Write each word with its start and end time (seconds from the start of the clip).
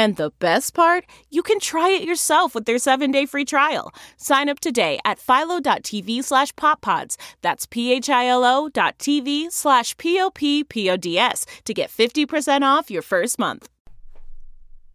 And 0.00 0.16
the 0.16 0.32
best 0.38 0.72
part, 0.72 1.04
you 1.28 1.42
can 1.42 1.60
try 1.60 1.90
it 1.90 2.04
yourself 2.04 2.54
with 2.54 2.64
their 2.64 2.76
7-day 2.76 3.26
free 3.26 3.44
trial. 3.44 3.92
Sign 4.16 4.48
up 4.48 4.58
today 4.58 4.98
at 5.04 5.18
philo.tv 5.18 6.24
slash 6.24 6.54
poppods. 6.54 7.18
That's 7.42 7.66
p-h-i-l-o 7.66 8.70
dot 8.70 8.98
tv 8.98 9.52
slash 9.52 9.94
p-o-p-p-o-d-s 9.98 11.44
to 11.66 11.74
get 11.74 11.90
50% 11.90 12.62
off 12.62 12.90
your 12.90 13.02
first 13.02 13.38
month. 13.38 13.68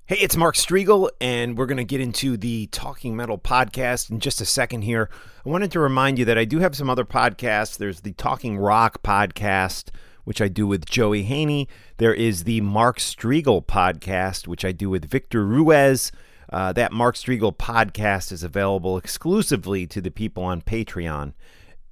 Hey, 0.07 0.17
it's 0.17 0.35
Mark 0.35 0.55
Strigl, 0.55 1.11
and 1.21 1.55
we're 1.55 1.67
going 1.67 1.77
to 1.77 1.83
get 1.83 2.01
into 2.01 2.35
the 2.35 2.65
Talking 2.71 3.15
Metal 3.15 3.37
podcast 3.37 4.09
in 4.09 4.19
just 4.19 4.41
a 4.41 4.45
second 4.45 4.81
here. 4.81 5.11
I 5.45 5.49
wanted 5.49 5.71
to 5.73 5.79
remind 5.79 6.17
you 6.17 6.25
that 6.25 6.39
I 6.39 6.45
do 6.45 6.57
have 6.61 6.75
some 6.75 6.89
other 6.89 7.05
podcasts. 7.05 7.77
There's 7.77 8.01
the 8.01 8.13
Talking 8.13 8.57
Rock 8.57 9.03
podcast, 9.03 9.89
which 10.25 10.41
I 10.41 10.49
do 10.49 10.67
with 10.67 10.85
Joey 10.85 11.23
Haney. 11.23 11.69
There 11.97 12.13
is 12.13 12.43
the 12.43 12.61
Mark 12.61 12.99
Strigl 12.99 13.65
podcast, 13.65 14.47
which 14.47 14.65
I 14.65 14.73
do 14.73 14.89
with 14.89 15.09
Victor 15.09 15.45
Ruiz. 15.45 16.11
Uh, 16.51 16.73
that 16.73 16.91
Mark 16.91 17.15
Strigl 17.15 17.55
podcast 17.55 18.31
is 18.31 18.43
available 18.43 18.97
exclusively 18.97 19.87
to 19.87 20.01
the 20.01 20.11
people 20.11 20.43
on 20.43 20.61
Patreon. 20.61 21.33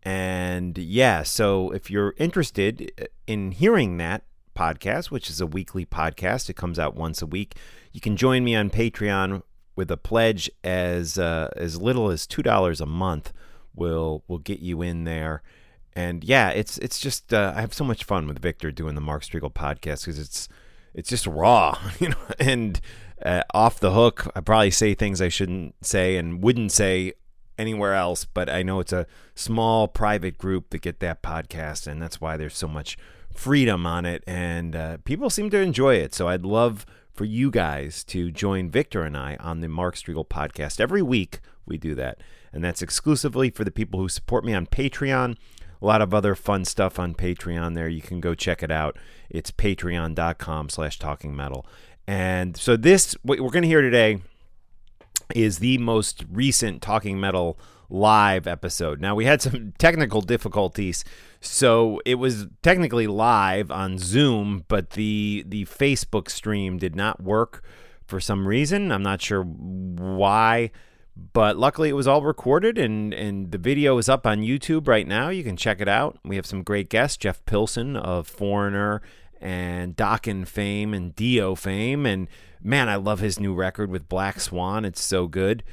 And 0.03 0.77
yeah, 0.77 1.23
so 1.23 1.71
if 1.71 1.89
you're 1.89 2.13
interested 2.17 3.09
in 3.25 3.51
hearing 3.51 3.97
that 3.97 4.25
podcast, 4.55 5.09
which 5.09 5.29
is 5.29 5.39
a 5.39 5.47
weekly 5.47 5.85
podcast, 5.85 6.49
it 6.49 6.55
comes 6.57 6.77
out 6.77 6.95
once 6.95 7.21
a 7.21 7.25
week 7.25 7.55
you 7.93 8.01
can 8.01 8.17
join 8.17 8.43
me 8.43 8.55
on 8.55 8.69
Patreon 8.69 9.43
with 9.75 9.89
a 9.89 9.97
pledge 9.97 10.51
as 10.63 11.17
uh, 11.17 11.49
as 11.55 11.79
little 11.79 12.09
as 12.09 12.27
two 12.27 12.41
dollars 12.41 12.81
a 12.81 12.85
month. 12.85 13.31
Will 13.75 14.23
will 14.27 14.39
get 14.39 14.59
you 14.59 14.81
in 14.81 15.03
there, 15.03 15.41
and 15.95 16.23
yeah, 16.23 16.49
it's 16.49 16.77
it's 16.80 16.99
just 16.99 17.33
uh, 17.33 17.53
I 17.55 17.61
have 17.61 17.73
so 17.73 17.83
much 17.83 18.03
fun 18.03 18.27
with 18.27 18.39
Victor 18.39 18.72
doing 18.72 18.95
the 18.95 19.01
Mark 19.01 19.23
Strigl 19.23 19.53
podcast 19.53 20.06
because 20.06 20.19
it's 20.19 20.50
it's 20.94 21.09
just 21.09 21.28
raw, 21.28 21.78
you 22.00 22.09
know, 22.09 22.17
and 22.40 22.79
uh, 23.23 23.44
off 23.53 23.79
the 23.79 23.91
hook. 23.91 24.31
I 24.35 24.41
probably 24.41 24.72
say 24.72 24.94
things 24.94 25.22
I 25.22 25.29
shouldn't 25.29 25.75
say 25.85 26.17
and 26.17 26.44
wouldn't 26.44 26.72
say 26.72 27.13
anywhere 27.57 27.94
else, 27.94 28.25
but 28.25 28.50
I 28.50 28.63
know 28.63 28.79
it's 28.79 28.94
a 28.94 29.07
small 29.35 29.88
private 29.88 30.38
group 30.38 30.69
that 30.72 30.81
get 30.81 31.00
that 31.00 31.22
podcast, 31.22 31.88
and 31.88 32.01
that's 32.01 32.19
why 32.19 32.38
there's 32.38 32.57
so 32.57 32.67
much 32.67 32.97
freedom 33.34 33.85
on 33.85 34.06
it, 34.06 34.23
and 34.28 34.75
uh, 34.75 34.97
people 35.06 35.29
seem 35.29 35.50
to 35.51 35.59
enjoy 35.59 35.96
it. 35.96 36.13
So 36.13 36.28
I'd 36.28 36.46
love 36.46 36.85
for 37.13 37.25
you 37.25 37.51
guys 37.51 38.03
to 38.06 38.31
join 38.31 38.69
Victor 38.69 39.03
and 39.03 39.16
I 39.16 39.38
on 39.40 39.62
the 39.62 39.69
Mark 39.69 39.96
Strigl 39.96 40.28
podcast. 40.28 40.79
Every 40.79 41.01
week 41.01 41.40
we 41.66 41.78
do 41.78 41.96
that, 41.96 42.19
and 42.51 42.63
that's 42.63 42.81
exclusively 42.81 43.50
for 43.50 43.63
the 43.63 43.72
people 43.72 44.00
who 44.00 44.09
support 44.09 44.44
me 44.44 44.53
on 44.53 44.67
Patreon. 44.67 45.38
A 45.83 45.85
lot 45.85 46.01
of 46.01 46.13
other 46.13 46.33
fun 46.33 46.66
stuff 46.66 46.97
on 46.97 47.13
Patreon 47.13 47.75
there. 47.75 47.89
You 47.89 48.01
can 48.01 48.21
go 48.21 48.33
check 48.33 48.63
it 48.63 48.71
out. 48.71 48.97
It's 49.29 49.51
patreon.com 49.51 50.69
slash 50.69 50.97
talking 50.97 51.35
metal. 51.35 51.66
And 52.07 52.57
so 52.57 52.77
this, 52.77 53.16
what 53.21 53.39
we're 53.39 53.49
going 53.49 53.63
to 53.63 53.67
hear 53.67 53.81
today 53.81 54.22
is 55.35 55.59
the 55.59 55.77
most 55.77 56.25
recent 56.31 56.81
Talking 56.81 57.19
Metal 57.19 57.57
live 57.89 58.47
episode. 58.47 58.99
Now, 58.99 59.13
we 59.13 59.25
had 59.25 59.41
some 59.41 59.73
technical 59.77 60.22
difficulties 60.22 61.03
so 61.43 61.99
it 62.05 62.16
was 62.16 62.47
technically 62.61 63.05
live 63.05 63.69
on 63.69 63.97
Zoom, 63.97 64.63
but 64.69 64.91
the 64.91 65.43
the 65.45 65.66
Facebook 65.66 66.29
stream 66.29 66.77
did 66.77 66.95
not 66.95 67.22
work 67.22 67.63
for 68.07 68.22
some 68.22 68.47
reason. 68.47 68.93
I'm 68.93 69.03
not 69.03 69.22
sure 69.22 69.43
why, 69.43 70.72
but 71.16 71.57
luckily 71.57 71.90
it 71.90 71.94
was 71.94 72.07
all 72.07 72.24
recorded 72.24 72.78
and 72.78 73.13
and 73.13 73.51
the 73.51 73.57
video 73.57 73.97
is 73.97 74.09
up 74.09 74.25
on 74.25 74.41
YouTube 74.41 74.88
right 74.88 75.07
now. 75.07 75.29
You 75.29 75.44
can 75.44 75.57
check 75.57 75.79
it 75.79 75.88
out. 75.88 76.18
We 76.24 76.35
have 76.35 76.46
some 76.46 76.63
great 76.63 76.90
guests, 76.90 77.18
Jeff 77.18 77.44
Pilson 77.46 77.96
of 77.96 78.28
Foreigner 78.28 79.01
and 79.40 79.96
Dokken 79.96 80.47
fame 80.47 80.94
and 80.94 81.16
Dio 81.16 81.56
fame 81.56 82.06
and 82.06 82.28
man, 82.62 82.90
I 82.90 82.96
love 82.96 83.19
his 83.19 83.40
new 83.40 83.53
record 83.53 83.90
with 83.90 84.09
Black 84.09 84.40
Swan. 84.40 84.85
It's 84.85 85.02
so 85.02 85.28
good 85.28 85.63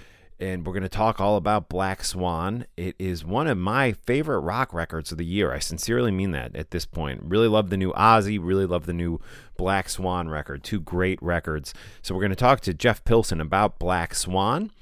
and 0.40 0.66
we're 0.66 0.72
going 0.72 0.82
to 0.82 0.88
talk 0.88 1.20
all 1.20 1.36
about 1.36 1.68
Black 1.68 2.02
Swan. 2.02 2.64
It 2.74 2.96
is 2.98 3.24
one 3.24 3.46
of 3.46 3.58
my 3.58 3.92
favorite 3.92 4.40
rock 4.40 4.72
records 4.72 5.12
of 5.12 5.18
the 5.18 5.24
year. 5.24 5.52
I 5.52 5.58
sincerely 5.58 6.10
mean 6.10 6.30
that 6.30 6.56
at 6.56 6.70
this 6.70 6.86
point. 6.86 7.20
Really 7.22 7.46
love 7.46 7.68
the 7.68 7.76
new 7.76 7.92
Ozzy, 7.92 8.38
really 8.40 8.64
love 8.64 8.86
the 8.86 8.94
new 8.94 9.20
Black 9.58 9.90
Swan 9.90 10.30
record. 10.30 10.64
Two 10.64 10.80
great 10.80 11.22
records. 11.22 11.74
So 12.00 12.14
we're 12.14 12.22
going 12.22 12.30
to 12.30 12.36
talk 12.36 12.60
to 12.62 12.72
Jeff 12.72 13.04
Pilson 13.04 13.38
about 13.40 13.78
Black 13.78 14.14
Swan, 14.14 14.72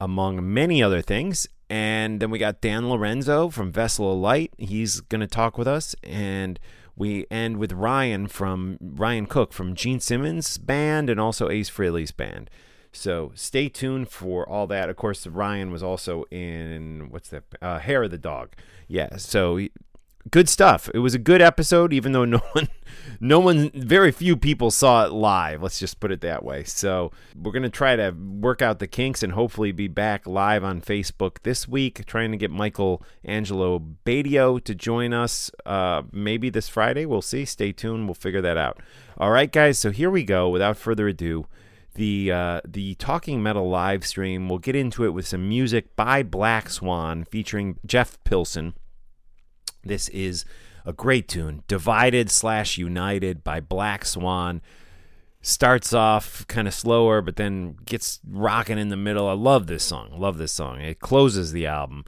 among 0.00 0.52
many 0.52 0.82
other 0.82 1.02
things. 1.02 1.48
And 1.68 2.20
then 2.20 2.30
we 2.30 2.38
got 2.38 2.60
Dan 2.60 2.88
Lorenzo 2.88 3.48
from 3.50 3.72
Vessel 3.72 4.12
of 4.12 4.18
Light. 4.18 4.52
He's 4.56 5.00
going 5.00 5.20
to 5.20 5.26
talk 5.26 5.58
with 5.58 5.66
us. 5.66 5.96
And 6.02 6.60
we 6.94 7.26
end 7.30 7.58
with 7.58 7.72
Ryan 7.72 8.26
from 8.28 8.78
Ryan 8.80 9.26
Cook 9.26 9.52
from 9.52 9.74
Gene 9.74 10.00
Simmons' 10.00 10.58
band 10.58 11.10
and 11.10 11.20
also 11.20 11.50
Ace 11.50 11.68
Frehley's 11.68 12.12
band. 12.12 12.48
So 12.92 13.32
stay 13.34 13.68
tuned 13.68 14.08
for 14.08 14.48
all 14.48 14.66
that. 14.68 14.88
Of 14.88 14.96
course, 14.96 15.26
Ryan 15.26 15.70
was 15.70 15.82
also 15.82 16.24
in 16.30 17.08
what's 17.10 17.28
that? 17.28 17.44
Uh, 17.60 17.78
Hair 17.78 18.04
of 18.04 18.10
the 18.10 18.18
Dog. 18.18 18.54
Yeah. 18.88 19.16
So 19.18 19.60
good 20.30 20.48
stuff. 20.48 20.90
It 20.94 20.98
was 20.98 21.14
a 21.14 21.18
good 21.18 21.42
episode, 21.42 21.92
even 21.92 22.12
though 22.12 22.24
no 22.24 22.38
one, 22.52 22.68
no 23.20 23.40
one, 23.40 23.70
very 23.74 24.12
few 24.12 24.36
people 24.36 24.70
saw 24.70 25.04
it 25.04 25.12
live. 25.12 25.62
Let's 25.62 25.78
just 25.78 26.00
put 26.00 26.12
it 26.12 26.20
that 26.22 26.44
way. 26.44 26.64
So 26.64 27.12
we're 27.34 27.52
gonna 27.52 27.70
try 27.70 27.96
to 27.96 28.10
work 28.12 28.62
out 28.62 28.78
the 28.78 28.86
kinks 28.86 29.22
and 29.22 29.32
hopefully 29.32 29.72
be 29.72 29.88
back 29.88 30.26
live 30.26 30.64
on 30.64 30.80
Facebook 30.80 31.42
this 31.42 31.68
week. 31.68 32.04
Trying 32.06 32.32
to 32.32 32.36
get 32.36 32.50
Michael 32.50 33.02
Angelo 33.24 33.78
Batio 34.04 34.62
to 34.64 34.74
join 34.74 35.12
us. 35.12 35.50
Uh, 35.64 36.02
maybe 36.12 36.50
this 36.50 36.68
Friday. 36.68 37.06
We'll 37.06 37.22
see. 37.22 37.44
Stay 37.44 37.72
tuned. 37.72 38.06
We'll 38.06 38.14
figure 38.14 38.42
that 38.42 38.56
out. 38.56 38.80
All 39.18 39.30
right, 39.30 39.50
guys. 39.50 39.78
So 39.78 39.90
here 39.90 40.10
we 40.10 40.24
go. 40.24 40.48
Without 40.48 40.76
further 40.76 41.08
ado 41.08 41.46
the 41.96 42.30
uh, 42.30 42.60
the 42.66 42.94
Talking 42.96 43.42
Metal 43.42 43.68
live 43.68 44.06
stream. 44.06 44.48
We'll 44.48 44.58
get 44.58 44.76
into 44.76 45.04
it 45.04 45.10
with 45.10 45.26
some 45.26 45.48
music 45.48 45.96
by 45.96 46.22
Black 46.22 46.70
Swan 46.70 47.24
featuring 47.24 47.78
Jeff 47.84 48.22
Pilson. 48.24 48.74
This 49.86 50.08
is 50.08 50.44
a 50.84 50.92
great 50.92 51.28
tune, 51.28 51.62
Divided 51.68 52.30
slash 52.30 52.78
United 52.78 53.42
by 53.42 53.60
Black 53.60 54.04
Swan. 54.04 54.62
Starts 55.42 55.92
off 55.92 56.46
kind 56.48 56.66
of 56.66 56.74
slower, 56.74 57.20
but 57.20 57.36
then 57.36 57.76
gets 57.84 58.20
rocking 58.28 58.78
in 58.78 58.88
the 58.88 58.96
middle. 58.96 59.28
I 59.28 59.32
love 59.32 59.66
this 59.66 59.84
song. 59.84 60.10
love 60.18 60.38
this 60.38 60.52
song. 60.52 60.80
It 60.80 60.98
closes 60.98 61.52
the 61.52 61.66
album 61.66 62.04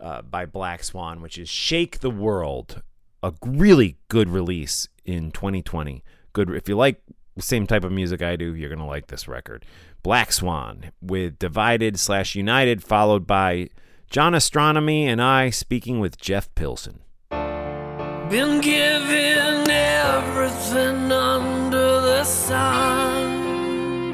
uh, 0.00 0.22
by 0.22 0.46
Black 0.46 0.82
Swan, 0.82 1.20
which 1.20 1.38
is 1.38 1.48
"Shake 1.48 2.00
the 2.00 2.10
World," 2.10 2.82
a 3.22 3.32
really 3.44 3.96
good 4.08 4.28
release 4.28 4.88
in 5.04 5.30
2020. 5.30 6.02
Good 6.32 6.50
if 6.50 6.68
you 6.68 6.76
like 6.76 7.00
same 7.38 7.66
type 7.66 7.84
of 7.84 7.92
music 7.92 8.22
I 8.22 8.36
do, 8.36 8.54
you're 8.54 8.68
going 8.68 8.80
to 8.80 8.84
like 8.84 9.06
this 9.06 9.28
record. 9.28 9.64
Black 10.02 10.32
Swan 10.32 10.92
with 11.00 11.38
Divided 11.38 11.98
slash 11.98 12.34
United, 12.34 12.82
followed 12.82 13.26
by 13.26 13.68
John 14.08 14.32
Ostronomy 14.32 15.04
and 15.04 15.22
I 15.22 15.50
speaking 15.50 16.00
with 16.00 16.18
Jeff 16.18 16.52
Pilson. 16.54 17.00
Been 18.30 18.60
given 18.60 19.68
everything 19.68 21.10
under 21.10 22.00
the 22.00 22.22
sun. 22.22 24.12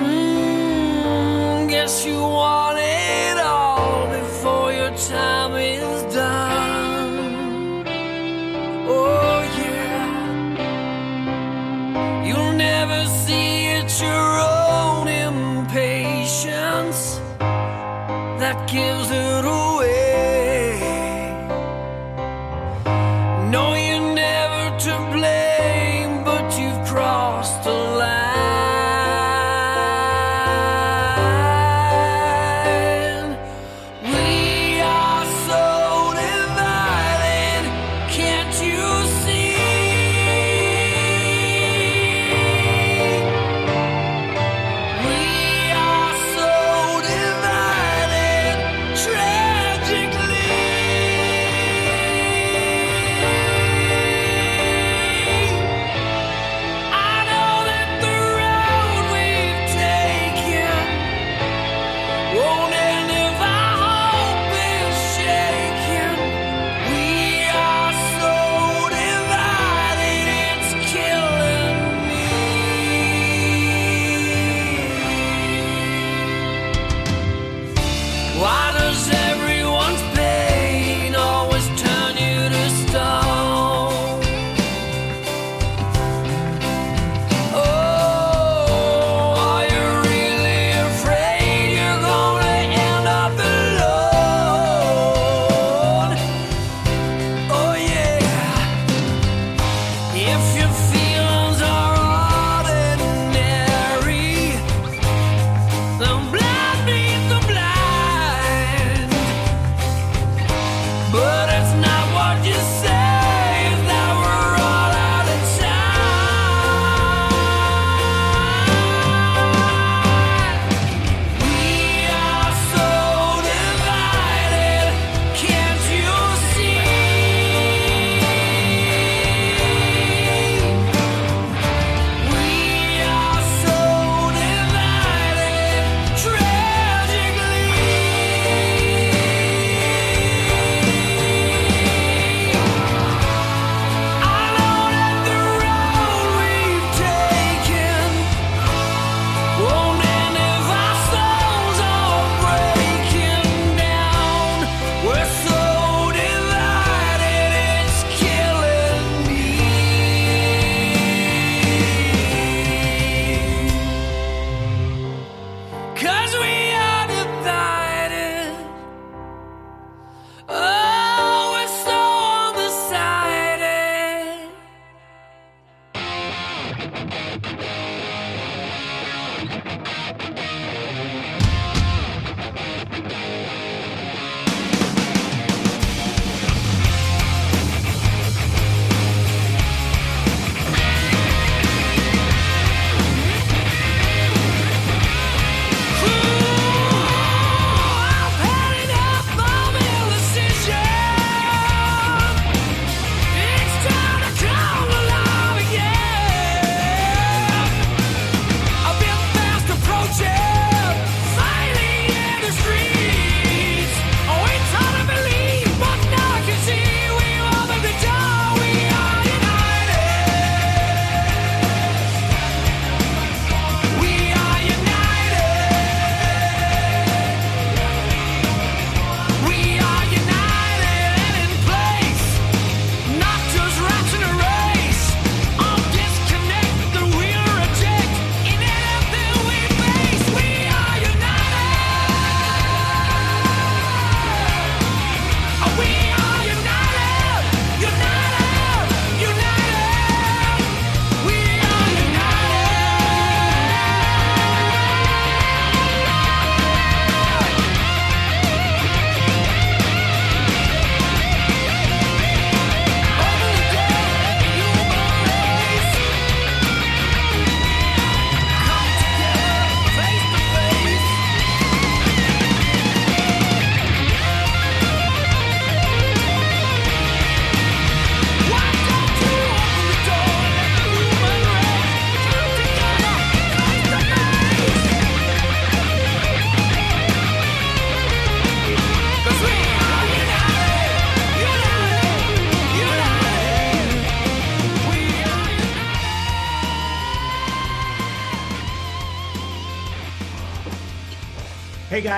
Mm. 0.00 1.68
guess 1.68 2.06
you 2.06 2.18
want 2.18 2.78
it 2.78 3.36
all 3.36 4.06
before 4.08 4.72
your 4.72 4.90
time 4.96 5.54
is 5.56 6.14
done. 6.14 7.84
Oh, 8.88 9.42
yeah. 9.60 10.64
You'll 12.24 12.54
never 12.54 13.04
see 13.04 13.66
it 13.66 14.00
your 14.00 14.40
own 14.40 15.08
impatience 15.08 17.20
that 18.40 18.66
gives 18.66 19.01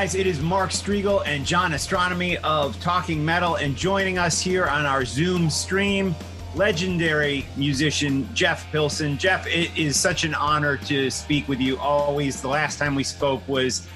guys, 0.04 0.14
it 0.14 0.26
is 0.26 0.38
Mark 0.42 0.68
Strigl 0.68 1.22
and 1.24 1.46
John 1.46 1.72
Ostronomy 1.72 2.36
of 2.44 2.78
Talking 2.78 3.24
Metal, 3.24 3.54
and 3.54 3.74
joining 3.74 4.18
us 4.18 4.38
here 4.38 4.66
on 4.66 4.84
our 4.84 5.02
Zoom 5.06 5.48
stream, 5.48 6.14
legendary 6.54 7.46
musician 7.56 8.28
Jeff 8.34 8.70
Pilson. 8.70 9.16
Jeff, 9.16 9.46
it 9.46 9.74
is 9.78 9.98
such 9.98 10.24
an 10.24 10.34
honor 10.34 10.76
to 10.76 11.10
speak 11.10 11.48
with 11.48 11.58
you 11.58 11.78
always. 11.78 12.42
The 12.42 12.48
last 12.48 12.78
time 12.78 12.94
we 12.94 13.02
spoke 13.02 13.48
was 13.48 13.88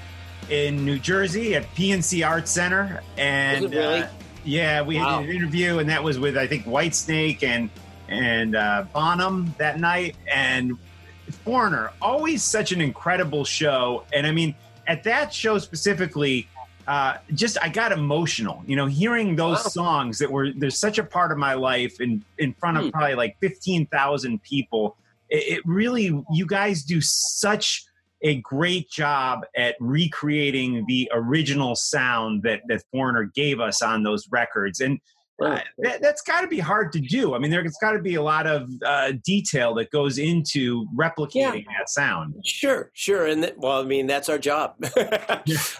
in 0.49 0.83
New 0.83 0.97
Jersey 0.97 1.53
at 1.53 1.65
PNC 1.75 2.27
Arts 2.27 2.49
Center, 2.49 3.03
and 3.15 3.71
really? 3.71 4.01
uh, 4.01 4.07
yeah, 4.43 4.81
we 4.81 4.97
Wow. 4.97 5.19
had 5.19 5.29
an 5.29 5.35
interview, 5.35 5.77
and 5.77 5.87
that 5.91 6.03
was 6.03 6.17
with 6.17 6.39
I 6.39 6.47
think 6.47 6.65
Whitesnake 6.65 7.43
and 7.43 7.69
and 8.07 8.55
uh, 8.55 8.85
Bonham 8.95 9.53
that 9.59 9.79
night, 9.79 10.15
and 10.33 10.75
Foreigner. 11.45 11.91
Always 12.01 12.41
such 12.41 12.71
an 12.71 12.81
incredible 12.81 13.45
show, 13.45 14.05
and 14.11 14.25
I 14.25 14.31
mean 14.31 14.55
at 14.89 15.03
that 15.05 15.33
show 15.33 15.57
specifically. 15.59 16.47
Uh, 16.87 17.17
just 17.35 17.55
I 17.61 17.69
got 17.69 17.91
emotional, 17.91 18.63
you 18.65 18.75
know, 18.75 18.87
hearing 18.87 19.35
those 19.35 19.57
Wow. 19.57 19.69
songs 19.81 20.17
that 20.17 20.31
were 20.31 20.51
there's 20.51 20.79
such 20.79 20.97
a 20.97 21.03
part 21.03 21.31
of 21.31 21.37
my 21.37 21.53
life 21.53 22.01
in 22.01 22.25
in 22.39 22.51
front 22.55 22.77
of 22.77 22.85
Hmm. 22.85 22.89
probably 22.89 23.13
like 23.15 23.37
fifteen 23.39 23.85
thousand 23.85 24.41
people. 24.41 24.97
It, 25.29 25.57
it 25.57 25.61
really, 25.67 26.05
you 26.33 26.45
guys 26.47 26.81
do 26.83 26.99
such 26.99 27.83
a 28.23 28.35
great 28.41 28.89
job 28.89 29.45
at 29.55 29.75
recreating 29.79 30.83
the 30.87 31.09
original 31.13 31.75
sound 31.75 32.41
that 32.43 32.61
that 32.69 32.81
Foreigner 32.91 33.25
gave 33.35 33.59
us 33.59 33.83
on 33.83 34.01
those 34.01 34.27
records, 34.31 34.81
and 34.81 34.99
uh, 35.41 35.59
that, 35.79 36.01
that's 36.01 36.21
got 36.21 36.41
to 36.41 36.47
be 36.47 36.59
hard 36.59 36.91
to 36.93 36.99
do. 36.99 37.33
I 37.33 37.39
mean, 37.39 37.51
there's 37.51 37.77
got 37.81 37.93
to 37.93 38.01
be 38.01 38.15
a 38.15 38.21
lot 38.21 38.47
of 38.47 38.69
uh, 38.85 39.13
detail 39.23 39.73
that 39.75 39.91
goes 39.91 40.17
into 40.17 40.85
replicating 40.95 41.65
that 41.77 41.89
sound. 41.89 42.35
Sure, 42.45 42.91
sure, 42.93 43.25
and 43.27 43.43
th- 43.43 43.55
well, 43.57 43.81
I 43.81 43.85
mean 43.85 44.07
that's 44.07 44.29
our 44.29 44.37
job. 44.37 44.75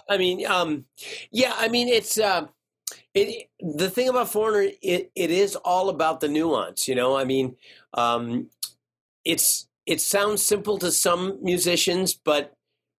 I 0.08 0.16
mean, 0.16 0.46
um, 0.46 0.84
yeah, 1.30 1.54
I 1.58 1.68
mean 1.68 1.88
it's 1.88 2.18
uh, 2.18 2.46
it. 3.14 3.48
The 3.60 3.90
thing 3.90 4.08
about 4.08 4.30
Foreigner, 4.30 4.70
it 4.82 5.10
it 5.14 5.30
is 5.30 5.56
all 5.56 5.88
about 5.90 6.20
the 6.20 6.28
nuance. 6.28 6.88
You 6.88 6.94
know, 6.94 7.16
I 7.16 7.24
mean, 7.24 7.56
um, 7.94 8.48
it's 9.24 9.68
it 9.86 10.00
sounds 10.00 10.42
simple 10.42 10.78
to 10.78 10.90
some 10.90 11.38
musicians, 11.42 12.14
but 12.14 12.54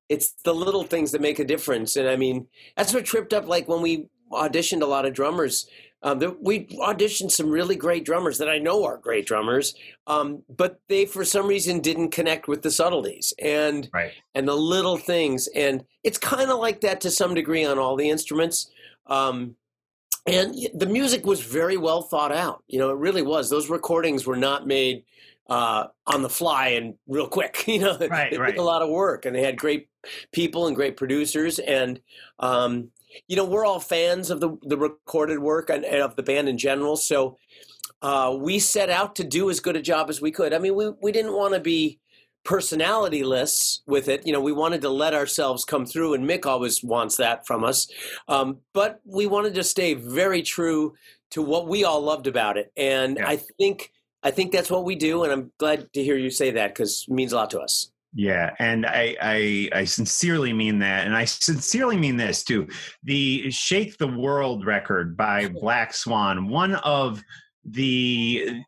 it's 0.09 0.33
the 0.43 0.53
little 0.53 0.83
things 0.83 1.11
that 1.11 1.21
make 1.21 1.39
a 1.39 1.45
difference. 1.45 1.95
And 1.95 2.09
I 2.09 2.17
mean, 2.17 2.47
that's 2.75 2.93
what 2.93 3.05
tripped 3.05 3.33
up. 3.33 3.47
Like 3.47 3.69
when 3.69 3.81
we 3.81 4.07
auditioned 4.31 4.81
a 4.81 4.85
lot 4.85 5.05
of 5.05 5.13
drummers. 5.13 5.67
Um, 6.03 6.19
we 6.41 6.65
auditioned 6.65 7.29
some 7.31 7.51
really 7.51 7.75
great 7.75 8.05
drummers 8.05 8.39
that 8.39 8.49
I 8.49 8.57
know 8.57 8.83
are 8.85 8.97
great 8.97 9.27
drummers, 9.27 9.75
um, 10.07 10.41
but 10.49 10.79
they 10.89 11.05
for 11.05 11.23
some 11.23 11.45
reason 11.45 11.79
didn't 11.79 12.09
connect 12.09 12.47
with 12.47 12.63
the 12.63 12.71
subtleties 12.71 13.33
and 13.37 13.87
Right. 13.93 14.13
and 14.33 14.47
the 14.47 14.55
little 14.55 14.97
things. 14.97 15.47
And 15.53 15.85
it's 16.03 16.17
kind 16.17 16.49
of 16.49 16.57
like 16.57 16.81
that 16.81 17.01
to 17.01 17.11
some 17.11 17.35
degree 17.35 17.63
on 17.65 17.77
all 17.77 17.95
the 17.95 18.09
instruments. 18.09 18.71
Um, 19.05 19.55
and 20.25 20.55
the 20.73 20.85
music 20.87 21.25
was 21.25 21.41
very 21.41 21.77
well 21.77 22.01
thought 22.01 22.31
out. 22.31 22.63
You 22.67 22.79
know, 22.79 22.89
it 22.91 22.97
really 22.97 23.21
was. 23.23 23.49
Those 23.49 23.69
recordings 23.69 24.25
were 24.25 24.35
not 24.37 24.65
made 24.67 25.03
uh, 25.49 25.87
on 26.07 26.21
the 26.21 26.29
fly 26.29 26.69
and 26.69 26.95
real 27.07 27.27
quick. 27.27 27.63
You 27.67 27.79
know, 27.79 27.97
Right, 27.99 28.33
it 28.33 28.39
right. 28.39 28.49
took 28.51 28.57
a 28.59 28.63
lot 28.63 28.81
of 28.81 28.89
work, 28.89 29.25
and 29.25 29.35
they 29.35 29.43
had 29.43 29.57
great 29.57 29.87
people 30.31 30.65
and 30.67 30.75
great 30.75 30.95
producers. 30.97 31.59
And 31.59 31.99
um, 32.39 32.89
you 33.27 33.35
know, 33.35 33.45
we're 33.45 33.65
all 33.65 33.79
fans 33.79 34.29
of 34.29 34.39
the 34.39 34.57
the 34.63 34.77
recorded 34.77 35.39
work 35.39 35.69
and, 35.69 35.85
and 35.85 36.01
of 36.01 36.15
the 36.15 36.23
band 36.23 36.49
in 36.49 36.57
general. 36.57 36.95
So 36.95 37.37
uh, 38.01 38.35
we 38.39 38.59
set 38.59 38.89
out 38.89 39.15
to 39.15 39.23
do 39.23 39.49
as 39.49 39.59
good 39.59 39.75
a 39.75 39.81
job 39.81 40.09
as 40.09 40.21
we 40.21 40.31
could. 40.31 40.53
I 40.53 40.59
mean, 40.59 40.75
we 40.75 40.89
we 41.01 41.11
didn't 41.11 41.33
want 41.33 41.53
to 41.53 41.59
be 41.59 41.99
personality 42.43 43.21
personalityless 43.21 43.79
with 43.85 44.07
it. 44.07 44.25
You 44.25 44.33
know, 44.33 44.41
we 44.41 44.51
wanted 44.51 44.81
to 44.81 44.89
let 44.89 45.13
ourselves 45.13 45.65
come 45.65 45.85
through, 45.85 46.13
and 46.13 46.27
Mick 46.27 46.45
always 46.45 46.83
wants 46.83 47.17
that 47.17 47.45
from 47.45 47.63
us. 47.63 47.87
Um, 48.27 48.57
but 48.73 48.99
we 49.05 49.27
wanted 49.27 49.55
to 49.55 49.63
stay 49.63 49.93
very 49.93 50.41
true 50.41 50.95
to 51.31 51.41
what 51.41 51.67
we 51.67 51.83
all 51.83 52.01
loved 52.01 52.27
about 52.27 52.57
it, 52.57 52.71
and 52.75 53.17
Yeah. 53.17 53.29
I 53.29 53.37
think 53.37 53.91
I 54.23 54.31
think 54.31 54.51
that's 54.51 54.69
what 54.69 54.85
we 54.85 54.95
do. 54.95 55.23
And 55.23 55.31
I'm 55.31 55.51
glad 55.57 55.91
to 55.93 56.03
hear 56.03 56.15
you 56.17 56.29
say 56.29 56.51
that 56.51 56.73
because 56.73 57.05
it 57.07 57.13
means 57.13 57.33
a 57.33 57.37
lot 57.37 57.49
to 57.51 57.59
us. 57.59 57.91
Yeah, 58.13 58.53
and 58.59 58.85
I, 58.85 59.15
I 59.21 59.69
I 59.73 59.83
sincerely 59.85 60.51
mean 60.51 60.79
that, 60.79 61.05
and 61.05 61.15
I 61.15 61.23
sincerely 61.25 61.95
mean 61.95 62.17
this 62.17 62.43
too. 62.43 62.67
The 63.03 63.49
"Shake 63.51 63.97
the 63.97 64.07
World" 64.07 64.65
record 64.65 65.15
by 65.15 65.47
Black 65.47 65.93
Swan, 65.93 66.49
one 66.49 66.75
of 66.75 67.21
the 67.63 68.63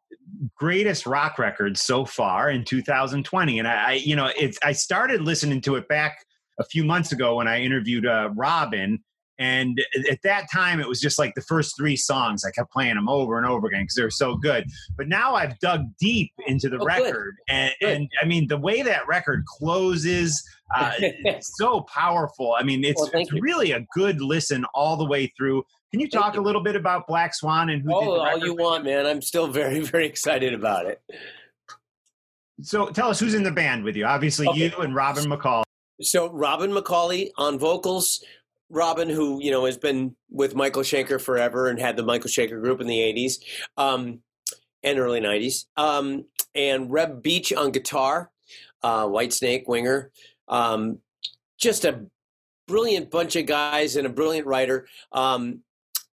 greatest 0.56 1.06
rock 1.06 1.40
records 1.40 1.82
so 1.82 2.06
far 2.06 2.52
in 2.52 2.64
2020, 2.64 3.60
and 3.60 3.68
I, 3.68 3.90
I 3.90 3.94
you 3.94 4.16
know, 4.16 4.30
it's 4.38 4.58
I 4.64 4.72
started 4.72 5.22
listening 5.22 5.60
to 5.62 5.76
it 5.76 5.90
back 5.90 6.26
a 6.58 6.64
few 6.64 6.86
months 6.86 7.12
ago 7.12 7.36
when 7.36 7.48
I 7.48 7.62
interviewed 7.62 8.06
uh, 8.06 8.30
Robin. 8.36 9.04
And 9.44 9.82
at 10.10 10.22
that 10.24 10.50
time, 10.50 10.80
it 10.80 10.88
was 10.88 11.02
just 11.02 11.20
like 11.20 11.36
the 11.36 11.42
first 11.42 11.76
three 11.76 11.98
songs. 11.98 12.46
I 12.46 12.52
kept 12.52 12.72
playing 12.72 12.96
them 12.96 13.10
over 13.10 13.38
and 13.38 13.46
over 13.46 13.68
again 13.68 13.82
because 13.84 13.96
they 13.96 14.04
were 14.04 14.10
so 14.10 14.36
good. 14.38 14.66
But 14.96 15.10
now 15.10 15.36
I've 15.36 15.60
dug 15.60 15.82
deep 16.00 16.32
into 16.48 16.70
the 16.70 16.78
Oh, 16.78 16.80
good. 16.80 16.88
record, 16.88 17.36
and, 17.50 17.74
Good. 17.82 17.90
and 17.98 18.10
I 18.22 18.26
mean 18.26 18.48
the 18.48 18.58
way 18.58 18.82
that 18.84 19.06
record 19.06 19.44
closes, 19.46 20.42
uh, 20.74 20.92
it's 21.00 21.52
so 21.58 21.82
powerful. 21.82 22.56
I 22.58 22.64
mean, 22.64 22.86
it's, 22.86 23.02
Well, 23.02 23.10
it's 23.14 23.34
really 23.34 23.72
a 23.74 23.86
good 23.94 24.22
listen 24.22 24.64
all 24.74 24.96
the 24.96 25.06
way 25.06 25.28
through. 25.38 25.64
Can 25.92 26.00
you 26.00 26.10
talk 26.10 26.36
you. 26.36 26.40
a 26.40 26.44
little 26.44 26.64
bit 26.64 26.76
about 26.78 27.06
Black 27.06 27.36
Swan 27.36 27.70
and 27.70 27.82
who 27.82 27.90
did 27.90 28.08
Oh, 28.08 28.22
all 28.22 28.38
you 28.38 28.56
want, 28.56 28.86
man. 28.86 29.06
I'm 29.06 29.22
still 29.22 29.48
very, 29.48 29.80
very 29.94 30.06
excited 30.08 30.54
about 30.54 30.86
it. 30.86 31.02
So 32.62 32.88
tell 32.88 33.10
us 33.10 33.20
who's 33.20 33.34
in 33.34 33.44
the 33.44 33.52
band 33.52 33.84
with 33.84 33.96
you. 33.96 34.06
Obviously, 34.06 34.48
Okay. 34.48 34.70
you 34.70 34.78
and 34.78 34.96
Robin 34.96 35.26
McCall. 35.26 35.64
So 36.02 36.30
Robin 36.32 36.72
McAuley 36.72 37.32
on 37.38 37.60
vocals. 37.60 38.24
Robin, 38.74 39.10
who 39.10 39.42
you 39.42 39.52
know 39.52 39.66
has 39.66 39.78
been 39.78 40.16
with 40.30 40.56
Michael 40.56 40.82
Schenker 40.82 41.22
forever 41.22 41.68
and 41.68 41.80
had 41.80 41.96
the 41.96 42.04
Michael 42.04 42.30
Schenker 42.30 42.62
group 42.62 42.82
in 42.82 42.88
the 42.88 43.00
'80s 43.00 43.36
um, 43.78 44.20
and 44.84 45.00
early 45.00 45.22
'90s, 45.22 45.66
um, 45.78 46.26
and 46.56 46.92
Reb 46.92 47.22
Beach 47.22 47.54
on 47.54 47.72
guitar, 47.72 48.32
uh, 48.82 49.06
Whitesnake 49.06 49.68
winger. 49.68 50.12
Um, 50.48 51.00
just 51.58 51.86
a 51.86 52.06
brilliant 52.68 53.12
bunch 53.12 53.36
of 53.36 53.46
guys 53.46 53.96
and 53.96 54.08
a 54.08 54.10
brilliant 54.10 54.48
writer. 54.48 54.88
Um, 55.12 55.62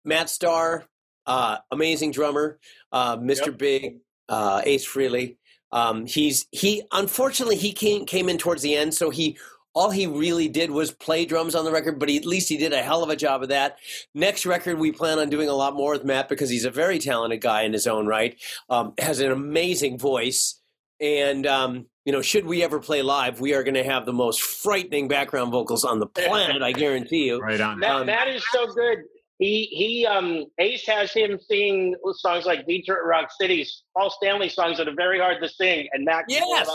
Matt 0.04 0.30
Starr, 0.30 0.84
uh, 1.26 1.58
amazing 1.70 2.12
drummer. 2.12 2.58
Uh, 2.90 3.16
Mr. 3.16 3.56
Big, 3.56 3.98
uh, 4.28 4.62
Ace 4.64 4.86
Frehley. 4.86 5.36
Um, 5.72 6.06
he's 6.06 6.46
he 6.52 6.84
unfortunately 6.92 7.56
he 7.56 7.72
came 7.72 8.06
came 8.06 8.28
in 8.28 8.38
towards 8.38 8.62
the 8.62 8.76
end, 8.76 8.94
so 8.94 9.10
he 9.10 9.36
all 9.76 9.90
he 9.90 10.06
really 10.06 10.48
did 10.48 10.70
was 10.70 10.90
play 10.90 11.26
drums 11.26 11.54
on 11.54 11.66
the 11.66 11.70
record, 11.70 11.98
but 12.00 12.08
he, 12.08 12.16
at 12.16 12.24
least 12.24 12.48
he 12.48 12.56
did 12.56 12.72
a 12.72 12.82
hell 12.82 13.02
of 13.02 13.10
a 13.10 13.14
job 13.14 13.42
of 13.42 13.50
that. 13.50 13.76
Next 14.14 14.46
record, 14.46 14.78
we 14.78 14.90
plan 14.90 15.18
on 15.18 15.28
doing 15.28 15.50
a 15.50 15.52
lot 15.52 15.74
more 15.74 15.92
with 15.92 16.02
Matt 16.02 16.30
because 16.30 16.48
he's 16.48 16.64
a 16.64 16.70
very 16.70 16.98
talented 16.98 17.42
guy 17.42 17.62
in 17.62 17.74
his 17.74 17.86
own 17.86 18.06
right, 18.06 18.40
um, 18.70 18.94
has 18.98 19.20
an 19.20 19.30
amazing 19.30 19.98
voice, 19.98 20.58
and 20.98 21.46
um, 21.46 21.86
you 22.06 22.12
know, 22.12 22.22
should 22.22 22.46
we 22.46 22.64
ever 22.64 22.80
play 22.80 23.02
live, 23.02 23.38
we 23.38 23.52
are 23.52 23.62
going 23.62 23.74
to 23.74 23.84
have 23.84 24.06
the 24.06 24.14
most 24.14 24.40
frightening 24.40 25.08
background 25.08 25.52
vocals 25.52 25.84
on 25.84 26.00
the 26.00 26.06
planet. 26.06 26.62
I 26.62 26.72
guarantee 26.72 27.26
you. 27.26 27.38
Right 27.38 27.60
on. 27.60 27.78
Matt, 27.78 27.90
Um, 27.90 28.06
Matt 28.06 28.28
is 28.28 28.42
so 28.50 28.66
good. 28.72 29.00
He 29.38 29.64
he 29.70 30.06
um 30.06 30.46
Ace 30.58 30.86
has 30.86 31.12
him 31.12 31.38
singing 31.38 31.94
songs 32.14 32.46
like 32.46 32.66
Detroit 32.66 33.00
Rock 33.04 33.28
City, 33.38 33.66
Paul 33.94 34.08
Stanley 34.08 34.48
songs 34.48 34.78
that 34.78 34.88
are 34.88 34.94
very 34.96 35.20
hard 35.20 35.42
to 35.42 35.48
sing, 35.50 35.86
and 35.92 36.06
Matt 36.06 36.28
can 36.28 36.38
it 36.42 36.46
Yes. 36.48 36.66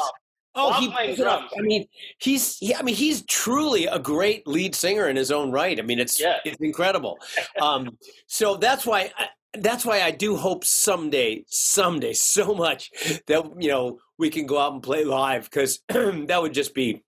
Oh, 0.53 0.73
he 0.73 0.89
pulls 0.91 1.17
it 1.19 1.23
drums. 1.23 1.49
I 1.57 1.61
mean, 1.61 1.87
he's 2.19 2.57
he, 2.57 2.75
I 2.75 2.81
mean, 2.81 2.95
he's 2.95 3.23
truly 3.25 3.85
a 3.85 3.99
great 3.99 4.45
lead 4.47 4.75
singer 4.75 5.07
in 5.07 5.15
his 5.15 5.31
own 5.31 5.51
right. 5.51 5.79
I 5.79 5.81
mean, 5.81 5.99
it's 5.99 6.19
Yeah. 6.19 6.37
it's 6.43 6.59
incredible. 6.59 7.19
um, 7.61 7.97
so 8.27 8.57
that's 8.57 8.85
why 8.85 9.11
I, 9.17 9.27
that's 9.53 9.85
why 9.85 10.01
I 10.01 10.11
do 10.11 10.35
hope 10.35 10.63
someday, 10.65 11.43
someday, 11.47 12.13
so 12.13 12.53
much 12.53 12.91
that 13.27 13.49
you 13.59 13.69
know 13.69 13.99
we 14.17 14.29
can 14.29 14.45
go 14.45 14.57
out 14.59 14.73
and 14.73 14.83
play 14.83 15.03
live 15.05 15.45
because 15.45 15.79
that 15.89 16.39
would 16.41 16.53
just 16.53 16.73
be 16.73 17.01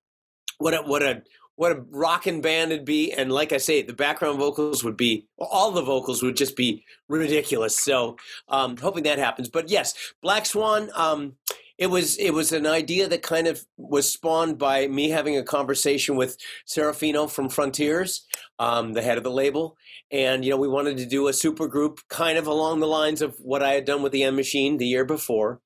what 0.58 0.74
a 0.74 0.78
what 0.82 1.04
a 1.04 1.24
what 1.56 1.72
a 1.72 1.84
rockin' 1.92 2.42
band 2.42 2.72
it'd 2.72 2.84
be. 2.86 3.12
And 3.12 3.32
like 3.32 3.52
I 3.54 3.58
say, 3.58 3.82
the 3.84 3.94
background 3.94 4.40
vocals 4.40 4.84
would 4.84 4.98
be 4.98 5.28
all 5.38 5.72
the 5.72 5.84
vocals 5.84 6.24
would 6.24 6.36
just 6.36 6.56
be 6.56 6.84
ridiculous. 7.10 7.78
So 7.78 8.18
um, 8.48 8.76
hoping 8.78 9.04
that 9.04 9.20
happens. 9.20 9.50
But 9.50 9.70
yes, 9.70 9.94
Black 10.22 10.46
Swan. 10.46 10.90
Um, 10.96 11.34
it 11.78 11.88
was 11.88 12.18
it 12.18 12.32
was 12.32 12.52
an 12.52 12.68
idea 12.68 13.08
that 13.08 13.24
kind 13.24 13.48
of 13.48 13.66
was 13.78 14.12
spawned 14.12 14.58
by 14.58 14.88
me 14.88 15.10
having 15.10 15.38
a 15.38 15.44
conversation 15.44 16.16
with 16.16 16.38
Serafino 16.68 17.30
from 17.30 17.50
Frontiers, 17.50 18.26
um, 18.60 18.94
the 18.94 19.02
head 19.02 19.18
of 19.18 19.24
the 19.24 19.32
label, 19.32 19.76
and 20.12 20.46
you 20.46 20.52
know 20.52 20.58
we 20.58 20.68
wanted 20.68 20.98
to 20.98 21.06
do 21.06 21.28
a 21.28 21.34
super 21.34 21.68
group 21.68 22.00
kind 22.10 22.38
of 22.38 22.46
along 22.48 22.80
the 22.80 22.88
lines 22.88 23.22
of 23.22 23.36
what 23.40 23.64
I 23.64 23.72
had 23.74 23.86
done 23.86 24.04
with 24.04 24.12
the 24.12 24.24
End 24.24 24.36
Machine 24.36 24.78
the 24.78 24.88
year 24.88 25.06
before, 25.06 25.62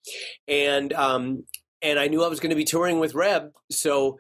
and 0.48 0.94
um, 0.94 1.44
and 1.82 2.00
I 2.00 2.08
knew 2.08 2.24
I 2.24 2.30
was 2.30 2.40
going 2.40 2.52
to 2.52 2.56
be 2.56 2.64
touring 2.64 3.00
with 3.00 3.14
Reb, 3.14 3.52
so 3.70 4.20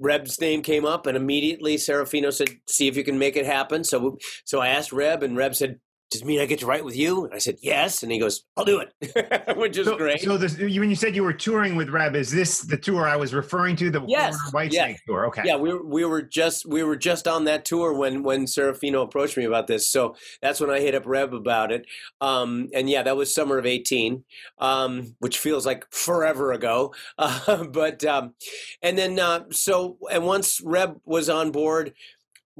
Reb's 0.00 0.40
name 0.40 0.62
came 0.62 0.84
up, 0.84 1.06
and 1.06 1.16
immediately 1.16 1.76
Serafino 1.76 2.32
said, 2.32 2.48
"See 2.68 2.88
if 2.88 2.96
you 2.96 3.04
can 3.04 3.18
make 3.18 3.36
it 3.36 3.46
happen." 3.46 3.84
So 3.84 4.18
so 4.44 4.60
I 4.60 4.68
asked 4.68 4.92
Reb, 4.92 5.22
and 5.22 5.36
Reb 5.36 5.54
said, 5.54 5.78
does 6.10 6.22
it 6.22 6.26
mean 6.26 6.40
I 6.40 6.46
get 6.46 6.58
to 6.58 6.66
write 6.66 6.84
with 6.84 6.96
you? 6.96 7.24
And 7.24 7.34
I 7.34 7.38
said, 7.38 7.58
yes. 7.62 8.02
And 8.02 8.10
he 8.10 8.18
goes, 8.18 8.42
I'll 8.56 8.64
do 8.64 8.80
it, 8.80 9.56
which 9.56 9.78
is 9.78 9.86
so, 9.86 9.96
great. 9.96 10.20
So 10.20 10.36
this, 10.36 10.58
when 10.58 10.90
you 10.90 10.96
said 10.96 11.14
you 11.14 11.22
were 11.22 11.32
touring 11.32 11.76
with 11.76 11.88
Reb, 11.88 12.16
is 12.16 12.32
this 12.32 12.62
the 12.62 12.76
tour 12.76 13.06
I 13.06 13.14
was 13.14 13.32
referring 13.32 13.76
to? 13.76 13.90
The 13.90 14.04
yes, 14.08 14.36
White 14.50 14.72
yes. 14.72 14.86
Snake 14.86 15.00
tour. 15.06 15.26
Okay. 15.26 15.42
Yeah, 15.44 15.56
we 15.56 15.72
were, 15.72 15.86
we 15.86 16.04
were 16.04 16.22
just 16.22 16.66
we 16.66 16.82
were 16.82 16.96
just 16.96 17.28
on 17.28 17.44
that 17.44 17.64
tour 17.64 17.92
when 17.92 18.24
when 18.24 18.46
Serafino 18.46 19.04
approached 19.04 19.36
me 19.36 19.44
about 19.44 19.68
this. 19.68 19.88
So 19.88 20.16
that's 20.42 20.60
when 20.60 20.70
I 20.70 20.80
hit 20.80 20.96
up 20.96 21.04
Reb 21.06 21.32
about 21.32 21.70
it. 21.70 21.86
Um, 22.20 22.68
and 22.74 22.90
yeah, 22.90 23.04
that 23.04 23.16
was 23.16 23.32
summer 23.32 23.58
of 23.58 23.66
eighteen, 23.66 24.24
um, 24.58 25.14
which 25.20 25.38
feels 25.38 25.64
like 25.64 25.86
forever 25.90 26.52
ago. 26.52 26.92
Uh, 27.20 27.64
but 27.64 28.02
um, 28.04 28.34
and 28.82 28.96
then 28.96 29.18
uh, 29.18 29.44
so 29.50 29.98
and 30.10 30.24
once 30.24 30.60
Reb 30.62 31.00
was 31.04 31.28
on 31.28 31.50
board. 31.50 31.92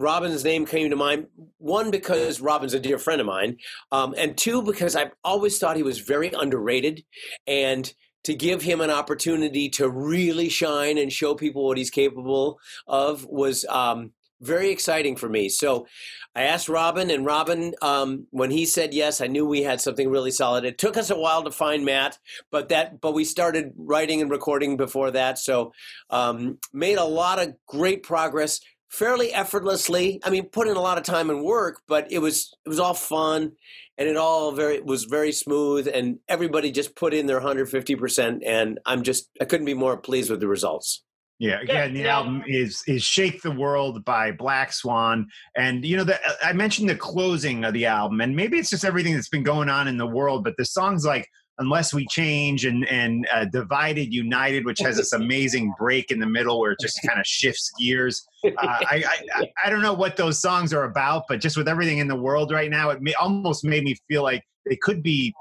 Robin's 0.01 0.45
name 0.45 0.65
came 0.65 0.89
to 0.89 0.97
mind. 0.97 1.27
One, 1.59 1.91
because 1.91 2.41
Robin's 2.41 2.73
a 2.73 2.81
dear 2.81 2.99
friend 2.99 3.21
of 3.21 3.27
mine, 3.27 3.59
um, 3.93 4.15
and 4.17 4.37
two, 4.37 4.63
because 4.63 4.97
I've 4.97 5.13
always 5.23 5.59
thought 5.59 5.77
he 5.77 5.83
was 5.83 5.99
very 5.99 6.33
underrated, 6.33 7.05
and 7.47 7.93
to 8.25 8.35
give 8.35 8.63
him 8.63 8.81
an 8.81 8.91
opportunity 8.91 9.69
to 9.69 9.89
really 9.89 10.49
shine 10.49 10.97
and 10.97 11.13
show 11.13 11.35
people 11.35 11.67
what 11.67 11.79
he's 11.79 11.91
capable 11.91 12.59
of 12.87 13.27
was 13.27 13.65
um, 13.67 14.13
very 14.41 14.71
exciting 14.71 15.17
for 15.17 15.29
me. 15.29 15.49
So 15.51 15.87
I 16.35 16.45
asked 16.45 16.71
Robin, 16.71 17.11
and 17.11 17.27
Robin, 17.27 17.75
um, 17.83 18.27
when 18.31 18.51
he 18.51 18.65
said 18.65 18.95
yes, 18.95 19.21
I 19.21 19.27
knew 19.27 19.45
we 19.45 19.63
had 19.63 19.83
something 19.83 20.09
really 20.09 20.31
solid. 20.31 20.65
It 20.65 20.79
took 20.79 20.97
us 20.97 21.11
a 21.11 21.19
while 21.19 21.45
to 21.45 21.51
find 21.51 21.85
Matt, 21.85 22.19
but 22.51 22.71
that 22.71 23.03
but 23.03 23.13
we 23.13 23.25
started 23.25 23.73
writing 23.77 24.23
and 24.23 24.31
recording 24.31 24.79
before 24.79 25.11
that, 25.11 25.39
so 25.39 25.73
um, 26.09 26.59
made 26.73 26.97
a 26.97 27.05
lot 27.05 27.39
of 27.39 27.55
great 27.67 28.03
progress 28.03 28.61
fairly 28.91 29.33
effortlessly. 29.33 30.21
I 30.25 30.31
mean, 30.31 30.47
put 30.47 30.69
in 30.69 30.77
a 30.77 30.81
lot 30.81 30.99
of 30.99 31.05
time 31.05 31.31
and 31.31 31.43
work, 31.43 31.81
but 31.87 32.11
it 32.11 32.19
was 32.19 32.53
it 32.67 32.69
was 32.69 32.81
all 32.81 32.95
fun 32.95 33.53
and 33.97 34.09
it 34.09 34.17
all 34.17 34.53
very 34.53 34.81
was 34.81 35.05
very 35.05 35.33
smooth 35.33 35.89
and 35.93 36.19
everybody 36.29 36.73
just 36.73 36.97
put 36.97 37.15
in 37.15 37.27
their 37.27 37.41
150% 37.41 38.43
and 38.45 38.79
I'm 38.85 39.03
just 39.03 39.31
I 39.41 39.45
couldn't 39.45 39.67
be 39.67 39.75
more 39.75 39.97
pleased 39.97 40.31
with 40.31 40.41
the 40.41 40.49
results. 40.49 41.03
Yeah, 41.39 41.63
again, 41.63 41.95
the 41.95 42.07
album 42.07 42.45
is 42.47 42.83
is 42.87 43.03
"Shake 43.03 43.41
the 43.41 43.51
World" 43.51 44.05
by 44.05 44.31
Black 44.31 44.75
Swan, 44.75 45.27
and 45.57 45.87
you 45.87 45.97
know 45.97 46.05
that 46.05 46.21
I 46.45 46.53
mentioned 46.53 46.91
the 46.91 46.95
closing 46.95 47.65
of 47.65 47.73
the 47.73 47.87
album, 47.87 48.21
and 48.21 48.37
maybe 48.37 48.59
it's 48.59 48.69
just 48.69 48.85
everything 48.85 49.15
that's 49.15 49.31
been 49.31 49.43
going 49.43 49.71
on 49.71 49.89
in 49.89 49.97
the 49.97 50.07
world, 50.07 50.45
but 50.45 50.53
the 50.59 50.67
songs 50.67 51.07
like 51.07 51.27
"Unless 51.61 51.95
We 51.95 52.07
Change" 52.07 52.65
and 52.65 52.87
and 52.89 53.29
uh, 53.33 53.45
"Divided 53.45 54.13
United," 54.13 54.65
which 54.65 54.81
has 54.81 54.97
this 54.97 55.13
amazing 55.13 55.73
break 55.79 56.11
in 56.11 56.19
the 56.19 56.27
middle 56.27 56.59
where 56.59 56.73
it 56.73 56.81
just 56.81 57.01
kind 57.07 57.21
of 57.21 57.27
shifts 57.27 57.71
gears. 57.79 58.27
Uh, 58.45 58.51
I, 58.59 59.05
I 59.39 59.51
I 59.65 59.71
don't 59.71 59.83
know 59.83 59.95
what 59.95 60.17
those 60.17 60.41
songs 60.41 60.75
are 60.75 60.85
about, 60.85 61.25
but 61.29 61.41
just 61.41 61.57
with 61.57 61.69
everything 61.69 61.99
in 61.99 62.09
the 62.09 62.17
world 62.17 62.51
right 62.51 62.71
now, 62.71 62.91
it 62.91 63.01
may, 63.01 63.15
almost 63.15 63.65
made 63.65 63.85
me 63.85 63.97
feel 64.09 64.23
like 64.23 64.43
they 64.67 64.77
could 64.77 65.03
be, 65.03 65.33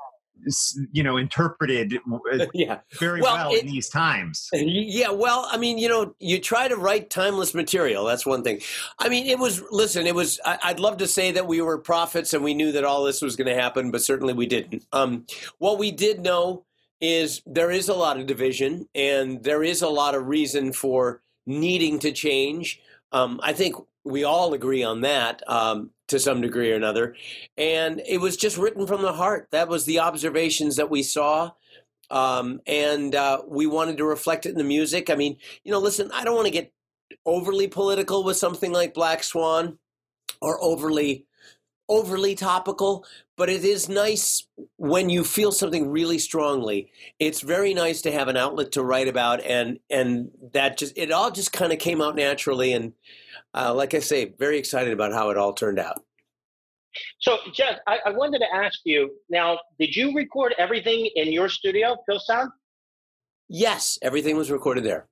you 0.91 1.03
know, 1.03 1.17
interpreted 1.17 1.93
uh, 1.96 2.46
yeah. 2.53 2.79
very 3.00 3.22
Well, 3.22 3.36
well 3.36 3.53
it- 3.53 3.63
in 3.63 3.67
these 3.67 3.89
times. 3.89 4.50
Yeah, 4.53 5.12
well, 5.12 5.48
I 5.51 5.58
mean, 5.58 5.77
you 5.77 5.89
know, 5.89 6.15
you 6.19 6.39
try 6.39 6.67
to 6.67 6.75
write 6.75 7.10
timeless 7.10 7.53
material. 7.53 8.05
That's 8.05 8.25
one 8.25 8.43
thing. 8.43 8.62
I 9.00 9.10
mean, 9.10 9.27
it 9.27 9.39
was, 9.39 9.62
listen, 9.72 10.08
it 10.08 10.15
was, 10.15 10.39
I, 10.46 10.58
I'd 10.63 10.79
love 10.79 10.98
to 10.98 11.08
say 11.08 11.31
that 11.31 11.48
we 11.48 11.62
were 11.62 11.77
prophets 11.77 12.34
and 12.34 12.43
we 12.43 12.53
knew 12.53 12.72
that 12.72 12.84
all 12.84 13.03
this 13.03 13.22
was 13.22 13.36
going 13.36 13.48
to 13.48 13.55
happen, 13.62 13.91
but 13.91 14.01
certainly 14.01 14.34
we 14.34 14.46
didn't. 14.46 14.86
Um, 14.93 15.25
what 15.58 15.77
we 15.79 15.91
did 15.91 16.22
know 16.22 16.65
is 17.01 17.41
there 17.46 17.72
is 17.72 17.88
a 17.89 17.93
lot 17.93 18.19
of 18.19 18.25
division 18.25 18.88
and 18.93 19.43
there 19.43 19.63
is 19.63 19.81
a 19.81 19.88
lot 19.89 20.15
of 20.15 20.27
reason 20.27 20.74
for 20.74 21.22
needing 21.46 22.00
to 22.00 22.12
change. 22.12 22.81
Um, 23.12 23.39
I 23.41 23.53
think 23.53 23.75
we 24.10 24.24
all 24.24 24.54
agree 24.54 24.84
on 24.84 25.01
that 25.01 25.42
um, 25.48 25.92
to 26.08 26.20
some 26.20 26.42
degree 26.42 26.72
or 26.72 26.75
another. 26.75 27.16
And 27.58 28.01
it 28.08 28.20
was 28.20 28.38
just 28.38 28.58
written 28.58 28.88
from 28.88 29.01
the 29.01 29.13
heart. 29.13 29.48
That 29.51 29.70
was 29.70 29.86
the 29.86 30.00
observations 30.00 30.75
that 30.78 30.89
we 30.89 31.04
saw 31.04 31.51
um, 32.12 32.62
and 32.66 33.13
uh, 33.13 33.42
we 33.48 33.68
wanted 33.68 33.98
to 33.98 34.06
reflect 34.06 34.46
it 34.46 34.50
in 34.50 34.58
the 34.58 34.63
music. 34.63 35.10
I 35.10 35.16
mean, 35.16 35.38
you 35.63 35.72
know, 35.72 35.80
listen, 35.80 36.10
I 36.13 36.24
don't 36.24 36.36
want 36.36 36.48
to 36.48 36.54
get 36.54 36.74
overly 37.25 37.68
political 37.68 38.24
with 38.24 38.38
something 38.38 38.72
like 38.72 38.94
Black 38.94 39.24
Swan 39.24 39.78
or 40.42 40.62
overly 40.63 41.25
overly 41.89 42.36
topical, 42.36 43.06
but 43.36 43.49
it 43.49 43.65
is 43.65 43.89
nice 43.89 44.47
when 44.78 45.10
you 45.10 45.23
feel 45.23 45.52
something 45.52 45.89
really 45.89 46.19
strongly. 46.19 46.91
It's 47.19 47.41
very 47.41 47.73
nice 47.73 48.02
to 48.04 48.12
have 48.12 48.28
an 48.28 48.38
outlet 48.38 48.71
to 48.73 48.84
write 48.84 49.08
about, 49.08 49.43
and 49.43 49.80
and 49.89 50.30
that 50.54 50.78
just 50.78 50.97
it 50.97 51.12
all 51.12 51.32
just 51.32 51.52
kind 51.52 51.73
of 51.73 51.80
came 51.80 52.02
out 52.02 52.15
naturally. 52.15 52.73
And 52.73 52.93
uh, 53.54 53.73
like 53.73 53.93
I 53.93 53.99
say, 53.99 54.34
very 54.38 54.58
excited 54.58 54.93
about 54.93 55.12
how 55.12 55.30
it 55.32 55.38
all 55.38 55.54
turned 55.54 55.80
out. 55.80 56.04
So, 57.19 57.38
Jeff, 57.54 57.78
I, 57.88 57.99
I 58.06 58.10
wanted 58.12 58.39
to 58.39 58.54
ask 58.54 58.80
you 58.84 59.12
now, 59.30 59.60
did 59.80 59.95
you 59.95 60.15
record 60.15 60.56
everything 60.58 61.10
in 61.15 61.32
your 61.32 61.49
studio, 61.49 61.97
Pilsound? 62.10 62.49
Yes, 63.47 63.97
everything 64.02 64.38
was 64.38 64.52
recorded 64.52 64.84
there. 64.84 65.08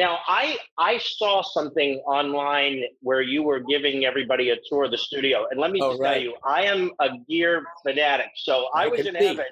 Now, 0.00 0.18
I 0.26 0.56
I 0.78 0.96
saw 0.96 1.42
something 1.42 1.98
online 2.06 2.84
where 3.02 3.20
you 3.20 3.42
were 3.42 3.60
giving 3.60 4.06
everybody 4.06 4.48
a 4.48 4.56
tour 4.66 4.84
of 4.84 4.92
the 4.92 4.96
studio, 4.96 5.46
and 5.50 5.60
let 5.60 5.70
me 5.72 5.80
Oh, 5.82 5.90
just 5.90 6.00
right. 6.00 6.14
tell 6.14 6.22
you, 6.22 6.34
I 6.42 6.62
am 6.62 6.90
a 7.00 7.08
gear 7.28 7.62
fanatic, 7.86 8.30
so 8.36 8.68
I, 8.74 8.86
was 8.88 9.02
can 9.02 9.14
in 9.14 9.22
heaven. 9.26 9.44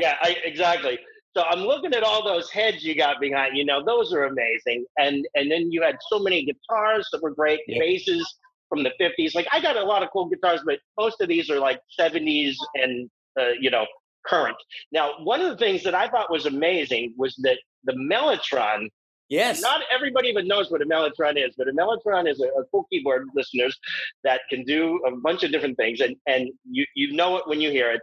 yeah, 0.00 0.16
I, 0.20 0.30
exactly. 0.44 0.98
So 1.36 1.44
I'm 1.48 1.60
looking 1.60 1.94
at 1.94 2.02
all 2.02 2.24
those 2.24 2.50
heads 2.50 2.82
you 2.82 2.96
got 2.96 3.20
behind. 3.20 3.56
You 3.56 3.64
know, 3.64 3.80
those 3.84 4.12
are 4.12 4.24
amazing, 4.24 4.84
and 4.98 5.24
and 5.36 5.48
then 5.52 5.70
you 5.70 5.82
had 5.82 5.96
so 6.10 6.18
many 6.18 6.44
guitars 6.44 7.08
that 7.12 7.22
were 7.22 7.30
great, 7.32 7.60
Yeah. 7.68 7.78
basses 7.78 8.26
from 8.68 8.82
the 8.82 8.90
50s. 9.00 9.36
Like 9.36 9.46
I 9.52 9.60
got 9.60 9.76
a 9.76 9.84
lot 9.84 10.02
of 10.02 10.08
cool 10.12 10.26
guitars, 10.28 10.62
but 10.66 10.80
most 10.98 11.20
of 11.20 11.28
these 11.28 11.48
are 11.48 11.60
like 11.60 11.80
70s 11.98 12.56
and 12.74 13.08
uh, 13.40 13.50
you 13.60 13.70
know 13.70 13.86
current. 14.26 14.56
Now, 14.90 15.12
one 15.22 15.40
of 15.40 15.48
the 15.48 15.56
things 15.56 15.84
that 15.84 15.94
I 15.94 16.08
thought 16.08 16.28
was 16.28 16.46
amazing 16.46 17.14
was 17.16 17.36
that 17.44 17.58
the 17.84 17.92
Mellotron 17.92 18.88
Yes. 19.30 19.62
not 19.62 19.80
everybody 19.94 20.28
even 20.28 20.46
knows 20.48 20.70
what 20.70 20.82
a 20.82 20.84
Mellotron 20.84 21.36
is, 21.42 21.54
but 21.56 21.68
a 21.68 21.72
Mellotron 21.72 22.28
is 22.28 22.40
a, 22.40 22.48
a 22.60 22.64
cool 22.70 22.84
keyboard, 22.92 23.28
listeners, 23.34 23.78
that 24.24 24.40
can 24.50 24.64
do 24.64 25.00
a 25.06 25.16
bunch 25.16 25.44
of 25.44 25.52
different 25.52 25.76
things, 25.76 26.00
and 26.00 26.16
and 26.26 26.50
you 26.70 26.84
you 26.94 27.12
know 27.12 27.36
it 27.38 27.44
when 27.46 27.60
you 27.60 27.70
hear 27.70 27.90
it. 27.92 28.00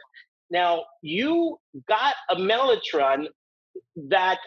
Now 0.49 0.85
you 1.01 1.57
got 1.87 2.15
a 2.29 2.35
Mellotron 2.37 3.27
that 4.09 4.39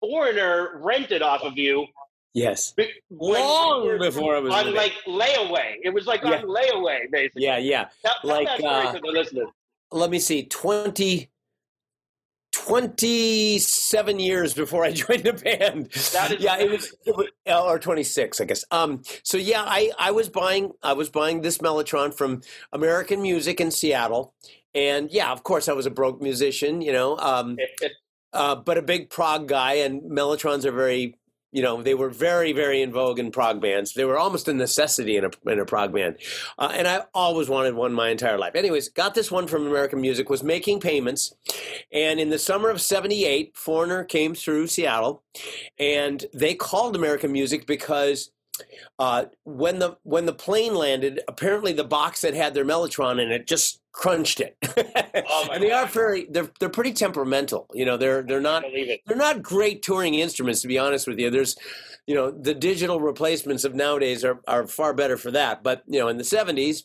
Foreigner 0.00 0.80
rented 0.82 1.22
off 1.22 1.42
of 1.42 1.56
you 1.56 1.86
yes. 2.34 2.74
when 3.08 3.40
Long 3.40 3.98
before 3.98 4.36
it 4.36 4.42
was 4.42 4.52
on 4.52 4.66
released. 4.66 4.76
like 4.76 4.94
layaway. 5.06 5.76
It 5.82 5.90
was 5.94 6.06
like 6.06 6.22
Yeah. 6.22 6.40
on 6.40 6.42
layaway, 6.44 7.10
basically. 7.10 7.44
Yeah, 7.44 7.58
yeah. 7.58 7.88
Tell, 8.04 8.14
tell 8.20 8.30
like, 8.30 8.46
that 8.48 8.58
story 8.58 8.86
uh, 8.86 8.92
to 8.92 9.00
the 9.00 9.12
listeners. 9.12 9.48
let 9.92 10.10
me 10.10 10.18
see 10.18 10.44
20 10.44 11.30
27 12.52 14.18
years 14.18 14.54
before 14.54 14.84
i 14.84 14.92
joined 15.02 15.24
the 15.24 15.32
band. 15.32 15.88
Yeah 16.40 16.58
it 16.58 16.70
was, 16.70 16.94
it 17.04 17.16
was 17.16 17.26
uh, 17.48 17.64
or 17.64 17.78
26 17.78 18.40
i 18.40 18.44
guess. 18.44 18.64
Um 18.70 19.02
so 19.24 19.36
yeah 19.38 19.62
i 19.66 19.90
i 19.98 20.10
was 20.10 20.28
buying 20.28 20.72
i 20.82 20.92
was 20.92 21.08
buying 21.08 21.40
this 21.40 21.58
mellotron 21.58 22.14
from 22.14 22.42
american 22.72 23.22
music 23.22 23.60
in 23.60 23.70
seattle. 23.70 24.34
And 24.74 25.10
yeah 25.10 25.32
of 25.32 25.42
course 25.42 25.68
i 25.68 25.72
was 25.72 25.86
a 25.86 25.90
broke 25.90 26.22
musician 26.22 26.80
you 26.82 26.92
know 26.92 27.18
um 27.18 27.56
uh, 28.32 28.54
but 28.56 28.78
a 28.78 28.82
big 28.82 29.10
prog 29.10 29.48
guy 29.48 29.74
and 29.74 30.02
mellotrons 30.02 30.64
are 30.64 30.72
very 30.72 31.18
you 31.52 31.62
know 31.62 31.82
they 31.82 31.94
were 31.94 32.08
very 32.08 32.52
very 32.52 32.82
in 32.82 32.90
vogue 32.92 33.18
in 33.18 33.30
prog 33.30 33.60
bands. 33.60 33.94
They 33.94 34.04
were 34.04 34.18
almost 34.18 34.48
a 34.48 34.54
necessity 34.54 35.16
in 35.16 35.24
a, 35.24 35.30
in 35.46 35.60
a 35.60 35.64
prog 35.64 35.92
band. 35.92 36.16
Uh, 36.58 36.72
and 36.74 36.88
i 36.88 37.02
always 37.14 37.48
wanted 37.48 37.74
one 37.74 37.92
my 37.92 38.08
entire 38.08 38.38
life. 38.38 38.54
Anyways 38.54 38.88
got 38.88 39.14
this 39.14 39.30
one 39.30 39.46
from 39.46 39.66
american 39.66 40.00
music 40.00 40.28
was 40.30 40.42
making 40.42 40.80
payments. 40.80 41.32
And 41.92 42.18
in 42.18 42.30
the 42.30 42.38
summer 42.38 42.70
of 42.70 42.80
78 42.80 43.56
foreigner 43.56 44.04
came 44.04 44.34
through 44.34 44.66
seattle 44.66 45.22
and 45.78 46.24
they 46.32 46.54
called 46.54 46.96
american 46.96 47.32
music 47.32 47.66
because 47.66 48.30
uh, 48.98 49.26
when 49.44 49.78
the 49.78 49.96
when 50.02 50.26
the 50.26 50.32
plane 50.32 50.74
landed, 50.74 51.20
apparently 51.28 51.72
the 51.72 51.84
box 51.84 52.20
that 52.22 52.34
had 52.34 52.54
their 52.54 52.64
mellotron 52.64 53.22
in 53.22 53.30
it 53.30 53.46
just 53.46 53.80
crunched 53.92 54.40
it. 54.40 54.56
Oh, 55.28 55.48
and 55.52 55.62
they 55.62 55.70
are 55.70 55.86
very 55.86 56.26
they're 56.30 56.50
they're 56.60 56.68
pretty 56.68 56.92
temperamental. 56.92 57.66
You 57.74 57.84
know, 57.84 57.96
they're 57.96 58.22
they're 58.22 58.40
not 58.40 58.64
they're 59.06 59.16
not 59.16 59.42
great 59.42 59.82
touring 59.82 60.14
instruments 60.14 60.62
to 60.62 60.68
be 60.68 60.78
honest 60.78 61.06
with 61.06 61.18
you. 61.18 61.30
There's 61.30 61.56
you 62.06 62.14
know, 62.14 62.30
the 62.30 62.54
digital 62.54 63.00
replacements 63.00 63.64
of 63.64 63.74
nowadays 63.74 64.24
are 64.24 64.40
are 64.48 64.66
far 64.66 64.92
better 64.92 65.16
for 65.16 65.30
that. 65.30 65.62
But, 65.62 65.82
you 65.86 66.00
know, 66.00 66.08
in 66.08 66.16
the 66.16 66.24
70s 66.24 66.84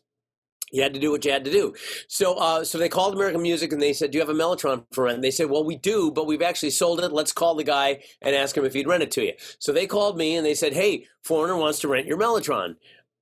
you 0.71 0.81
had 0.81 0.93
to 0.93 0.99
do 0.99 1.11
what 1.11 1.23
you 1.23 1.31
had 1.31 1.45
to 1.45 1.51
do. 1.51 1.73
So, 2.07 2.35
uh, 2.35 2.63
so 2.63 2.77
they 2.77 2.89
called 2.89 3.13
American 3.13 3.41
Music 3.41 3.71
and 3.71 3.81
they 3.81 3.93
said, 3.93 4.11
"Do 4.11 4.17
you 4.17 4.21
have 4.21 4.29
a 4.29 4.37
Mellotron 4.37 4.85
for 4.91 5.05
rent?" 5.05 5.15
And 5.15 5.23
they 5.23 5.31
said, 5.31 5.49
"Well, 5.49 5.63
we 5.63 5.75
do, 5.75 6.11
but 6.11 6.27
we've 6.27 6.41
actually 6.41 6.71
sold 6.71 6.99
it. 6.99 7.11
Let's 7.11 7.31
call 7.31 7.55
the 7.55 7.63
guy 7.63 8.03
and 8.21 8.35
ask 8.35 8.55
him 8.55 8.65
if 8.65 8.73
he'd 8.73 8.87
rent 8.87 9.03
it 9.03 9.11
to 9.11 9.25
you." 9.25 9.33
So 9.59 9.71
they 9.71 9.87
called 9.87 10.17
me 10.17 10.35
and 10.35 10.45
they 10.45 10.55
said, 10.55 10.73
"Hey, 10.73 11.07
Foreigner 11.23 11.55
wants 11.55 11.79
to 11.79 11.87
rent 11.87 12.07
your 12.07 12.17
Mellotron. 12.17 12.75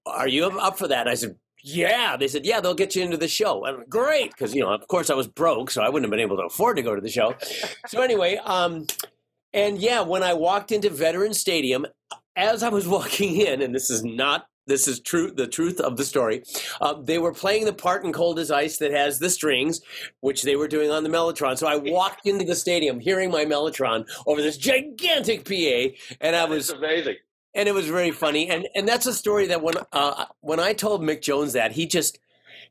Are 0.05 0.27
you 0.27 0.45
up- 0.45 0.77
for 0.77 0.87
that?" 0.87 1.01
And 1.01 1.09
I 1.09 1.15
said, 1.15 1.37
"Yeah." 1.61 2.17
They 2.17 2.27
said, 2.27 2.45
"Yeah, 2.45 2.61
they'll 2.61 2.73
get 2.73 2.95
you 2.95 3.03
into 3.03 3.17
the 3.17 3.27
show." 3.27 3.65
And 3.65 3.87
Great, 3.89 4.31
because 4.31 4.55
you 4.55 4.61
know, 4.61 4.73
of 4.73 4.87
course, 4.87 5.09
I 5.09 5.15
was 5.15 5.27
broke, 5.27 5.69
so 5.71 5.81
I 5.83 5.89
wouldn't 5.89 6.05
have 6.05 6.11
been 6.11 6.19
able 6.19 6.37
to 6.37 6.43
afford 6.43 6.77
to 6.77 6.83
go 6.83 6.95
to 6.95 7.01
the 7.01 7.09
show. 7.09 7.35
so 7.87 8.01
anyway, 8.01 8.37
um, 8.37 8.87
and 9.53 9.77
yeah, 9.77 10.01
when 10.01 10.23
I 10.23 10.33
walked 10.33 10.71
into 10.71 10.89
Veteran 10.89 11.33
Stadium, 11.33 11.85
as 12.35 12.63
I 12.63 12.69
was 12.69 12.87
walking 12.87 13.35
in, 13.39 13.61
and 13.61 13.73
this 13.73 13.89
is 13.89 14.03
not 14.03 14.47
This 14.67 14.87
is 14.87 14.99
true. 14.99 15.31
The 15.31 15.47
truth 15.47 15.79
of 15.79 15.95
the 15.97 16.03
story. 16.03 16.43
Uh, 16.81 16.93
they 17.01 17.19
were 17.19 17.33
playing 17.33 17.65
the 17.65 17.73
part 17.73 18.03
in 18.03 18.11
Cold 18.11 18.39
as 18.39 18.49
Ice 18.49 18.77
that 18.77 18.91
has 18.91 19.19
the 19.19 19.29
strings, 19.29 19.81
which 20.21 20.41
they 20.43 20.55
were 20.55 20.67
doing 20.67 20.89
on 20.89 21.03
the 21.03 21.09
Mellotron. 21.09 21.57
So 21.57 21.67
I 21.67 21.75
walked 21.75 22.25
into 22.27 22.45
the 22.45 22.55
stadium 22.55 22.99
hearing 22.99 23.29
my 23.29 23.45
Mellotron 23.45 24.07
over 24.25 24.41
this 24.41 24.57
gigantic 24.57 25.45
PA, 25.45 25.95
and 26.21 26.35
I 26.35 26.45
was 26.45 26.69
amazing. 26.71 27.17
and 27.53 27.69
it 27.69 27.73
was 27.73 27.87
very 27.87 28.11
funny. 28.11 28.49
And 28.49 28.67
and 28.75 28.87
that's 28.87 29.05
a 29.05 29.13
story 29.13 29.47
that 29.47 29.61
when 29.61 29.75
uh, 29.93 30.25
when 30.41 30.59
I 30.59 30.73
told 30.73 31.01
Mick 31.01 31.21
Jones 31.21 31.53
that 31.53 31.71
he 31.71 31.85
just 31.85 32.19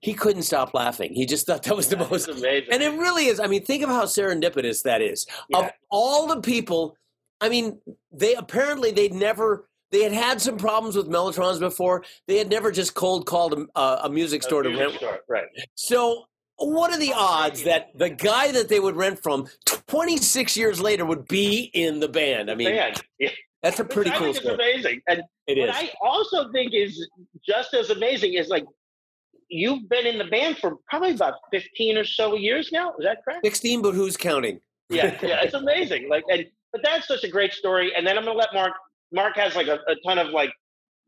he 0.00 0.12
couldn't 0.14 0.42
stop 0.42 0.74
laughing. 0.74 1.14
He 1.14 1.24
just 1.24 1.46
thought 1.46 1.62
that 1.62 1.76
was 1.76 1.88
the 1.88 1.96
most. 1.96 2.28
amazing. 2.28 2.68
And 2.72 2.82
it 2.82 2.90
really 2.98 3.26
is. 3.26 3.40
I 3.40 3.46
mean, 3.46 3.64
think 3.64 3.82
of 3.82 3.88
how 3.88 4.04
serendipitous 4.04 4.82
that 4.82 5.00
is. 5.00 5.26
Of 5.54 5.70
all 5.90 6.26
the 6.26 6.40
people, 6.40 6.96
I 7.40 7.48
mean, 7.48 7.78
they 8.12 8.34
apparently 8.34 8.90
they'd 8.90 9.14
never. 9.14 9.68
They 9.94 10.02
had 10.02 10.12
had 10.12 10.40
some 10.40 10.56
problems 10.56 10.96
with 10.96 11.08
Mellotrons 11.08 11.60
before. 11.60 12.02
They 12.26 12.36
had 12.36 12.50
never 12.50 12.72
just 12.72 12.94
cold 12.94 13.26
called 13.26 13.68
a, 13.76 13.80
a, 14.02 14.10
music 14.10 14.40
A 14.40 14.44
store 14.44 14.64
to 14.64 14.76
rent. 14.76 14.94
store, 14.94 15.20
right? 15.28 15.44
So, 15.76 16.24
what 16.56 16.92
are 16.92 16.98
the 16.98 17.12
odds 17.14 17.62
that 17.62 17.96
the 17.96 18.10
guy 18.10 18.50
that 18.50 18.68
they 18.68 18.80
would 18.80 18.96
rent 18.96 19.22
from 19.22 19.46
26 19.86 20.56
years 20.56 20.80
later 20.80 21.04
would 21.04 21.28
be 21.28 21.70
in 21.74 22.00
the 22.00 22.08
band? 22.08 22.50
I 22.50 22.56
mean, 22.56 22.74
yeah. 22.74 23.28
that's 23.62 23.78
a 23.78 23.84
pretty 23.84 24.10
cool 24.10 24.34
story. 24.34 24.54
Amazing. 24.56 25.00
And 25.06 25.22
It 25.46 25.58
what 25.58 25.68
is. 25.68 25.76
I 25.76 25.92
also 26.02 26.50
think 26.50 26.74
is 26.74 27.08
just 27.46 27.72
as 27.72 27.90
amazing 27.90 28.34
is 28.34 28.48
like 28.48 28.64
you've 29.48 29.88
been 29.88 30.06
in 30.06 30.18
the 30.18 30.24
band 30.24 30.58
for 30.58 30.78
probably 30.90 31.12
about 31.12 31.34
15 31.52 31.98
or 31.98 32.04
so 32.04 32.34
years 32.34 32.70
now. 32.72 32.94
Is 32.98 33.04
that 33.04 33.18
correct? 33.24 33.44
16, 33.44 33.80
but 33.80 33.94
who's 33.94 34.16
counting? 34.16 34.58
Yeah, 34.90 35.16
yeah, 35.22 35.40
it's 35.42 35.54
amazing. 35.54 36.08
Like, 36.08 36.24
and 36.28 36.46
but 36.72 36.82
that's 36.82 37.06
such 37.06 37.22
a 37.22 37.28
great 37.28 37.52
story. 37.52 37.94
And 37.96 38.04
then 38.04 38.18
I'm 38.18 38.24
gonna 38.24 38.36
let 38.36 38.52
Mark. 38.52 38.72
Mark 39.14 39.36
has 39.36 39.54
like 39.56 39.68
a, 39.68 39.78
a 39.88 39.94
ton 40.06 40.18
of 40.18 40.28
like 40.30 40.50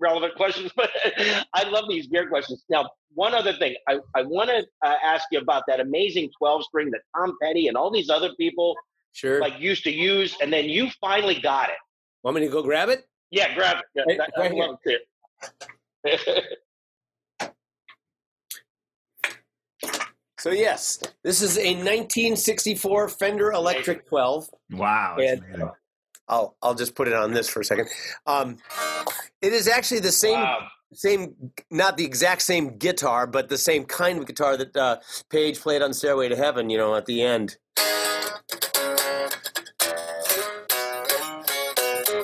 relevant 0.01 0.35
questions, 0.37 0.71
but 0.77 0.91
I 1.55 1.69
love 1.69 1.85
these 1.89 2.07
gear 2.07 2.29
questions. 2.29 2.65
Now, 2.71 2.89
one 3.15 3.35
other 3.35 3.53
thing, 3.55 3.75
I 3.89 3.99
I 4.15 4.23
want 4.23 4.49
to 4.51 4.65
uh, 4.87 4.95
ask 5.03 5.25
you 5.33 5.39
about 5.41 5.65
that 5.69 5.81
amazing 5.81 6.31
12 6.39 6.65
string 6.65 6.91
that 6.93 7.01
Tom 7.15 7.37
Petty 7.43 7.67
and 7.69 7.77
all 7.77 7.91
these 7.91 8.09
other 8.11 8.31
people 8.39 8.75
Sure. 9.13 9.41
like 9.41 9.59
used 9.59 9.83
to 9.85 9.91
use, 9.91 10.37
and 10.43 10.53
then 10.53 10.67
you 10.67 10.91
finally 11.01 11.41
got 11.41 11.71
it. 11.71 11.77
Want 12.23 12.35
me 12.35 12.43
to 12.43 12.49
go 12.49 12.63
grab 12.63 12.89
it? 12.91 13.07
Yeah, 13.31 13.55
grab 13.55 13.79
it. 13.79 13.85
Yeah, 13.95 14.03
Right- 14.07 14.19
that- 14.19 14.31
right 14.37 14.47
I'd 14.47 14.53
here. 14.53 14.67
love 14.67 14.79
it. 16.15 16.59
So 20.39 20.51
yes, 20.51 21.03
this 21.25 21.41
is 21.43 21.57
a 21.59 21.75
1964 21.75 23.09
Fender 23.09 23.51
Electric 23.53 24.07
12. 24.07 24.49
Wow. 24.73 25.17
And- 25.19 25.29
it's 25.29 25.41
amazing. 25.43 25.71
I'll 26.29 26.57
I'll 26.63 26.75
just 26.75 26.95
put 26.95 27.09
it 27.09 27.15
on 27.15 27.33
this 27.33 27.49
for 27.49 27.61
a 27.61 27.65
second. 27.65 27.89
Um, 28.27 28.57
it 29.41 29.53
is 29.53 29.69
actually 29.69 30.01
the 30.01 30.13
same 30.13 30.35
Wow. 30.41 30.67
same 30.93 31.35
not 31.71 31.97
the 31.97 32.05
exact 32.05 32.43
same 32.43 32.77
guitar, 32.79 33.27
but 33.27 33.49
the 33.49 33.59
same 33.59 33.85
kind 33.85 34.19
of 34.19 34.27
guitar 34.27 34.57
that 34.57 34.77
uh, 34.77 34.97
Page 35.31 35.61
played 35.61 35.83
on 35.83 35.93
Stairway 35.95 36.29
to 36.29 36.37
Heaven. 36.37 36.69
You 36.71 36.79
know, 36.79 36.95
at 36.97 37.07
the 37.07 37.23
end. 37.23 37.57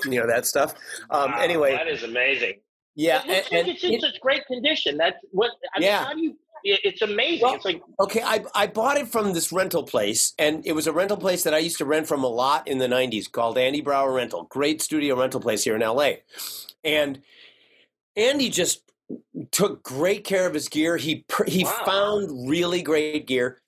You 0.05 0.19
know 0.21 0.27
that 0.27 0.47
stuff. 0.47 0.75
Um, 1.11 1.31
Wow, 1.31 1.39
anyway, 1.41 1.73
that 1.73 1.87
is 1.87 2.03
amazing. 2.03 2.55
yeah, 2.97 3.23
it 3.23 3.29
looks 3.29 3.49
and- 3.53 3.67
like 3.69 3.77
it's 3.77 3.85
in 3.85 3.93
and- 3.95 4.03
such 4.03 4.21
great 4.21 4.45
condition. 4.47 4.97
That's 4.97 5.17
what. 5.31 5.53
I 5.75 5.79
mean, 5.79 5.89
Yeah. 5.89 6.05
how 6.05 6.15
do 6.15 6.21
you? 6.23 6.37
It- 6.65 6.81
It's 6.85 7.03
amazing. 7.03 7.41
Well, 7.43 7.55
it's 7.55 7.65
like 7.65 7.83
Okay, 8.01 8.23
I, 8.23 8.45
I 8.55 8.67
bought 8.67 8.97
it 8.97 9.09
from 9.09 9.33
this 9.33 9.53
rental 9.53 9.83
place, 9.83 10.33
and 10.39 10.65
it 10.67 10.73
was 10.73 10.87
a 10.87 10.93
rental 10.93 11.17
place 11.17 11.43
that 11.45 11.55
I 11.55 11.59
used 11.59 11.79
to 11.79 11.85
rent 11.85 12.07
from 12.07 12.25
a 12.25 12.29
lot 12.29 12.67
in 12.69 12.79
the 12.79 12.89
90s 12.89 13.31
called 13.31 13.59
Andy 13.59 13.81
Brauer 13.81 14.13
Rental. 14.13 14.45
Great 14.45 14.81
studio 14.83 15.19
rental 15.19 15.41
place 15.41 15.65
here 15.65 15.75
in 15.77 15.83
LA. 15.83 16.13
And 16.85 17.23
Andy 18.17 18.49
just 18.49 18.83
took 19.51 19.83
great 19.83 20.25
care 20.25 20.47
of 20.47 20.55
his 20.55 20.69
gear. 20.69 20.97
He 20.97 21.25
he 21.47 21.65
Wow. 21.65 21.83
found 21.85 22.49
really 22.49 22.83
great 22.83 23.27
gear. 23.27 23.61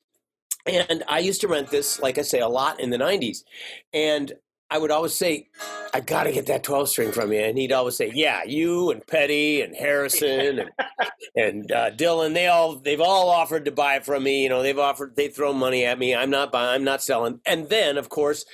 And 0.66 1.04
I 1.08 1.18
used 1.18 1.42
to 1.42 1.48
rent 1.48 1.70
this, 1.70 2.00
like 2.00 2.16
I 2.16 2.22
say, 2.22 2.40
a 2.40 2.48
lot 2.48 2.80
in 2.80 2.88
the 2.90 2.96
90s. 2.96 3.44
And 3.92 4.32
I 4.74 4.78
would 4.78 4.90
always 4.90 5.14
say, 5.14 5.46
I 5.94 6.00
got 6.00 6.24
to 6.24 6.32
get 6.32 6.46
that 6.46 6.64
12 6.64 6.88
string 6.88 7.12
from 7.12 7.32
you. 7.32 7.38
And 7.38 7.56
he'd 7.56 7.70
always 7.70 7.96
say, 7.96 8.10
Yeah, 8.12 8.42
you 8.42 8.90
and 8.90 9.06
Petty 9.06 9.62
and 9.62 9.72
Harrison 9.76 10.58
and 10.58 10.70
and 11.36 11.70
uh, 11.70 11.90
Dylan, 11.92 12.34
they 12.34 12.48
all 12.48 12.80
they've 12.80 13.00
all 13.00 13.30
offered 13.30 13.66
to 13.66 13.70
buy 13.70 13.94
it 13.94 14.04
from 14.04 14.24
me. 14.24 14.42
You 14.42 14.48
know, 14.48 14.64
they've 14.64 14.76
offered 14.76 15.14
they 15.14 15.28
throw 15.28 15.52
money 15.52 15.84
at 15.84 15.96
me. 15.96 16.12
I'm 16.12 16.30
not 16.30 16.50
buying. 16.50 16.74
I'm 16.74 16.82
not 16.82 17.04
selling. 17.04 17.38
And 17.46 17.68
then, 17.68 17.96
of 17.96 18.08
course, 18.08 18.44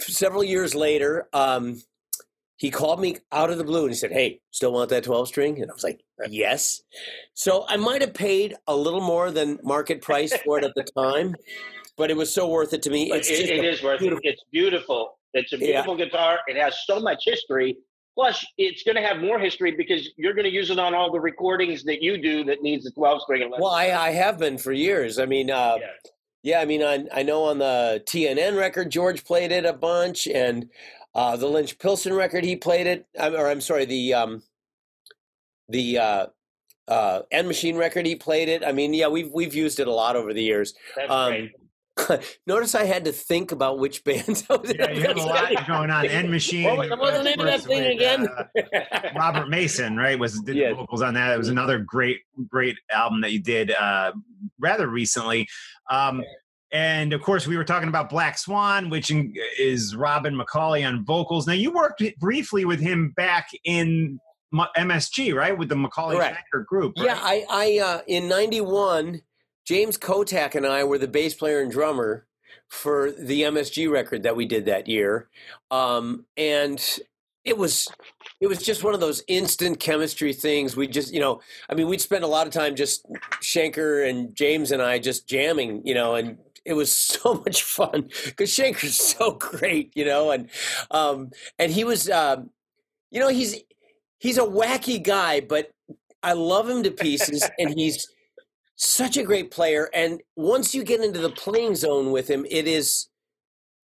several 0.00 0.42
years 0.42 0.74
later, 0.74 1.28
um, 1.32 1.80
he 2.56 2.72
called 2.72 2.98
me 2.98 3.18
out 3.30 3.50
of 3.50 3.58
the 3.58 3.64
blue 3.64 3.82
and 3.82 3.90
he 3.90 3.96
said, 3.96 4.10
"Hey, 4.10 4.40
still 4.50 4.72
want 4.72 4.90
that 4.90 5.04
12 5.04 5.28
string?" 5.28 5.62
And 5.62 5.70
I 5.70 5.74
was 5.74 5.84
like, 5.84 6.00
"Yes." 6.28 6.82
So 7.34 7.66
I 7.68 7.76
might 7.76 8.00
have 8.00 8.14
paid 8.14 8.56
a 8.66 8.74
little 8.74 9.00
more 9.00 9.30
than 9.30 9.60
market 9.62 10.02
price 10.02 10.36
for 10.44 10.58
it 10.58 10.64
at 10.64 10.74
the 10.74 10.82
time, 10.98 11.36
but 11.96 12.10
it 12.10 12.16
was 12.16 12.32
so 12.32 12.48
worth 12.48 12.72
it 12.72 12.82
to 12.82 12.90
me. 12.90 13.10
But 13.10 13.18
It's 13.18 13.30
it, 13.30 13.50
it 13.50 13.80
a 13.80 13.86
worth 13.86 14.02
it. 14.02 14.18
It's 14.24 14.42
beautiful. 14.50 15.15
It's 15.34 15.52
a 15.52 15.56
Yeah. 15.58 15.66
beautiful 15.66 15.96
guitar. 15.96 16.40
It 16.46 16.56
has 16.56 16.76
so 16.86 17.00
much 17.00 17.22
history. 17.24 17.76
Plus, 18.14 18.44
it's 18.56 18.82
going 18.82 18.96
to 18.96 19.02
have 19.02 19.18
more 19.18 19.38
history 19.38 19.72
because 19.72 20.08
you're 20.16 20.32
going 20.32 20.46
to 20.46 20.52
use 20.52 20.70
it 20.70 20.78
on 20.78 20.94
all 20.94 21.12
the 21.12 21.20
recordings 21.20 21.84
that 21.84 22.00
you 22.02 22.16
do 22.16 22.44
that 22.44 22.62
needs 22.62 22.86
a 22.86 22.90
12 22.92 23.20
string. 23.22 23.42
and 23.42 23.50
Well, 23.58 23.66
I, 23.72 23.90
I 23.90 24.10
have 24.12 24.38
been 24.38 24.56
for 24.56 24.72
years. 24.72 25.18
I 25.18 25.26
mean, 25.26 25.50
uh, 25.50 25.76
Yeah. 25.78 25.86
yeah, 26.42 26.60
I 26.60 26.64
mean, 26.64 26.82
I, 26.82 27.04
I 27.12 27.22
know 27.22 27.44
on 27.44 27.58
the 27.58 28.02
T&N 28.06 28.56
record, 28.56 28.90
George 28.90 29.22
played 29.24 29.52
it 29.52 29.66
a 29.66 29.74
bunch, 29.74 30.26
and 30.26 30.70
uh, 31.14 31.36
the 31.36 31.46
Lynch 31.46 31.78
Pilson 31.78 32.14
record, 32.14 32.42
he 32.44 32.56
played 32.56 32.86
it. 32.86 33.04
I'm, 33.18 33.34
or 33.34 33.48
I'm 33.48 33.60
sorry, 33.60 33.84
the 33.84 34.14
um, 34.14 34.42
the 35.68 35.98
uh, 35.98 36.26
uh, 36.88 37.22
End 37.30 37.48
Machine 37.48 37.76
record, 37.76 38.06
he 38.06 38.14
played 38.16 38.48
it. 38.48 38.64
I 38.64 38.72
mean, 38.72 38.94
yeah, 38.94 39.08
we've 39.08 39.30
we've 39.32 39.54
used 39.54 39.80
it 39.80 39.88
a 39.88 39.92
lot 39.92 40.16
over 40.16 40.32
the 40.32 40.42
years. 40.42 40.74
That's 40.94 41.10
Um, 41.10 41.28
great. 41.32 41.52
Notice 42.46 42.74
I 42.74 42.84
had 42.84 43.04
to 43.06 43.12
think 43.12 43.52
about 43.52 43.78
which 43.78 44.04
bands 44.04 44.44
I 44.50 44.56
was. 44.56 44.72
Yeah, 44.74 44.90
you 44.90 45.02
have 45.02 45.16
a 45.16 45.22
lot 45.22 45.66
going 45.66 45.90
on. 45.90 46.06
End 46.06 46.30
Machine. 46.30 46.64
What 46.76 46.98
was- 46.98 47.12
the 47.18 47.22
name 47.22 47.40
of 47.40 47.46
that 47.46 47.60
thing 47.62 47.82
with, 47.82 47.92
again? 47.92 48.28
uh, 48.28 49.00
Robert 49.16 49.48
Mason, 49.48 49.96
right? 49.96 50.18
Was 50.18 50.40
did 50.40 50.56
Yes. 50.56 50.70
the 50.72 50.76
vocals 50.76 51.02
on 51.02 51.14
that? 51.14 51.32
It 51.32 51.38
was 51.38 51.48
another 51.48 51.78
great, 51.78 52.20
great 52.48 52.76
album 52.90 53.20
that 53.22 53.32
you 53.32 53.40
did 53.40 53.70
uh, 53.72 54.12
rather 54.58 54.86
recently. 54.88 55.48
Um, 55.90 56.22
and 56.72 57.12
of 57.12 57.22
course, 57.22 57.46
we 57.46 57.56
were 57.56 57.64
talking 57.64 57.88
about 57.88 58.10
Black 58.10 58.36
Swan, 58.38 58.90
which 58.90 59.10
is 59.58 59.96
Robin 59.96 60.34
McAuley 60.36 60.86
on 60.86 61.04
vocals. 61.04 61.46
Now, 61.46 61.52
you 61.54 61.70
worked 61.72 62.02
briefly 62.18 62.64
with 62.64 62.80
him 62.80 63.12
back 63.16 63.48
in 63.64 64.20
MSG, 64.54 65.34
right? 65.34 65.56
With 65.56 65.68
the 65.68 65.74
McAuley 65.76 66.16
Correct. 66.16 66.38
Schenker 66.54 66.66
group. 66.66 66.94
Right? 66.98 67.06
Yeah, 67.06 67.18
I, 67.20 67.44
I 67.48 67.78
uh, 67.84 68.00
in 68.06 68.28
'91, 68.28 69.22
James 69.66 69.98
Kotak 69.98 70.54
and 70.54 70.66
I 70.66 70.84
were 70.84 70.98
the 70.98 71.08
bass 71.08 71.34
player 71.34 71.60
and 71.60 71.70
drummer 71.70 72.26
for 72.68 73.10
the 73.10 73.42
MSG 73.42 73.90
record 73.90 74.22
that 74.22 74.36
we 74.36 74.46
did 74.46 74.66
that 74.66 74.86
year, 74.88 75.28
um, 75.70 76.24
and 76.36 76.80
it 77.44 77.56
was 77.56 77.88
it 78.40 78.48
was 78.48 78.62
just 78.62 78.84
one 78.84 78.94
of 78.94 79.00
those 79.00 79.22
instant 79.28 79.80
chemistry 79.80 80.32
things. 80.32 80.76
We 80.76 80.88
just, 80.88 81.14
you 81.14 81.20
know, 81.20 81.40
I 81.70 81.74
mean, 81.74 81.88
we'd 81.88 82.00
spend 82.00 82.24
a 82.24 82.28
lot 82.28 82.46
of 82.46 82.52
time 82.52 82.74
just 82.74 83.06
Schenker 83.40 84.08
and 84.08 84.34
James 84.34 84.72
and 84.72 84.82
I 84.82 84.98
just 84.98 85.28
jamming, 85.28 85.86
you 85.86 85.94
know, 85.94 86.16
and 86.16 86.38
it 86.64 86.74
was 86.74 86.92
so 86.92 87.34
much 87.34 87.62
fun 87.62 88.08
because 88.24 88.50
Schenker's 88.50 88.96
so 88.96 89.32
great, 89.32 89.92
you 89.96 90.04
know, 90.04 90.30
and 90.32 90.50
um, 90.90 91.30
and 91.58 91.72
he 91.72 91.84
was, 91.84 92.10
um, 92.10 92.50
you 93.10 93.20
know, 93.20 93.28
he's 93.28 93.56
he's 94.18 94.38
a 94.38 94.42
wacky 94.42 95.02
guy, 95.02 95.40
but 95.40 95.70
I 96.22 96.32
love 96.32 96.68
him 96.68 96.82
to 96.82 96.90
pieces, 96.90 97.48
and 97.58 97.78
he's 97.78 98.08
such 98.76 99.16
a 99.16 99.22
great 99.22 99.50
player. 99.50 99.88
And 99.92 100.22
once 100.36 100.74
you 100.74 100.84
get 100.84 101.00
into 101.00 101.20
the 101.20 101.30
playing 101.30 101.74
zone 101.74 102.12
with 102.12 102.28
him, 102.28 102.46
it 102.50 102.68
is, 102.68 103.08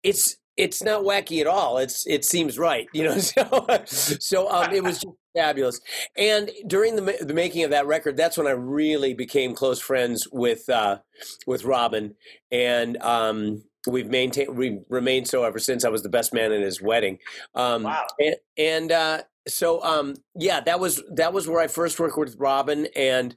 it's 0.04 0.38
it's 0.56 0.84
not 0.84 1.04
wacky 1.04 1.42
at 1.42 1.48
all. 1.48 1.78
It's 1.78 2.06
it 2.06 2.26
seems 2.26 2.60
right, 2.60 2.88
you 2.94 3.04
know. 3.04 3.18
So 3.18 3.78
so 3.86 4.50
um, 4.52 4.72
it 4.74 4.84
was 4.84 5.02
just 5.02 5.16
fabulous. 5.36 5.80
And 6.18 6.52
during 6.68 6.96
the 6.96 7.18
the 7.22 7.34
making 7.34 7.64
of 7.64 7.72
that 7.72 7.88
record, 7.88 8.18
that's 8.18 8.38
when 8.38 8.48
I 8.48 8.52
really 8.52 9.14
became 9.14 9.56
close 9.56 9.80
friends 9.80 10.28
with 10.32 10.70
uh, 10.70 11.00
with 11.48 11.64
Robin, 11.64 12.16
and 12.52 12.98
um, 13.02 13.64
we've 13.88 14.10
maintained 14.10 14.56
we've 14.56 14.80
remained 14.90 15.28
so 15.28 15.44
ever 15.44 15.60
since. 15.60 15.86
I 15.86 15.90
was 15.90 16.04
the 16.04 16.10
best 16.10 16.34
man 16.34 16.52
at 16.52 16.62
his 16.62 16.82
wedding. 16.82 17.20
Um, 17.56 17.84
Wow. 17.84 18.06
And, 18.20 18.36
and 18.58 18.92
uh, 18.92 19.22
so 19.48 19.84
um, 19.84 20.16
yeah, 20.36 20.60
that 20.62 20.80
was 20.80 21.02
that 21.16 21.34
was 21.34 21.48
where 21.48 21.62
I 21.62 21.68
first 21.68 22.00
worked 22.00 22.18
with 22.18 22.36
Robin, 22.38 22.88
and 22.96 23.36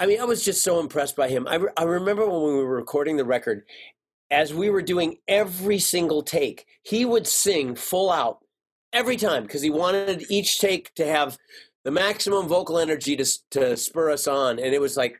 I 0.00 0.06
mean, 0.06 0.18
I 0.18 0.24
was 0.24 0.42
just 0.42 0.64
so 0.64 0.80
impressed 0.80 1.14
by 1.14 1.28
him. 1.28 1.46
I, 1.46 1.56
re- 1.56 1.72
I 1.76 1.84
remember 1.84 2.26
when 2.26 2.42
we 2.42 2.54
were 2.54 2.74
recording 2.74 3.18
the 3.18 3.24
record, 3.24 3.64
as 4.30 4.54
we 4.54 4.70
were 4.70 4.80
doing 4.80 5.18
every 5.28 5.78
single 5.78 6.22
take, 6.22 6.64
he 6.82 7.04
would 7.04 7.26
sing 7.26 7.74
full 7.74 8.10
out 8.10 8.38
every 8.94 9.18
time 9.18 9.42
because 9.42 9.60
he 9.60 9.68
wanted 9.68 10.24
each 10.30 10.58
take 10.58 10.94
to 10.94 11.04
have 11.06 11.36
the 11.84 11.90
maximum 11.90 12.48
vocal 12.48 12.78
energy 12.78 13.14
to 13.16 13.26
to 13.50 13.76
spur 13.76 14.10
us 14.10 14.26
on, 14.26 14.58
and 14.58 14.74
it 14.74 14.80
was 14.80 14.96
like 14.96 15.18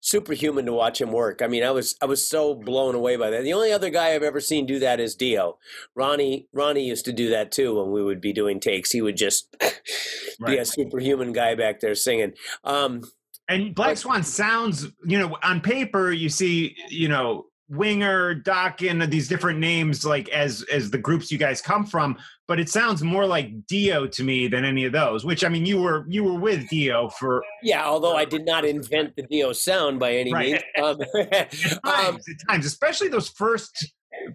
superhuman 0.00 0.66
to 0.66 0.72
watch 0.72 1.00
him 1.00 1.12
work. 1.12 1.40
I 1.42 1.46
mean, 1.46 1.64
I 1.64 1.70
was 1.70 1.96
I 2.02 2.06
was 2.06 2.28
so 2.28 2.54
blown 2.54 2.94
away 2.94 3.16
by 3.16 3.30
that. 3.30 3.44
The 3.44 3.54
only 3.54 3.72
other 3.72 3.90
guy 3.90 4.14
I've 4.14 4.22
ever 4.22 4.40
seen 4.40 4.66
do 4.66 4.78
that 4.80 5.00
is 5.00 5.14
Dio. 5.14 5.58
Ronnie 5.94 6.48
Ronnie 6.52 6.86
used 6.86 7.04
to 7.06 7.12
do 7.12 7.30
that 7.30 7.50
too 7.52 7.78
when 7.78 7.92
we 7.92 8.02
would 8.02 8.20
be 8.20 8.32
doing 8.32 8.60
takes. 8.60 8.90
He 8.90 9.00
would 9.02 9.16
just 9.16 9.54
be 10.46 10.58
a 10.58 10.64
superhuman 10.64 11.32
guy 11.32 11.54
back 11.54 11.80
there 11.80 11.94
singing. 11.94 12.34
Um, 12.64 13.02
And 13.48 13.74
Black 13.74 13.96
Swan 13.96 14.22
sounds, 14.22 14.86
you 15.04 15.18
know, 15.18 15.36
on 15.42 15.60
paper 15.60 16.10
you 16.12 16.28
see, 16.28 16.76
you 16.88 17.08
know, 17.08 17.46
Winger, 17.70 18.34
Dokken, 18.42 19.08
these 19.10 19.26
different 19.26 19.58
names, 19.58 20.04
like 20.04 20.28
as 20.28 20.62
as 20.72 20.90
the 20.90 20.98
groups 20.98 21.32
you 21.32 21.38
guys 21.38 21.62
come 21.62 21.86
from, 21.86 22.16
but 22.46 22.60
it 22.60 22.68
sounds 22.68 23.02
more 23.02 23.26
like 23.26 23.66
Dio 23.66 24.06
to 24.06 24.22
me 24.22 24.48
than 24.48 24.64
any 24.66 24.84
of 24.84 24.92
those. 24.92 25.24
Which 25.24 25.44
I 25.44 25.48
mean, 25.48 25.64
you 25.64 25.80
were 25.80 26.04
you 26.08 26.24
were 26.24 26.38
with 26.38 26.68
Dio 26.68 27.08
for 27.08 27.42
yeah, 27.62 27.86
although 27.86 28.16
I 28.16 28.26
did 28.26 28.44
not 28.44 28.64
invent 28.66 29.16
the 29.16 29.22
Dio 29.22 29.52
sound 29.54 29.98
by 29.98 30.12
any 30.14 30.32
Right. 30.32 30.52
means. 30.52 30.62
Um, 30.82 31.00
at 31.32 31.54
um, 31.84 31.90
times, 31.94 32.24
at 32.28 32.48
times, 32.52 32.66
especially 32.66 33.08
those 33.08 33.30
first 33.30 33.92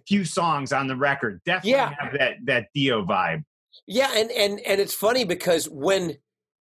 few 0.08 0.24
songs 0.24 0.72
on 0.72 0.88
the 0.88 0.96
record, 0.96 1.40
definitely 1.46 1.70
Yeah. 1.72 1.94
have 2.00 2.12
that 2.18 2.34
that 2.46 2.66
Dio 2.74 3.04
vibe. 3.04 3.44
Yeah, 3.86 4.10
and 4.16 4.30
and 4.32 4.58
and 4.60 4.80
it's 4.80 4.94
funny 4.94 5.24
because 5.24 5.66
when 5.68 6.16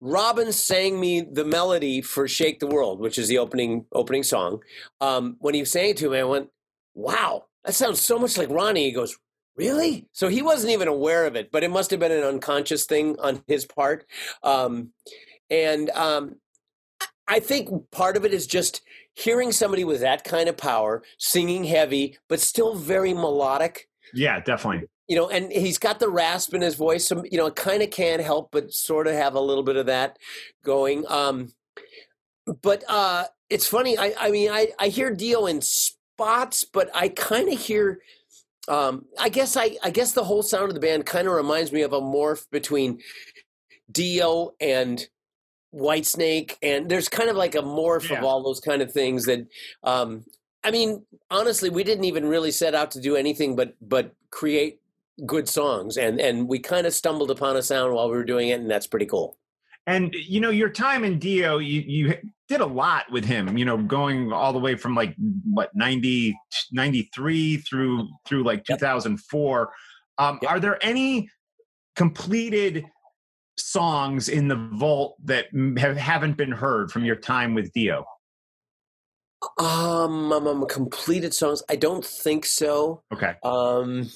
Robin 0.02 0.52
sang 0.52 1.00
me 1.00 1.22
the 1.22 1.46
melody 1.46 2.02
for 2.02 2.28
"Shake 2.28 2.60
the 2.60 2.68
World," 2.68 3.00
which 3.00 3.20
is 3.20 3.28
the 3.28 3.38
opening 3.38 3.86
opening 3.94 4.24
song, 4.24 4.62
um, 5.00 5.38
when 5.40 5.54
he 5.54 5.64
sang 5.64 5.92
it 5.92 5.98
to 5.98 6.10
me, 6.10 6.20
I 6.20 6.24
went, 6.24 6.50
"Wow, 6.96 7.46
that 7.64 7.76
sounds 7.76 8.02
so 8.02 8.18
much 8.18 8.38
like 8.38 8.50
Ronnie." 8.50 8.86
He 8.86 8.92
goes, 8.92 9.16
"Really?" 9.56 10.08
So 10.12 10.28
he 10.28 10.42
wasn't 10.42 10.74
even 10.74 10.88
aware 10.88 11.26
of 11.26 11.36
it, 11.36 11.52
but 11.52 11.64
it 11.64 11.70
must 11.70 11.92
have 11.92 12.00
been 12.00 12.12
an 12.12 12.24
unconscious 12.24 12.86
thing 12.86 13.16
on 13.20 13.44
his 13.48 13.66
part. 13.66 14.06
Um, 14.42 14.94
and 15.52 15.92
um, 15.92 16.38
I 17.28 17.40
think 17.40 17.70
part 17.92 18.18
of 18.18 18.26
it 18.26 18.34
is 18.34 18.48
just 18.48 18.82
hearing 19.14 19.52
somebody 19.52 19.84
with 19.84 20.02
that 20.02 20.24
kind 20.24 20.50
of 20.50 20.58
power 20.58 21.04
singing 21.20 21.66
heavy, 21.66 22.18
but 22.28 22.40
still 22.40 22.76
very 22.76 23.14
melodic 23.14 23.88
Yeah, 24.14 24.40
definitely. 24.40 24.88
You 25.12 25.18
know, 25.18 25.28
and 25.28 25.52
he's 25.52 25.78
got 25.78 26.00
the 26.00 26.08
rasp 26.08 26.54
in 26.54 26.62
his 26.62 26.76
voice. 26.76 27.06
So, 27.06 27.22
you 27.30 27.38
know, 27.38 27.48
it 27.48 27.58
kind 27.58 27.84
of 27.84 27.92
can't 27.92 28.22
help 28.22 28.48
but 28.50 28.72
sort 28.72 29.08
of 29.08 29.14
have 29.14 29.36
a 29.36 29.42
little 29.42 29.62
bit 29.62 29.76
of 29.76 29.88
that 29.88 30.18
going. 30.64 31.04
Um, 31.10 31.50
but 32.62 32.86
uh, 32.88 33.26
it's 33.50 33.68
funny. 33.68 33.98
I, 33.98 34.14
I 34.18 34.32
mean, 34.32 34.50
I, 34.50 34.70
I 34.80 34.88
hear 34.88 35.14
Dio 35.14 35.48
in 35.48 35.60
spots, 35.60 36.64
but 36.64 36.90
I 36.96 37.10
kind 37.10 37.52
of 37.52 37.60
hear. 37.60 38.00
Um, 38.70 39.04
I 39.20 39.28
guess 39.28 39.58
I, 39.58 39.76
I 39.84 39.90
guess 39.90 40.14
the 40.14 40.24
whole 40.24 40.44
sound 40.44 40.70
of 40.70 40.76
the 40.76 40.80
band 40.80 41.06
kind 41.06 41.28
of 41.28 41.34
reminds 41.34 41.74
me 41.74 41.82
of 41.82 41.92
a 41.92 42.00
morph 42.00 42.50
between 42.50 43.00
Dio 43.92 44.52
and 44.62 45.06
Whitesnake, 45.76 46.56
and 46.64 46.88
there's 46.88 47.10
kind 47.10 47.30
of 47.30 47.36
like 47.36 47.56
a 47.56 47.62
morph 47.62 48.10
Yeah. 48.10 48.20
of 48.20 48.24
all 48.24 48.44
those 48.44 48.62
kind 48.62 48.82
of 48.82 48.94
things 48.94 49.26
that. 49.26 49.46
Um, 49.84 50.24
I 50.64 50.70
mean, 50.70 51.04
honestly, 51.32 51.72
we 51.72 51.84
didn't 51.84 52.04
even 52.06 52.28
really 52.28 52.52
set 52.52 52.76
out 52.76 52.92
to 52.92 53.02
do 53.02 53.16
anything 53.18 53.56
but 53.58 53.74
but 53.82 54.14
create 54.30 54.81
good 55.26 55.48
songs, 55.48 55.98
and 55.98 56.20
and 56.20 56.48
we 56.48 56.60
kind 56.60 56.88
of 56.88 56.94
stumbled 56.94 57.32
upon 57.32 57.56
a 57.56 57.62
sound 57.62 57.94
while 57.94 58.10
we 58.10 58.18
were 58.18 58.24
doing 58.24 58.50
it, 58.50 58.60
and 58.60 58.70
that's 58.70 58.88
pretty 58.88 59.06
cool. 59.06 59.38
And 59.88 60.14
you 60.14 60.40
know, 60.40 60.50
your 60.50 60.70
time 60.70 61.04
in 61.04 61.20
Dio, 61.20 61.58
you 61.58 61.82
you 61.82 62.14
did 62.48 62.62
a 62.62 62.66
lot 62.66 63.12
with 63.12 63.26
him. 63.26 63.58
You 63.58 63.66
know, 63.66 63.78
going 63.78 64.32
all 64.32 64.54
the 64.54 64.60
way 64.60 64.76
from 64.76 64.96
like 64.96 65.16
what 65.44 65.72
90, 65.76 66.38
93 66.72 67.58
through 67.58 68.08
through 68.26 68.44
like 68.44 68.64
two 68.64 68.76
thousand 68.78 69.18
four. 69.22 69.72
Um, 70.18 70.40
Yep. 70.42 70.52
Are 70.52 70.60
there 70.60 70.86
any 70.86 71.30
completed 71.96 72.86
songs 73.58 74.30
in 74.30 74.48
the 74.48 74.56
vault 74.74 75.16
that 75.26 75.48
have 75.78 75.98
haven't 75.98 76.38
been 76.38 76.52
heard 76.52 76.92
from 76.92 77.06
your 77.06 77.16
time 77.16 77.54
with 77.54 77.72
Dio? 77.74 78.06
Um, 79.58 80.32
um, 80.32 80.48
um, 80.48 80.68
completed 80.68 81.34
songs? 81.34 81.64
I 81.70 81.76
don't 81.76 82.06
think 82.06 82.46
so. 82.46 83.02
Okay, 83.14 83.34
Um, 83.44 84.10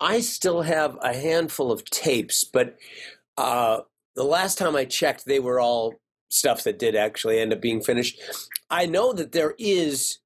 I 0.00 0.20
still 0.20 0.62
have 0.62 0.98
a 1.00 1.14
handful 1.14 1.72
of 1.72 1.84
tapes, 1.84 2.44
but 2.44 2.76
uh, 3.38 3.80
the 4.14 4.24
last 4.24 4.58
time 4.58 4.76
I 4.76 4.84
checked, 4.84 5.24
they 5.24 5.40
were 5.40 5.60
all 5.60 5.94
stuff 6.28 6.64
that 6.64 6.78
did 6.78 6.96
actually 6.96 7.38
end 7.38 7.52
up 7.52 7.60
being 7.60 7.82
finished. 7.82 8.20
I 8.70 8.86
know 8.86 9.12
that 9.12 9.32
there 9.32 9.54
is 9.58 10.18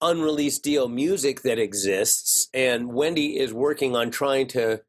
unreleased 0.00 0.64
Dio 0.64 0.88
music 0.88 1.42
that 1.42 1.58
exists, 1.58 2.48
and 2.52 2.92
Wendy 2.92 3.38
is 3.38 3.52
working 3.52 3.94
on 3.94 4.10
trying 4.10 4.48
to 4.48 4.82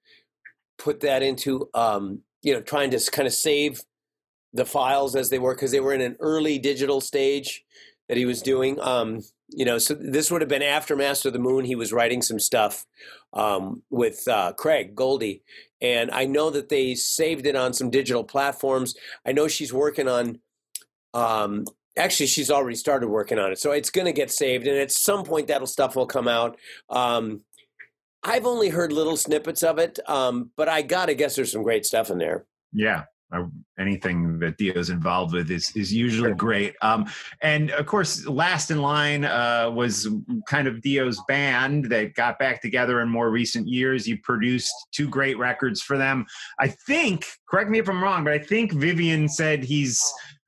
put 0.78 1.02
that 1.02 1.22
into, 1.22 1.70
um, 1.74 2.22
you 2.42 2.54
know, 2.54 2.62
trying 2.62 2.90
to 2.92 3.12
kind 3.12 3.28
of 3.28 3.34
save 3.34 3.82
the 4.54 4.66
files 4.66 5.16
as 5.16 5.30
they 5.30 5.40
were 5.40 5.56
because 5.56 5.72
they 5.72 5.80
were 5.80 5.94
in 5.94 6.02
an 6.02 6.16
early 6.20 6.58
digital 6.60 7.02
stage 7.02 7.64
that 8.08 8.18
he 8.18 8.26
was 8.26 8.42
doing. 8.42 8.80
Um, 8.80 9.22
you 9.56 9.66
know, 9.66 9.78
so 9.78 9.94
this 9.94 10.32
would 10.32 10.42
have 10.42 10.50
been 10.50 10.62
after 10.62 10.96
Master 10.96 11.30
of 11.30 11.34
the 11.34 11.40
Moon. 11.40 11.66
He 11.66 11.76
was 11.76 11.94
writing 11.94 12.22
some 12.22 12.40
stuff 12.40 12.86
um, 13.34 13.84
with 13.90 14.28
uh, 14.28 14.54
Craig 14.54 14.96
Goldy, 14.96 15.44
and 15.82 16.12
I 16.12 16.26
know 16.26 16.50
that 16.50 16.70
they 16.70 16.96
saved 16.96 17.46
it 17.46 17.56
on 17.56 17.74
some 17.74 17.90
digital 17.90 18.24
platforms. 18.24 18.96
I 19.26 19.32
know 19.32 19.48
she's 19.48 19.74
working 19.74 20.08
on. 20.08 20.40
Um, 21.14 21.66
actually, 21.98 22.28
she's 22.28 22.50
already 22.50 22.76
started 22.76 23.08
working 23.08 23.40
on 23.40 23.52
it, 23.52 23.60
so 23.60 23.72
it's 23.72 23.90
going 23.90 24.08
to 24.08 24.14
get 24.14 24.32
saved, 24.32 24.68
and 24.68 24.78
at 24.78 24.92
some 24.92 25.24
point, 25.24 25.48
that'll 25.48 25.68
stuff 25.68 25.96
will 25.96 26.08
come 26.08 26.28
out. 26.28 26.58
Um, 26.90 27.42
I've 28.24 28.46
only 28.46 28.70
heard 28.70 28.92
little 28.94 29.18
snippets 29.18 29.64
of 29.64 29.80
it, 29.80 30.00
um, 30.08 30.52
but 30.56 30.70
I 30.70 30.82
gotta 30.82 31.14
guess 31.14 31.36
there's 31.36 31.52
some 31.52 31.64
great 31.64 31.86
stuff 31.86 32.10
in 32.10 32.18
there. 32.18 32.46
yeah. 32.72 33.04
Uh, 33.34 33.46
anything 33.80 34.38
that 34.40 34.58
Dio's 34.58 34.90
involved 34.90 35.34
with 35.34 35.50
is 35.50 35.76
is 35.76 35.92
usually 35.92 36.34
great. 36.34 36.76
Um, 36.82 37.06
and 37.42 37.72
of 37.72 37.86
course, 37.88 38.28
last 38.28 38.70
in 38.70 38.82
line 38.82 39.26
uh, 39.26 39.72
was 39.74 40.08
kind 40.48 40.68
of 40.68 40.82
Dio's 40.82 41.20
band 41.28 41.86
that 41.86 42.14
got 42.14 42.38
back 42.38 42.62
together 42.62 43.02
in 43.02 43.10
more 43.10 43.32
recent 43.32 43.68
years. 43.68 44.08
You 44.08 44.20
produced 44.20 44.74
two 44.92 45.10
great 45.10 45.38
records 45.38 45.82
for 45.82 45.98
them. 45.98 46.26
I 46.60 46.68
think, 46.68 47.26
correct 47.50 47.70
me 47.70 47.80
if 47.80 47.90
I'm 47.90 48.04
wrong, 48.04 48.24
but 48.24 48.34
I 48.34 48.40
think 48.40 48.74
Vivian 48.74 49.28
said 49.28 49.64
he's 49.64 50.00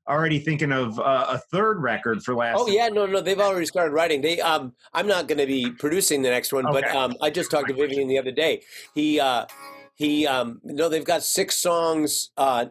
already 0.07 0.39
thinking 0.39 0.71
of 0.71 0.99
uh, 0.99 1.25
a 1.29 1.37
third 1.51 1.81
record 1.81 2.23
for 2.23 2.35
last. 2.35 2.57
Oh 2.59 2.67
yeah, 2.67 2.89
no, 2.89 3.05
no, 3.05 3.21
they've 3.21 3.39
already 3.39 3.65
started 3.65 3.91
writing. 3.91 4.21
They, 4.21 4.39
um, 4.41 4.73
I'm 4.93 5.07
not 5.07 5.27
going 5.27 5.39
to 5.39 5.47
be 5.47 5.71
producing 5.71 6.21
the 6.21 6.29
next 6.29 6.53
one, 6.53 6.65
but 6.71 6.87
um, 6.95 7.13
I 7.21 7.29
just 7.29 7.49
talked 7.49 7.69
to 7.69 7.73
Vivian 7.73 8.07
the 8.07 8.19
other 8.19 8.31
day. 8.31 8.61
He, 8.93 9.19
uh, 9.19 9.45
he, 9.95 10.27
um, 10.27 10.59
no, 10.63 10.89
they've 10.89 11.03
got 11.03 11.23
six 11.23 11.57
songs. 11.57 12.31
Uh, 12.37 12.67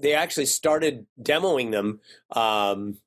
they 0.00 0.14
actually 0.14 0.46
started 0.46 1.06
demoing 1.20 1.70
them. 1.72 2.00
Um, 2.32 2.98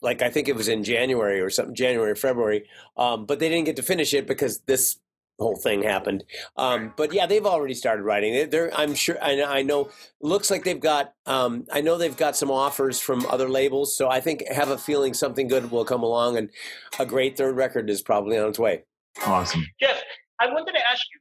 like 0.00 0.22
I 0.22 0.30
think 0.30 0.48
it 0.48 0.56
was 0.56 0.68
in 0.68 0.82
January 0.84 1.40
or 1.40 1.48
something, 1.50 1.74
January 1.74 2.10
or 2.10 2.16
February. 2.16 2.68
Um, 2.96 3.24
but 3.26 3.38
they 3.38 3.48
didn't 3.48 3.66
get 3.66 3.76
to 3.76 3.82
finish 3.82 4.12
it 4.12 4.26
because 4.26 4.58
this 4.66 4.96
whole 5.38 5.56
thing 5.56 5.82
happened. 5.82 6.24
Um, 6.56 6.92
but 6.96 7.12
yeah, 7.12 7.26
they've 7.26 7.46
already 7.46 7.74
started 7.74 8.02
writing. 8.02 8.32
They- 8.32 8.44
They're, 8.46 8.76
I'm 8.76 8.94
sure, 8.94 9.16
I, 9.22 9.42
I 9.42 9.62
know, 9.62 9.90
looks 10.20 10.50
like 10.50 10.64
they've 10.64 10.78
got, 10.80 11.14
um, 11.26 11.66
I 11.72 11.80
know 11.80 11.96
they've 11.98 12.16
got 12.16 12.36
some 12.36 12.50
offers 12.50 13.00
from 13.00 13.24
other 13.26 13.48
labels. 13.48 13.96
So 13.96 14.08
I 14.10 14.20
think, 14.20 14.46
have 14.48 14.70
a 14.70 14.78
feeling 14.78 15.14
something 15.14 15.48
good 15.48 15.70
will 15.70 15.84
come 15.84 16.02
along 16.02 16.36
and 16.36 16.50
a 16.98 17.06
great 17.06 17.36
third 17.36 17.56
record 17.56 17.88
is 17.88 18.02
probably 18.02 18.36
on 18.38 18.48
its 18.48 18.58
way. 18.58 18.84
awesome. 19.24 19.64
Jeff, 19.80 20.00
I 20.40 20.48
wanted 20.48 20.72
to 20.72 20.90
ask 20.90 21.02
you, 21.14 21.20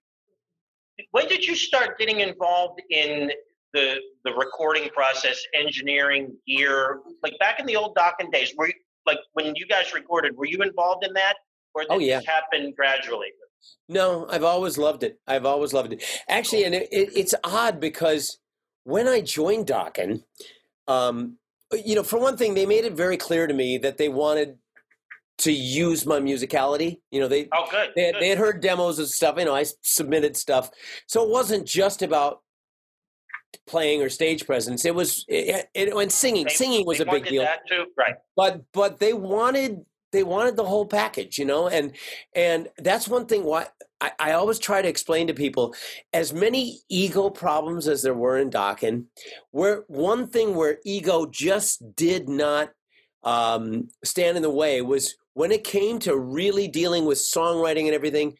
when 1.11 1.27
did 1.27 1.45
you 1.45 1.55
start 1.55 1.97
getting 1.99 2.19
involved 2.21 2.81
in 2.89 3.31
the 3.73 3.95
the 4.25 4.33
recording 4.33 4.89
process, 4.89 5.39
engineering, 5.53 6.35
gear? 6.47 6.99
Like 7.23 7.33
back 7.39 7.59
in 7.59 7.65
the 7.65 7.75
old 7.75 7.95
Dokken 7.95 8.31
days, 8.31 8.53
were 8.57 8.67
you, 8.67 8.73
like 9.05 9.19
when 9.33 9.53
you 9.55 9.65
guys 9.67 9.93
recorded, 9.93 10.35
were 10.35 10.45
you 10.45 10.59
involved 10.59 11.05
in 11.05 11.13
that, 11.13 11.35
or 11.75 11.83
did 11.83 11.91
Oh, 11.91 11.99
yeah. 11.99 12.19
this 12.19 12.27
happen 12.27 12.73
gradually? 12.75 13.27
No, 13.87 14.25
I've 14.29 14.43
always 14.43 14.77
loved 14.77 15.03
it. 15.03 15.19
I've 15.27 15.45
always 15.45 15.71
loved 15.73 15.93
it. 15.93 16.03
Actually, 16.27 16.63
and 16.63 16.73
it, 16.73 16.87
it, 16.91 17.09
it's 17.15 17.35
odd 17.43 17.79
because 17.79 18.39
when 18.85 19.07
I 19.07 19.21
joined 19.21 19.67
Dokken, 19.67 20.23
um, 20.87 21.37
you 21.85 21.93
know, 21.95 22.03
for 22.03 22.19
one 22.19 22.37
thing, 22.37 22.55
they 22.55 22.65
made 22.65 22.85
it 22.85 22.93
very 22.93 23.17
clear 23.17 23.45
to 23.47 23.53
me 23.53 23.77
that 23.77 23.97
they 23.97 24.09
wanted 24.09 24.57
to 25.41 25.51
use 25.51 26.05
my 26.05 26.19
musicality. 26.19 26.99
You 27.11 27.19
know, 27.19 27.27
they 27.27 27.47
Oh, 27.53 27.67
good. 27.69 27.91
they 27.95 28.03
had, 28.05 28.13
good. 28.15 28.21
they 28.21 28.29
had 28.29 28.37
heard 28.37 28.61
demos 28.61 28.99
and 28.99 29.07
stuff. 29.07 29.35
You 29.37 29.45
know, 29.45 29.55
I 29.55 29.65
submitted 29.81 30.37
stuff, 30.37 30.69
so 31.07 31.23
it 31.23 31.29
wasn't 31.29 31.67
just 31.67 32.01
about 32.01 32.41
playing 33.67 34.01
or 34.01 34.09
stage 34.09 34.45
presence. 34.45 34.85
It 34.85 34.95
was 34.95 35.25
it, 35.27 35.69
it 35.73 35.93
and 35.93 36.11
singing. 36.11 36.45
They- 36.45 36.53
singing 36.53 36.85
was 36.85 36.99
a 36.99 37.05
big 37.05 37.25
deal 37.25 37.47
right? 37.97 38.15
but 38.35 38.61
but 38.73 38.99
they 38.99 39.13
wanted 39.13 39.85
they 40.11 40.23
wanted 40.23 40.55
the 40.57 40.65
whole 40.65 40.85
package 40.85 41.37
you 41.37 41.45
know 41.45 41.69
and 41.69 41.93
and 42.35 42.67
that's 42.79 43.07
one 43.07 43.25
thing 43.25 43.43
why 43.45 43.67
I, 44.01 44.11
I 44.19 44.31
always 44.33 44.59
try 44.59 44.81
to 44.81 44.87
explain 44.87 45.27
to 45.27 45.33
people 45.33 45.73
as 46.13 46.33
many 46.33 46.79
ego 46.89 47.29
problems 47.29 47.87
as 47.87 48.01
there 48.01 48.13
were 48.13 48.37
in 48.37 48.49
Dokken, 48.49 49.05
where 49.51 49.83
one 49.87 50.27
thing 50.27 50.55
where 50.55 50.79
ego 50.85 51.25
just 51.25 51.95
did 51.95 52.27
not 52.27 52.71
um, 53.23 53.89
stand 54.03 54.35
in 54.37 54.43
the 54.43 54.49
way 54.49 54.81
was 54.81 55.15
when 55.33 55.51
it 55.51 55.63
came 55.63 55.99
to 55.99 56.17
really 56.17 56.67
dealing 56.67 57.05
with 57.05 57.17
songwriting 57.17 57.85
and 57.85 57.93
everything 57.93 58.37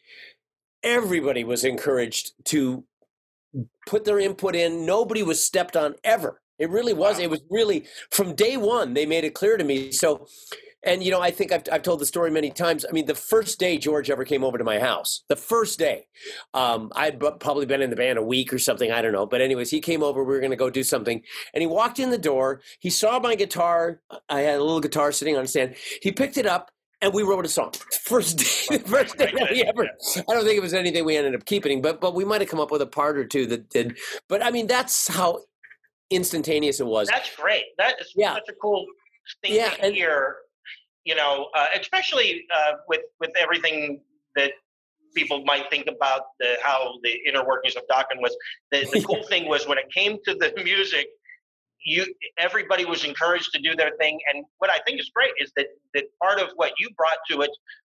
everybody 0.82 1.44
was 1.44 1.64
encouraged 1.64 2.32
to 2.44 2.84
put 3.86 4.04
their 4.04 4.18
input 4.18 4.54
in 4.56 4.84
nobody 4.86 5.22
was 5.22 5.44
stepped 5.44 5.76
on 5.76 5.94
ever 6.04 6.40
It 6.58 6.70
really 6.70 6.92
was. 6.92 7.18
It 7.18 7.30
was 7.30 7.42
really 7.50 7.86
from 8.10 8.34
day 8.34 8.56
one. 8.56 8.94
They 8.94 9.06
made 9.06 9.24
it 9.24 9.34
clear 9.34 9.56
to 9.56 9.64
me. 9.64 9.90
So, 9.92 10.26
and 10.84 11.02
you 11.02 11.10
know, 11.10 11.20
I 11.20 11.30
think 11.30 11.52
I've 11.52 11.62
I've 11.72 11.82
told 11.82 12.00
the 12.00 12.06
story 12.06 12.30
many 12.30 12.50
times. 12.50 12.84
I 12.88 12.92
mean, 12.92 13.06
the 13.06 13.14
first 13.14 13.58
day 13.58 13.78
George 13.78 14.10
ever 14.10 14.24
came 14.24 14.44
over 14.44 14.58
to 14.58 14.64
my 14.64 14.78
house, 14.78 15.24
the 15.28 15.36
first 15.36 15.78
day, 15.78 16.06
um, 16.54 16.90
I'd 16.94 17.18
bu- 17.18 17.38
probably 17.38 17.66
been 17.66 17.82
in 17.82 17.90
the 17.90 17.96
band 17.96 18.18
a 18.18 18.22
week 18.22 18.52
or 18.52 18.58
something. 18.58 18.90
I 18.92 19.02
don't 19.02 19.12
know. 19.12 19.26
But 19.26 19.40
anyways, 19.40 19.70
he 19.70 19.80
came 19.80 20.02
over. 20.02 20.22
We 20.22 20.34
were 20.34 20.40
going 20.40 20.50
to 20.50 20.56
go 20.56 20.70
do 20.70 20.82
something, 20.82 21.22
and 21.54 21.60
he 21.60 21.66
walked 21.66 21.98
in 21.98 22.10
the 22.10 22.18
door. 22.18 22.60
He 22.80 22.90
saw 22.90 23.18
my 23.18 23.34
guitar. 23.34 24.00
I 24.28 24.40
had 24.40 24.58
a 24.58 24.64
little 24.64 24.80
guitar 24.80 25.12
sitting 25.12 25.36
on 25.36 25.44
a 25.44 25.48
stand. 25.48 25.74
He 26.00 26.12
picked 26.12 26.36
it 26.36 26.46
up 26.46 26.70
and 27.02 27.12
we 27.12 27.22
wrote 27.22 27.44
a 27.44 27.48
song. 27.48 27.72
First 28.04 28.38
day, 28.38 28.78
first 28.78 29.16
day 29.18 29.32
that 29.36 29.50
we 29.50 29.62
ever. 29.64 29.84
I 29.84 30.22
don't 30.34 30.44
think 30.44 30.56
it 30.56 30.62
was 30.62 30.74
anything 30.74 31.04
we 31.04 31.16
ended 31.16 31.34
up 31.34 31.44
keeping, 31.44 31.82
but 31.82 32.00
but 32.00 32.14
we 32.14 32.24
might 32.24 32.40
have 32.40 32.48
come 32.50 32.60
up 32.60 32.70
with 32.70 32.80
a 32.82 32.86
part 32.86 33.18
or 33.18 33.24
two 33.24 33.46
that 33.46 33.68
did. 33.70 33.98
But 34.28 34.42
I 34.44 34.50
mean, 34.50 34.66
that's 34.66 35.08
how 35.08 35.40
instantaneous 36.10 36.80
it 36.80 36.86
was. 36.86 37.08
That's 37.08 37.34
great. 37.36 37.64
That 37.78 38.00
is 38.00 38.12
Yeah. 38.16 38.34
such 38.34 38.48
a 38.48 38.52
cool 38.54 38.86
thing 39.42 39.54
Yeah, 39.54 39.70
to 39.70 39.84
and- 39.84 39.94
hear. 39.94 40.36
You 41.04 41.16
know, 41.16 41.48
uh, 41.56 41.66
especially 41.80 42.44
uh, 42.56 42.74
with 42.88 43.00
with 43.18 43.30
everything 43.36 44.02
that 44.36 44.52
people 45.16 45.42
might 45.44 45.68
think 45.68 45.86
about 45.88 46.22
the, 46.38 46.56
how 46.62 46.94
the 47.02 47.12
inner 47.26 47.44
workings 47.44 47.74
of 47.76 47.82
Dokken 47.90 48.20
was. 48.20 48.34
The, 48.70 48.88
the 48.92 49.02
cool 49.02 49.22
thing 49.28 49.48
was 49.48 49.66
when 49.66 49.78
it 49.78 49.90
came 49.92 50.18
to 50.26 50.34
the 50.34 50.52
music, 50.62 51.08
you 51.84 52.06
everybody 52.38 52.84
was 52.84 53.04
encouraged 53.04 53.52
to 53.54 53.60
do 53.60 53.74
their 53.74 53.92
thing. 53.98 54.18
And 54.32 54.44
what 54.58 54.70
I 54.70 54.78
think 54.86 55.00
is 55.00 55.10
great 55.14 55.32
is 55.38 55.52
that 55.56 55.66
that 55.94 56.04
part 56.20 56.40
of 56.40 56.48
what 56.56 56.72
you 56.78 56.88
brought 56.96 57.18
to 57.30 57.42
it 57.42 57.50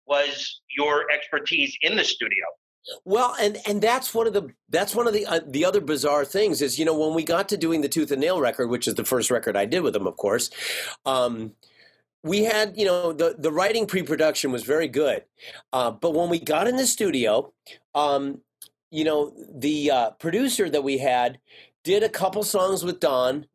was 0.06 0.60
your 0.76 1.10
expertise 1.10 1.76
in 1.82 1.96
the 1.96 2.04
studio. 2.04 2.44
Well, 3.04 3.34
and 3.40 3.58
and 3.66 3.82
that's 3.82 4.14
one 4.14 4.26
of 4.26 4.32
the 4.32 4.48
that's 4.68 4.94
one 4.94 5.08
of 5.08 5.12
the 5.12 5.26
uh, 5.26 5.40
the 5.46 5.64
other 5.64 5.80
bizarre 5.80 6.24
things 6.24 6.62
is 6.62 6.78
you 6.78 6.84
know 6.84 6.96
when 6.96 7.14
we 7.14 7.24
got 7.24 7.48
to 7.48 7.56
doing 7.56 7.80
the 7.80 7.88
Tooth 7.88 8.12
and 8.12 8.20
Nail 8.20 8.40
record, 8.40 8.68
which 8.68 8.86
is 8.86 8.94
the 8.94 9.04
first 9.04 9.30
record 9.30 9.56
I 9.56 9.64
did 9.64 9.80
with 9.80 9.92
them, 9.92 10.06
of 10.06 10.16
course. 10.16 10.50
Um, 11.04 11.52
we 12.22 12.44
had 12.44 12.76
you 12.76 12.84
know 12.86 13.12
the 13.12 13.34
the 13.38 13.50
writing 13.50 13.86
pre-production 13.86 14.52
was 14.52 14.62
very 14.62 14.88
good, 14.88 15.24
uh, 15.72 15.90
but 15.90 16.14
when 16.14 16.28
we 16.28 16.38
got 16.38 16.68
in 16.68 16.76
the 16.76 16.86
studio, 16.86 17.52
um, 17.94 18.40
you 18.90 19.04
know 19.04 19.32
the 19.52 19.90
uh, 19.90 20.10
producer 20.12 20.70
that 20.70 20.84
we 20.84 20.98
had 20.98 21.38
did 21.82 22.04
a 22.04 22.08
couple 22.08 22.42
songs 22.44 22.84
with 22.84 23.00
Don. 23.00 23.46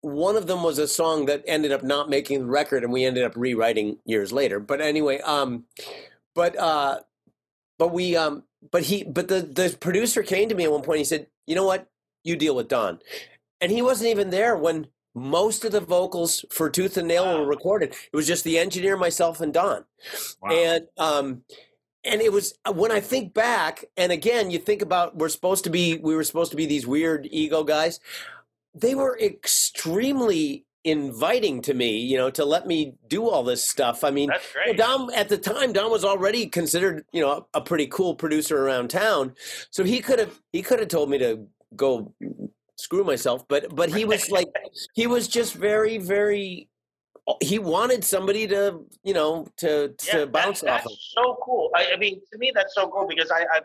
One 0.00 0.36
of 0.36 0.46
them 0.46 0.62
was 0.62 0.78
a 0.78 0.86
song 0.86 1.26
that 1.26 1.42
ended 1.46 1.72
up 1.72 1.82
not 1.82 2.08
making 2.08 2.40
the 2.40 2.46
record, 2.46 2.84
and 2.84 2.92
we 2.92 3.04
ended 3.04 3.24
up 3.24 3.36
rewriting 3.36 3.98
years 4.04 4.32
later. 4.32 4.60
But 4.60 4.80
anyway, 4.80 5.20
um, 5.20 5.64
but 6.34 6.56
uh, 6.56 7.00
but 7.78 7.92
we 7.92 8.16
um, 8.16 8.44
but 8.70 8.84
he 8.84 9.04
but 9.04 9.28
the 9.28 9.40
the 9.40 9.76
producer 9.80 10.22
came 10.22 10.48
to 10.48 10.54
me 10.54 10.64
at 10.64 10.72
one 10.72 10.82
point. 10.82 10.98
He 10.98 11.04
said, 11.04 11.26
"You 11.46 11.54
know 11.56 11.66
what? 11.66 11.88
You 12.22 12.36
deal 12.36 12.54
with 12.54 12.68
Don," 12.68 13.00
and 13.60 13.72
he 13.72 13.82
wasn't 13.82 14.10
even 14.10 14.30
there 14.30 14.56
when 14.56 14.86
most 15.14 15.64
of 15.64 15.72
the 15.72 15.80
vocals 15.80 16.44
for 16.50 16.70
Tooth 16.70 16.96
and 16.96 17.08
Nail 17.08 17.38
were 17.38 17.46
recorded. 17.46 17.90
It 17.90 18.16
was 18.16 18.26
just 18.26 18.44
the 18.44 18.58
engineer, 18.58 18.96
myself, 18.96 19.40
and 19.40 19.52
Don. 19.52 19.84
Wow. 20.40 20.50
And 20.50 20.86
um, 20.96 21.42
and 22.04 22.20
it 22.20 22.32
was 22.32 22.54
when 22.72 22.92
I 22.92 23.00
think 23.00 23.34
back, 23.34 23.84
and 23.96 24.12
again, 24.12 24.50
you 24.50 24.58
think 24.58 24.82
about 24.82 25.16
we're 25.16 25.28
supposed 25.28 25.64
to 25.64 25.70
be 25.70 25.98
we 25.98 26.14
were 26.14 26.24
supposed 26.24 26.50
to 26.52 26.56
be 26.56 26.66
these 26.66 26.86
weird 26.86 27.28
ego 27.30 27.64
guys. 27.64 28.00
They 28.80 28.94
were 28.94 29.18
extremely 29.18 30.64
inviting 30.84 31.60
to 31.62 31.74
me, 31.74 31.98
you 31.98 32.16
know, 32.16 32.30
to 32.30 32.44
let 32.44 32.66
me 32.66 32.94
do 33.08 33.28
all 33.28 33.42
this 33.42 33.68
stuff. 33.68 34.04
I 34.04 34.10
mean, 34.10 34.30
well, 34.30 34.38
great. 34.52 34.76
Don 34.76 35.12
at 35.14 35.28
the 35.28 35.38
time, 35.38 35.72
Don 35.72 35.90
was 35.90 36.04
already 36.04 36.46
considered, 36.46 37.04
you 37.12 37.20
know, 37.20 37.46
a 37.54 37.60
pretty 37.60 37.86
cool 37.88 38.14
producer 38.14 38.64
around 38.64 38.88
town. 38.88 39.34
So 39.70 39.84
he 39.84 40.00
could 40.00 40.18
have 40.18 40.40
he 40.52 40.62
could 40.62 40.78
have 40.78 40.88
told 40.88 41.10
me 41.10 41.18
to 41.18 41.46
go 41.76 42.14
screw 42.76 43.04
myself, 43.04 43.46
but 43.48 43.74
but 43.74 43.90
he 43.90 44.04
was 44.04 44.30
like 44.30 44.48
he 44.94 45.06
was 45.06 45.28
just 45.28 45.54
very 45.54 45.98
very 45.98 46.68
uh, 47.26 47.34
he 47.42 47.58
wanted 47.58 48.04
somebody 48.04 48.46
to, 48.46 48.80
you 49.02 49.14
know, 49.14 49.46
to 49.58 49.88
to 49.98 50.26
bounce 50.26 50.60
that's, 50.60 50.86
off 50.86 50.86
of. 50.86 50.92
that's 50.92 51.14
so 51.14 51.38
cool. 51.42 51.70
I, 51.74 51.92
I 51.92 51.96
mean, 51.96 52.20
to 52.32 52.38
me, 52.38 52.52
that's 52.54 52.74
so 52.74 52.88
cool 52.88 53.06
because 53.06 53.30
I, 53.30 53.40
I 53.42 53.60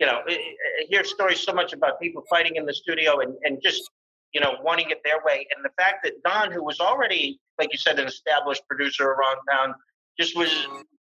you 0.00 0.06
know, 0.06 0.22
I, 0.26 0.32
I 0.32 0.86
hear 0.88 1.04
stories 1.04 1.40
so 1.40 1.52
much 1.52 1.72
about 1.72 2.00
people 2.00 2.24
fighting 2.28 2.56
in 2.56 2.66
the 2.66 2.74
studio 2.74 3.20
and, 3.20 3.34
and 3.42 3.62
just, 3.62 3.90
you 4.34 4.40
know, 4.40 4.56
wanting 4.62 4.90
it 4.90 5.00
their 5.04 5.24
way. 5.24 5.46
And 5.54 5.64
the 5.64 5.70
fact 5.80 6.04
that 6.04 6.14
Don, 6.24 6.52
who 6.52 6.62
was 6.62 6.80
already, 6.80 7.40
like 7.58 7.68
you 7.72 7.78
said, 7.78 7.98
an 7.98 8.06
established 8.06 8.62
producer 8.68 9.04
around 9.04 9.38
town, 9.50 9.74
just 10.18 10.36
was 10.36 10.50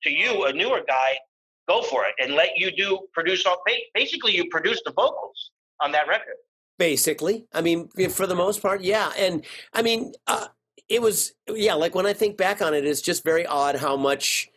to 0.02 0.10
you 0.10 0.44
a 0.44 0.52
newer 0.52 0.82
guy. 0.86 1.16
Go 1.68 1.82
for 1.82 2.04
it 2.04 2.14
and 2.20 2.34
let 2.34 2.56
you 2.56 2.70
do 2.72 2.98
produce 3.12 3.46
all. 3.46 3.62
Basically, 3.94 4.34
you 4.34 4.48
produce 4.50 4.82
the 4.84 4.92
vocals 4.92 5.52
on 5.80 5.92
that 5.92 6.08
record. 6.08 6.34
Basically, 6.78 7.46
I 7.52 7.60
mean, 7.60 7.88
for 8.10 8.26
the 8.26 8.34
most 8.34 8.60
part, 8.60 8.82
yeah. 8.82 9.12
And 9.16 9.44
I 9.72 9.82
mean, 9.82 10.12
uh, 10.26 10.48
it 10.88 11.00
was 11.00 11.32
yeah. 11.48 11.74
Like 11.74 11.94
when 11.94 12.04
I 12.04 12.12
think 12.12 12.36
back 12.36 12.60
on 12.60 12.74
it, 12.74 12.84
it's 12.84 13.00
just 13.00 13.22
very 13.22 13.46
odd 13.46 13.76
how 13.76 13.96
much 13.96 14.48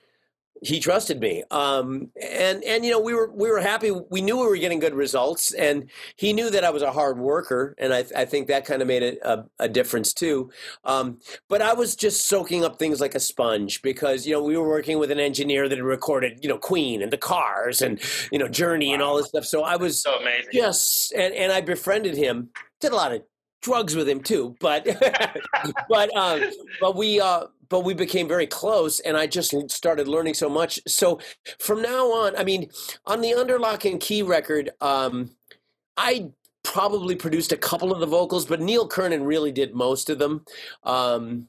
he 0.66 0.80
trusted 0.80 1.20
me. 1.20 1.44
Um, 1.52 2.10
and 2.22 2.64
and 2.64 2.84
you 2.84 2.92
know, 2.92 3.00
we 3.00 3.14
were 3.14 3.32
we 3.32 3.50
were 3.50 3.60
happy. 3.60 3.92
We 3.92 4.22
knew 4.22 4.38
we 4.38 4.48
were 4.48 4.58
getting 4.58 4.80
good 4.80 4.96
results, 4.96 5.54
and 5.54 5.90
he 6.16 6.34
knew 6.34 6.50
that 6.50 6.64
I 6.64 6.72
was 6.72 6.82
a 6.82 6.92
hard 6.92 7.20
worker, 7.20 7.76
and 7.78 7.94
I 7.94 8.06
I 8.16 8.26
think 8.26 8.48
that 8.48 8.66
kind 8.66 8.82
of 8.82 8.88
made 8.88 9.04
a, 9.04 9.32
a, 9.32 9.46
a 9.60 9.70
difference 9.70 10.14
too. 10.14 10.50
Um, 10.84 11.20
but 11.50 11.62
I 11.62 11.74
was 11.74 11.96
just 11.96 12.28
soaking 12.28 12.66
up 12.66 12.80
things 12.80 13.00
like 13.00 13.16
a 13.16 13.20
sponge 13.20 13.82
because 13.82 14.26
you 14.26 14.34
know 14.34 14.44
we 14.44 14.58
were 14.58 14.68
working 14.68 14.98
with 14.98 15.12
an 15.12 15.20
engineer 15.20 15.70
that 15.70 15.78
had 15.78 15.86
recorded 15.86 16.40
you 16.42 16.50
know 16.50 16.58
Queen 16.58 17.02
and 17.02 17.12
the 17.12 17.18
Cars 17.18 17.82
and 17.82 18.00
you 18.32 18.40
know 18.40 18.48
Journey 18.48 18.94
and 18.94 19.04
all 19.04 19.18
this 19.18 19.28
stuff. 19.28 19.46
So 19.46 19.64
I 19.64 19.76
was 19.76 20.02
So 20.02 20.18
amazing. 20.18 20.50
Yes, 20.52 21.12
and 21.16 21.34
and 21.34 21.52
I 21.52 21.62
befriended 21.62 22.18
him. 22.18 22.50
Did 22.82 22.92
a 22.92 22.96
lot 22.96 23.14
of 23.14 23.22
drugs 23.66 23.96
with 23.96 24.08
him 24.08 24.22
too, 24.22 24.56
but 24.60 24.86
but 25.90 26.16
um, 26.16 26.42
but 26.80 26.96
we 26.96 27.20
uh, 27.20 27.46
but 27.70 27.82
we 27.82 27.94
became 27.94 28.28
very 28.28 28.48
close, 28.48 29.00
and 29.00 29.18
I 29.18 29.28
just 29.28 29.54
started 29.72 30.08
learning 30.08 30.34
so 30.34 30.50
much. 30.50 30.80
So 30.88 31.20
from 31.60 31.82
now 31.82 32.12
on, 32.12 32.36
I 32.36 32.44
mean, 32.44 32.70
on 33.06 33.22
the 33.22 33.34
Under 33.34 33.60
Lock 33.60 33.86
and 33.86 34.00
Key 34.00 34.22
record, 34.22 34.72
um, 34.82 35.32
I 35.98 36.30
probably 36.64 37.16
produced 37.16 37.52
a 37.52 37.58
couple 37.58 37.92
of 37.92 38.00
the 38.00 38.06
vocals, 38.06 38.46
but 38.46 38.62
Neil 38.62 38.88
Kernon 38.88 39.24
really 39.24 39.52
did 39.52 39.74
most 39.74 40.10
of 40.10 40.20
them. 40.20 40.46
Um, 40.84 41.48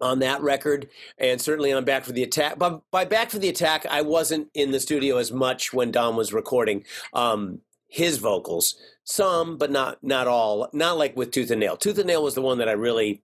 on 0.00 0.20
that 0.20 0.40
record, 0.40 0.88
and 1.18 1.38
certainly 1.38 1.72
on 1.72 1.84
Back 1.84 2.04
for 2.04 2.12
the 2.12 2.22
Attack. 2.22 2.58
But 2.58 2.80
by 2.90 3.04
Back 3.04 3.28
for 3.30 3.38
the 3.38 3.50
Attack, 3.50 3.84
I 3.84 4.00
wasn't 4.00 4.48
in 4.54 4.70
the 4.70 4.80
studio 4.80 5.18
as 5.18 5.30
much 5.30 5.74
when 5.74 5.90
Don 5.90 6.16
was 6.16 6.32
recording 6.32 6.84
um, 7.12 7.60
his 7.86 8.16
vocals. 8.16 8.76
Some, 9.04 9.58
but 9.58 9.70
not 9.70 10.02
not 10.02 10.26
all. 10.26 10.70
Not 10.72 10.96
like 10.96 11.16
with 11.16 11.32
Tooth 11.32 11.50
and 11.50 11.60
Nail. 11.60 11.76
Tooth 11.76 11.98
and 11.98 12.06
Nail 12.06 12.22
was 12.22 12.34
the 12.34 12.42
one 12.42 12.58
that 12.58 12.68
I 12.68 12.72
really 12.72 13.22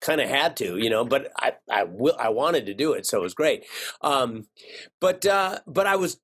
kind 0.00 0.20
of 0.20 0.28
had 0.28 0.56
to, 0.58 0.78
you 0.78 0.90
know. 0.90 1.04
But 1.04 1.30
I 1.38 1.54
I 1.70 1.84
will 1.84 2.16
I 2.18 2.28
wanted 2.28 2.66
to 2.66 2.74
do 2.74 2.92
it, 2.92 3.06
so 3.06 3.18
it 3.18 3.22
was 3.22 3.34
great. 3.34 3.64
Um, 4.02 4.46
but 5.00 5.24
uh, 5.26 5.60
but 5.66 5.86
I 5.86 5.96
was 5.96 6.20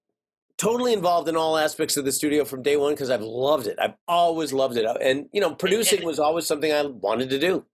totally 0.57 0.93
involved 0.93 1.29
in 1.29 1.37
all 1.37 1.57
aspects 1.57 1.97
of 1.97 2.05
the 2.05 2.13
studio 2.13 2.45
from 2.45 2.63
day 2.63 2.77
one 2.77 2.93
because 2.93 3.11
I've 3.11 3.23
loved 3.23 3.67
it. 3.67 3.77
I've 3.81 3.95
always 4.07 4.53
loved 4.53 4.77
it, 4.77 4.87
and 5.01 5.27
you 5.33 5.41
know, 5.41 5.55
producing 5.55 6.05
was 6.05 6.19
always 6.19 6.47
something 6.47 6.73
I 6.73 6.83
wanted 6.83 7.31
to 7.31 7.39
do. 7.39 7.65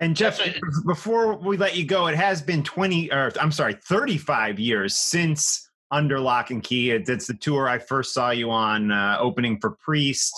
And 0.00 0.14
Jeff, 0.14 0.38
before 0.86 1.36
we 1.38 1.56
let 1.56 1.76
you 1.76 1.86
go, 1.86 2.06
it 2.06 2.16
has 2.16 2.42
been 2.42 2.62
20 2.62 3.10
or 3.12 3.32
I'm 3.40 3.52
sorry, 3.52 3.78
35 3.88 4.58
years 4.58 4.96
since 4.96 5.70
Under 5.90 6.20
Lock 6.20 6.50
and 6.50 6.62
Key. 6.62 6.90
It's 6.90 7.26
the 7.26 7.34
tour 7.34 7.68
I 7.68 7.78
first 7.78 8.12
saw 8.12 8.30
you 8.30 8.50
on 8.50 8.92
uh, 8.92 9.16
opening 9.18 9.58
for 9.58 9.70
Priest, 9.70 10.34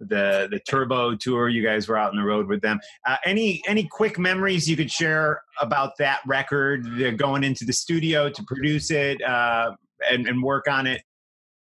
the 0.00 0.48
the 0.50 0.60
Turbo 0.68 1.16
tour. 1.16 1.48
You 1.48 1.62
guys 1.62 1.88
were 1.88 1.96
out 1.96 2.10
on 2.10 2.16
the 2.16 2.24
road 2.24 2.46
with 2.46 2.60
them. 2.60 2.80
Uh, 3.06 3.16
any 3.24 3.62
any 3.66 3.84
quick 3.84 4.18
memories 4.18 4.68
you 4.68 4.76
could 4.76 4.90
share 4.90 5.42
about 5.60 5.96
that 5.98 6.20
record, 6.26 6.84
the, 6.96 7.12
going 7.12 7.44
into 7.44 7.64
the 7.64 7.72
studio 7.72 8.28
to 8.30 8.42
produce 8.44 8.90
it 8.90 9.22
uh, 9.22 9.72
and, 10.10 10.26
and 10.26 10.42
work 10.42 10.68
on 10.68 10.86
it? 10.86 11.02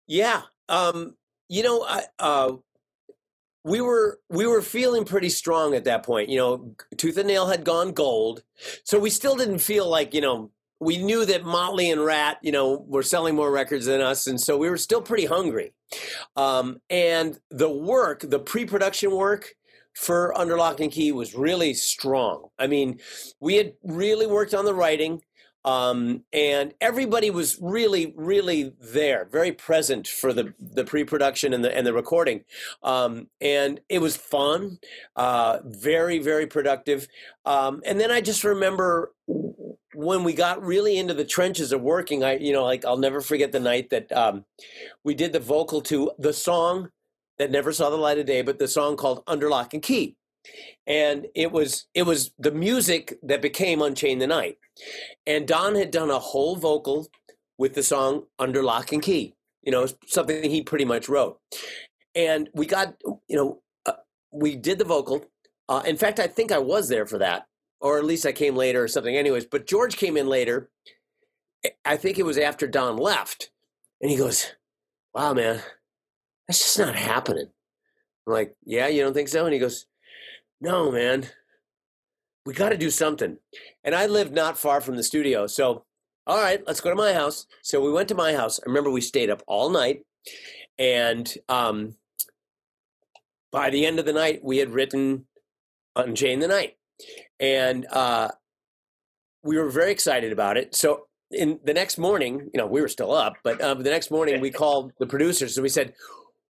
Yeah. 0.07 0.43
Um, 0.69 1.15
you 1.49 1.63
know, 1.63 1.85
I, 1.85 2.03
uh, 2.19 2.53
we 3.65 3.81
were 3.81 4.21
we 4.31 4.47
were 4.47 4.63
feeling 4.63 5.05
pretty 5.05 5.29
strong 5.29 5.75
at 5.75 5.85
that 5.85 6.05
point. 6.05 6.29
You 6.29 6.39
know, 6.39 6.75
Tooth 6.97 7.17
and 7.19 7.27
Nail 7.27 7.49
had 7.49 7.65
gone 7.65 7.93
gold, 7.93 8.43
so 8.85 8.99
we 8.99 9.11
still 9.11 9.37
didn't 9.37 9.59
feel 9.59 9.89
like 9.89 10.15
you 10.15 10.21
know 10.21 10.51
we 10.81 10.99
knew 10.99 11.25
that 11.25 11.45
Motley 11.45 11.91
and 11.91 12.05
Ratt, 12.05 12.39
you 12.43 12.53
know, 12.53 12.85
were 12.87 13.03
selling 13.03 13.35
more 13.35 13.51
records 13.51 13.87
than 13.87 14.01
us, 14.01 14.27
and 14.27 14.41
so 14.41 14.57
we 14.57 14.69
were 14.69 14.77
still 14.77 15.01
pretty 15.01 15.27
hungry. 15.27 15.73
Um, 16.37 16.81
and 16.91 17.39
the 17.51 17.71
work, 17.71 18.21
the 18.21 18.39
pre-production 18.39 19.11
work 19.13 19.55
for 19.95 20.37
Under 20.39 20.59
Lock 20.59 20.81
and 20.81 20.93
Key 20.93 21.13
was 21.13 21.35
really 21.35 21.73
strong. 21.73 22.49
I 22.59 22.67
mean, 22.67 23.01
we 23.41 23.55
had 23.55 23.73
really 23.83 24.27
worked 24.27 24.55
on 24.55 24.65
the 24.65 24.75
writing. 24.75 25.23
Um, 25.65 26.23
and 26.33 26.75
everybody 26.81 27.29
was 27.31 27.59
really, 27.61 28.15
really 28.17 28.73
there, 28.81 29.27
very 29.33 29.51
present 29.51 30.07
for 30.07 30.33
the 30.33 30.55
the 30.61 30.85
pre-production 30.85 31.53
and 31.53 31.65
the 31.65 31.77
and 31.77 31.85
the 31.85 31.93
recording, 31.93 32.45
um, 32.85 33.27
and 33.41 33.81
it 33.89 33.99
was 34.01 34.17
fun, 34.17 34.79
uh, 35.17 35.59
very, 35.65 36.21
very 36.21 36.47
productive. 36.47 37.09
Um, 37.45 37.83
and 37.85 37.99
then 37.99 38.13
I 38.13 38.21
just 38.21 38.45
remember 38.45 39.13
when 40.07 40.25
we 40.25 40.33
got 40.33 40.65
really 40.65 40.97
into 40.97 41.13
the 41.15 41.25
trenches 41.25 41.73
of 41.73 41.83
working. 41.83 42.25
I, 42.25 42.37
you 42.39 42.53
know, 42.53 42.65
like 42.65 42.85
I'll 42.85 42.97
never 42.97 43.21
forget 43.21 43.53
the 43.53 43.61
night 43.61 43.91
that 43.91 44.11
um, 44.13 44.45
we 45.05 45.15
did 45.15 45.33
the 45.33 45.41
vocal 45.41 45.83
to 45.83 46.13
the 46.19 46.33
song 46.33 46.91
that 47.39 47.51
never 47.51 47.73
saw 47.73 47.91
the 47.91 47.97
light 47.97 48.19
of 48.19 48.27
day, 48.27 48.41
but 48.43 48.59
the 48.59 48.69
song 48.69 48.97
called 48.97 49.23
Under 49.27 49.51
Lock 49.51 49.75
and 49.75 49.83
Key. 49.83 50.17
and 50.87 51.27
it 51.35 51.53
was 51.53 51.87
it 51.95 52.05
was 52.05 52.33
the 52.39 52.53
music 52.53 53.19
that 53.23 53.43
became 53.43 53.83
Unchain 53.83 54.19
the 54.19 54.27
Night. 54.27 54.59
And 55.27 55.47
Don 55.47 55.75
had 55.75 55.91
done 55.91 56.11
a 56.11 56.19
whole 56.19 56.57
vocal 56.57 57.09
with 57.59 57.75
the 57.75 57.83
song 57.83 58.25
Under 58.39 58.63
Lock 58.63 58.93
and 58.93 59.03
Key. 59.03 59.35
You 59.63 59.73
know, 59.73 59.87
something 60.07 60.49
he 60.49 60.63
pretty 60.63 60.85
much 60.85 61.09
wrote. 61.09 61.41
And 62.15 62.49
we 62.55 62.67
got, 62.67 62.95
you 63.29 63.37
know, 63.37 63.63
uh, 63.85 63.95
we 64.31 64.57
did 64.57 64.79
the 64.79 64.85
vocal. 64.85 65.25
Uh, 65.69 65.83
in 65.85 65.97
fact, 65.97 66.21
I 66.21 66.29
think 66.29 66.53
I 66.53 66.59
was 66.59 66.89
there 66.89 67.07
for 67.07 67.19
that, 67.19 67.47
or 67.81 67.99
at 67.99 68.05
least 68.05 68.27
I 68.27 68.33
came 68.33 68.57
later 68.57 68.83
or 68.83 68.89
something. 68.89 69.17
Anyways, 69.17 69.47
but 69.47 69.67
George 69.67 69.97
came 69.97 70.17
in 70.17 70.27
later. 70.27 70.71
I 71.85 71.97
think 71.97 72.19
it 72.19 72.25
was 72.25 72.39
after 72.39 72.67
Don 72.67 72.97
left, 72.97 73.51
and 74.01 74.11
he 74.11 74.17
goes, 74.17 74.53
"Wow, 75.15 75.35
man, 75.35 75.63
that's 76.47 76.61
just 76.61 76.79
not 76.79 76.95
happening." 76.97 77.51
I'm 78.27 78.33
like, 78.33 78.55
"Yeah, 78.65 78.89
you 78.89 79.03
don't 79.03 79.15
think 79.15 79.29
so?" 79.29 79.45
And 79.45 79.55
he 79.55 79.61
goes, 79.61 79.87
"No, 80.61 80.91
man, 80.91 81.29
we 82.45 82.55
got 82.55 82.71
to 82.71 82.77
do 82.77 82.91
something." 82.91 83.39
And 83.85 83.95
I 83.95 84.07
lived 84.07 84.33
not 84.35 84.59
far 84.59 84.81
from 84.81 84.97
the 84.97 85.03
studio, 85.03 85.47
so 85.47 85.85
all 86.27 86.39
right, 86.39 86.63
let's 86.67 86.81
go 86.81 86.91
to 86.91 86.97
my 86.97 87.13
house. 87.13 87.47
So 87.63 87.81
we 87.81 87.93
went 87.93 88.09
to 88.09 88.15
my 88.15 88.35
house. 88.35 88.59
I 88.59 88.69
remember 88.69 88.91
we 88.91 89.01
stayed 89.01 89.31
up 89.31 89.43
all 89.47 89.71
night, 89.71 90.05
and 90.79 91.33
um, 91.49 91.97
by 93.53 93.71
the 93.71 93.87
end 93.87 93.99
of 93.99 94.07
the 94.07 94.13
night, 94.13 94.41
we 94.43 94.59
had 94.59 94.71
written 94.71 95.27
Unchain 95.95 96.41
the 96.41 96.49
Night, 96.49 96.77
and 97.41 97.87
uh, 97.91 98.29
we 99.43 99.59
were 99.59 99.71
very 99.71 99.93
excited 99.93 100.33
about 100.33 100.57
it. 100.57 100.75
So 100.75 101.07
in 101.31 101.61
the 101.65 101.75
next 101.75 101.99
morning, 101.99 102.51
you 102.53 102.59
know, 102.59 102.67
we 102.67 102.81
were 102.81 102.89
still 102.89 103.13
up, 103.13 103.35
but 103.43 103.61
um, 103.61 103.83
the 103.83 103.91
next 103.91 104.11
morning 104.11 104.41
we 104.41 104.51
called 104.51 104.93
the 104.99 105.07
producers 105.07 105.57
and 105.57 105.63
we 105.63 105.69
said, 105.69 105.95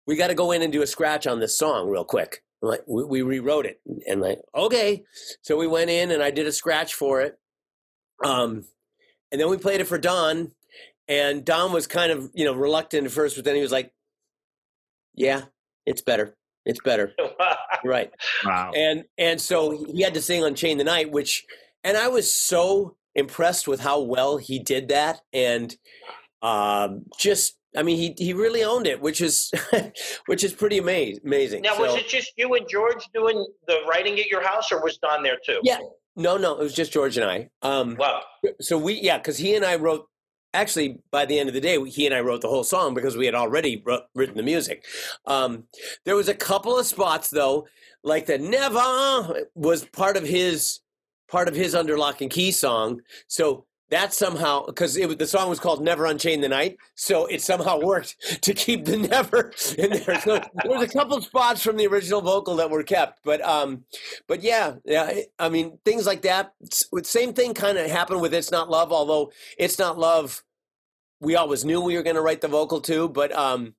"We 0.06 0.16
got 0.16 0.28
to 0.28 0.34
go 0.34 0.52
in 0.52 0.62
and 0.62 0.72
do 0.72 0.82
a 0.82 0.86
scratch 0.86 1.26
on 1.26 1.40
this 1.40 1.56
song 1.56 1.88
real 1.88 2.04
quick." 2.04 2.42
I'm 2.62 2.68
like 2.68 2.82
we, 2.86 3.04
we 3.04 3.22
rewrote 3.22 3.66
it, 3.66 3.80
and 4.06 4.20
like 4.20 4.40
okay, 4.54 5.04
so 5.42 5.56
we 5.56 5.66
went 5.66 5.90
in 5.90 6.10
and 6.10 6.22
I 6.22 6.30
did 6.30 6.46
a 6.46 6.52
scratch 6.52 6.94
for 6.94 7.20
it. 7.20 7.38
Um, 8.24 8.64
and 9.30 9.40
then 9.40 9.50
we 9.50 9.56
played 9.56 9.80
it 9.80 9.88
for 9.88 9.98
Don, 9.98 10.52
and 11.08 11.44
Don 11.44 11.72
was 11.72 11.86
kind 11.86 12.10
of 12.10 12.30
you 12.34 12.44
know 12.44 12.54
reluctant 12.54 13.06
at 13.06 13.12
first, 13.12 13.36
but 13.36 13.44
then 13.44 13.54
he 13.54 13.62
was 13.62 13.72
like, 13.72 13.92
"Yeah, 15.14 15.42
it's 15.86 16.02
better. 16.02 16.36
It's 16.64 16.80
better." 16.80 17.12
right. 17.84 18.10
Wow. 18.44 18.72
And 18.74 19.04
and 19.18 19.40
so 19.40 19.84
he 19.86 20.02
had 20.02 20.14
to 20.14 20.22
sing 20.22 20.42
Unchain 20.44 20.78
the 20.78 20.84
Night, 20.84 21.10
which 21.10 21.44
and 21.82 21.96
I 21.96 22.08
was 22.08 22.32
so 22.32 22.96
impressed 23.14 23.68
with 23.68 23.80
how 23.80 24.00
well 24.00 24.36
he 24.38 24.58
did 24.58 24.88
that, 24.88 25.20
and 25.32 25.74
um, 26.42 27.04
just 27.18 27.56
I 27.76 27.82
mean 27.82 27.96
he 27.96 28.14
he 28.18 28.32
really 28.34 28.64
owned 28.64 28.86
it, 28.86 29.00
which 29.00 29.20
is 29.20 29.50
which 30.26 30.44
is 30.44 30.52
pretty 30.52 30.78
amazing. 30.78 31.20
Amazing. 31.24 31.62
Now, 31.62 31.74
So- 31.74 31.82
was 31.82 31.94
it 31.96 32.08
just 32.08 32.32
you 32.36 32.54
and 32.54 32.68
George 32.68 33.04
doing 33.14 33.46
the 33.66 33.78
writing 33.88 34.18
at 34.18 34.26
your 34.26 34.42
house, 34.42 34.70
or 34.72 34.82
was 34.82 34.98
Don 34.98 35.22
there 35.22 35.38
too? 35.44 35.60
Yeah. 35.62 35.78
no, 36.16 36.36
no, 36.36 36.52
it 36.54 36.60
was 36.60 36.74
just 36.74 36.92
George 36.92 37.16
and 37.18 37.28
I. 37.28 37.48
Um, 37.62 37.96
Wow. 37.98 38.22
so 38.60 38.78
we 38.78 38.94
yeah 38.94 39.18
because 39.18 39.36
he 39.38 39.54
and 39.56 39.64
i 39.64 39.74
wrote 39.76 40.06
actually 40.54 40.98
by 41.10 41.26
the 41.26 41.38
end 41.38 41.48
of 41.48 41.54
the 41.54 41.60
day 41.60 41.82
he 41.84 42.06
and 42.06 42.14
i 42.14 42.20
wrote 42.20 42.40
the 42.40 42.48
whole 42.48 42.64
song 42.64 42.94
because 42.94 43.16
we 43.16 43.26
had 43.26 43.34
already 43.34 43.82
wrote, 43.84 44.04
written 44.14 44.36
the 44.36 44.42
music. 44.42 44.84
Um, 45.26 45.64
there 46.04 46.16
was 46.16 46.28
a 46.28 46.34
couple 46.34 46.78
of 46.78 46.86
spots 46.86 47.28
though 47.28 47.66
like 48.02 48.26
the 48.26 48.38
never 48.38 49.44
was 49.54 49.84
part 49.86 50.16
of 50.16 50.24
his 50.24 50.80
part 51.28 51.48
of 51.48 51.54
his 51.54 51.74
under 51.74 51.98
lock 51.98 52.20
and 52.20 52.30
key 52.30 52.52
song. 52.52 53.00
So 53.26 53.66
that 53.90 54.12
somehow 54.12 54.64
because 54.66 54.94
the 54.94 55.26
song 55.26 55.48
was 55.48 55.60
called 55.60 55.82
never 55.82 56.06
unchain 56.06 56.40
the 56.40 56.48
night 56.48 56.76
so 56.94 57.26
it 57.26 57.42
somehow 57.42 57.78
worked 57.78 58.16
to 58.42 58.54
keep 58.54 58.84
the 58.84 58.96
never 58.96 59.52
in 59.78 59.90
there 59.90 60.20
so 60.20 60.38
there 60.38 60.70
was 60.70 60.82
a 60.82 60.92
couple 60.92 61.20
spots 61.20 61.62
from 61.62 61.76
the 61.76 61.86
original 61.86 62.20
vocal 62.20 62.56
that 62.56 62.70
were 62.70 62.82
kept 62.82 63.20
but 63.24 63.42
um 63.42 63.84
but 64.26 64.42
yeah, 64.42 64.74
yeah. 64.84 65.20
I 65.38 65.48
mean, 65.48 65.78
things 65.84 66.06
like 66.06 66.22
that. 66.22 66.52
Same 67.02 67.32
thing 67.32 67.54
kind 67.54 67.78
of 67.78 67.90
happened 67.90 68.20
with 68.20 68.34
"It's 68.34 68.50
Not 68.50 68.70
Love," 68.70 68.92
although 68.92 69.32
"It's 69.58 69.78
Not 69.78 69.98
Love," 69.98 70.42
we 71.20 71.36
always 71.36 71.64
knew 71.64 71.80
we 71.80 71.96
were 71.96 72.02
going 72.02 72.16
to 72.16 72.22
write 72.22 72.40
the 72.40 72.48
vocal 72.48 72.80
too. 72.80 73.08
But 73.08 73.32
um, 73.32 73.74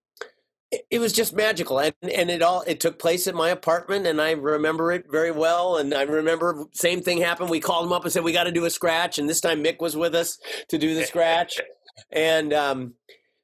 it, 0.72 0.82
it 0.92 1.00
was 1.00 1.14
just 1.14 1.36
magical, 1.36 1.80
and 1.80 1.94
and 2.04 2.30
it 2.30 2.42
all 2.42 2.62
it 2.68 2.80
took 2.80 3.00
place 3.00 3.28
at 3.28 3.36
my 3.36 3.50
apartment, 3.50 4.08
and 4.08 4.22
I 4.22 4.32
remember 4.32 4.92
it 4.92 5.06
very 5.10 5.32
well. 5.32 5.78
And 5.78 5.94
I 5.94 6.04
remember 6.04 6.66
same 6.74 7.02
thing 7.02 7.20
happened. 7.20 7.50
We 7.50 7.60
called 7.60 7.86
him 7.86 7.94
up 7.94 8.04
and 8.04 8.12
said 8.12 8.24
we 8.24 8.32
got 8.34 8.46
to 8.46 8.52
do 8.52 8.66
a 8.66 8.70
scratch, 8.70 9.18
and 9.20 9.30
this 9.30 9.42
time 9.42 9.64
Mick 9.64 9.80
was 9.80 9.96
with 9.96 10.16
us 10.16 10.38
to 10.70 10.78
do 10.78 10.94
the 10.96 11.04
scratch, 11.04 11.60
and 12.12 12.52
um, 12.54 12.94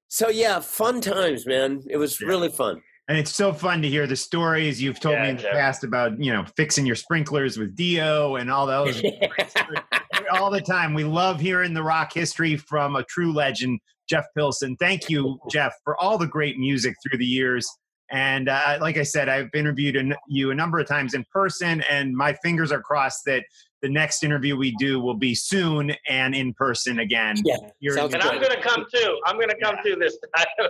so 0.07 0.30
yeah, 0.30 0.59
fun 0.59 1.01
times, 1.01 1.45
man. 1.45 1.84
It 1.89 1.97
was 1.97 2.19
Yeah. 2.19 2.28
really 2.28 2.49
fun. 2.49 2.82
And 3.07 3.17
it's 3.17 3.36
so 3.36 3.51
fun 3.51 3.82
to 3.82 3.89
hear 3.89 4.07
the 4.07 4.15
stories 4.15 4.82
you've 4.82 4.99
told 5.01 5.15
Yeah, 5.15 5.24
me 5.24 5.30
in 5.32 5.36
the 5.38 5.41
Jeff. 5.43 5.51
past 5.53 5.84
about, 5.84 6.24
you 6.24 6.32
know, 6.32 6.45
fixing 6.55 6.86
your 6.86 6.95
sprinklers 6.95 7.57
with 7.57 7.76
Dio 7.76 8.38
and 8.38 8.49
all 8.49 8.65
those. 8.65 9.01
all 10.32 10.49
the 10.49 10.61
time. 10.61 10.93
We 10.93 11.03
love 11.03 11.39
hearing 11.39 11.74
the 11.74 11.84
rock 11.84 12.13
history 12.13 12.55
from 12.55 12.95
a 12.95 13.03
true 13.03 13.34
legend, 13.34 13.80
Jeff 14.12 14.26
Pilson. 14.36 14.76
Thank 14.76 15.09
you, 15.09 15.39
Jeff, 15.49 15.74
for 15.86 15.95
all 16.01 16.18
the 16.18 16.28
great 16.28 16.59
music 16.59 16.95
through 17.01 17.18
the 17.18 17.26
years. 17.26 17.66
And 18.12 18.49
uh, 18.49 18.78
like 18.82 18.97
I 18.97 19.03
said, 19.03 19.30
I've 19.30 19.47
interviewed 19.55 19.95
an- 19.95 20.16
you 20.28 20.51
a 20.51 20.55
number 20.55 20.80
of 20.80 20.86
times 20.86 21.14
in 21.14 21.24
person, 21.32 21.82
and 21.89 22.14
my 22.14 22.34
fingers 22.43 22.70
are 22.74 22.82
crossed 22.82 23.22
that 23.28 23.45
the 23.82 23.88
next 23.88 24.22
interview 24.26 24.57
we 24.57 24.76
do 24.76 24.99
will 24.99 25.16
be 25.16 25.34
soon 25.34 25.93
and 26.09 26.36
in 26.36 26.53
person 26.53 26.99
again. 26.99 27.36
Yeah, 27.45 27.55
Here 27.80 27.91
in 27.93 27.97
sounds 27.97 28.12
New 28.14 28.20
And 28.20 28.30
I'm 28.30 28.41
going 28.41 28.51
to 28.55 28.62
come 28.62 28.86
too. 28.93 29.18
I'm 29.26 29.38
going 29.38 29.47
to 29.49 29.57
come 29.64 29.76
too 29.84 29.95
this 29.95 30.18
time. 30.36 30.45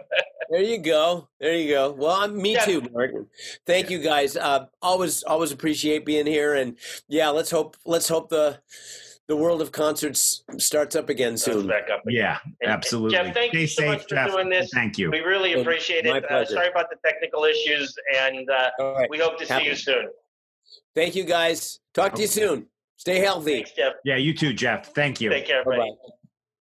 There 0.49 0.61
you 0.61 0.79
go. 0.79 1.29
There 1.39 1.55
you 1.55 1.69
go. 1.73 1.91
Well, 1.93 2.11
I'm, 2.11 2.35
me 2.35 2.53
Yeah. 2.55 2.65
too, 2.65 2.81
Martin. 2.91 3.25
Thank 3.65 3.89
you 3.89 3.99
guys. 3.99 4.35
Uh, 4.35 4.65
always, 4.81 5.23
always 5.23 5.53
appreciate 5.53 6.05
being 6.05 6.25
here. 6.25 6.55
And 6.55 6.77
yeah, 7.07 7.29
let's 7.29 7.49
hope, 7.49 7.77
let's 7.85 8.09
hope 8.09 8.27
the 8.27 8.59
the 9.27 9.35
world 9.35 9.61
of 9.61 9.71
concerts 9.71 10.43
starts 10.57 10.95
up 10.95 11.09
again 11.09 11.37
soon. 11.37 11.67
back 11.67 11.89
up. 11.89 12.01
Yeah, 12.07 12.39
And- 12.61 12.71
absolutely. 12.71 13.17
Jeff, 13.17 13.33
thank 13.33 13.51
Stay 13.51 13.61
you 13.61 13.67
so 13.67 13.81
safe, 13.83 13.91
much 13.91 14.01
for 14.03 14.09
Jeff. 14.09 14.31
doing 14.31 14.49
this. 14.49 14.69
Thank 14.73 14.97
you. 14.97 15.09
We 15.11 15.19
really 15.19 15.51
Well, 15.55 15.61
appreciate 15.61 16.05
my 16.05 16.17
it. 16.17 16.25
Uh, 16.25 16.27
pleasure. 16.27 16.53
sorry 16.53 16.67
about 16.69 16.89
the 16.89 16.97
technical 17.05 17.43
issues, 17.45 17.93
and 18.19 18.49
uh, 18.49 18.69
All 18.79 18.93
right. 18.93 19.09
we 19.09 19.19
hope 19.19 19.37
to 19.39 19.45
see 19.45 19.65
you 19.65 19.75
soon. 19.75 20.07
Thank 20.95 21.15
you 21.15 21.23
guys. 21.23 21.79
Talk 21.93 22.13
to 22.15 22.21
you 22.21 22.27
soon. 22.27 22.67
Stay 22.97 23.19
healthy. 23.19 23.55
Thanks, 23.55 23.71
Jeff. 23.71 23.93
Yeah, 24.03 24.17
you 24.17 24.33
too, 24.33 24.53
Jeff. 24.53 24.93
Thank 24.93 25.21
you. 25.21 25.29
Take 25.29 25.47
care, 25.47 25.63
Bye 25.63 25.77
bye. 25.77 25.89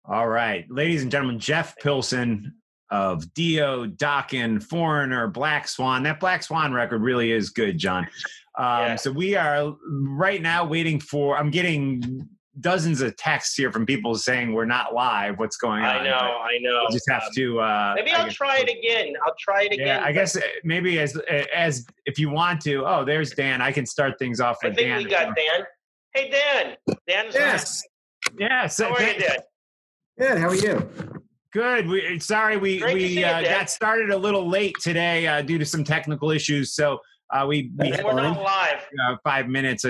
All 0.06 0.28
right, 0.28 0.64
ladies 0.70 1.02
and 1.02 1.10
gentlemen, 1.10 1.38
Jeff 1.38 1.76
Pilson 1.78 2.54
of 2.90 3.32
Dio, 3.34 3.86
Dokken, 3.86 4.62
Foreigner, 4.62 5.28
Black 5.28 5.68
Swan. 5.68 6.02
That 6.04 6.18
Black 6.18 6.42
Swan 6.42 6.72
record 6.72 7.02
really 7.02 7.30
is 7.32 7.50
good, 7.50 7.78
John. 7.78 8.06
Um, 8.58 8.66
Yeah. 8.66 8.96
So 8.96 9.12
we 9.12 9.36
are 9.36 9.74
right 9.88 10.42
now 10.42 10.64
waiting 10.64 10.98
for. 10.98 11.36
I'm 11.38 11.50
getting 11.50 12.28
dozens 12.58 13.00
of 13.00 13.16
texts 13.16 13.54
here 13.54 13.70
from 13.70 13.86
people 13.86 14.14
saying 14.16 14.52
we're 14.52 14.64
not 14.64 14.92
live. 14.92 15.38
What's 15.38 15.56
going 15.56 15.84
on? 15.84 15.98
I 15.98 16.04
know, 16.04 16.10
I 16.16 16.58
know. 16.60 16.80
We'll 16.82 16.90
just 16.90 17.08
have 17.08 17.22
Um, 17.22 17.28
to. 17.36 17.60
Uh, 17.60 17.92
Maybe 17.96 18.10
I 18.10 18.18
I'll 18.18 18.24
guess- 18.26 18.34
try 18.34 18.58
it 18.58 18.68
again. 18.68 19.14
I'll 19.24 19.34
try 19.38 19.62
it 19.62 19.72
again. 19.72 19.86
Yeah, 19.86 20.02
I 20.04 20.10
guess 20.12 20.36
uh, 20.36 20.40
maybe 20.64 20.98
as 20.98 21.16
as 21.54 21.86
if 22.06 22.18
you 22.18 22.28
want 22.30 22.60
to. 22.62 22.84
Oh, 22.86 23.04
there's 23.04 23.30
Dan. 23.32 23.62
I 23.62 23.70
can 23.70 23.86
start 23.86 24.18
things 24.18 24.40
off 24.40 24.56
with 24.62 24.72
I 24.72 24.74
think 24.76 24.88
Dan. 24.88 24.98
we 25.04 25.10
got 25.10 25.36
Dan. 25.36 25.64
Hey, 26.12 26.30
Dan. 26.30 26.76
Dan's 27.06 27.34
Yes. 27.34 27.82
Yes. 28.38 28.78
How 28.78 28.94
are 28.94 29.02
you, 29.02 29.14
Dan? 29.20 29.36
Good. 30.18 30.38
How 30.38 30.48
are 30.48 30.54
you? 30.54 30.90
Good. 31.52 31.86
We 31.88 32.18
sorry 32.18 32.56
we 32.56 32.78
Great 32.80 32.94
we 32.94 33.24
uh, 33.24 33.40
Dan. 33.42 33.58
got 33.60 33.70
started 33.70 34.10
a 34.10 34.16
little 34.16 34.48
late 34.48 34.74
today 34.80 35.26
uh, 35.26 35.42
due 35.42 35.58
to 35.58 35.64
some 35.64 35.84
technical 35.84 36.30
issues. 36.32 36.74
So 36.74 36.98
uh, 37.32 37.44
we 37.46 37.70
we 37.78 37.90
That's 37.90 37.96
had 38.02 38.04
We're 38.04 38.14
not 38.22 38.42
live. 38.42 38.86
uh, 39.08 39.16
five 39.24 39.46
minutes. 39.48 39.84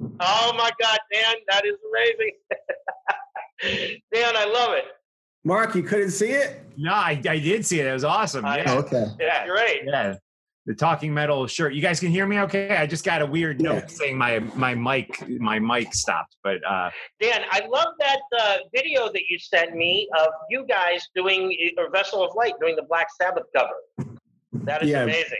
I 0.00 0.04
s- 0.06 0.10
Oh 0.20 0.52
my 0.56 0.70
God, 0.80 0.98
Dan, 1.12 1.34
that 1.48 1.64
is 1.66 1.74
amazing. 1.90 4.00
Dan, 4.12 4.36
I 4.36 4.44
love 4.46 4.72
it. 4.74 4.84
Mark, 5.44 5.74
you 5.74 5.82
couldn't 5.82 6.10
see 6.10 6.30
it? 6.30 6.62
No, 6.76 6.92
I, 6.92 7.20
I 7.28 7.38
did 7.38 7.64
see 7.64 7.80
it. 7.80 7.86
It 7.86 7.92
was 7.92 8.04
awesome. 8.04 8.44
I- 8.44 8.58
Yeah, 8.58 8.74
Okay. 8.74 9.06
Yeah, 9.18 9.46
great. 9.46 9.82
yeah. 9.86 10.14
The 10.66 10.74
talking 10.74 11.12
metal 11.12 11.46
shirt. 11.46 11.72
You 11.72 11.80
guys 11.80 11.98
can 11.98 12.10
hear 12.10 12.26
me 12.26 12.38
okay? 12.40 12.76
I 12.76 12.86
just 12.86 13.04
got 13.04 13.22
a 13.22 13.26
weird 13.26 13.60
Yeah. 13.60 13.72
note 13.72 13.90
saying 13.90 14.16
my 14.16 14.40
my 14.54 14.74
mic 14.74 15.26
my 15.40 15.58
mic 15.58 15.94
stopped. 15.94 16.36
But 16.44 16.58
uh, 16.68 16.90
Dan, 17.18 17.42
I 17.50 17.66
love 17.66 17.94
that 17.98 18.20
uh, 18.38 18.56
video 18.74 19.10
that 19.10 19.22
you 19.30 19.38
sent 19.38 19.74
me 19.74 20.06
of 20.18 20.28
you 20.50 20.66
guys 20.68 21.08
doing 21.14 21.56
or 21.78 21.90
Vessel 21.90 22.22
of 22.22 22.34
Light 22.36 22.52
doing 22.60 22.76
the 22.76 22.82
Black 22.82 23.06
Sabbath 23.20 23.44
cover. 23.56 23.72
That 24.52 24.82
is 24.82 24.90
Yeah. 24.90 25.04
amazing. 25.04 25.38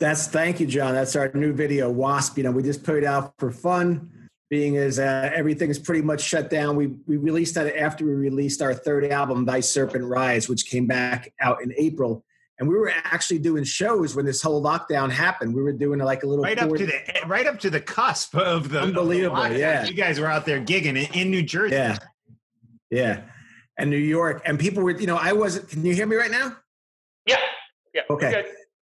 That's 0.00 0.26
thank 0.26 0.60
you, 0.60 0.66
John. 0.66 0.94
That's 0.94 1.14
our 1.14 1.30
new 1.34 1.52
video, 1.52 1.90
Wasp. 1.90 2.38
You 2.38 2.44
know, 2.44 2.50
we 2.50 2.62
just 2.62 2.82
put 2.82 2.96
it 2.96 3.04
out 3.04 3.34
for 3.38 3.52
fun, 3.52 4.10
being 4.48 4.78
as 4.78 4.98
uh, 4.98 5.30
everything 5.34 5.68
is 5.68 5.78
pretty 5.78 6.00
much 6.00 6.22
shut 6.22 6.48
down. 6.48 6.74
We 6.74 6.86
we 7.06 7.18
released 7.18 7.54
that 7.56 7.76
after 7.76 8.06
we 8.06 8.12
released 8.12 8.62
our 8.62 8.72
third 8.72 9.04
album, 9.04 9.44
Thy 9.44 9.60
Serpent 9.60 10.04
Rise, 10.04 10.48
which 10.48 10.64
came 10.64 10.86
back 10.86 11.32
out 11.40 11.62
in 11.62 11.74
April. 11.76 12.24
And 12.58 12.68
we 12.68 12.74
were 12.74 12.92
actually 13.04 13.38
doing 13.38 13.64
shows 13.64 14.14
when 14.14 14.26
this 14.26 14.42
whole 14.42 14.62
lockdown 14.62 15.10
happened. 15.10 15.54
We 15.54 15.62
were 15.62 15.72
doing 15.72 15.98
like 15.98 16.22
a 16.22 16.26
little 16.26 16.44
right 16.44 16.58
up 16.58 16.70
to 16.70 16.86
the 16.86 17.00
right 17.26 17.46
up 17.46 17.58
to 17.60 17.70
the 17.70 17.80
cusp 17.80 18.34
of 18.34 18.70
the 18.70 18.80
Unbelievable, 18.80 19.42
of 19.42 19.52
the 19.52 19.58
yeah. 19.58 19.84
You 19.84 19.94
guys 19.94 20.18
were 20.18 20.26
out 20.26 20.46
there 20.46 20.60
gigging 20.60 20.96
in, 20.96 21.12
in 21.14 21.30
New 21.30 21.42
Jersey. 21.42 21.74
Yeah. 21.74 21.98
Yeah. 22.90 23.22
And 23.78 23.88
New 23.90 23.96
York. 23.96 24.42
And 24.44 24.58
people 24.58 24.82
were, 24.82 24.98
you 24.98 25.06
know, 25.06 25.16
I 25.16 25.32
wasn't 25.32 25.68
can 25.68 25.84
you 25.84 25.94
hear 25.94 26.06
me 26.06 26.16
right 26.16 26.30
now? 26.30 26.56
Yeah. 27.26 27.38
Yeah. 27.94 28.02
Okay. 28.10 28.44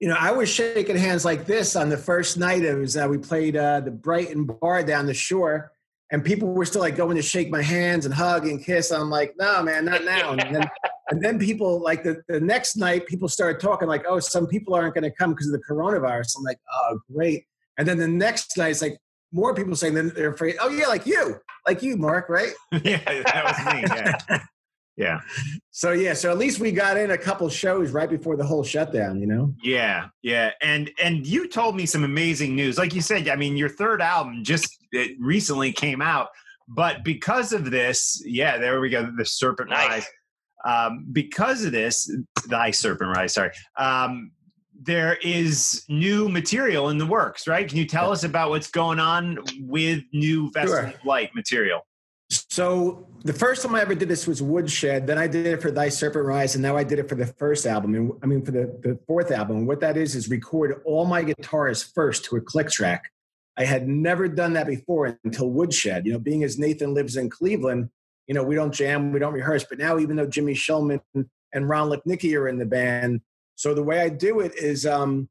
You 0.00 0.08
know, 0.08 0.16
I 0.18 0.32
was 0.32 0.48
shaking 0.48 0.96
hands 0.96 1.24
like 1.24 1.44
this 1.44 1.76
on 1.76 1.90
the 1.90 1.96
first 1.96 2.38
night. 2.38 2.62
It 2.62 2.74
was 2.74 2.96
uh, 2.96 3.06
we 3.08 3.18
played 3.18 3.56
uh, 3.56 3.80
the 3.80 3.90
Brighton 3.90 4.46
Bar 4.46 4.82
down 4.82 5.04
the 5.04 5.14
shore, 5.14 5.72
and 6.10 6.24
people 6.24 6.48
were 6.48 6.64
still 6.64 6.80
like 6.80 6.96
going 6.96 7.16
to 7.16 7.22
shake 7.22 7.50
my 7.50 7.62
hands 7.62 8.06
and 8.06 8.14
hug 8.14 8.46
and 8.46 8.64
kiss. 8.64 8.90
I'm 8.90 9.10
like, 9.10 9.34
no, 9.38 9.62
man, 9.62 9.84
not 9.84 10.04
now. 10.04 10.32
And 10.32 10.54
then, 10.54 10.70
and 11.10 11.22
then 11.22 11.38
people 11.38 11.80
like 11.80 12.02
the, 12.02 12.22
the 12.28 12.40
next 12.40 12.76
night, 12.76 13.06
people 13.06 13.28
started 13.28 13.60
talking 13.60 13.88
like, 13.88 14.04
oh, 14.08 14.20
some 14.20 14.46
people 14.46 14.74
aren't 14.74 14.94
going 14.94 15.04
to 15.04 15.10
come 15.10 15.32
because 15.32 15.48
of 15.48 15.52
the 15.52 15.64
coronavirus. 15.68 16.34
I'm 16.38 16.44
like, 16.44 16.58
oh, 16.72 16.98
great. 17.12 17.44
And 17.76 17.86
then 17.86 17.98
the 17.98 18.08
next 18.08 18.56
night, 18.56 18.70
it's 18.70 18.82
like 18.82 18.98
more 19.32 19.54
people 19.54 19.76
saying 19.76 19.94
they're 19.94 20.32
afraid. 20.32 20.56
Oh 20.60 20.70
yeah, 20.70 20.86
like 20.86 21.06
you, 21.06 21.36
like 21.66 21.82
you, 21.82 21.96
Mark, 21.96 22.28
right? 22.28 22.52
yeah, 22.72 23.00
that 23.04 23.44
was 23.44 23.74
me. 23.74 23.82
Yeah. 24.30 24.44
yeah. 25.00 25.20
So 25.70 25.92
yeah, 25.92 26.12
so 26.12 26.30
at 26.30 26.38
least 26.38 26.60
we 26.60 26.72
got 26.72 26.96
in 26.96 27.12
a 27.12 27.18
couple 27.18 27.48
shows 27.48 27.90
right 27.90 28.08
before 28.08 28.36
the 28.36 28.44
whole 28.44 28.62
shutdown. 28.62 29.20
You 29.20 29.26
know. 29.26 29.54
Yeah, 29.62 30.08
yeah, 30.22 30.52
and 30.60 30.90
and 31.02 31.26
you 31.26 31.48
told 31.48 31.74
me 31.74 31.86
some 31.86 32.04
amazing 32.04 32.54
news. 32.54 32.76
Like 32.76 32.94
you 32.94 33.00
said, 33.00 33.28
I 33.28 33.36
mean, 33.36 33.56
your 33.56 33.70
third 33.70 34.02
album 34.02 34.44
just 34.44 34.76
it 34.92 35.16
recently 35.18 35.72
came 35.72 36.02
out, 36.02 36.28
but 36.68 37.02
because 37.02 37.52
of 37.52 37.70
this, 37.70 38.22
yeah, 38.26 38.58
there 38.58 38.80
we 38.80 38.90
go, 38.90 39.10
the 39.16 39.24
Serpent 39.24 39.70
Nice. 39.70 39.88
Rise. 39.88 40.06
Um, 40.62 41.06
because 41.10 41.64
of 41.64 41.72
this, 41.72 42.14
thy 42.48 42.70
Serpent 42.70 43.16
Rise. 43.16 43.32
Sorry. 43.32 43.50
Um, 43.78 44.32
there 44.82 45.18
is 45.22 45.84
new 45.88 46.28
material 46.28 46.88
in 46.88 46.98
the 46.98 47.06
works, 47.06 47.46
right? 47.46 47.68
Can 47.68 47.76
you 47.78 47.86
tell 47.86 48.10
us 48.12 48.24
about 48.24 48.50
what's 48.50 48.70
going 48.70 48.98
on 48.98 49.38
with 49.60 50.02
new 50.12 50.50
Vessel 50.52 50.76
Sure. 50.76 50.92
Light 51.04 51.34
material? 51.34 51.80
So 52.50 53.06
the 53.22 53.32
first 53.32 53.62
time 53.62 53.76
I 53.76 53.80
ever 53.80 53.94
did 53.94 54.08
this 54.08 54.26
was 54.26 54.42
Woodshed. 54.42 55.06
Then 55.06 55.18
I 55.18 55.28
did 55.28 55.46
it 55.46 55.62
for 55.62 55.70
Thy 55.70 55.88
Serpent 55.88 56.24
Rise, 56.24 56.56
and 56.56 56.62
now 56.62 56.76
I 56.76 56.82
did 56.82 56.98
it 56.98 57.08
for 57.08 57.14
the 57.14 57.26
first 57.26 57.64
album. 57.64 57.94
And 57.94 58.12
I 58.22 58.26
mean 58.26 58.44
for 58.44 58.50
the, 58.50 58.66
the 58.82 58.98
fourth 59.06 59.30
album. 59.30 59.58
And 59.58 59.66
what 59.68 59.80
that 59.80 59.96
is 59.96 60.16
is 60.16 60.28
record 60.28 60.82
all 60.84 61.04
my 61.04 61.22
guitars 61.22 61.82
first 61.82 62.24
to 62.26 62.36
a 62.36 62.40
click 62.40 62.68
track. 62.68 63.10
I 63.56 63.64
had 63.64 63.86
never 63.86 64.26
done 64.26 64.54
that 64.54 64.66
before 64.66 65.18
until 65.22 65.50
Woodshed. 65.50 66.06
You 66.06 66.12
know, 66.12 66.18
being 66.18 66.42
as 66.42 66.58
Nathan 66.58 66.92
lives 66.92 67.16
in 67.16 67.30
Cleveland, 67.30 67.90
you 68.26 68.34
know, 68.34 68.42
we 68.42 68.54
don't 68.54 68.72
jam, 68.72 69.12
we 69.12 69.20
don't 69.20 69.34
rehearse. 69.34 69.64
But 69.64 69.78
now, 69.78 69.98
even 69.98 70.16
though 70.16 70.26
Jimmy 70.26 70.54
Shulman 70.54 71.00
and 71.14 71.68
Ron 71.68 71.90
Lipnicki 71.90 72.36
are 72.36 72.48
in 72.48 72.58
the 72.58 72.66
band, 72.66 73.20
so 73.54 73.74
the 73.74 73.82
way 73.82 74.00
I 74.00 74.08
do 74.08 74.40
it 74.40 74.56
is 74.56 74.86
um, 74.86 75.28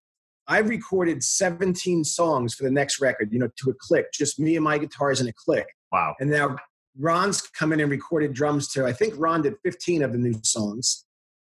I 0.48 0.60
recorded 0.60 1.24
17 1.24 2.04
songs 2.04 2.54
for 2.54 2.64
the 2.64 2.72
next 2.72 3.02
record, 3.02 3.34
you 3.34 3.40
know, 3.40 3.50
to 3.58 3.72
a 3.72 3.74
click, 3.74 4.14
just 4.14 4.40
me 4.40 4.56
and 4.56 4.64
my 4.64 4.78
guitars 4.78 5.20
in 5.20 5.28
a 5.28 5.34
click. 5.34 5.68
Wow. 5.92 6.16
And 6.20 6.30
now 6.30 6.56
Ron's 6.98 7.42
come 7.42 7.74
in 7.74 7.80
and 7.80 7.92
recorded 7.92 8.34
drums 8.34 8.72
too. 8.72 8.86
I 8.86 8.94
think 8.94 9.14
Ron 9.18 9.42
did 9.42 9.56
15 9.64 10.04
of 10.04 10.12
the 10.12 10.18
new 10.18 10.40
songs. 10.44 11.06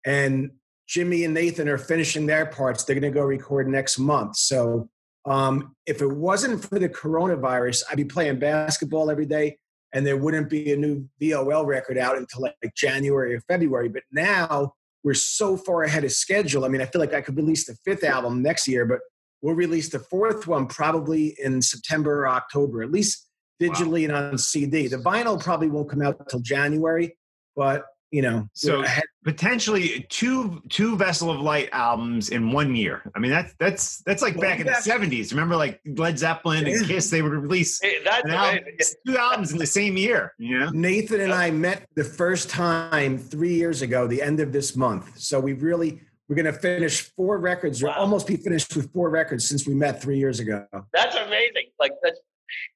And 0.06 0.50
Jimmy 0.86 1.24
and 1.24 1.34
Nathan 1.34 1.68
are 1.68 1.78
finishing 1.78 2.26
their 2.26 2.46
parts. 2.46 2.84
They're 2.84 2.98
going 2.98 3.12
to 3.12 3.18
go 3.18 3.24
record 3.24 3.68
next 3.68 3.98
month. 3.98 4.36
So 4.36 4.88
um, 5.24 5.74
if 5.86 6.02
it 6.02 6.10
wasn't 6.10 6.64
for 6.64 6.78
the 6.78 6.88
coronavirus, 6.88 7.84
I'd 7.90 7.96
be 7.96 8.04
playing 8.04 8.38
basketball 8.38 9.10
every 9.10 9.26
day 9.26 9.58
and 9.94 10.06
there 10.06 10.16
wouldn't 10.16 10.50
be 10.50 10.72
a 10.72 10.76
new 10.76 11.08
VOL 11.20 11.64
record 11.64 11.96
out 11.96 12.18
until 12.18 12.42
like 12.42 12.54
January 12.76 13.34
or 13.34 13.40
February. 13.40 13.88
But 13.88 14.02
now 14.12 14.74
we're 15.04 15.14
so 15.14 15.56
far 15.56 15.84
ahead 15.84 16.04
of 16.04 16.12
schedule. 16.12 16.64
I 16.64 16.68
mean, 16.68 16.80
I 16.80 16.86
feel 16.86 17.00
like 17.00 17.14
I 17.14 17.20
could 17.20 17.36
release 17.36 17.66
the 17.66 17.76
fifth 17.84 18.02
album 18.02 18.42
next 18.42 18.66
year, 18.66 18.84
but 18.84 18.98
we'll 19.40 19.54
release 19.54 19.90
the 19.90 20.00
fourth 20.00 20.46
one 20.46 20.66
probably 20.66 21.36
in 21.42 21.62
September 21.62 22.22
or 22.22 22.28
October, 22.28 22.82
at 22.82 22.90
least 22.90 23.23
digitally 23.60 24.04
and 24.04 24.12
on 24.12 24.38
CD. 24.38 24.88
The 24.88 24.96
vinyl 24.98 25.40
probably 25.42 25.68
won't 25.68 25.88
come 25.88 26.02
out 26.02 26.16
until 26.20 26.40
January, 26.40 27.16
but 27.56 27.84
you 28.10 28.22
know, 28.22 28.48
So- 28.54 28.82
ahead- 28.82 29.02
potentially 29.24 30.06
two 30.10 30.62
two 30.68 30.96
Vessel 30.96 31.30
of 31.30 31.40
Light 31.40 31.68
albums 31.72 32.28
in 32.28 32.52
one 32.52 32.76
year. 32.76 33.02
I 33.16 33.18
mean 33.18 33.30
that's 33.32 33.54
that's 33.58 34.02
that's 34.02 34.22
like 34.22 34.34
Well, 34.36 34.42
back 34.50 34.60
in 34.60 34.66
the 34.66 34.74
seventies. 34.74 35.32
Remember 35.32 35.56
like 35.56 35.80
Led 35.84 36.18
Zeppelin 36.18 36.66
and 36.66 36.86
Kiss, 36.86 37.10
they 37.10 37.22
would 37.22 37.32
release 37.32 37.80
Hey, 37.82 37.96
That's 38.04 38.24
an 38.24 38.30
album, 38.30 38.64
amazing. 38.76 38.96
two 39.06 39.16
albums 39.18 39.52
in 39.52 39.58
the 39.58 39.66
same 39.66 39.96
year. 39.96 40.32
You 40.38 40.60
know? 40.60 40.70
Nathan 40.70 41.20
and 41.22 41.32
I 41.32 41.50
met 41.50 41.88
the 41.96 42.04
first 42.04 42.50
time 42.50 43.18
three 43.18 43.54
years 43.54 43.82
ago, 43.82 44.06
the 44.06 44.22
end 44.22 44.38
of 44.40 44.52
this 44.52 44.76
month. 44.76 45.18
So 45.18 45.40
we 45.40 45.54
really 45.54 46.00
we're 46.28 46.36
going 46.36 46.46
to 46.46 46.52
finish 46.58 47.02
four 47.16 47.36
records, 47.38 47.82
or 47.82 47.88
Wow. 47.88 47.96
almost 47.98 48.26
be 48.26 48.36
finished 48.36 48.74
with 48.76 48.90
four 48.92 49.10
records 49.10 49.46
since 49.46 49.66
we 49.66 49.74
met 49.74 50.00
three 50.00 50.18
years 50.18 50.40
ago. 50.40 50.64
That's 50.92 51.14
amazing. 51.16 51.66
Like 51.80 51.92
that's 52.02 52.18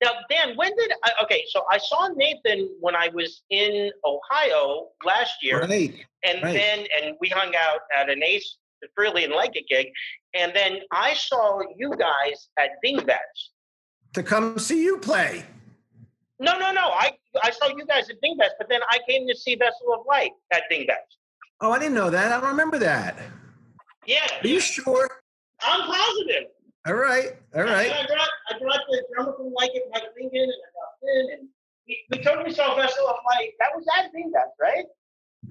now, 0.02 0.12
Dan. 0.30 0.56
When 0.56 0.74
did 0.76 0.92
I, 1.04 1.12
okay? 1.24 1.44
So 1.50 1.64
I 1.70 1.78
saw 1.78 2.08
Nathan 2.08 2.68
when 2.80 2.94
I 2.96 3.08
was 3.14 3.42
in 3.50 3.90
Ohio 4.04 4.88
last 5.04 5.42
year, 5.42 5.60
Right. 5.60 5.94
and 6.24 6.42
right. 6.42 6.52
then 6.54 6.86
and 7.00 7.16
we 7.20 7.28
hung 7.28 7.54
out 7.56 7.80
at 7.96 8.08
an 8.10 8.22
Ace 8.22 8.56
Frehley 8.98 9.24
and 9.24 9.32
Like 9.32 9.56
It 9.56 9.66
gig, 9.68 9.88
and 10.34 10.52
then 10.54 10.80
I 10.92 11.14
saw 11.14 11.60
you 11.76 11.92
guys 11.98 12.48
at 12.58 12.70
Dingbatz. 12.84 13.18
To 14.14 14.22
come 14.22 14.58
see 14.58 14.82
you 14.82 14.98
play. 14.98 15.44
No, 16.40 16.56
no, 16.58 16.72
no. 16.72 16.88
I 16.90 17.10
I 17.42 17.50
saw 17.50 17.66
you 17.68 17.84
guys 17.86 18.08
at 18.10 18.16
Dingbatz, 18.22 18.50
but 18.58 18.68
then 18.68 18.80
I 18.90 18.98
came 19.08 19.26
to 19.28 19.36
see 19.36 19.54
Vessel 19.56 19.92
of 19.94 20.06
Light 20.08 20.30
at 20.52 20.62
Dingbatz. 20.70 21.16
Oh, 21.60 21.72
I 21.72 21.78
didn't 21.80 21.94
know 21.94 22.10
that. 22.10 22.30
I 22.32 22.40
don't 22.40 22.50
remember 22.50 22.78
that. 22.78 23.16
Yeah, 24.06 24.26
Are 24.42 24.46
you 24.46 24.60
sure? 24.60 25.08
I'm 25.60 25.80
positive. 25.86 26.44
All 26.88 26.94
right. 26.94 27.36
All 27.54 27.62
right. 27.64 27.92
I 27.92 28.06
brought, 28.06 28.28
I 28.50 28.58
brought 28.58 28.80
the 28.88 29.04
drummer 29.14 29.34
from 29.36 29.52
Like 29.54 29.70
It, 29.74 29.82
Mike 29.92 30.04
Lincoln, 30.18 30.40
and 30.40 30.50
I 30.52 30.68
got 30.72 30.90
Finn, 31.02 31.38
and 31.38 31.48
we, 31.86 32.04
we 32.10 32.18
totally 32.24 32.50
saw 32.54 32.74
Vessel 32.76 33.06
of 33.06 33.16
Light. 33.30 33.50
That 33.60 33.68
was 33.76 33.84
at 33.98 34.10
Dingbatz, 34.12 34.52
right? 34.60 34.86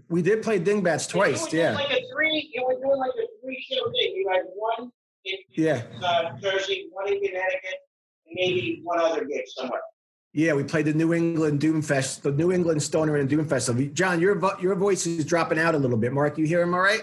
We 0.09 0.21
did 0.23 0.41
play 0.41 0.59
Dingbatz 0.59 1.07
twice. 1.07 1.53
Yeah. 1.53 1.73
Like 1.75 1.91
a 1.91 2.01
three, 2.13 2.51
you 2.53 2.65
were 2.65 2.73
doing 2.75 2.97
like 2.99 3.11
a 3.11 3.27
three 3.43 3.63
show 3.69 3.83
thing. 3.91 4.13
You 4.15 4.29
had 4.31 4.41
one 4.55 4.91
in 5.25 5.35
Yeah. 5.51 5.83
uh, 6.03 6.37
Jersey, 6.41 6.87
one 6.91 7.07
in 7.07 7.19
Connecticut, 7.21 7.75
and 8.25 8.33
maybe 8.35 8.81
one 8.83 8.99
other 8.99 9.23
gig 9.25 9.43
somewhere. 9.47 9.81
Yeah, 10.33 10.53
we 10.53 10.63
played 10.63 10.85
the 10.85 10.93
New 10.93 11.13
England 11.13 11.59
Doom 11.59 11.81
Fest, 11.81 12.23
the 12.23 12.31
New 12.31 12.51
England 12.51 12.81
Stoner 12.83 13.15
and 13.17 13.29
Doom 13.29 13.47
Festival. 13.47 13.85
John, 13.93 14.19
your 14.19 14.35
vo- 14.35 14.57
your 14.61 14.75
voice 14.75 15.05
is 15.05 15.25
dropping 15.25 15.59
out 15.59 15.75
a 15.75 15.77
little 15.77 15.97
bit. 15.97 16.13
Mark, 16.13 16.37
you 16.37 16.45
hear 16.45 16.61
him 16.61 16.73
all 16.73 16.79
right? 16.81 17.01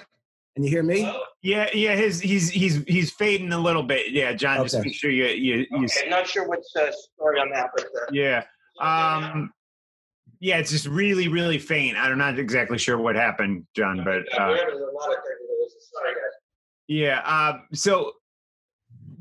And 0.56 0.64
you 0.64 0.70
hear 0.70 0.82
me? 0.84 1.12
Yeah, 1.42 1.68
yeah. 1.74 1.96
His 1.96 2.20
he's 2.20 2.48
he's 2.50 2.82
he's 2.86 3.10
fading 3.10 3.52
a 3.52 3.58
little 3.58 3.82
bit. 3.82 4.12
Yeah, 4.12 4.32
John. 4.34 4.62
Just 4.62 4.78
make 4.84 4.94
sure 4.94 5.10
you 5.10 5.26
you, 5.26 5.66
you 5.70 5.84
okay, 5.86 6.08
not 6.08 6.28
sure 6.28 6.46
what's 6.46 6.72
the 6.72 6.94
story 7.14 7.40
on 7.40 7.50
that, 7.50 7.70
but 7.74 7.84
uh, 7.86 8.06
yeah. 8.12 8.44
Um, 8.80 9.52
yeah, 10.40 10.58
it's 10.58 10.70
just 10.70 10.86
really 10.86 11.26
really 11.28 11.58
faint. 11.58 11.96
I'm 11.96 12.18
not 12.18 12.38
exactly 12.38 12.78
sure 12.78 12.98
what 12.98 13.16
happened, 13.16 13.66
John, 13.74 14.04
but 14.04 14.22
yeah, 14.30 14.46
uh, 14.46 14.52
we 14.52 14.58
have 14.58 14.68
a 14.68 14.72
lot 14.72 15.08
of 15.08 15.16
technical 15.16 15.56
issues. 15.66 15.90
Sorry, 15.92 16.14
guys. 16.14 16.34
Yeah. 16.86 17.20
Uh, 17.24 17.58
so, 17.72 18.12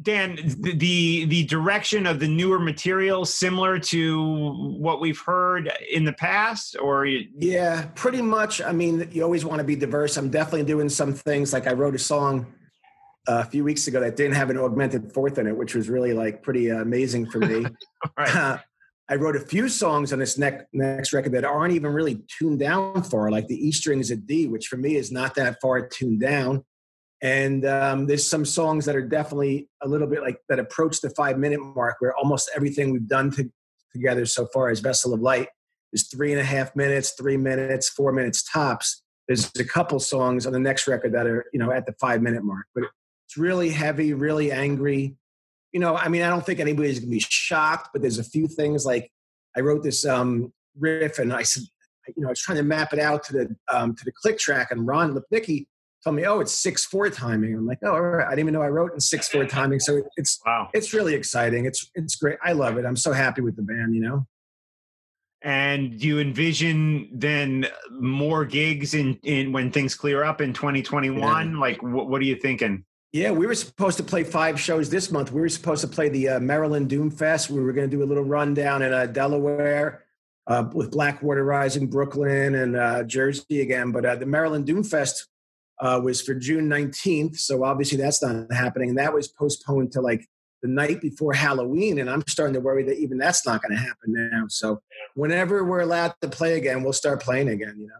Dan, 0.03 0.35
the, 0.35 0.75
the 0.75 1.25
the 1.25 1.43
direction 1.45 2.05
of 2.05 2.19
the 2.19 2.27
newer 2.27 2.59
material 2.59 3.25
similar 3.25 3.79
to 3.79 4.53
what 4.77 4.99
we've 4.99 5.19
heard 5.19 5.71
in 5.91 6.03
the 6.03 6.13
past, 6.13 6.75
or 6.79 7.05
you, 7.05 7.27
Yeah, 7.37 7.87
pretty 7.95 8.21
much. 8.21 8.61
I 8.61 8.71
mean, 8.71 9.07
you 9.11 9.23
always 9.23 9.45
want 9.45 9.59
to 9.59 9.63
be 9.63 9.75
diverse. 9.75 10.17
I'm 10.17 10.29
definitely 10.29 10.63
doing 10.63 10.89
some 10.89 11.13
things. 11.13 11.53
Like 11.53 11.67
I 11.67 11.73
wrote 11.73 11.95
a 11.95 11.99
song 11.99 12.45
uh, 13.27 13.43
a 13.45 13.45
few 13.45 13.63
weeks 13.63 13.87
ago 13.87 13.99
that 14.01 14.15
didn't 14.15 14.35
have 14.35 14.49
an 14.49 14.57
augmented 14.57 15.11
fourth 15.13 15.37
in 15.37 15.47
it, 15.47 15.55
which 15.55 15.75
was 15.75 15.89
really 15.89 16.13
like 16.13 16.43
pretty 16.43 16.71
uh, 16.71 16.81
amazing 16.81 17.29
for 17.29 17.39
me. 17.39 17.65
right? 18.17 18.59
I 19.09 19.15
wrote 19.15 19.35
a 19.35 19.41
few 19.41 19.67
songs 19.69 20.13
on 20.13 20.19
this 20.19 20.37
next 20.37 20.65
next 20.73 21.13
record 21.13 21.33
that 21.33 21.45
aren't 21.45 21.73
even 21.73 21.93
really 21.93 22.23
tuned 22.37 22.59
down 22.59 23.03
far, 23.03 23.31
like 23.31 23.47
the 23.47 23.67
E 23.67 23.71
string 23.71 23.99
is 23.99 24.11
a 24.11 24.15
D, 24.15 24.47
which 24.47 24.67
for 24.67 24.77
me 24.77 24.95
is 24.95 25.11
not 25.11 25.35
that 25.35 25.61
far 25.61 25.87
tuned 25.87 26.21
down. 26.21 26.63
And 27.23 27.65
um, 27.65 28.05
there's 28.05 28.27
some 28.27 28.45
songs 28.45 28.85
that 28.85 28.95
are 28.95 29.01
definitely 29.01 29.67
a 29.81 29.87
little 29.87 30.07
bit 30.07 30.21
like 30.21 30.37
that 30.49 30.59
approach 30.59 31.01
the 31.01 31.09
five 31.09 31.39
minute 31.39 31.59
mark, 31.59 31.95
where 31.99 32.15
almost 32.15 32.51
everything 32.55 32.91
we've 32.91 33.07
done 33.07 33.31
to, 33.31 33.49
together 33.91 34.27
so 34.27 34.45
far 34.53 34.69
as 34.69 34.79
Vessel 34.79 35.13
of 35.13 35.21
Light 35.21 35.47
is 35.91 36.07
three 36.07 36.31
and 36.31 36.41
a 36.41 36.43
half 36.43 36.75
minutes, 36.75 37.13
three 37.17 37.37
minutes, 37.37 37.89
four 37.89 38.11
minutes 38.11 38.43
tops. 38.43 39.01
There's 39.27 39.49
a 39.57 39.63
couple 39.63 39.99
songs 39.99 40.45
on 40.45 40.53
the 40.53 40.59
next 40.59 40.87
record 40.87 41.13
that 41.13 41.25
are 41.25 41.45
you 41.51 41.59
know 41.59 41.71
at 41.71 41.87
the 41.87 41.93
five 41.93 42.21
minute 42.21 42.43
mark, 42.43 42.67
but 42.75 42.83
it's 43.25 43.37
really 43.37 43.69
heavy, 43.69 44.13
really 44.13 44.51
angry 44.51 45.15
you 45.73 45.79
know, 45.79 45.97
I 45.97 46.07
mean, 46.07 46.21
I 46.21 46.29
don't 46.29 46.45
think 46.45 46.59
anybody's 46.59 46.99
gonna 46.99 47.09
be 47.09 47.19
shocked, 47.19 47.89
but 47.91 48.01
there's 48.01 48.19
a 48.19 48.23
few 48.23 48.47
things 48.47 48.85
like 48.85 49.11
I 49.57 49.61
wrote 49.61 49.83
this 49.83 50.05
um, 50.05 50.53
riff 50.79 51.19
and 51.19 51.33
I 51.33 51.41
said, 51.41 51.63
you 52.15 52.21
know, 52.21 52.27
I 52.27 52.31
was 52.31 52.39
trying 52.39 52.57
to 52.57 52.63
map 52.63 52.93
it 52.93 52.99
out 52.99 53.23
to 53.25 53.33
the 53.33 53.55
um, 53.73 53.95
to 53.95 54.05
the 54.05 54.11
click 54.11 54.37
track, 54.37 54.69
and 54.71 54.85
Ron 54.85 55.15
Lipnicki 55.15 55.65
told 56.03 56.15
me, 56.15 56.25
oh, 56.25 56.39
it's 56.39 56.53
six 56.53 56.85
four 56.85 57.09
timing. 57.09 57.53
I'm 57.55 57.65
like, 57.65 57.79
oh, 57.83 57.91
all 57.93 58.01
right. 58.01 58.25
I 58.25 58.31
didn't 58.31 58.39
even 58.39 58.53
know 58.53 58.61
I 58.61 58.69
wrote 58.69 58.93
in 58.93 58.99
six 58.99 59.29
four 59.29 59.45
timing, 59.45 59.79
so 59.79 60.03
it's 60.17 60.39
Wow. 60.45 60.69
it's 60.73 60.93
really 60.93 61.13
exciting. 61.13 61.65
It's 61.65 61.89
it's 61.95 62.15
great. 62.15 62.37
I 62.43 62.53
love 62.53 62.77
it. 62.77 62.85
I'm 62.85 62.95
so 62.95 63.13
happy 63.13 63.41
with 63.41 63.55
the 63.55 63.63
band. 63.63 63.95
You 63.95 64.01
know. 64.01 64.27
And 65.41 65.99
do 65.99 66.07
you 66.07 66.19
envision 66.19 67.09
then 67.11 67.67
more 67.91 68.45
gigs 68.45 68.93
in 68.93 69.19
in 69.23 69.51
when 69.51 69.71
things 69.71 69.95
clear 69.95 70.23
up 70.23 70.39
in 70.41 70.53
2021? 70.53 71.59
Like, 71.59 71.83
what, 71.83 72.07
what 72.07 72.21
are 72.21 72.25
you 72.25 72.35
thinking? 72.35 72.85
Yeah, 73.11 73.29
we 73.29 73.45
were 73.45 73.53
supposed 73.53 73.97
to 73.97 74.03
play 74.03 74.23
five 74.23 74.59
shows 74.59 74.89
this 74.89 75.11
month. 75.11 75.31
We 75.31 75.39
were 75.39 75.49
supposed 75.49 75.81
to 75.81 75.87
play 75.87 76.09
the 76.09 76.29
uh, 76.29 76.39
Maryland 76.39 76.89
Doom 76.89 77.11
Fest. 77.11 77.49
We 77.49 77.61
were 77.61 77.71
going 77.71 77.87
to 77.87 77.95
do 77.95 78.01
a 78.01 78.07
little 78.07 78.23
run 78.23 78.55
down 78.55 78.81
in 78.81 78.91
uh, 78.91 79.05
Delaware 79.05 80.03
uh, 80.47 80.65
with 80.73 80.89
Blackwater 80.91 81.43
Rising, 81.43 81.87
Brooklyn, 81.87 82.55
and 82.55 82.75
uh, 82.75 83.03
Jersey 83.03 83.61
again. 83.61 83.91
But 83.91 84.05
uh, 84.05 84.15
the 84.15 84.25
Maryland 84.25 84.65
Doom 84.65 84.83
Fest, 84.83 85.27
uh, 85.83 85.99
was 86.01 86.21
for 86.21 86.33
June 86.33 86.69
19th. 86.69 87.37
So 87.37 87.65
obviously 87.65 87.97
that's 87.97 88.23
not 88.23 88.51
happening. 88.53 88.89
And 88.89 88.97
that 88.97 89.13
was 89.13 89.27
postponed 89.27 89.91
to 89.91 90.01
like 90.01 90.25
the 90.61 90.69
night 90.69 91.01
before 91.01 91.33
Halloween. 91.33 91.99
And 91.99 92.09
I'm 92.09 92.23
starting 92.25 92.53
to 92.53 92.61
worry 92.61 92.83
that 92.85 92.97
even 92.97 93.17
that's 93.17 93.45
not 93.45 93.61
going 93.61 93.75
to 93.75 93.77
happen 93.77 94.13
now. 94.31 94.45
So 94.47 94.81
whenever 95.13 95.65
we're 95.65 95.81
allowed 95.81 96.13
to 96.21 96.29
play 96.29 96.57
again, 96.57 96.83
we'll 96.83 96.93
start 96.93 97.21
playing 97.21 97.49
again, 97.49 97.75
you 97.77 97.87
know? 97.87 97.93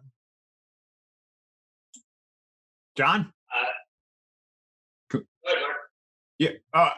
John? 2.95 3.33
Go 5.11 5.19
ahead, 5.45 5.61
Mark. 5.61 5.75
Yeah. 6.39 6.49
Uh, 6.73 6.89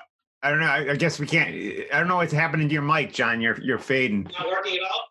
I 0.44 0.50
don't 0.52 0.60
know. 0.60 0.68
I, 0.68 0.92
I 0.92 0.96
guess 0.96 1.20
we 1.20 1.26
can't. 1.26 1.50
I 1.92 1.98
don't 1.98 2.08
know 2.08 2.18
what's 2.18 2.32
happening 2.32 2.68
to 2.68 2.74
your 2.74 2.84
mic, 2.84 3.12
John. 3.12 3.42
You're 3.42 3.60
you're 3.62 3.80
fading. 3.80 4.30
Not 4.38 4.48
working 4.48 4.76
at 4.76 4.84
all? 4.84 5.06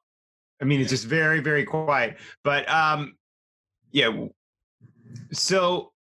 I 0.62 0.64
mean, 0.64 0.80
it's 0.80 0.90
just 0.90 1.06
very 1.06 1.40
very 1.40 1.64
quiet. 1.64 2.18
But 2.44 2.68
um, 2.68 3.16
yeah. 3.90 4.26
So 5.32 5.92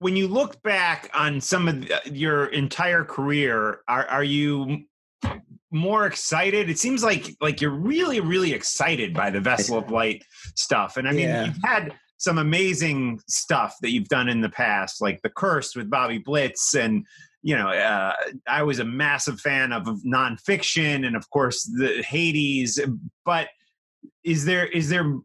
when 0.00 0.16
you 0.16 0.28
look 0.28 0.62
back 0.62 1.10
on 1.14 1.40
some 1.40 1.68
of 1.68 1.80
the, 1.80 2.00
your 2.12 2.46
entire 2.46 3.04
career, 3.04 3.80
are 3.88 4.06
are 4.06 4.24
you 4.24 4.84
more 5.70 6.06
excited? 6.06 6.70
It 6.70 6.78
seems 6.78 7.02
like 7.02 7.34
like 7.40 7.60
you're 7.60 7.70
really 7.70 8.20
really 8.20 8.52
excited 8.52 9.12
by 9.14 9.30
the 9.30 9.40
Vessel 9.40 9.78
of 9.78 9.90
Light 9.90 10.22
stuff, 10.54 10.96
and 10.96 11.08
I 11.08 11.12
mean, 11.12 11.28
Yeah. 11.28 11.44
you've 11.46 11.62
had 11.64 11.94
some 12.18 12.38
amazing 12.38 13.20
stuff 13.28 13.76
that 13.80 13.92
you've 13.92 14.08
done 14.08 14.28
in 14.28 14.40
the 14.40 14.48
past, 14.48 15.00
like 15.00 15.20
The 15.22 15.30
Cursed 15.30 15.76
with 15.76 15.88
Bobby 15.88 16.18
Blitz 16.18 16.74
and 16.74 17.06
you 17.42 17.56
know, 17.56 17.68
uh, 17.68 18.12
I 18.48 18.64
was 18.64 18.80
a 18.80 18.84
massive 18.84 19.40
fan 19.40 19.72
of, 19.72 19.86
of 19.86 20.02
nonfiction 20.02 21.06
and, 21.06 21.14
of 21.14 21.30
course, 21.30 21.62
the 21.62 22.02
Hades. 22.02 22.80
But 23.24 23.48
is 24.24 24.44
there 24.44 24.66
is 24.66 24.88
there 24.88 25.18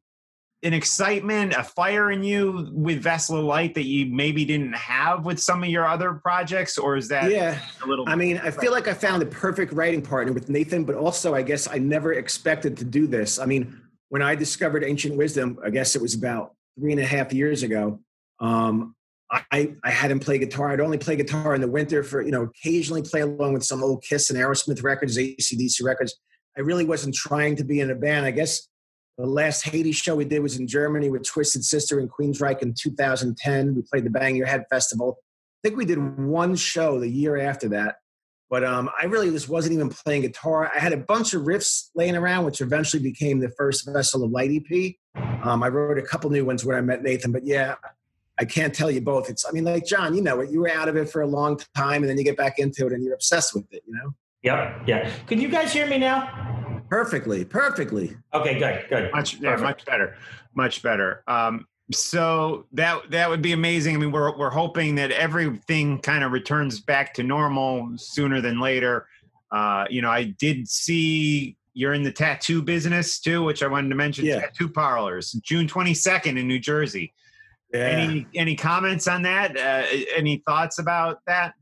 an 0.64 0.74
excitement, 0.74 1.53
a 1.53 1.64
fire 1.64 2.11
in 2.11 2.24
you 2.24 2.70
with 2.72 3.01
Vessel 3.01 3.38
of 3.38 3.43
Light 3.43 3.74
that 3.76 3.86
you 3.86 4.05
maybe 4.05 4.45
didn't 4.45 4.74
have 4.74 5.26
with 5.26 5.39
some 5.39 5.61
of 5.61 5.70
your 5.70 5.86
other 5.86 6.14
projects, 6.14 6.78
or 6.78 6.95
is 6.95 7.09
that 7.09 7.30
Yeah. 7.30 7.59
a 7.84 7.88
little? 7.88 8.07
I 8.07 8.16
mean, 8.16 8.39
I 8.43 8.49
feel 8.49 8.72
like 8.72 8.88
I 8.88 8.93
found 8.93 9.22
the 9.22 9.26
perfect 9.26 9.74
writing 9.74 10.01
partner 10.01 10.32
with 10.32 10.49
Nathan, 10.49 10.86
but 10.86 10.95
also 10.95 11.36
I 11.36 11.41
guess 11.41 11.68
I 11.70 11.80
never 11.80 12.14
expected 12.14 12.78
to 12.78 12.86
do 12.86 13.07
this. 13.07 13.39
I 13.39 13.45
mean, 13.45 13.80
when 14.09 14.22
I 14.22 14.36
discovered 14.36 14.84
Ancient 14.84 15.18
Wisdom, 15.18 15.59
I 15.64 15.70
guess 15.70 15.95
it 15.95 16.01
was 16.01 16.14
about 16.16 16.53
three 16.80 16.91
and 16.91 17.01
a 17.01 17.05
half 17.05 17.34
years 17.34 17.64
ago. 17.64 17.99
Um, 18.39 18.95
I, 19.51 19.74
I 19.84 19.89
hadn't 19.89 20.20
played 20.20 20.41
guitar. 20.41 20.70
I'd 20.72 20.80
only 20.80 20.99
play 20.99 21.16
guitar 21.16 21.55
in 21.55 21.61
the 21.61 21.68
winter 21.68 22.03
for, 22.03 22.22
you 22.22 22.30
know, 22.30 22.43
occasionally 22.43 23.01
play 23.01 23.22
along 23.22 23.53
with 23.53 23.64
some 23.64 23.84
old 23.84 24.03
Kiss 24.03 24.30
and 24.30 24.38
Aerosmith 24.38 24.84
records, 24.84 25.18
ACDC 25.18 25.84
records. 25.84 26.16
I 26.55 26.61
really 26.61 26.86
wasn't 26.86 27.16
trying 27.16 27.55
to 27.55 27.64
be 27.64 27.80
in 27.80 27.89
a 27.89 27.95
band. 27.95 28.28
I 28.28 28.32
guess 28.32 28.68
the 29.18 29.26
last 29.26 29.64
Hades 29.64 29.95
show 29.95 30.16
we 30.16 30.26
did 30.26 30.39
was 30.39 30.57
in 30.57 30.68
Germany 30.68 31.09
with 31.09 31.24
Twisted 31.24 31.64
Sister 31.64 31.99
in 31.99 32.09
Queensryche 32.09 32.61
in 32.61 32.74
2010. 32.74 33.76
We 33.76 33.82
played 33.84 34.05
the 34.05 34.09
Bang 34.09 34.36
Your 34.36 34.47
Head 34.47 34.66
Festival. 34.70 35.20
I 35.64 35.68
think 35.68 35.78
we 35.78 35.86
did 35.86 36.18
one 36.18 36.55
show 36.55 36.99
the 36.99 37.09
year 37.09 37.38
after 37.38 37.70
that. 37.70 37.95
But 38.49 38.64
um, 38.64 38.89
I 39.01 39.05
really 39.05 39.32
just 39.32 39.49
wasn't 39.49 39.74
even 39.74 39.89
playing 39.89 40.22
guitar. 40.22 40.72
I 40.74 40.80
had 40.80 40.93
a 40.93 40.97
bunch 40.97 41.34
of 41.34 41.43
riffs 41.43 41.89
laying 41.95 42.16
around, 42.16 42.45
which 42.45 42.61
eventually 42.61 43.01
became 43.01 43.39
the 43.39 43.49
first 43.49 43.88
Vessel 43.91 44.24
of 44.24 44.32
Light 44.32 44.51
EP. 44.51 44.93
Um, 45.43 45.64
I 45.64 45.70
wrote 45.70 45.97
a 45.97 46.03
couple 46.03 46.30
new 46.30 46.45
ones 46.45 46.64
when 46.64 46.76
I 46.76 46.82
met 46.82 47.01
Nathan. 47.01 47.32
But 47.32 47.45
yeah, 47.45 47.76
I 48.39 48.45
can't 48.45 48.74
tell 48.74 48.91
you 48.91 49.01
both. 49.01 49.30
It's, 49.30 49.45
I 49.47 49.51
mean, 49.51 49.64
like 49.64 49.86
John, 49.86 50.14
you 50.14 50.22
know 50.22 50.39
it. 50.41 50.51
You 50.51 50.61
were 50.61 50.70
out 50.70 50.88
of 50.88 50.97
it 50.97 51.09
for 51.09 51.22
a 51.22 51.28
long 51.28 51.59
time, 51.76 52.03
and 52.03 52.09
then 52.09 52.18
you 52.18 52.24
get 52.24 52.38
back 52.38 52.59
into 52.59 52.86
it, 52.86 52.93
and 52.93 53.03
you're 53.03 53.16
obsessed 53.16 53.55
with 53.55 53.66
it. 53.72 53.84
You 53.88 53.95
know, 53.95 54.14
Yep. 54.43 54.82
Yeah. 54.88 55.11
Can 55.28 55.39
you 55.39 55.47
guys 55.47 55.72
hear 55.72 55.88
me 55.88 55.97
now? 55.97 56.62
Perfectly, 56.93 57.43
perfectly. 57.43 58.15
Okay. 58.35 58.59
Good. 58.59 58.85
Good. 58.87 59.11
much 59.11 59.39
yeah, 59.39 59.51
Perfect. 59.51 59.63
much 59.63 59.85
better, 59.85 60.15
much 60.53 60.83
better. 60.83 61.23
Um, 61.27 61.65
so 61.91 62.67
that 62.73 63.09
that 63.09 63.29
would 63.29 63.41
be 63.41 63.51
amazing. 63.51 63.95
I 63.95 63.97
mean, 63.97 64.11
we're 64.11 64.37
we're 64.37 64.51
hoping 64.51 64.93
that 64.95 65.09
everything 65.09 65.99
kind 65.99 66.23
of 66.23 66.31
returns 66.31 66.79
back 66.79 67.15
to 67.15 67.23
normal 67.23 67.97
sooner 67.97 68.41
than 68.41 68.59
later. 68.59 69.07
Uh, 69.51 69.85
you 69.89 70.03
know, 70.03 70.09
I 70.11 70.25
did 70.25 70.67
see 70.67 71.57
you're 71.73 71.93
in 71.93 72.03
the 72.03 72.11
tattoo 72.11 72.61
business 72.61 73.19
too, 73.19 73.43
which 73.43 73.63
I 73.63 73.67
wanted 73.67 73.89
to 73.89 73.95
mention. 73.95 74.25
Yeah. 74.25 74.41
Tattoo 74.41 74.69
parlors, 74.69 75.31
June 75.31 75.67
22nd 75.67 76.39
in 76.39 76.47
New 76.47 76.59
Jersey. 76.59 77.11
Yeah. 77.73 77.87
Any 77.87 78.27
any 78.35 78.55
comments 78.55 79.07
on 79.07 79.23
that? 79.23 79.57
Uh, 79.57 79.87
any 80.15 80.43
thoughts 80.45 80.77
about 80.77 81.21
that? 81.25 81.55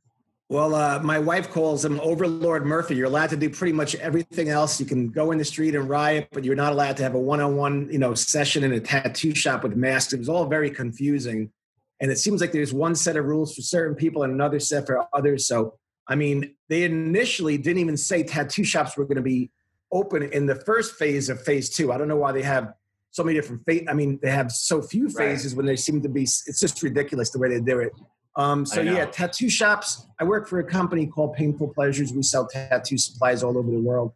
Well, 0.51 0.75
uh, 0.75 0.99
my 0.99 1.17
wife 1.17 1.49
calls 1.49 1.85
him 1.85 1.97
Overlord 2.01 2.65
Murphy. 2.65 2.95
You're 2.95 3.07
allowed 3.07 3.29
to 3.29 3.37
do 3.37 3.49
pretty 3.49 3.71
much 3.71 3.95
everything 3.95 4.49
else. 4.49 4.81
You 4.81 4.85
can 4.85 5.07
go 5.07 5.31
in 5.31 5.37
the 5.37 5.45
street 5.45 5.75
and 5.75 5.87
riot, 5.87 6.27
but 6.33 6.43
you're 6.43 6.57
not 6.57 6.73
allowed 6.73 6.97
to 6.97 7.03
have 7.03 7.15
a 7.15 7.19
one-on-one, 7.19 7.87
you 7.89 7.97
know, 7.97 8.13
session 8.15 8.65
in 8.65 8.73
a 8.73 8.81
tattoo 8.81 9.33
shop 9.33 9.63
with 9.63 9.77
masks. 9.77 10.11
It 10.11 10.19
was 10.19 10.27
all 10.27 10.47
very 10.47 10.69
confusing, 10.69 11.53
and 12.01 12.11
it 12.11 12.19
seems 12.19 12.41
like 12.41 12.51
there's 12.51 12.73
one 12.73 12.95
set 12.95 13.15
of 13.15 13.23
rules 13.23 13.55
for 13.55 13.61
certain 13.61 13.95
people 13.95 14.23
and 14.23 14.33
another 14.33 14.59
set 14.59 14.85
for 14.87 15.07
others. 15.13 15.47
So, 15.47 15.75
I 16.05 16.15
mean, 16.15 16.53
they 16.67 16.83
initially 16.83 17.57
didn't 17.57 17.79
even 17.79 17.95
say 17.95 18.21
tattoo 18.21 18.65
shops 18.65 18.97
were 18.97 19.05
going 19.05 19.15
to 19.15 19.21
be 19.21 19.51
open 19.89 20.21
in 20.21 20.47
the 20.47 20.55
first 20.55 20.95
phase 20.95 21.29
of 21.29 21.41
phase 21.41 21.69
two. 21.69 21.93
I 21.93 21.97
don't 21.97 22.09
know 22.09 22.17
why 22.17 22.33
they 22.33 22.41
have 22.41 22.73
so 23.11 23.23
many 23.23 23.37
different 23.39 23.65
phase. 23.65 23.85
I 23.87 23.93
mean, 23.93 24.19
they 24.21 24.31
have 24.31 24.51
so 24.51 24.81
few 24.81 25.05
Right. 25.05 25.29
phases 25.29 25.55
when 25.55 25.65
they 25.65 25.77
seem 25.77 26.01
to 26.01 26.09
be. 26.09 26.23
It's 26.23 26.59
just 26.59 26.83
ridiculous 26.83 27.29
the 27.29 27.39
way 27.39 27.47
they 27.47 27.61
do 27.61 27.79
it. 27.79 27.93
Um, 28.35 28.65
so 28.65 28.81
yeah, 28.81 29.05
tattoo 29.05 29.49
shops. 29.49 30.05
I 30.19 30.23
work 30.23 30.47
for 30.47 30.59
a 30.59 30.63
company 30.63 31.05
called 31.05 31.33
Painful 31.33 31.73
Pleasures. 31.73 32.13
We 32.13 32.23
sell 32.23 32.47
tattoo 32.47 32.97
supplies 32.97 33.43
all 33.43 33.57
over 33.57 33.69
the 33.69 33.79
world, 33.79 34.13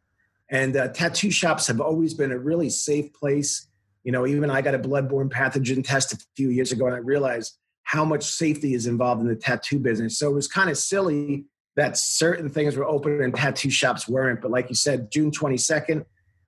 and 0.50 0.76
uh, 0.78 0.88
tattoo 0.90 1.32
shops 1.32 1.68
have 1.68 1.82
always 1.82 2.14
been 2.14 2.32
a 2.32 2.38
really 2.38 2.70
safe 2.70 3.14
place. 3.14 3.68
You 4.04 4.12
know, 4.12 4.26
even 4.26 4.50
I 4.50 4.62
got 4.62 4.76
a 4.76 4.80
bloodborne 4.80 5.30
pathogen 5.30 5.84
test 5.84 6.14
a 6.14 6.18
few 6.38 6.50
years 6.50 6.72
ago, 6.72 6.86
and 6.86 6.96
I 6.96 7.00
realized 7.00 7.58
how 7.84 8.06
much 8.06 8.24
safety 8.24 8.74
is 8.74 8.88
involved 8.88 9.22
in 9.22 9.28
the 9.28 9.36
tattoo 9.36 9.80
business. 9.80 10.18
So 10.18 10.30
it 10.30 10.34
was 10.34 10.48
kind 10.48 10.70
of 10.70 10.78
silly 10.78 11.46
that 11.76 11.98
certain 11.98 12.50
things 12.50 12.78
were 12.78 12.86
open 12.86 13.22
and 13.22 13.36
tattoo 13.36 13.70
shops 13.70 14.08
weren't. 14.08 14.42
But 14.42 14.50
like 14.50 14.70
you 14.70 14.76
said, 14.76 15.12
June 15.12 15.30
twenty 15.30 15.58
second, 15.58 16.06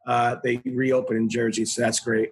uh, 0.08 0.38
they 0.42 0.62
reopened 0.66 1.20
in 1.20 1.30
Jersey, 1.30 1.66
so 1.66 1.82
that's 1.82 2.00
great. 2.00 2.32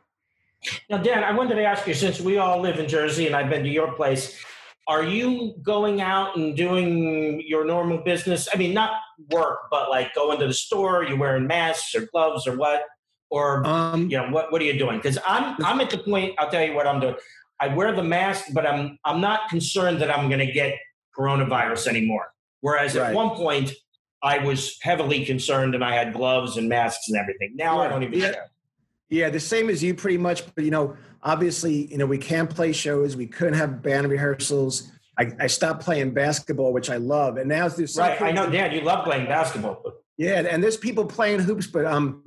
Now, 0.89 0.97
Dan, 0.97 1.23
I 1.23 1.31
wanted 1.35 1.55
to 1.55 1.63
ask 1.63 1.85
you 1.85 1.93
since 1.93 2.19
we 2.19 2.37
all 2.37 2.61
live 2.61 2.79
in 2.79 2.87
Jersey 2.87 3.27
and 3.27 3.35
I've 3.35 3.49
been 3.49 3.63
to 3.63 3.69
your 3.69 3.91
place, 3.91 4.41
are 4.87 5.03
you 5.03 5.55
going 5.63 6.01
out 6.01 6.37
and 6.37 6.55
doing 6.55 7.41
your 7.45 7.65
normal 7.65 7.97
business? 7.99 8.47
I 8.53 8.57
mean, 8.57 8.73
not 8.73 9.01
work, 9.31 9.61
but 9.71 9.89
like 9.89 10.13
going 10.13 10.39
to 10.39 10.47
the 10.47 10.53
store, 10.53 11.03
You're 11.03 11.17
wearing 11.17 11.47
masks 11.47 11.95
or 11.95 12.07
gloves 12.11 12.45
or 12.47 12.55
what? 12.57 12.83
Or, 13.31 13.65
Um, 13.65 14.09
you 14.09 14.17
know, 14.17 14.29
what, 14.29 14.51
what 14.51 14.61
are 14.61 14.65
you 14.65 14.77
doing? 14.77 14.97
Because 14.97 15.17
I'm, 15.27 15.55
I'm 15.65 15.81
at 15.81 15.89
the 15.89 15.97
point, 15.97 16.35
I'll 16.37 16.49
tell 16.51 16.63
you 16.63 16.75
what 16.75 16.85
I'm 16.85 16.99
doing. 16.99 17.15
I 17.59 17.69
wear 17.69 17.93
the 17.95 18.03
mask, 18.03 18.45
but 18.53 18.67
I'm, 18.67 18.99
I'm 19.05 19.19
not 19.21 19.49
concerned 19.49 20.01
that 20.01 20.15
I'm 20.15 20.29
going 20.29 20.45
to 20.45 20.51
get 20.51 20.75
coronavirus 21.17 21.87
anymore. 21.87 22.27
Whereas 22.61 22.95
at 22.95 23.13
one 23.13 23.31
point, 23.35 23.71
I 24.21 24.39
was 24.39 24.77
heavily 24.81 25.25
concerned 25.25 25.73
and 25.75 25.83
I 25.83 25.95
had 25.95 26.13
gloves 26.13 26.57
and 26.57 26.69
masks 26.69 27.07
and 27.09 27.17
everything. 27.17 27.53
Now 27.55 27.79
I 27.79 27.87
don't 27.87 28.03
even 28.03 28.19
Yeah. 28.19 28.31
care. 28.31 28.51
Yeah, 29.09 29.29
the 29.29 29.39
same 29.39 29.69
as 29.69 29.83
you 29.83 29.93
pretty 29.93 30.17
much. 30.17 30.43
But 30.55 30.65
you 30.65 30.71
know, 30.71 30.97
obviously, 31.21 31.91
you 31.91 31.97
know, 31.97 32.05
we 32.05 32.17
can't 32.17 32.49
play 32.49 32.71
shows. 32.71 33.15
We 33.15 33.27
couldn't 33.27 33.53
have 33.55 33.81
band 33.81 34.09
rehearsals. 34.09 34.91
I, 35.17 35.31
I 35.39 35.47
stopped 35.47 35.83
playing 35.83 36.13
basketball, 36.13 36.73
which 36.73 36.89
I 36.89 36.97
love, 36.97 37.37
and 37.37 37.47
now 37.47 37.67
there's 37.67 37.97
Right. 37.97 38.21
I 38.21 38.31
know, 38.31 38.49
Dan, 38.49 38.73
you 38.73 38.81
love 38.81 39.05
playing 39.05 39.27
basketball. 39.27 39.81
Yeah, 40.17 40.41
and 40.49 40.63
there's 40.63 40.77
people 40.77 41.05
playing 41.05 41.39
hoops, 41.41 41.67
but 41.67 41.85
um, 41.85 42.23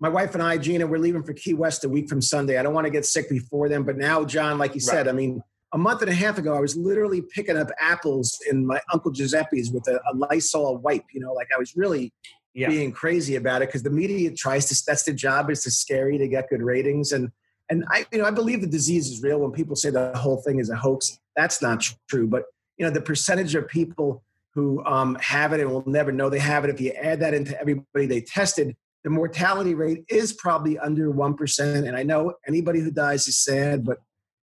my 0.00 0.08
wife 0.08 0.34
and 0.34 0.42
I, 0.42 0.58
Gina, 0.58 0.86
we're 0.86 0.98
leaving 0.98 1.22
for 1.22 1.32
Key 1.32 1.54
West 1.54 1.84
a 1.84 1.88
week 1.88 2.08
from 2.08 2.20
Sunday. 2.20 2.58
I 2.58 2.62
don't 2.62 2.74
want 2.74 2.86
to 2.86 2.90
get 2.90 3.06
sick 3.06 3.28
before 3.28 3.68
then, 3.68 3.84
but 3.84 3.96
now, 3.96 4.24
John, 4.24 4.58
like 4.58 4.74
you 4.74 4.80
said, 4.80 5.06
I 5.06 5.12
mean, 5.12 5.42
a 5.72 5.78
month 5.78 6.02
and 6.02 6.10
a 6.10 6.14
half 6.14 6.38
ago, 6.38 6.54
I 6.54 6.60
was 6.60 6.76
literally 6.76 7.22
picking 7.22 7.56
up 7.56 7.68
apples 7.80 8.38
in 8.50 8.66
my 8.66 8.80
Uncle 8.92 9.10
Giuseppe's 9.10 9.70
with 9.70 9.86
a, 9.88 10.00
a 10.12 10.16
Lysol 10.16 10.78
wipe. 10.78 11.04
You 11.12 11.20
know, 11.20 11.32
like 11.32 11.48
I 11.54 11.58
was 11.58 11.76
really 11.76 12.12
Yeah. 12.54 12.68
being 12.68 12.92
crazy 12.92 13.36
about 13.36 13.62
it 13.62 13.68
because 13.68 13.82
the 13.82 13.90
media 13.90 14.30
tries 14.30 14.66
to. 14.66 14.82
That's 14.86 15.04
their 15.04 15.14
job 15.14 15.50
is 15.50 15.62
to 15.62 15.70
scare 15.70 16.10
you 16.10 16.18
to 16.18 16.28
get 16.28 16.50
good 16.50 16.62
ratings, 16.62 17.12
and 17.12 17.30
and 17.70 17.84
I, 17.88 18.04
you 18.12 18.18
know, 18.18 18.26
I 18.26 18.30
believe 18.30 18.60
the 18.60 18.66
disease 18.66 19.10
is 19.10 19.22
real. 19.22 19.38
When 19.38 19.52
people 19.52 19.74
say 19.74 19.88
the 19.88 20.12
whole 20.16 20.42
thing 20.42 20.58
is 20.58 20.68
a 20.68 20.76
hoax, 20.76 21.18
that's 21.34 21.62
not 21.62 21.82
true. 22.08 22.26
But 22.26 22.44
you 22.76 22.84
know, 22.84 22.92
the 22.92 23.00
percentage 23.00 23.54
of 23.54 23.68
people 23.68 24.22
who 24.54 24.84
um, 24.84 25.16
have 25.20 25.52
it 25.52 25.60
and 25.60 25.70
will 25.70 25.88
never 25.88 26.12
know 26.12 26.28
they 26.28 26.38
have 26.38 26.64
it. 26.64 26.70
If 26.70 26.80
you 26.80 26.90
add 26.90 27.20
that 27.20 27.32
into 27.32 27.58
everybody 27.58 28.06
they 28.06 28.20
tested, 28.20 28.76
the 29.04 29.10
mortality 29.10 29.74
rate 29.74 30.04
is 30.08 30.32
probably 30.32 30.78
under 30.78 31.10
1%. 31.10 31.88
And 31.88 31.96
I 31.96 32.02
know 32.02 32.34
anybody 32.46 32.80
who 32.80 32.90
dies 32.90 33.26
is 33.26 33.38
sad, 33.38 33.84
but 33.84 33.98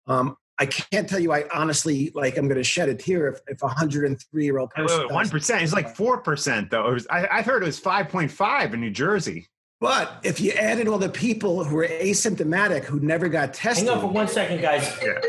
um, 0.07 0.37
I 0.59 0.67
can't 0.67 1.09
tell 1.09 1.21
you, 1.21 1.33
I 1.33 1.45
honestly, 1.53 2.11
like, 2.15 2.37
I'm 2.37 2.49
going 2.49 2.59
to 2.59 2.65
shed 2.65 2.89
a 2.89 2.95
tear 2.95 3.29
if, 3.29 3.41
if 3.47 3.63
a 3.63 3.67
103 3.67 4.45
year 4.45 4.59
old 4.59 4.71
person. 4.71 5.09
One 5.09 5.29
dies. 5.29 5.51
It's 5.51 5.73
like 5.73 5.95
four 5.95 6.19
percent 6.21 6.71
though. 6.71 6.89
It 6.89 6.93
was, 6.95 7.07
I, 7.09 7.29
I 7.29 7.43
heard 7.43 7.63
it 7.63 7.67
was 7.67 7.79
five 7.79 8.09
point 8.09 8.31
five 8.31 8.75
in 8.75 8.81
New 8.81 8.91
Jersey. 8.91 9.49
But 9.81 10.21
if 10.25 10.41
you 10.41 10.51
added 10.53 10.89
all 10.89 10.99
the 10.99 11.09
people 11.09 11.63
who 11.63 11.77
were 11.77 11.87
asymptomatic 11.87 12.85
who 12.85 12.99
never 12.99 13.29
got 13.29 13.55
tested, 13.55 13.87
hang 13.87 13.97
on 13.97 14.01
for 14.01 14.09
one 14.09 14.27
second, 14.27 14.61
guys. 14.61 14.93
Yeah. 15.03 15.21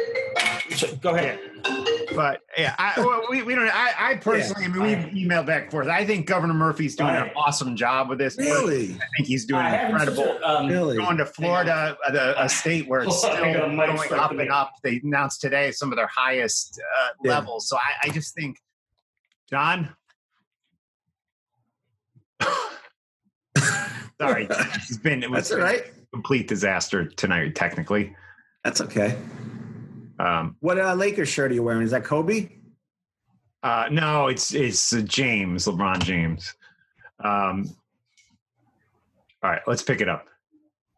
So, 0.76 0.96
go 0.96 1.14
ahead. 1.16 1.40
But 2.16 2.42
yeah, 2.58 2.74
I, 2.80 2.94
well, 2.98 3.22
we, 3.30 3.44
we 3.44 3.54
don't. 3.54 3.68
I, 3.70 3.94
I 4.12 4.16
personally, 4.16 4.66
I 4.66 4.68
mean, 4.70 4.82
we've 4.82 5.28
emailed 5.28 5.46
back 5.46 5.64
and 5.64 5.72
forth. 5.72 5.88
I 5.88 6.04
think 6.06 6.26
Governor 6.26 6.56
Murphy's 6.56 6.96
doing 6.96 7.16
an 7.16 7.30
awesome 7.36 7.76
job 7.76 8.10
with 8.10 8.18
this. 8.18 8.36
Really? 8.38 8.96
I 8.96 9.06
think 9.18 9.28
he's 9.28 9.46
doing 9.46 9.62
I 9.62 9.86
incredible. 9.86 10.24
seen- 10.24 10.44
um, 10.44 10.68
Really? 10.68 10.98
Going 10.98 11.18
to 11.18 11.26
Florida, 11.28 11.96
the, 12.12 12.44
a 12.44 12.50
state 12.50 12.88
where 12.88 13.02
it's 13.02 13.18
still 13.20 13.32
I 13.32 13.54
got 13.54 13.66
a 13.66 13.68
mic 13.70 13.86
going 13.88 13.98
stuck 14.00 14.20
up 14.20 14.32
and 14.32 14.50
up. 14.50 14.72
They 14.84 15.00
announced 15.04 15.42
today 15.42 15.70
some 15.72 15.92
of 15.92 15.98
their 15.98 16.08
highest 16.14 16.82
uh, 17.00 17.08
Yeah. 17.24 17.32
levels. 17.36 17.70
So 17.70 17.78
I, 17.78 18.08
I 18.08 18.10
just 18.10 18.34
think, 18.34 18.58
John. 19.50 19.96
Sorry, 24.20 24.48
it's 24.50 24.98
been 24.98 25.24
it 25.24 25.30
was 25.32 25.50
That's 25.50 25.52
all 25.60 25.66
right. 25.66 25.82
a 25.88 26.06
complete 26.14 26.48
disaster 26.48 27.06
tonight. 27.06 27.56
Technically, 27.56 28.14
That's 28.64 28.82
okay. 28.82 29.18
um, 30.20 30.56
What 30.60 30.80
uh, 30.80 30.94
Lakers 30.94 31.30
shirt 31.30 31.52
are 31.52 31.54
you 31.56 31.64
wearing? 31.64 31.84
Is 31.84 31.92
that 31.92 32.04
Kobe? 32.04 32.50
Uh, 33.64 33.86
no, 33.92 34.28
it's 34.28 34.54
it's 34.54 34.94
uh, 34.94 35.02
James, 35.02 35.66
LeBron 35.66 36.04
James. 36.04 36.54
Um, 37.24 37.66
all 39.44 39.52
right, 39.52 39.62
let's 39.68 39.82
pick 39.82 40.02
it 40.02 40.10
up. 40.10 40.26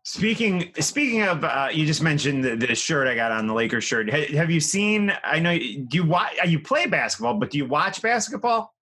Speaking 0.04 0.72
speaking 0.80 1.22
of, 1.22 1.44
uh, 1.44 1.70
you 1.72 1.86
just 1.86 2.02
mentioned 2.02 2.44
the, 2.44 2.56
the 2.56 2.74
shirt 2.74 3.08
I 3.08 3.14
got 3.14 3.32
on 3.32 3.46
the 3.46 3.54
Lakers 3.54 3.84
shirt. 3.84 4.10
Ha- 4.12 4.36
have 4.36 4.50
you 4.50 4.60
seen? 4.60 5.14
I 5.24 5.40
know 5.40 5.56
do 5.58 5.88
you 5.92 6.06
watch? 6.06 6.34
You 6.48 6.60
play 6.60 6.88
basketball, 6.88 7.36
but 7.36 7.52
do 7.52 7.60
you 7.60 7.66
watch 7.68 8.02
basketball? 8.02 8.74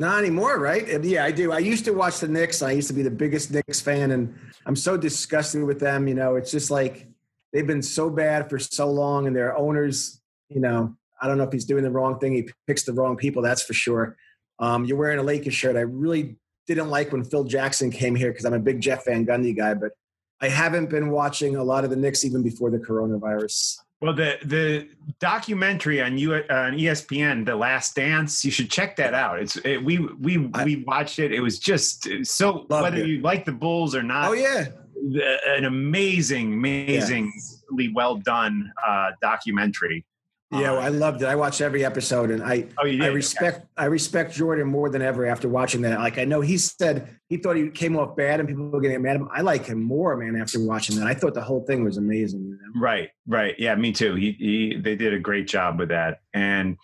Not 0.00 0.20
anymore, 0.20 0.58
right? 0.58 1.04
Yeah, 1.04 1.26
I 1.26 1.30
do. 1.30 1.52
I 1.52 1.58
used 1.58 1.84
to 1.84 1.90
watch 1.90 2.20
the 2.20 2.26
Knicks. 2.26 2.62
I 2.62 2.70
used 2.70 2.88
to 2.88 2.94
be 2.94 3.02
the 3.02 3.10
biggest 3.10 3.50
Knicks 3.50 3.82
fan, 3.82 4.12
and 4.12 4.34
I'm 4.64 4.74
so 4.74 4.96
disgusted 4.96 5.62
with 5.62 5.78
them. 5.78 6.08
You 6.08 6.14
know, 6.14 6.36
it's 6.36 6.50
just 6.50 6.70
like 6.70 7.06
they've 7.52 7.66
been 7.66 7.82
so 7.82 8.08
bad 8.08 8.48
for 8.48 8.58
so 8.58 8.90
long, 8.90 9.26
and 9.26 9.36
their 9.36 9.54
owners, 9.58 10.22
you 10.48 10.58
know, 10.58 10.96
I 11.20 11.28
don't 11.28 11.36
know 11.36 11.44
if 11.44 11.52
he's 11.52 11.66
doing 11.66 11.84
the 11.84 11.90
wrong 11.90 12.18
thing. 12.18 12.32
He 12.32 12.48
picks 12.66 12.84
the 12.84 12.94
wrong 12.94 13.18
people, 13.18 13.42
that's 13.42 13.62
for 13.62 13.74
sure. 13.74 14.16
Um, 14.58 14.86
you're 14.86 14.96
wearing 14.96 15.18
a 15.18 15.22
Lakers 15.22 15.52
shirt. 15.52 15.76
I 15.76 15.80
really 15.80 16.38
didn't 16.66 16.88
like 16.88 17.12
when 17.12 17.22
Phil 17.22 17.44
Jackson 17.44 17.90
came 17.90 18.14
here 18.14 18.30
because 18.30 18.46
I'm 18.46 18.54
a 18.54 18.58
big 18.58 18.80
Jeff 18.80 19.04
Van 19.04 19.26
Gundy 19.26 19.54
guy, 19.54 19.74
but 19.74 19.92
I 20.40 20.48
haven't 20.48 20.88
been 20.88 21.10
watching 21.10 21.56
a 21.56 21.62
lot 21.62 21.84
of 21.84 21.90
the 21.90 21.96
Knicks 21.96 22.24
even 22.24 22.42
before 22.42 22.70
the 22.70 22.78
coronavirus. 22.78 23.76
Well, 24.00 24.14
the 24.14 24.38
the 24.44 24.88
documentary 25.18 26.00
on 26.00 26.16
you 26.16 26.34
on 26.34 26.72
ESPN, 26.72 27.44
The 27.44 27.54
Last 27.54 27.94
Dance, 27.94 28.42
you 28.44 28.50
should 28.50 28.70
check 28.70 28.96
that 28.96 29.12
out. 29.12 29.38
It's 29.40 29.56
it, 29.56 29.84
we 29.84 29.98
we 29.98 30.48
I- 30.54 30.64
we 30.64 30.76
watched 30.76 31.18
it. 31.18 31.32
It 31.32 31.40
was 31.40 31.58
just 31.58 32.08
so 32.24 32.64
whether 32.68 32.96
it. 32.96 33.06
you 33.06 33.20
like 33.20 33.44
the 33.44 33.52
Bulls 33.52 33.94
or 33.94 34.02
not. 34.02 34.28
Oh 34.30 34.32
yeah, 34.32 34.68
the- 34.94 35.38
an 35.48 35.66
amazing, 35.66 36.54
amazingly 36.54 37.92
well 37.94 38.16
done 38.16 38.72
uh, 38.86 39.10
documentary. 39.20 40.06
Yeah, 40.52 40.72
well, 40.72 40.80
I 40.80 40.88
loved 40.88 41.22
it. 41.22 41.26
I 41.26 41.36
watched 41.36 41.60
every 41.60 41.84
episode, 41.84 42.32
and 42.32 42.42
I 42.42 42.66
oh, 42.78 42.86
I 42.86 42.90
did? 42.90 43.14
respect 43.14 43.66
I 43.76 43.84
respect 43.84 44.34
Jordan 44.34 44.66
more 44.66 44.90
than 44.90 45.00
ever 45.00 45.24
after 45.24 45.48
watching 45.48 45.80
that. 45.82 46.00
Like 46.00 46.18
I 46.18 46.24
know 46.24 46.40
he 46.40 46.58
said 46.58 47.16
he 47.28 47.36
thought 47.36 47.54
he 47.54 47.70
came 47.70 47.96
off 47.96 48.16
bad 48.16 48.40
and 48.40 48.48
people 48.48 48.68
were 48.68 48.80
getting 48.80 49.00
mad 49.02 49.14
at 49.14 49.20
him. 49.20 49.28
I 49.32 49.42
like 49.42 49.66
him 49.66 49.80
more, 49.80 50.16
man, 50.16 50.40
after 50.40 50.58
watching 50.58 50.96
that. 50.96 51.06
I 51.06 51.14
thought 51.14 51.34
the 51.34 51.42
whole 51.42 51.64
thing 51.66 51.84
was 51.84 51.98
amazing. 51.98 52.42
You 52.42 52.50
know? 52.50 52.80
Right, 52.80 53.10
right. 53.28 53.54
Yeah, 53.58 53.76
me 53.76 53.92
too. 53.92 54.16
He, 54.16 54.32
he 54.32 54.76
they 54.76 54.96
did 54.96 55.14
a 55.14 55.20
great 55.20 55.46
job 55.46 55.78
with 55.78 55.90
that. 55.90 56.18
And 56.34 56.76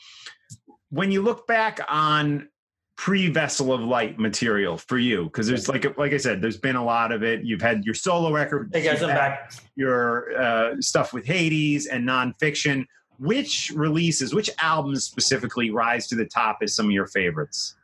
when 0.90 1.10
you 1.10 1.22
look 1.22 1.48
back 1.48 1.80
on 1.88 2.48
pre 2.96 3.28
Vessel 3.28 3.72
of 3.72 3.80
Light 3.80 4.16
material 4.16 4.78
for 4.78 4.98
you, 4.98 5.24
because 5.24 5.48
there's 5.48 5.68
like 5.68 5.98
like 5.98 6.12
I 6.12 6.18
said, 6.18 6.40
there's 6.40 6.58
been 6.58 6.76
a 6.76 6.84
lot 6.84 7.10
of 7.10 7.24
it. 7.24 7.42
You've 7.42 7.62
had 7.62 7.84
your 7.84 7.94
solo 7.94 8.32
record, 8.32 8.70
Hey 8.72 8.82
guys, 8.82 9.02
I'm 9.02 9.08
back. 9.08 9.52
your 9.74 10.40
uh, 10.40 10.80
stuff 10.80 11.12
with 11.12 11.26
Hades 11.26 11.86
and 11.86 12.06
nonfiction. 12.06 12.86
Which 13.18 13.72
releases, 13.74 14.34
which 14.34 14.50
albums 14.58 15.04
specifically 15.04 15.70
rise 15.70 16.06
to 16.08 16.14
the 16.14 16.26
top 16.26 16.58
as 16.62 16.74
some 16.74 16.86
of 16.86 16.92
your 16.92 17.06
favorites? 17.06 17.76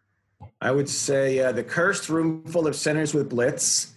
I 0.60 0.70
would 0.70 0.88
say 0.88 1.38
uh, 1.40 1.52
the 1.52 1.64
cursed 1.64 2.08
room 2.08 2.44
full 2.46 2.66
of 2.66 2.76
sinners 2.76 3.14
with 3.14 3.28
Blitz, 3.28 3.94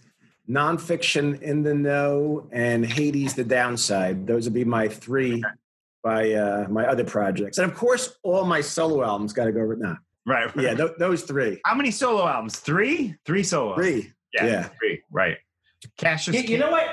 nonfiction 0.49 1.41
in 1.41 1.63
the 1.63 1.73
know, 1.73 2.47
and 2.51 2.85
Hades 2.85 3.33
the 3.33 3.43
downside. 3.43 4.27
Those 4.27 4.45
would 4.45 4.53
be 4.53 4.63
my 4.63 4.87
three 4.87 5.43
by 6.03 6.31
uh, 6.33 6.67
my 6.69 6.85
other 6.85 7.03
projects, 7.03 7.57
and 7.57 7.69
of 7.69 7.75
course 7.75 8.17
all 8.23 8.45
my 8.45 8.61
solo 8.61 9.03
albums 9.03 9.33
got 9.33 9.45
to 9.45 9.51
go 9.51 9.65
with 9.65 9.79
now. 9.79 9.97
Right. 10.25 10.49
Yeah, 10.55 10.73
th- 10.73 10.91
those 10.97 11.23
three. 11.23 11.61
How 11.65 11.75
many 11.75 11.91
solo 11.91 12.27
albums? 12.27 12.59
Three? 12.59 13.15
Three 13.25 13.43
solo. 13.43 13.75
Three. 13.75 14.11
Yeah. 14.33 14.45
Yeah. 14.45 14.69
Three. 14.79 15.01
Right. 15.11 15.37
Cassius. 15.97 16.35
You, 16.35 16.43
you 16.43 16.57
know 16.57 16.71
what? 16.71 16.87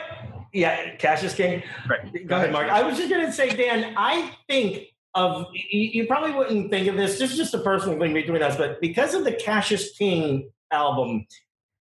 Yeah, 0.53 0.97
Cassius 0.97 1.35
King. 1.35 1.63
Right. 1.89 2.27
Go 2.27 2.37
ahead, 2.37 2.53
Mark. 2.53 2.69
I 2.69 2.83
was 2.83 2.99
just 2.99 3.09
going 3.09 3.25
to 3.25 3.33
say, 3.33 3.55
Dan, 3.57 3.95
I 3.97 4.31
think 4.49 4.89
of, 5.15 5.47
you, 5.53 5.81
you 5.81 6.07
probably 6.07 6.33
wouldn't 6.33 6.71
think 6.71 6.89
of 6.89 6.97
this, 6.97 7.19
this 7.19 7.31
is 7.31 7.37
just 7.37 7.55
a 7.55 7.59
personal 7.59 7.99
thing 7.99 8.13
between 8.13 8.43
us, 8.43 8.57
but 8.57 8.81
because 8.81 9.15
of 9.15 9.25
the 9.25 9.33
Cassius 9.33 9.93
King 9.97 10.51
album, 10.71 11.27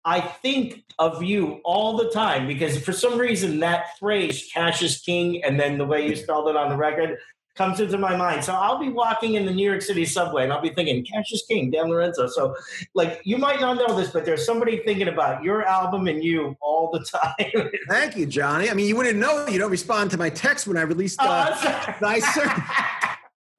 I 0.05 0.21
think 0.21 0.85
of 0.99 1.23
you 1.23 1.61
all 1.65 1.97
the 1.97 2.11
time 2.11 2.47
because 2.47 2.83
for 2.83 2.93
some 2.93 3.19
reason 3.19 3.61
that 3.61 3.99
phrase, 3.99 4.51
Cassius 4.53 5.01
King, 5.01 5.45
and 5.45 5.59
then 5.59 5.77
the 5.77 5.85
way 5.85 6.07
you 6.07 6.17
spelled 6.17 6.49
it 6.49 6.57
on 6.57 6.71
the 6.71 6.77
record, 6.77 7.19
comes 7.59 7.81
into 7.81 7.99
my 7.99 8.15
mind. 8.17 8.45
So 8.45 8.55
I'll 8.55 8.79
be 8.79 8.89
walking 8.89 9.35
in 9.35 9.45
the 9.45 9.53
New 9.53 9.69
York 9.69 9.83
City 9.83 10.05
subway 10.07 10.45
and 10.45 10.53
I'll 10.53 10.61
be 10.63 10.71
thinking 10.71 11.05
Cassius 11.05 11.45
King, 11.49 11.71
Dan 11.73 11.91
Lorenzo. 11.91 12.29
So, 12.29 12.55
like, 12.95 13.21
you 13.25 13.37
might 13.37 13.61
not 13.61 13.77
know 13.77 13.97
this, 13.97 14.11
but 14.11 14.25
there's 14.25 14.47
somebody 14.47 14.79
thinking 14.87 15.09
about 15.09 15.43
your 15.43 15.65
album 15.67 16.07
and 16.07 16.23
you 16.23 16.57
all 16.63 16.89
the 16.93 17.01
time. 17.05 17.69
Thank 17.89 18.17
you, 18.17 18.27
Johnny. 18.27 18.71
I 18.71 18.75
mean, 18.75 18.87
you 18.87 18.95
wouldn't 18.97 19.19
know. 19.19 19.47
You 19.49 19.59
don't 19.59 19.73
respond 19.73 20.13
to 20.13 20.17
my 20.17 20.31
text 20.31 20.69
when 20.69 20.77
I 20.77 20.83
released. 20.83 21.19
Oh, 21.21 21.27
Uh, 21.27 21.51
I'm 21.53 21.59
sorry. 21.59 21.95
Nice, 22.01 22.35
sir. 22.35 22.47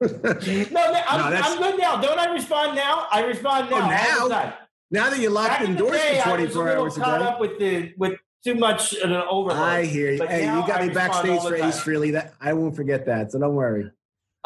no, 0.00 0.08
no, 0.08 1.02
I'm, 1.08 1.32
No, 1.34 1.40
I'm 1.42 1.58
good 1.58 1.78
now. 1.78 2.00
Don't 2.00 2.18
I 2.18 2.32
respond 2.32 2.74
now? 2.74 3.06
I 3.12 3.22
respond 3.22 3.68
Oh, 3.70 3.78
now. 3.80 4.18
all 4.22 4.28
now? 4.30 4.54
now 4.90 5.10
that 5.10 5.18
you're 5.18 5.30
locked 5.30 5.50
Back 5.50 5.60
in 5.60 5.74
the 5.76 5.78
indoors 5.84 5.92
day, 6.00 6.20
for 6.24 6.30
I 6.30 6.32
was 6.40 6.50
a 6.52 6.54
24 6.54 6.64
little 6.64 6.82
hours 6.84 6.96
caught 6.96 7.22
up 7.22 7.38
with 7.38 7.58
the 7.58 7.92
with 7.98 8.14
too 8.44 8.54
much 8.54 8.94
of 8.94 9.10
an 9.10 9.16
overload. 9.16 9.58
I 9.60 9.84
hear 9.84 10.12
you. 10.12 10.18
But 10.18 10.30
Hey, 10.30 10.44
you 10.44 10.66
got 10.66 10.80
I 10.82 10.86
me 10.88 10.94
backstage 10.94 11.40
for 11.42 11.54
Ace. 11.54 11.80
Frehley. 11.80 12.12
That 12.12 12.34
I 12.40 12.52
won't 12.52 12.74
forget 12.74 13.06
that. 13.06 13.32
So 13.32 13.38
don't 13.38 13.54
worry. 13.54 13.90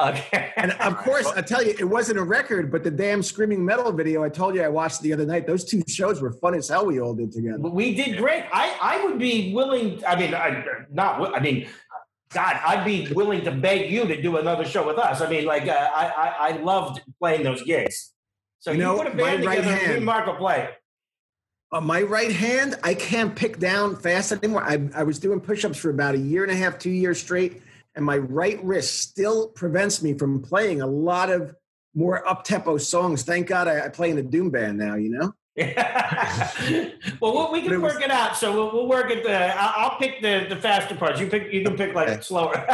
Okay. 0.00 0.52
And 0.56 0.72
of 0.72 0.96
course, 1.04 1.26
I 1.28 1.40
tell 1.42 1.62
you, 1.62 1.74
it 1.78 1.84
wasn't 1.84 2.18
a 2.18 2.22
record, 2.24 2.72
but 2.72 2.82
the 2.82 2.90
damn 2.90 3.22
screaming 3.22 3.64
metal 3.64 3.92
video 3.92 4.24
I 4.24 4.28
told 4.28 4.56
you 4.56 4.62
I 4.62 4.68
watched 4.68 5.02
the 5.02 5.12
other 5.12 5.24
night. 5.24 5.46
Those 5.46 5.64
two 5.64 5.82
shows 5.86 6.20
were 6.20 6.32
fun 6.32 6.54
as 6.54 6.68
hell. 6.68 6.86
We 6.86 7.00
all 7.00 7.14
did 7.14 7.30
together. 7.30 7.58
we 7.58 7.94
did 7.94 8.18
great. 8.18 8.44
I 8.52 8.76
I 8.80 9.04
would 9.04 9.18
be 9.18 9.54
willing. 9.54 10.02
I 10.04 10.16
mean, 10.16 10.34
I 10.34 10.64
not. 10.90 11.34
I 11.34 11.40
mean. 11.40 11.68
God, 12.30 12.58
I'd 12.66 12.84
be 12.84 13.06
willing 13.12 13.44
to 13.44 13.52
beg 13.52 13.92
you 13.92 14.06
to 14.08 14.20
do 14.20 14.38
another 14.38 14.64
show 14.64 14.84
with 14.84 14.98
us. 14.98 15.20
I 15.20 15.30
mean, 15.30 15.44
like, 15.44 15.68
uh, 15.68 15.88
I, 15.94 16.08
I 16.08 16.48
I 16.48 16.56
loved 16.62 17.00
playing 17.20 17.44
those 17.44 17.62
gigs. 17.62 18.12
So 18.58 18.72
You 18.72 18.78
you, 18.78 18.82
know, 18.82 18.96
put 18.96 19.06
a 19.06 19.10
band 19.16 19.44
right 19.44 19.58
together, 19.58 19.76
me 19.76 20.04
hand- 20.04 20.26
will 20.26 20.34
play. 20.34 20.70
On 21.74 21.84
my 21.84 22.02
right 22.02 22.30
hand, 22.30 22.76
I 22.84 22.94
can't 22.94 23.34
pick 23.34 23.58
down 23.58 23.96
fast 23.96 24.30
anymore. 24.30 24.62
I, 24.62 24.88
I 24.94 25.02
was 25.02 25.18
doing 25.18 25.40
push 25.40 25.64
ups 25.64 25.76
for 25.76 25.90
about 25.90 26.14
a 26.14 26.18
year 26.18 26.44
and 26.44 26.52
a 26.52 26.54
half, 26.54 26.78
two 26.78 26.90
years 26.90 27.20
straight, 27.20 27.62
and 27.96 28.04
my 28.04 28.16
right 28.16 28.62
wrist 28.64 29.00
still 29.00 29.48
prevents 29.48 30.00
me 30.00 30.14
from 30.16 30.40
playing 30.40 30.82
a 30.82 30.86
lot 30.86 31.30
of 31.30 31.52
more 31.92 32.26
up 32.28 32.44
tempo 32.44 32.78
songs. 32.78 33.24
Thank 33.24 33.48
God 33.48 33.66
I, 33.66 33.86
I 33.86 33.88
play 33.88 34.10
in 34.10 34.18
a 34.18 34.22
Doom 34.22 34.50
band 34.50 34.78
now, 34.78 34.94
you 34.94 35.10
know? 35.10 35.34
well, 37.20 37.50
we- 37.52 37.58
we 37.58 37.62
can 37.64 37.72
it 37.72 37.80
was- 37.80 37.94
work 37.94 38.02
it 38.04 38.10
out. 38.12 38.36
So 38.36 38.52
we'll, 38.52 38.72
we'll 38.72 38.88
work 38.88 39.10
at 39.10 39.24
the. 39.24 39.32
I'll, 39.60 39.90
I'll 39.90 39.98
pick 39.98 40.22
the 40.22 40.46
the 40.48 40.56
faster 40.56 40.94
parts. 40.94 41.18
You 41.20 41.26
pick. 41.26 41.52
You 41.52 41.64
can 41.64 41.76
pick 41.76 41.92
like 41.94 42.08
Okay. 42.08 42.20
slower. 42.22 42.56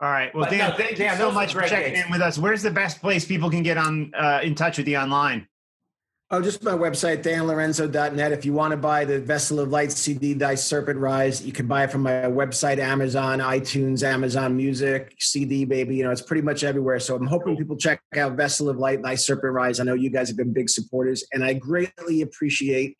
All 0.00 0.10
right. 0.10 0.34
Well, 0.34 0.44
But 0.44 0.50
Dan, 0.50 0.70
no, 0.70 0.76
thank 0.76 0.96
Dan, 0.98 1.12
you 1.12 1.18
so 1.18 1.24
those 1.26 1.34
much 1.34 1.54
for 1.54 1.62
checking 1.62 1.94
gigs. 1.94 2.04
in 2.06 2.10
with 2.12 2.20
us. 2.20 2.36
Where's 2.38 2.62
the 2.62 2.70
best 2.70 3.00
place 3.00 3.24
people 3.24 3.48
can 3.50 3.62
get 3.62 3.78
on 3.78 4.12
uh, 4.14 4.40
in 4.42 4.54
touch 4.54 4.76
with 4.78 4.88
you 4.88 4.96
online? 4.98 5.46
Oh, 6.30 6.40
just 6.40 6.64
my 6.64 6.72
website, 6.72 7.22
danlorenzo.net. 7.22 8.32
If 8.32 8.46
you 8.46 8.54
want 8.54 8.70
to 8.70 8.78
buy 8.78 9.04
the 9.04 9.20
Vessel 9.20 9.60
of 9.60 9.68
Light 9.68 9.92
CD, 9.92 10.32
Thy 10.32 10.54
Serpent 10.54 10.98
Rise, 10.98 11.44
you 11.44 11.52
can 11.52 11.66
buy 11.66 11.84
it 11.84 11.92
from 11.92 12.02
my 12.02 12.12
website, 12.12 12.78
Amazon, 12.78 13.40
iTunes, 13.40 14.02
Amazon 14.02 14.56
Music, 14.56 15.14
CD, 15.20 15.66
baby. 15.66 15.96
You 15.96 16.04
know, 16.04 16.10
it's 16.10 16.22
pretty 16.22 16.40
much 16.40 16.64
everywhere. 16.64 16.98
So 16.98 17.14
I'm 17.14 17.26
hoping 17.26 17.58
people 17.58 17.76
check 17.76 18.00
out 18.16 18.36
Vessel 18.36 18.70
of 18.70 18.78
Light, 18.78 19.02
Thy 19.02 19.16
Serpent 19.16 19.52
Rise. 19.52 19.80
I 19.80 19.84
know 19.84 19.92
you 19.92 20.08
guys 20.08 20.28
have 20.28 20.38
been 20.38 20.54
big 20.54 20.70
supporters, 20.70 21.24
and 21.32 21.44
I 21.44 21.52
greatly 21.52 22.22
appreciate 22.22 22.96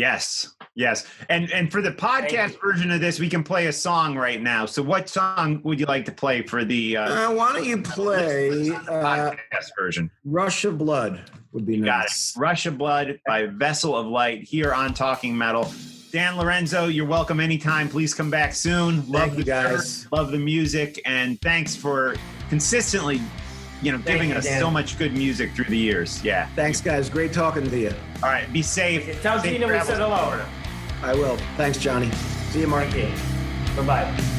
Yes, 0.00 0.54
yes. 0.74 1.06
And 1.28 1.50
and 1.52 1.70
for 1.70 1.82
the 1.82 1.90
podcast 1.92 2.58
version 2.58 2.90
of 2.90 3.00
this, 3.02 3.20
we 3.20 3.28
can 3.28 3.44
play 3.44 3.66
a 3.66 3.72
song 3.72 4.16
right 4.16 4.40
now. 4.40 4.64
So, 4.64 4.82
what 4.82 5.10
song 5.10 5.60
would 5.62 5.78
you 5.78 5.84
like 5.84 6.06
to 6.06 6.12
play 6.12 6.40
for 6.40 6.64
the 6.64 6.96
uh, 6.96 7.28
Uh, 7.30 7.34
why 7.34 7.52
don't 7.52 7.66
you 7.66 7.82
play 7.82 8.70
uh, 8.70 8.80
podcast 8.82 9.68
version? 9.78 10.10
Rush 10.24 10.64
of 10.64 10.78
Blood? 10.78 11.30
Would 11.52 11.66
be 11.66 11.76
You 11.76 11.84
got 11.84 12.00
it. 12.00 12.02
nice. 12.04 12.34
Rush 12.38 12.64
of 12.64 12.78
Blood 12.78 13.20
by 13.26 13.44
Vessel 13.46 13.94
of 13.94 14.06
Light 14.06 14.42
here 14.42 14.72
on 14.72 14.94
Talking 14.94 15.36
Metal. 15.36 15.70
Dan 16.12 16.36
Lorenzo, 16.38 16.86
you're 16.86 17.06
welcome 17.06 17.38
anytime. 17.38 17.88
Please 17.88 18.14
come 18.14 18.30
back 18.30 18.54
soon. 18.54 18.96
Love 19.08 19.20
Thank 19.22 19.32
the 19.32 19.38
you, 19.40 19.44
guys. 19.44 20.02
shirt, 20.04 20.12
love 20.12 20.32
the 20.32 20.38
music, 20.38 20.98
and 21.04 21.38
thanks 21.42 21.76
for 21.76 22.16
consistently, 22.48 23.20
you 23.82 23.92
know, 23.92 23.98
Thank 23.98 24.06
giving 24.06 24.30
you, 24.30 24.36
us 24.36 24.44
Dan. 24.44 24.60
so 24.60 24.70
much 24.70 24.98
good 24.98 25.12
music 25.12 25.52
through 25.52 25.66
the 25.66 25.76
years. 25.78 26.22
Yeah. 26.24 26.48
Thanks, 26.56 26.80
guys. 26.80 27.08
Great 27.08 27.32
talking 27.32 27.68
to 27.68 27.78
you. 27.78 27.92
All 28.22 28.28
right. 28.28 28.50
Be 28.52 28.62
safe. 28.62 29.22
Tell 29.22 29.40
Safe 29.40 29.52
Gina 29.52 29.66
we 29.66 29.80
said 29.80 29.98
hello. 29.98 30.44
I 31.02 31.14
will. 31.14 31.36
Thanks, 31.56 31.78
Johnny. 31.78 32.10
See 32.50 32.60
you, 32.60 32.66
Mark. 32.66 32.90
Bye 32.92 33.82
bye. 33.86 34.36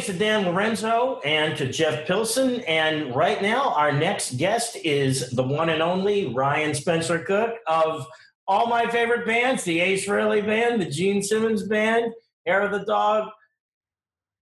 Thanks 0.00 0.18
to 0.18 0.18
Dan 0.18 0.46
Lorenzo 0.46 1.20
and 1.26 1.58
to 1.58 1.70
Jeff 1.70 2.06
Pilson. 2.06 2.60
And 2.60 3.14
right 3.14 3.42
now, 3.42 3.74
our 3.74 3.92
next 3.92 4.38
guest 4.38 4.78
is 4.82 5.28
the 5.28 5.42
one 5.42 5.68
and 5.68 5.82
only 5.82 6.32
Ryan 6.32 6.74
Spencer 6.74 7.18
Cook 7.18 7.56
of 7.66 8.06
all 8.48 8.66
my 8.66 8.86
favorite 8.86 9.26
bands 9.26 9.62
the 9.62 9.78
Ace 9.80 10.06
Frehley 10.06 10.44
Band, 10.44 10.80
the 10.80 10.86
Gene 10.86 11.22
Simmons 11.22 11.64
Band, 11.64 12.14
Hair 12.46 12.62
of 12.62 12.72
the 12.72 12.86
Dog, 12.86 13.28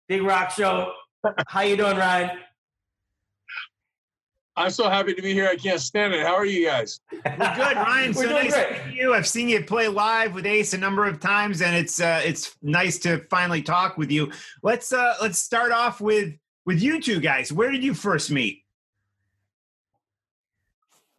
Big 0.06 0.22
Rock 0.22 0.52
Show. 0.52 0.92
How 1.48 1.62
you 1.62 1.76
doing, 1.76 1.96
Ryan? 1.96 2.38
I'm 4.58 4.70
so 4.70 4.90
happy 4.90 5.14
to 5.14 5.22
be 5.22 5.32
here. 5.32 5.46
I 5.46 5.54
can't 5.54 5.80
stand 5.80 6.12
it. 6.12 6.26
How 6.26 6.34
are 6.34 6.44
you 6.44 6.66
guys? 6.66 7.00
We're 7.12 7.20
good, 7.22 7.76
Ryan. 7.76 8.12
We're 8.14 8.22
so 8.24 8.28
doing 8.28 8.44
nice 8.44 8.54
great. 8.54 8.76
to 8.76 8.86
meet 8.88 8.96
you. 8.96 9.14
I've 9.14 9.28
seen 9.28 9.48
you 9.48 9.62
play 9.62 9.86
live 9.86 10.34
with 10.34 10.46
Ace 10.46 10.74
a 10.74 10.78
number 10.78 11.06
of 11.06 11.20
times, 11.20 11.62
and 11.62 11.76
it's 11.76 12.00
uh, 12.00 12.20
it's 12.24 12.56
nice 12.60 12.98
to 13.00 13.24
finally 13.30 13.62
talk 13.62 13.96
with 13.96 14.10
you. 14.10 14.32
Let's 14.64 14.92
uh, 14.92 15.14
let's 15.22 15.38
start 15.38 15.70
off 15.70 16.00
with 16.00 16.34
with 16.66 16.82
you 16.82 17.00
two 17.00 17.20
guys. 17.20 17.52
Where 17.52 17.70
did 17.70 17.84
you 17.84 17.94
first 17.94 18.32
meet? 18.32 18.64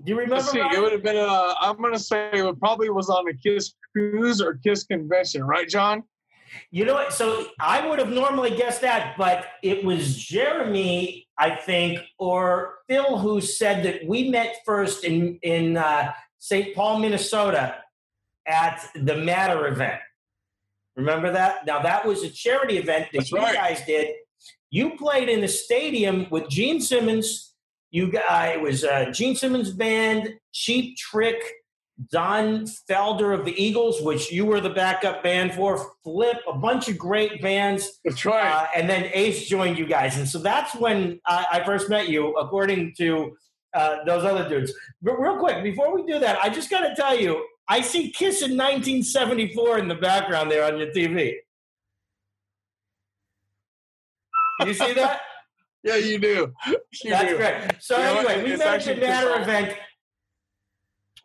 Do 0.04 0.12
you 0.12 0.18
remember? 0.18 0.36
Let's 0.36 0.52
see. 0.52 0.60
It 0.60 0.82
would 0.82 0.92
have 0.92 1.04
been. 1.04 1.16
Uh, 1.16 1.54
I'm 1.62 1.82
gonna 1.82 1.98
say 1.98 2.32
it 2.34 2.60
probably 2.60 2.90
was 2.90 3.10
on 3.10 3.26
a 3.30 3.34
Kiss 3.34 3.74
cruise 3.94 4.42
or 4.42 4.56
Kiss 4.56 4.84
convention, 4.84 5.44
right, 5.46 5.68
John? 5.68 6.04
You 6.72 6.84
know 6.84 6.96
what? 6.96 7.14
So 7.14 7.48
I 7.60 7.88
would 7.88 8.00
have 8.00 8.10
normally 8.10 8.56
guessed 8.56 8.82
that, 8.82 9.16
but 9.18 9.46
it 9.64 9.86
was 9.86 10.18
Jeremy, 10.18 11.28
I 11.38 11.52
think, 11.56 12.00
or 12.18 12.79
Phil 12.90 13.20
who 13.20 13.40
said 13.40 13.84
that 13.86 14.08
we 14.08 14.30
met 14.30 14.58
first 14.66 15.04
in 15.04 15.40
in 15.44 15.78
uh, 15.78 16.12
St. 16.40 16.76
Paul, 16.76 17.00
Minnesota, 17.00 17.76
at 18.48 18.84
the 18.96 19.16
Matter 19.16 19.68
event. 19.68 20.02
Remember 20.96 21.32
that? 21.32 21.66
Now 21.66 21.82
that 21.84 22.06
was 22.06 22.24
a 22.24 22.30
charity 22.30 22.78
event 22.78 23.08
that 23.14 23.20
That's 23.20 23.32
you 23.32 23.38
right. 23.38 23.54
guys 23.54 23.82
did. 23.86 24.16
You 24.72 24.98
played 24.98 25.30
in 25.30 25.42
the 25.42 25.48
stadium 25.48 26.28
with 26.30 26.50
Gene 26.50 26.82
Simmons. 26.82 27.54
You 27.92 28.12
guys, 28.12 28.56
it 28.56 28.62
was 28.62 28.84
uh, 28.84 29.12
Gene 29.12 29.36
Simmons 29.36 29.72
band, 29.72 30.36
Cheap 30.52 30.98
Trick, 30.98 31.42
Don 32.12 32.66
Felder 32.90 33.38
of 33.38 33.46
the 33.46 33.62
Eagles, 33.62 34.02
which 34.02 34.32
you 34.32 34.46
were 34.46 34.62
the 34.62 34.70
backup 34.70 35.22
band 35.22 35.54
for, 35.54 35.92
Flip, 36.04 36.38
a 36.48 36.54
bunch 36.54 36.88
of 36.88 36.98
great 36.98 37.42
bands, 37.42 38.00
That's 38.06 38.24
right. 38.26 38.52
uh, 38.52 38.68
and 38.76 38.90
then 38.90 39.10
Ace 39.14 39.48
joined 39.48 39.78
you 39.78 39.86
guys, 39.86 40.18
and 40.18 40.28
so 40.28 40.40
that's 40.40 40.74
when 40.76 41.20
I, 41.26 41.46
I 41.54 41.64
first 41.64 41.90
met 41.90 42.08
you, 42.10 42.34
according 42.38 42.94
to 43.00 43.36
uh, 43.74 43.98
those 44.06 44.24
other 44.24 44.48
dudes. 44.48 44.74
But 45.02 45.20
real 45.20 45.38
quick, 45.38 45.62
before 45.64 45.94
we 45.94 46.04
do 46.12 46.20
that, 46.20 46.40
I 46.42 46.50
just 46.50 46.70
got 46.70 46.88
to 46.88 46.96
tell 46.96 47.20
you, 47.20 47.46
I 47.68 47.82
see 47.82 48.12
Kiss 48.12 48.42
in 48.42 48.52
1974 48.58 49.80
in 49.80 49.88
the 49.88 49.96
background 49.96 50.50
there 50.50 50.64
on 50.64 50.80
your 50.80 50.88
TV. 50.92 51.36
You 54.66 54.74
see 54.74 54.94
that? 54.94 55.22
yeah, 55.84 55.96
you 55.96 56.18
do. 56.20 56.52
You 57.04 57.12
That's 57.12 57.30
do. 57.30 57.38
great. 57.38 57.56
So 57.80 57.96
anyway, 57.96 58.44
we 58.44 58.52
It's 58.52 58.60
met 58.60 58.68
at 58.68 58.74
actually 58.76 58.96
the 58.96 59.02
Matter 59.02 59.42
event. 59.42 59.78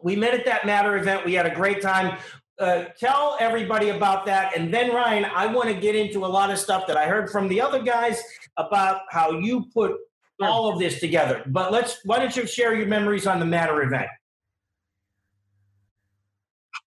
We 0.02 0.16
met 0.16 0.34
at 0.34 0.44
that 0.46 0.66
Matter 0.66 0.96
event. 0.96 1.24
We 1.24 1.34
had 1.34 1.46
a 1.46 1.54
great 1.54 1.80
time. 1.80 2.18
Uh, 2.58 2.84
tell 2.98 3.36
everybody 3.40 3.88
about 3.88 4.24
that, 4.26 4.56
and 4.56 4.72
then 4.72 4.94
Ryan, 4.94 5.24
I 5.24 5.46
want 5.46 5.68
to 5.70 5.74
get 5.74 5.96
into 5.96 6.24
a 6.24 6.28
lot 6.28 6.50
of 6.50 6.58
stuff 6.58 6.86
that 6.86 6.96
I 6.96 7.06
heard 7.06 7.28
from 7.30 7.48
the 7.48 7.60
other 7.60 7.82
guys 7.82 8.22
about 8.56 9.00
how 9.10 9.32
you 9.32 9.66
put 9.74 9.96
all 10.40 10.72
of 10.72 10.78
this 10.78 11.00
together. 11.00 11.42
But 11.46 11.72
let's. 11.72 11.98
Why 12.04 12.20
don't 12.20 12.36
you 12.36 12.46
share 12.46 12.74
your 12.74 12.86
memories 12.86 13.26
on 13.26 13.40
the 13.40 13.46
Matter 13.46 13.82
event? 13.82 14.06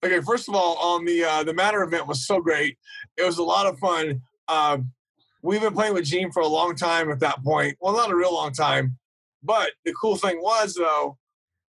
Okay, 0.06 0.22
first 0.22 0.48
of 0.48 0.56
all, 0.56 0.78
on 0.78 1.06
the 1.06 1.24
uh, 1.24 1.44
the 1.44 1.54
Matter 1.54 1.84
event 1.84 2.08
was 2.08 2.26
so 2.26 2.40
great. 2.40 2.78
It 3.18 3.26
was 3.26 3.38
a 3.38 3.44
lot 3.44 3.66
of 3.66 3.78
fun. 3.80 4.22
Um, 4.48 4.92
we've 5.42 5.62
been 5.62 5.74
playing 5.74 5.96
with 5.96 6.06
Gene 6.06 6.32
for 6.32 6.42
a 6.42 6.48
long 6.48 6.76
time 6.76 7.12
at 7.12 7.20
that 7.20 7.44
point. 7.44 7.78
Well, 7.82 7.94
not 7.94 8.12
a 8.12 8.16
real 8.16 8.34
long 8.34 8.54
time, 8.54 8.98
but 9.44 9.72
the 9.86 9.94
cool 10.00 10.16
thing 10.16 10.42
was 10.42 10.76
though 10.76 11.18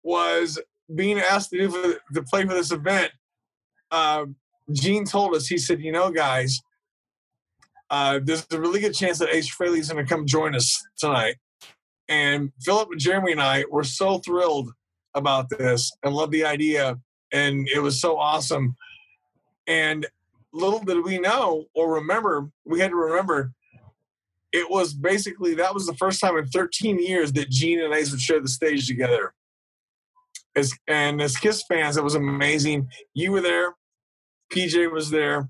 was 0.02 0.58
being 0.94 1.18
asked 1.18 1.50
to 1.50 1.58
do 1.58 1.70
for, 1.70 2.00
to 2.14 2.22
play 2.22 2.46
for 2.46 2.54
this 2.54 2.72
event. 2.72 3.12
Um, 3.90 4.36
Gene 4.72 5.04
told 5.04 5.34
us 5.34 5.46
he 5.46 5.58
said, 5.58 5.80
"You 5.80 5.92
know, 5.92 6.10
guys, 6.10 6.60
uh, 7.90 8.20
there's 8.22 8.46
a 8.52 8.60
really 8.60 8.80
good 8.80 8.94
chance 8.94 9.18
that 9.18 9.34
Ace 9.34 9.54
Frehley 9.54 9.78
is 9.78 9.90
going 9.90 10.04
to 10.04 10.08
come 10.08 10.26
join 10.26 10.54
us 10.54 10.80
tonight." 10.98 11.36
And 12.08 12.52
Philip, 12.60 12.88
and 12.92 13.00
Jeremy, 13.00 13.32
and 13.32 13.42
I 13.42 13.64
were 13.70 13.84
so 13.84 14.18
thrilled 14.18 14.72
about 15.14 15.48
this 15.48 15.92
and 16.02 16.14
loved 16.14 16.32
the 16.32 16.44
idea 16.44 16.96
and 17.32 17.68
it 17.68 17.80
was 17.80 18.00
so 18.00 18.18
awesome. 18.18 18.76
And 19.66 20.06
little 20.52 20.80
did 20.80 21.04
we 21.04 21.18
know 21.18 21.66
or 21.74 21.94
remember, 21.94 22.50
we 22.64 22.80
had 22.80 22.90
to 22.90 22.96
remember 22.96 23.52
it 24.52 24.68
was 24.68 24.92
basically 24.92 25.54
that 25.54 25.74
was 25.74 25.86
the 25.86 25.94
first 25.94 26.20
time 26.20 26.36
in 26.36 26.46
13 26.46 26.98
years 26.98 27.32
that 27.32 27.50
Gene 27.50 27.80
and 27.80 27.94
Ace 27.94 28.10
would 28.10 28.20
share 28.20 28.40
the 28.40 28.48
stage 28.48 28.88
together. 28.88 29.32
As 30.56 30.72
and 30.88 31.22
as 31.22 31.36
Kiss 31.36 31.62
fans, 31.68 31.96
it 31.96 32.04
was 32.04 32.14
amazing. 32.16 32.88
You 33.14 33.32
were 33.32 33.40
there, 33.40 33.74
PJ 34.52 34.92
was 34.92 35.10
there, 35.10 35.48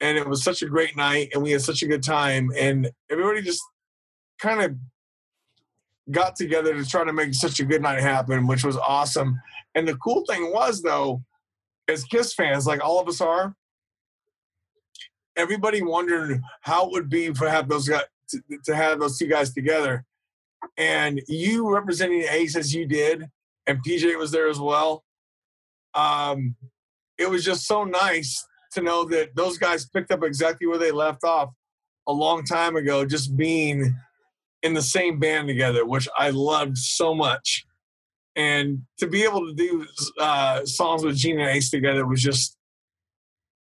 and 0.00 0.16
it 0.16 0.28
was 0.28 0.44
such 0.44 0.62
a 0.62 0.66
great 0.66 0.96
night, 0.96 1.30
and 1.34 1.42
we 1.42 1.50
had 1.52 1.62
such 1.62 1.82
a 1.82 1.88
good 1.88 2.02
time, 2.02 2.50
and 2.56 2.90
everybody 3.10 3.42
just 3.42 3.62
kind 4.40 4.62
of 4.62 4.76
got 6.10 6.36
together 6.36 6.74
to 6.74 6.84
try 6.84 7.04
to 7.04 7.12
make 7.12 7.34
such 7.34 7.60
a 7.60 7.64
good 7.64 7.82
night 7.82 8.00
happen, 8.00 8.46
which 8.46 8.64
was 8.64 8.76
awesome. 8.76 9.40
And 9.74 9.86
the 9.86 9.96
cool 9.96 10.24
thing 10.28 10.52
was, 10.52 10.82
though, 10.82 11.22
as 11.88 12.04
Kiss 12.04 12.34
fans, 12.34 12.66
like 12.66 12.82
all 12.82 13.00
of 13.00 13.08
us 13.08 13.20
are, 13.20 13.54
everybody 15.36 15.82
wondered 15.82 16.40
how 16.60 16.86
it 16.86 16.92
would 16.92 17.08
be 17.08 17.32
for 17.32 17.48
have 17.48 17.68
those 17.68 17.88
guys 17.88 18.04
to, 18.28 18.40
to 18.64 18.74
have 18.74 19.00
those 19.00 19.18
two 19.18 19.26
guys 19.26 19.52
together. 19.52 20.04
And 20.76 21.20
you 21.28 21.72
representing 21.72 22.24
Ace 22.28 22.56
as 22.56 22.74
you 22.74 22.86
did, 22.86 23.28
and 23.66 23.82
PJ 23.84 24.18
was 24.18 24.30
there 24.30 24.48
as 24.48 24.58
well. 24.58 25.04
Um, 25.94 26.56
it 27.18 27.28
was 27.28 27.44
just 27.44 27.66
so 27.66 27.84
nice 27.84 28.44
to 28.72 28.82
know 28.82 29.04
that 29.04 29.36
those 29.36 29.58
guys 29.58 29.86
picked 29.86 30.10
up 30.10 30.22
exactly 30.22 30.66
where 30.66 30.78
they 30.78 30.90
left 30.90 31.24
off 31.24 31.50
a 32.08 32.12
long 32.12 32.44
time 32.44 32.76
ago, 32.76 33.04
just 33.04 33.36
being 33.36 33.94
in 34.62 34.74
the 34.74 34.82
same 34.82 35.18
band 35.18 35.48
together, 35.48 35.84
which 35.84 36.08
I 36.18 36.30
loved 36.30 36.78
so 36.78 37.14
much 37.14 37.66
and 38.36 38.82
to 38.98 39.06
be 39.06 39.24
able 39.24 39.46
to 39.46 39.54
do 39.54 39.86
uh, 40.18 40.64
songs 40.64 41.04
with 41.04 41.16
Gene 41.16 41.38
and 41.40 41.50
Ace 41.50 41.70
together 41.70 42.06
was 42.06 42.22
just, 42.22 42.56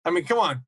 I 0.06 0.12
mean, 0.12 0.26
come 0.26 0.40
on. 0.40 0.64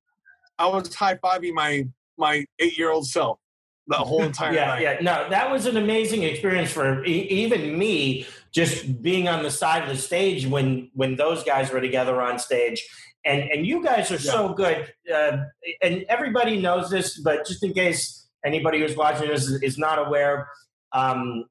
I 0.57 0.67
was 0.67 0.93
high 0.93 1.15
fiving 1.15 1.53
my 1.53 1.87
my 2.17 2.45
eight 2.59 2.77
year 2.77 2.91
old 2.91 3.07
self 3.07 3.39
the 3.87 3.95
whole 3.95 4.23
entire 4.23 4.53
yeah, 4.53 4.65
night. 4.65 4.81
yeah. 4.81 4.97
No, 5.01 5.29
that 5.29 5.51
was 5.51 5.65
an 5.65 5.77
amazing 5.77 6.23
experience 6.23 6.71
for 6.71 7.03
e- 7.05 7.27
even 7.29 7.77
me, 7.77 8.25
just 8.53 9.01
being 9.01 9.27
on 9.27 9.43
the 9.43 9.51
side 9.51 9.83
of 9.83 9.89
the 9.89 9.97
stage 10.01 10.45
when 10.45 10.89
when 10.93 11.15
those 11.15 11.43
guys 11.43 11.71
were 11.71 11.81
together 11.81 12.21
on 12.21 12.39
stage. 12.39 12.85
And 13.25 13.41
and 13.51 13.65
you 13.65 13.83
guys 13.83 14.11
are 14.11 14.19
so 14.19 14.53
good. 14.53 14.93
Uh, 15.13 15.37
and 15.81 16.05
everybody 16.09 16.59
knows 16.61 16.89
this, 16.89 17.19
but 17.19 17.45
just 17.45 17.63
in 17.63 17.73
case 17.73 18.27
anybody 18.45 18.79
who's 18.79 18.95
watching 18.97 19.27
this 19.29 19.47
is, 19.47 19.61
is 19.61 19.77
not 19.77 19.97
aware, 19.97 20.49
um, 20.91 21.45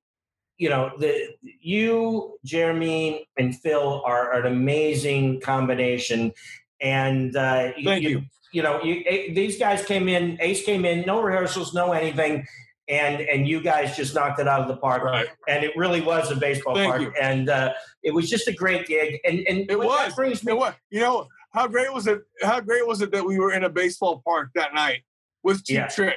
you 0.59 0.69
know, 0.69 0.93
the 0.99 1.29
you, 1.43 2.39
Jeremy, 2.45 3.27
and 3.39 3.59
Phil 3.59 4.03
are 4.05 4.35
an 4.35 4.47
amazing 4.47 5.41
combination. 5.41 6.33
And 6.81 7.35
uh, 7.35 7.73
Thank 7.83 8.03
you. 8.03 8.23
you 8.53 8.63
know, 8.63 8.83
you, 8.83 9.03
A- 9.07 9.33
these 9.33 9.59
guys 9.59 9.85
came 9.85 10.09
in. 10.09 10.37
Ace 10.41 10.65
came 10.65 10.85
in, 10.85 11.07
no 11.07 11.23
rehearsals, 11.23 11.73
no 11.73 11.93
anything, 11.93 12.47
and 12.93 13.22
and 13.22 13.49
you 13.49 13.61
guys 13.61 13.97
just 13.97 14.14
knocked 14.14 14.38
it 14.38 14.47
out 14.47 14.61
of 14.61 14.68
the 14.68 14.76
park. 14.76 15.03
Right. 15.03 15.26
And 15.49 15.64
it 15.64 15.72
really 15.76 16.01
was 16.03 16.30
a 16.30 16.36
baseball 16.36 16.74
Thank 16.76 16.90
park, 16.90 17.01
you. 17.03 17.12
and 17.20 17.49
uh, 17.49 17.72
it 18.03 18.12
was 18.12 18.28
just 18.28 18.47
a 18.49 18.53
great 18.53 18.86
gig. 18.86 19.18
And 19.24 19.40
and 19.49 19.59
It 19.70 19.78
what 19.78 19.88
that 19.99 20.07
was. 20.09 20.14
brings 20.14 20.45
me 20.45 20.53
You 20.53 20.57
know 20.57 20.61
what? 20.61 20.76
You 20.90 21.01
know 21.01 21.26
how 21.53 21.66
great 21.66 21.93
was 21.93 22.07
it? 22.07 22.20
How 22.43 22.61
great 22.61 22.86
was 22.86 23.01
it 23.03 23.11
that 23.12 23.24
we 23.24 23.38
were 23.38 23.53
in 23.53 23.64
a 23.64 23.68
baseball 23.70 24.22
park 24.26 24.51
that 24.55 24.74
night 24.74 25.03
with 25.43 25.64
Cheap 25.64 25.74
Yeah. 25.76 25.88
Trick? 25.88 26.16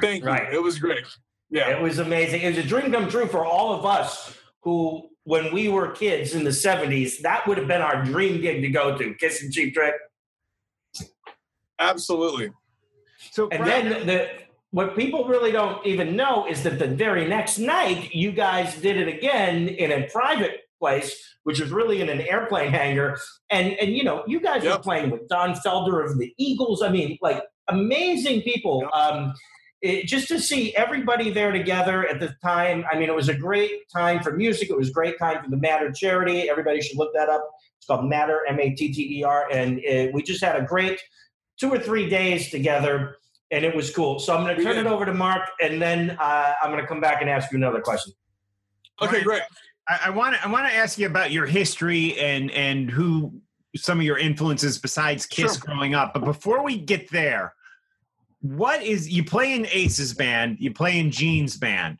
Thank 0.00 0.24
Right. 0.24 0.52
you. 0.52 0.58
It 0.58 0.62
was 0.62 0.78
great. 0.78 1.04
Yeah. 1.50 1.68
It 1.76 1.82
was 1.82 1.98
amazing. 1.98 2.40
It 2.42 2.48
was 2.56 2.58
a 2.64 2.68
dream 2.68 2.90
come 2.92 3.08
true 3.10 3.26
for 3.26 3.44
all 3.44 3.74
of 3.74 3.84
us 3.84 4.36
who, 4.62 5.08
when 5.24 5.52
we 5.52 5.68
were 5.68 5.88
kids 5.90 6.34
in 6.34 6.44
the 6.44 6.50
70s, 6.50 7.18
that 7.22 7.46
would 7.46 7.58
have 7.58 7.66
been 7.68 7.82
our 7.82 8.02
dream 8.04 8.40
gig 8.40 8.62
to 8.62 8.68
go 8.68 8.96
to, 8.96 9.14
Kiss 9.14 9.42
and 9.42 9.52
Cheap 9.52 9.74
Trick. 9.74 9.94
Absolutely. 11.78 12.52
So 13.32 13.48
And 13.50 13.62
Brian- 13.64 13.88
then 13.88 14.06
the 14.06 14.30
what 14.72 14.96
people 14.96 15.26
really 15.26 15.52
don't 15.52 15.86
even 15.86 16.16
know 16.16 16.46
is 16.48 16.62
that 16.62 16.78
the 16.78 16.88
very 16.88 17.28
next 17.28 17.58
night, 17.58 18.12
you 18.14 18.32
guys 18.32 18.74
did 18.76 18.96
it 18.96 19.06
again 19.06 19.68
in 19.68 19.92
a 19.92 20.08
private 20.08 20.62
place, 20.80 21.36
which 21.44 21.60
was 21.60 21.70
really 21.70 22.00
in 22.00 22.08
an 22.08 22.22
airplane 22.22 22.72
hangar. 22.72 23.18
And 23.50 23.74
and 23.74 23.94
you 23.94 24.02
know, 24.02 24.24
you 24.26 24.40
guys 24.40 24.64
were 24.64 24.78
playing 24.78 25.10
with 25.10 25.28
Don 25.28 25.54
Felder 25.54 26.04
of 26.04 26.18
the 26.18 26.32
Eagles. 26.38 26.82
I 26.82 26.88
mean, 26.88 27.18
like 27.20 27.42
amazing 27.68 28.42
people. 28.42 28.88
Um, 28.94 29.34
it, 29.82 30.06
just 30.06 30.28
to 30.28 30.40
see 30.40 30.74
everybody 30.74 31.30
there 31.30 31.52
together 31.52 32.08
at 32.08 32.20
the 32.20 32.34
time. 32.42 32.84
I 32.90 32.98
mean, 32.98 33.08
it 33.08 33.14
was 33.14 33.28
a 33.28 33.34
great 33.34 33.72
time 33.94 34.22
for 34.22 34.32
music. 34.34 34.70
It 34.70 34.76
was 34.76 34.88
a 34.88 34.92
great 34.92 35.18
time 35.18 35.44
for 35.44 35.50
the 35.50 35.56
Matter 35.56 35.92
charity. 35.92 36.48
Everybody 36.48 36.80
should 36.80 36.96
look 36.96 37.12
that 37.14 37.28
up. 37.28 37.46
It's 37.76 37.86
called 37.86 38.08
Matter, 38.08 38.40
M 38.48 38.58
A 38.58 38.70
T 38.70 38.90
T 38.90 39.18
E 39.18 39.24
R, 39.24 39.50
and 39.52 39.78
uh 39.80 40.06
we 40.14 40.22
just 40.22 40.42
had 40.42 40.56
a 40.56 40.62
great 40.62 40.98
two 41.60 41.70
or 41.70 41.78
three 41.78 42.08
days 42.08 42.50
together 42.50 43.16
and 43.52 43.64
it 43.64 43.76
was 43.76 43.94
cool. 43.94 44.18
So 44.18 44.34
I'm 44.34 44.44
going 44.44 44.56
to 44.56 44.62
turn 44.62 44.78
it 44.78 44.86
over 44.86 45.04
to 45.04 45.12
Mark, 45.12 45.42
and 45.60 45.80
then 45.80 46.16
uh, 46.18 46.54
I'm 46.60 46.70
going 46.70 46.80
to 46.80 46.86
come 46.86 47.00
back 47.00 47.20
and 47.20 47.30
ask 47.30 47.52
you 47.52 47.58
another 47.58 47.80
question. 47.80 48.14
Okay, 49.00 49.22
great. 49.22 49.42
I 49.88 50.10
want 50.10 50.36
to 50.36 50.44
I 50.44 50.50
want 50.50 50.66
to 50.68 50.74
ask 50.74 50.96
you 50.98 51.06
about 51.06 51.32
your 51.32 51.44
history 51.44 52.18
and 52.18 52.50
and 52.52 52.90
who 52.90 53.40
some 53.76 53.98
of 53.98 54.04
your 54.04 54.18
influences 54.18 54.78
besides 54.78 55.26
Kiss 55.26 55.54
Sure. 55.54 55.74
growing 55.74 55.94
up. 55.94 56.14
But 56.14 56.24
before 56.24 56.62
we 56.64 56.78
get 56.78 57.10
there, 57.10 57.54
what 58.40 58.82
is 58.82 59.08
you 59.08 59.24
play 59.24 59.54
in 59.54 59.66
Ace's 59.66 60.14
band, 60.14 60.58
you 60.60 60.72
play 60.72 60.98
in 60.98 61.10
Gene's 61.10 61.56
band. 61.56 61.98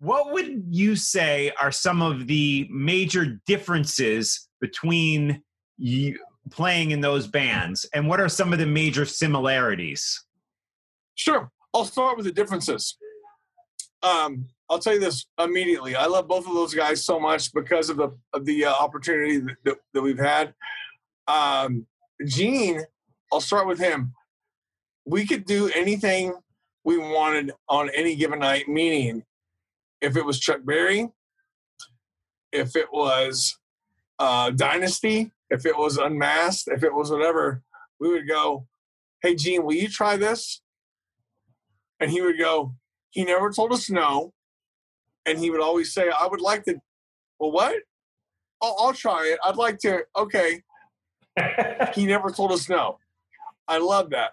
What 0.00 0.32
would 0.32 0.64
you 0.70 0.96
say 0.96 1.52
are 1.60 1.72
some 1.72 2.02
of 2.02 2.26
the 2.26 2.68
major 2.70 3.40
differences 3.46 4.48
between 4.60 5.42
you 5.76 6.18
playing 6.50 6.92
in 6.92 7.00
those 7.00 7.26
bands, 7.26 7.84
and 7.92 8.08
what 8.08 8.20
are 8.20 8.28
some 8.28 8.52
of 8.52 8.58
the 8.58 8.66
major 8.66 9.04
similarities? 9.04 10.24
Sure. 11.18 11.50
I'll 11.74 11.84
start 11.84 12.16
with 12.16 12.26
the 12.26 12.32
differences. 12.32 12.96
Um, 14.04 14.46
I'll 14.70 14.78
tell 14.78 14.94
you 14.94 15.00
this 15.00 15.26
immediately. 15.38 15.96
I 15.96 16.06
love 16.06 16.28
both 16.28 16.46
of 16.46 16.54
those 16.54 16.72
guys 16.72 17.04
so 17.04 17.18
much 17.18 17.52
because 17.52 17.90
of 17.90 17.96
the 17.96 18.16
of 18.32 18.44
the 18.44 18.66
uh, 18.66 18.72
opportunity 18.72 19.38
that, 19.38 19.56
that, 19.64 19.76
that 19.94 20.02
we've 20.02 20.18
had. 20.18 20.54
Um, 21.26 21.86
Gene, 22.24 22.82
I'll 23.32 23.40
start 23.40 23.66
with 23.66 23.80
him. 23.80 24.14
We 25.06 25.26
could 25.26 25.44
do 25.44 25.70
anything 25.74 26.34
we 26.84 26.98
wanted 26.98 27.50
on 27.68 27.90
any 27.90 28.14
given 28.14 28.38
night. 28.38 28.68
Meaning, 28.68 29.24
if 30.00 30.16
it 30.16 30.24
was 30.24 30.38
Chuck 30.38 30.60
Berry, 30.64 31.08
if 32.52 32.76
it 32.76 32.86
was 32.92 33.58
uh, 34.20 34.50
Dynasty, 34.50 35.32
if 35.50 35.66
it 35.66 35.76
was 35.76 35.96
Unmasked, 35.96 36.68
if 36.68 36.84
it 36.84 36.94
was 36.94 37.10
whatever, 37.10 37.62
we 37.98 38.08
would 38.08 38.28
go, 38.28 38.68
"Hey, 39.20 39.34
Gene, 39.34 39.64
will 39.64 39.74
you 39.74 39.88
try 39.88 40.16
this?" 40.16 40.62
And 42.00 42.10
he 42.10 42.20
would 42.20 42.38
go, 42.38 42.74
he 43.10 43.24
never 43.24 43.50
told 43.50 43.72
us 43.72 43.90
no. 43.90 44.32
And 45.26 45.38
he 45.38 45.50
would 45.50 45.60
always 45.60 45.92
say, 45.92 46.10
I 46.10 46.26
would 46.26 46.40
like 46.40 46.64
to, 46.64 46.76
well, 47.38 47.52
what? 47.52 47.76
I'll, 48.62 48.76
I'll 48.78 48.92
try 48.94 49.26
it. 49.32 49.38
I'd 49.44 49.56
like 49.56 49.78
to, 49.80 50.04
okay. 50.16 50.62
He 51.94 52.04
never 52.06 52.30
told 52.30 52.50
us 52.52 52.68
no. 52.68 52.98
I 53.68 53.78
love 53.78 54.10
that. 54.10 54.32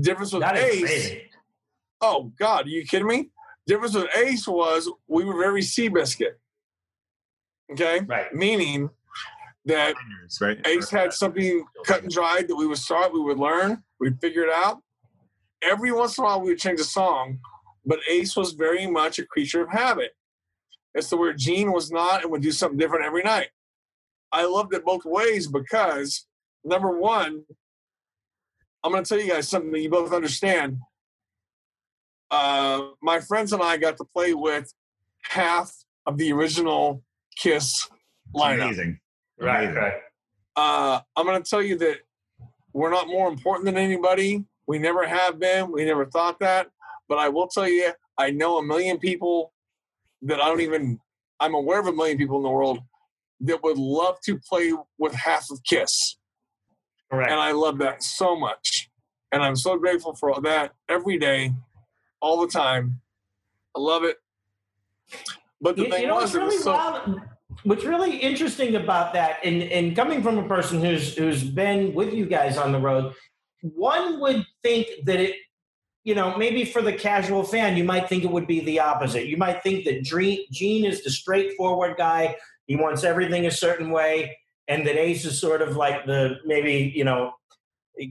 Difference 0.00 0.32
with 0.32 0.42
That 0.42 0.56
is 0.56 0.64
Ace. 0.74 0.80
amazing. 0.82 1.20
Oh, 2.00 2.32
God, 2.38 2.66
are 2.66 2.70
you 2.70 2.84
kidding 2.86 3.06
me? 3.08 3.30
Difference 3.66 3.94
with 3.94 4.06
Ace 4.16 4.48
was 4.48 4.90
we 5.06 5.24
were 5.24 5.36
very 5.38 5.60
Seabiscuit. 5.60 6.34
Okay? 7.72 8.00
Right. 8.00 8.32
Meaning 8.34 8.88
that 9.66 9.94
Right? 10.40 10.58
Ace 10.66 10.88
had 10.88 11.12
something 11.12 11.64
cut 11.84 12.02
and 12.02 12.10
dried 12.10 12.48
that 12.48 12.56
we 12.56 12.66
would 12.66 12.78
start, 12.78 13.12
we 13.12 13.20
would 13.20 13.38
learn, 13.38 13.82
we'd 13.98 14.18
figure 14.20 14.42
it 14.44 14.50
out. 14.52 14.82
Every 15.62 15.92
once 15.92 16.16
in 16.16 16.24
a 16.24 16.26
while, 16.26 16.40
we 16.40 16.50
would 16.50 16.58
change 16.58 16.80
a 16.80 16.84
song, 16.84 17.38
but 17.84 18.00
Ace 18.08 18.36
was 18.36 18.52
very 18.52 18.86
much 18.86 19.18
a 19.18 19.26
creature 19.26 19.62
of 19.62 19.70
habit. 19.70 20.12
As 20.96 21.08
to 21.10 21.16
where 21.16 21.32
Gene 21.32 21.70
was 21.70 21.92
not 21.92 22.22
and 22.22 22.32
would 22.32 22.42
do 22.42 22.50
something 22.50 22.76
different 22.78 23.04
every 23.04 23.22
night. 23.22 23.48
I 24.32 24.44
loved 24.44 24.74
it 24.74 24.84
both 24.84 25.04
ways 25.04 25.46
because, 25.46 26.26
number 26.64 26.98
one, 26.98 27.44
I'm 28.82 28.90
going 28.90 29.04
to 29.04 29.08
tell 29.08 29.20
you 29.24 29.30
guys 29.30 29.48
something 29.48 29.70
that 29.70 29.80
you 29.80 29.90
both 29.90 30.12
understand. 30.12 30.78
Uh, 32.30 32.88
my 33.02 33.20
friends 33.20 33.52
and 33.52 33.62
I 33.62 33.76
got 33.76 33.98
to 33.98 34.04
play 34.04 34.34
with 34.34 34.72
half 35.22 35.72
of 36.06 36.16
the 36.16 36.32
original 36.32 37.04
Kiss 37.36 37.88
lineup 38.34 38.62
Amazing. 38.64 38.98
Right, 39.38 39.64
Amazing. 39.64 39.74
right. 39.82 39.94
uh, 40.56 41.00
I'm 41.16 41.26
going 41.26 41.40
to 41.42 41.48
tell 41.48 41.62
you 41.62 41.78
that 41.78 41.98
we're 42.72 42.90
not 42.90 43.06
more 43.08 43.28
important 43.28 43.66
than 43.66 43.76
anybody. 43.76 44.44
We 44.70 44.78
never 44.78 45.04
have 45.04 45.40
been. 45.40 45.72
We 45.72 45.84
never 45.84 46.06
thought 46.06 46.38
that. 46.38 46.68
But 47.08 47.18
I 47.18 47.28
will 47.28 47.48
tell 47.48 47.66
you, 47.66 47.90
I 48.16 48.30
know 48.30 48.58
a 48.58 48.62
million 48.62 48.98
people 48.98 49.52
that 50.22 50.40
I 50.40 50.46
don't 50.46 50.60
even, 50.60 51.00
I'm 51.40 51.54
aware 51.54 51.80
of 51.80 51.88
a 51.88 51.92
million 51.92 52.16
people 52.16 52.36
in 52.36 52.44
the 52.44 52.50
world 52.50 52.78
that 53.40 53.64
would 53.64 53.78
love 53.78 54.20
to 54.26 54.38
play 54.38 54.72
with 54.96 55.12
half 55.12 55.50
of 55.50 55.58
Kiss. 55.68 56.18
Correct. 57.10 57.32
And 57.32 57.40
I 57.40 57.50
love 57.50 57.78
that 57.78 58.04
so 58.04 58.36
much. 58.36 58.88
And 59.32 59.42
I'm 59.42 59.56
so 59.56 59.76
grateful 59.76 60.14
for 60.14 60.30
all 60.30 60.40
that 60.42 60.70
every 60.88 61.18
day, 61.18 61.52
all 62.20 62.40
the 62.40 62.46
time. 62.46 63.00
I 63.76 63.80
love 63.80 64.04
it. 64.04 64.18
But 65.60 65.74
the 65.74 65.82
You, 65.82 65.90
thing 65.90 66.02
you 66.02 66.06
know 66.06 66.14
was, 66.14 66.32
was 66.32 66.34
really 66.36 66.58
so. 66.58 66.74
wild? 66.74 67.20
What's 67.64 67.84
really 67.84 68.18
interesting 68.18 68.76
about 68.76 69.14
that, 69.14 69.38
and, 69.42 69.64
and 69.64 69.96
coming 69.96 70.22
from 70.22 70.38
a 70.38 70.46
person 70.46 70.80
who's 70.80 71.16
who's 71.16 71.42
been 71.42 71.92
with 71.92 72.14
you 72.14 72.24
guys 72.24 72.56
on 72.56 72.70
the 72.70 72.78
road, 72.78 73.12
one 73.62 74.20
would 74.20 74.46
think 74.62 74.86
that 75.04 75.20
it, 75.20 75.36
you 76.04 76.14
know, 76.14 76.36
maybe 76.36 76.64
for 76.64 76.80
the 76.82 76.92
casual 76.92 77.42
fan, 77.42 77.76
you 77.76 77.84
might 77.84 78.08
think 78.08 78.24
it 78.24 78.30
would 78.30 78.46
be 78.46 78.60
the 78.60 78.80
opposite. 78.80 79.26
You 79.26 79.36
might 79.36 79.62
think 79.62 79.84
that 79.84 80.02
Gene, 80.02 80.84
is 80.84 81.04
the 81.04 81.10
straightforward 81.10 81.96
guy. 81.96 82.36
He 82.66 82.76
wants 82.76 83.04
everything 83.04 83.46
a 83.46 83.50
certain 83.50 83.90
way, 83.90 84.38
and 84.68 84.86
that 84.86 84.96
Ace 84.96 85.24
is 85.24 85.38
sort 85.38 85.60
of 85.60 85.76
like 85.76 86.06
the 86.06 86.36
maybe 86.44 86.92
you 86.94 87.04
know, 87.04 87.32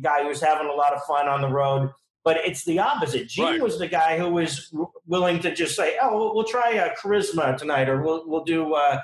guy 0.02 0.24
who's 0.24 0.42
having 0.42 0.68
a 0.68 0.74
lot 0.74 0.94
of 0.94 1.02
fun 1.04 1.28
on 1.28 1.42
the 1.42 1.50
road. 1.50 1.90
But 2.26 2.38
it's 2.46 2.66
the 2.66 2.80
opposite. 2.80 3.28
Gene 3.30 3.46
Right. 3.46 3.62
was 3.62 3.80
the 3.80 3.88
guy 3.88 4.18
who 4.20 4.30
was 4.30 4.72
willing 5.08 5.40
to 5.40 5.56
just 5.56 5.76
say, 5.76 5.98
"Oh, 6.02 6.16
we'll, 6.18 6.36
we'll 6.36 6.44
try 6.44 6.78
uh, 6.78 6.94
charisma 7.02 7.58
tonight, 7.58 7.88
or 7.90 8.04
we'll 8.04 8.28
we'll 8.28 8.44
do 8.44 8.74
uh, 8.76 9.00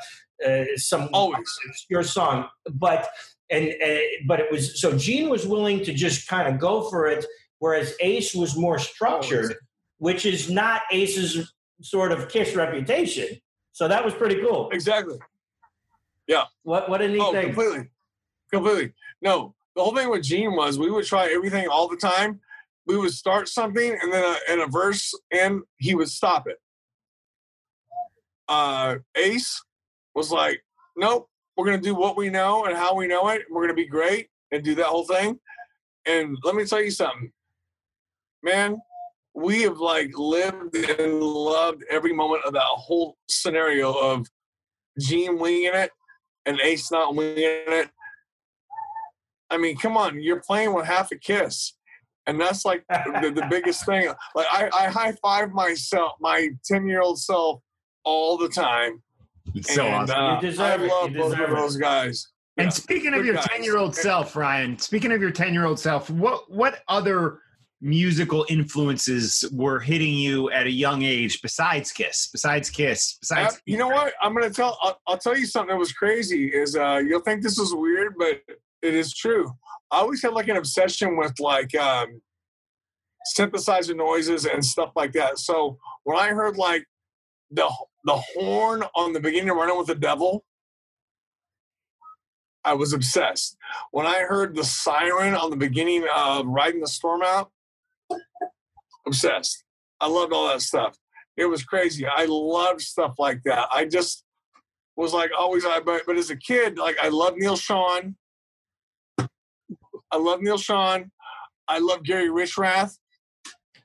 uh, 0.45 0.63
some 0.75 1.09
Always. 1.13 1.49
your 1.89 2.03
song." 2.03 2.49
But 2.71 3.07
and 3.49 3.69
uh, 3.83 3.97
but 4.27 4.39
it 4.39 4.51
was 4.51 4.79
so 4.81 4.97
Gene 4.97 5.29
was 5.29 5.45
willing 5.45 5.83
to 5.85 5.93
just 5.93 6.27
kind 6.27 6.47
of 6.53 6.59
go 6.59 6.89
for 6.89 7.07
it, 7.07 7.25
whereas 7.59 7.93
Ace 7.99 8.33
was 8.33 8.57
more 8.57 8.79
structured, 8.79 9.55
which 9.97 10.25
is 10.25 10.49
not 10.49 10.81
Ace's 10.91 11.53
sort 11.81 12.11
of 12.11 12.29
Kiss 12.29 12.55
reputation. 12.55 13.27
So 13.71 13.87
that 13.87 14.03
was 14.03 14.13
pretty 14.13 14.41
cool. 14.41 14.69
Exactly. 14.71 15.17
Yeah. 16.27 16.45
What 16.63 16.89
what 16.89 17.01
a 17.01 17.07
neat 17.07 17.19
Oh, 17.21 17.31
thing. 17.31 17.47
completely, 17.53 17.89
completely. 18.51 18.93
No, 19.21 19.53
the 19.75 19.83
whole 19.83 19.95
thing 19.95 20.09
with 20.09 20.23
Gene 20.23 20.55
was 20.55 20.79
we 20.79 20.89
would 20.89 21.05
try 21.05 21.27
everything 21.31 21.67
all 21.67 21.87
the 21.87 21.97
time. 21.97 22.39
We 22.87 22.97
would 22.97 23.11
start 23.13 23.47
something, 23.49 23.97
and 24.01 24.13
then 24.13 24.23
a, 24.23 24.53
in 24.53 24.59
a 24.61 24.67
verse, 24.67 25.13
and 25.31 25.61
he 25.77 25.95
would 25.95 26.09
stop 26.09 26.47
it. 26.47 26.57
Uh, 28.47 28.97
Ace 29.15 29.63
was 30.13 30.31
like, 30.31 30.63
"Nope, 30.95 31.27
we're 31.55 31.65
gonna 31.65 31.77
do 31.77 31.95
what 31.95 32.17
we 32.17 32.29
know 32.29 32.65
and 32.65 32.75
how 32.75 32.95
we 32.95 33.07
know 33.07 33.27
it. 33.29 33.43
We're 33.49 33.63
gonna 33.63 33.73
be 33.73 33.87
great 33.87 34.29
and 34.51 34.63
do 34.63 34.75
that 34.75 34.87
whole 34.87 35.05
thing." 35.05 35.39
And 36.05 36.37
let 36.43 36.55
me 36.55 36.65
tell 36.65 36.81
you 36.81 36.91
something, 36.91 37.31
man. 38.43 38.81
We 39.33 39.63
have 39.63 39.79
like 39.79 40.17
lived 40.17 40.75
and 40.75 41.21
loved 41.21 41.83
every 41.89 42.13
moment 42.13 42.45
of 42.45 42.53
that 42.53 42.61
whole 42.61 43.17
scenario 43.27 43.91
of 43.91 44.25
Gene 44.99 45.37
winging 45.37 45.73
it 45.73 45.91
and 46.45 46.59
Ace 46.61 46.91
not 46.91 47.15
winging 47.15 47.35
it. 47.37 47.89
I 49.49 49.57
mean, 49.57 49.77
come 49.77 49.97
on, 49.97 50.21
you're 50.21 50.41
playing 50.41 50.73
with 50.73 50.85
half 50.85 51.11
a 51.11 51.17
kiss. 51.17 51.73
And 52.27 52.41
that's 52.41 52.65
like 52.65 52.83
the, 52.89 53.31
the 53.35 53.47
biggest 53.49 53.85
thing. 53.85 54.07
Like 54.33 54.47
I, 54.51 54.69
I 54.73 54.87
high 54.89 55.13
five 55.21 55.51
myself, 55.51 56.13
my 56.19 56.49
10 56.65 56.87
year 56.87 57.01
old 57.01 57.19
self 57.19 57.61
all 58.03 58.37
the 58.37 58.49
time. 58.49 59.03
It's 59.53 59.73
so 59.73 59.85
and, 59.85 59.95
awesome. 59.95 60.17
uh, 60.17 60.35
You 60.35 60.41
deserve 60.41 60.81
I 60.81 60.83
it. 60.85 60.87
love 60.89 61.11
You 61.11 61.17
both 61.19 61.39
of 61.39 61.49
those 61.49 61.77
guys. 61.77 62.27
And 62.57 62.65
Yeah. 62.67 62.69
speaking 62.71 63.13
of 63.13 63.25
your 63.25 63.37
ten 63.37 63.63
year 63.63 63.77
old 63.77 63.95
self, 63.95 64.35
Ryan. 64.35 64.79
Speaking 64.79 65.11
of 65.11 65.21
your 65.21 65.31
ten 65.31 65.53
year 65.53 65.65
old 65.65 65.79
self, 65.79 66.09
what 66.09 66.49
what 66.49 66.81
other 66.87 67.41
musical 67.81 68.45
influences 68.49 69.43
were 69.51 69.79
hitting 69.79 70.13
you 70.13 70.49
at 70.49 70.65
a 70.65 70.71
young 70.71 71.03
age 71.03 71.41
besides 71.41 71.91
Kiss? 71.91 72.27
Besides 72.31 72.69
Kiss? 72.69 73.17
Besides 73.19 73.55
Uh, 73.55 73.59
you 73.65 73.77
know 73.77 73.89
what? 73.89 74.13
I'm 74.21 74.33
gonna 74.33 74.49
tell. 74.49 74.77
I'll, 74.81 74.99
I'll 75.05 75.17
tell 75.17 75.37
you 75.37 75.45
something 75.45 75.75
that 75.75 75.79
was 75.79 75.91
crazy. 75.91 76.47
Is 76.47 76.75
uh, 76.77 77.01
you'll 77.05 77.19
think 77.21 77.43
this 77.43 77.59
is 77.59 77.73
weird, 77.75 78.15
but 78.17 78.41
it 78.81 78.93
is 78.93 79.13
true. 79.13 79.51
I 79.91 79.99
always 79.99 80.21
had 80.21 80.33
like 80.33 80.47
an 80.47 80.55
obsession 80.57 81.17
with 81.17 81.37
like 81.39 81.75
um, 81.75 82.21
synthesizer 83.37 83.95
noises 83.95 84.45
and 84.45 84.63
stuff 84.63 84.91
like 84.95 85.11
that. 85.13 85.39
So 85.39 85.77
when 86.03 86.17
I 86.17 86.29
heard 86.29 86.57
like 86.57 86.85
the 87.51 87.69
the 88.05 88.17
horn 88.17 88.83
on 88.95 89.13
the 89.13 89.21
beginning 89.21 89.49
of 89.51 89.57
Running 89.57 89.77
with 89.77 89.87
the 89.87 89.95
Devil, 89.95 90.45
I 92.65 92.73
was 92.73 92.93
obsessed. 92.93 93.57
When 93.91 94.07
I 94.07 94.21
heard 94.21 94.55
the 94.55 94.63
siren 94.63 95.35
on 95.35 95.51
the 95.51 95.57
beginning 95.57 96.05
of 96.15 96.47
Riding 96.47 96.81
the 96.81 96.87
Storm 96.87 97.23
Out, 97.23 97.51
obsessed. 99.07 99.63
I 100.01 100.07
loved 100.07 100.33
all 100.33 100.47
that 100.49 100.61
stuff. 100.61 100.97
It 101.37 101.45
was 101.45 101.63
crazy. 101.63 102.05
I 102.07 102.25
loved 102.29 102.81
stuff 102.81 103.15
like 103.19 103.41
that. 103.45 103.67
I 103.73 103.85
just 103.85 104.23
was 104.97 105.13
like 105.13 105.31
always. 105.37 105.65
I 105.65 105.79
but, 105.81 106.03
but 106.07 106.17
as 106.17 106.29
a 106.29 106.37
kid, 106.37 106.77
like 106.77 106.97
I 107.01 107.09
love 107.09 107.35
Neal 107.37 107.55
Schon. 107.57 108.15
I 110.11 110.17
love 110.17 110.41
Neal 110.41 110.57
Schon. 110.57 111.11
I 111.67 111.79
love 111.79 112.03
Gary 112.03 112.29
Richrath. 112.29 112.97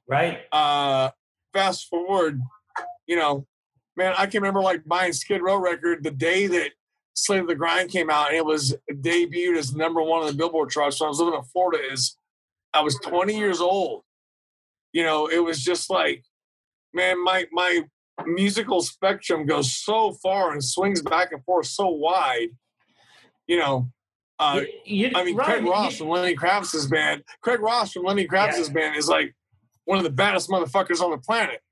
right? 0.08 0.40
Uh, 0.52 1.10
fast 1.54 1.88
forward, 1.88 2.40
you 3.06 3.16
know, 3.16 3.46
man, 3.96 4.14
I 4.16 4.26
can 4.26 4.42
remember 4.42 4.60
like 4.60 4.84
buying 4.84 5.12
Skid 5.12 5.42
Row 5.42 5.56
record 5.56 6.02
the 6.04 6.10
day 6.10 6.46
that 6.46 6.70
Slave 7.14 7.42
of 7.42 7.48
the 7.48 7.54
Grind 7.54 7.90
came 7.90 8.08
out, 8.10 8.28
and 8.28 8.36
it 8.36 8.44
was 8.44 8.74
debuted 8.90 9.56
as 9.58 9.74
number 9.74 10.02
one 10.02 10.22
on 10.22 10.26
the 10.28 10.32
Billboard 10.34 10.70
charts. 10.70 10.98
So 10.98 11.06
I 11.06 11.08
was 11.08 11.18
living 11.18 11.34
in 11.34 11.42
Florida. 11.44 11.82
Is 11.92 12.16
I 12.72 12.80
was 12.82 12.96
20 12.96 13.36
years 13.36 13.60
old, 13.60 14.04
you 14.92 15.02
know, 15.02 15.26
it 15.26 15.38
was 15.42 15.62
just 15.62 15.90
like, 15.90 16.24
man, 16.94 17.22
my 17.22 17.46
my 17.52 17.82
musical 18.26 18.80
spectrum 18.82 19.46
goes 19.46 19.72
so 19.72 20.12
far 20.12 20.52
and 20.52 20.62
swings 20.64 21.02
back 21.02 21.32
and 21.32 21.42
forth 21.44 21.66
so 21.66 21.88
wide. 21.88 22.48
You 23.46 23.58
know, 23.58 23.90
uh, 24.38 24.62
You- 24.84 25.06
you- 25.08 25.12
I 25.14 25.24
mean, 25.24 25.36
Ryan, 25.36 25.50
Craig 25.50 25.64
you- 25.64 25.70
Ross 25.70 25.96
from 25.96 26.08
Lenny 26.08 26.36
Kravitz's 26.36 26.86
band. 26.86 27.24
Craig 27.40 27.60
Ross 27.60 27.92
from 27.92 28.04
Lenny 28.04 28.26
Kravitz's 28.26 28.68
band 28.70 28.96
is 28.96 29.08
like 29.08 29.34
one 29.84 29.98
of 29.98 30.04
the 30.04 30.10
baddest 30.10 30.48
motherfuckers 30.48 31.00
on 31.00 31.10
the 31.10 31.18
planet. 31.18 31.62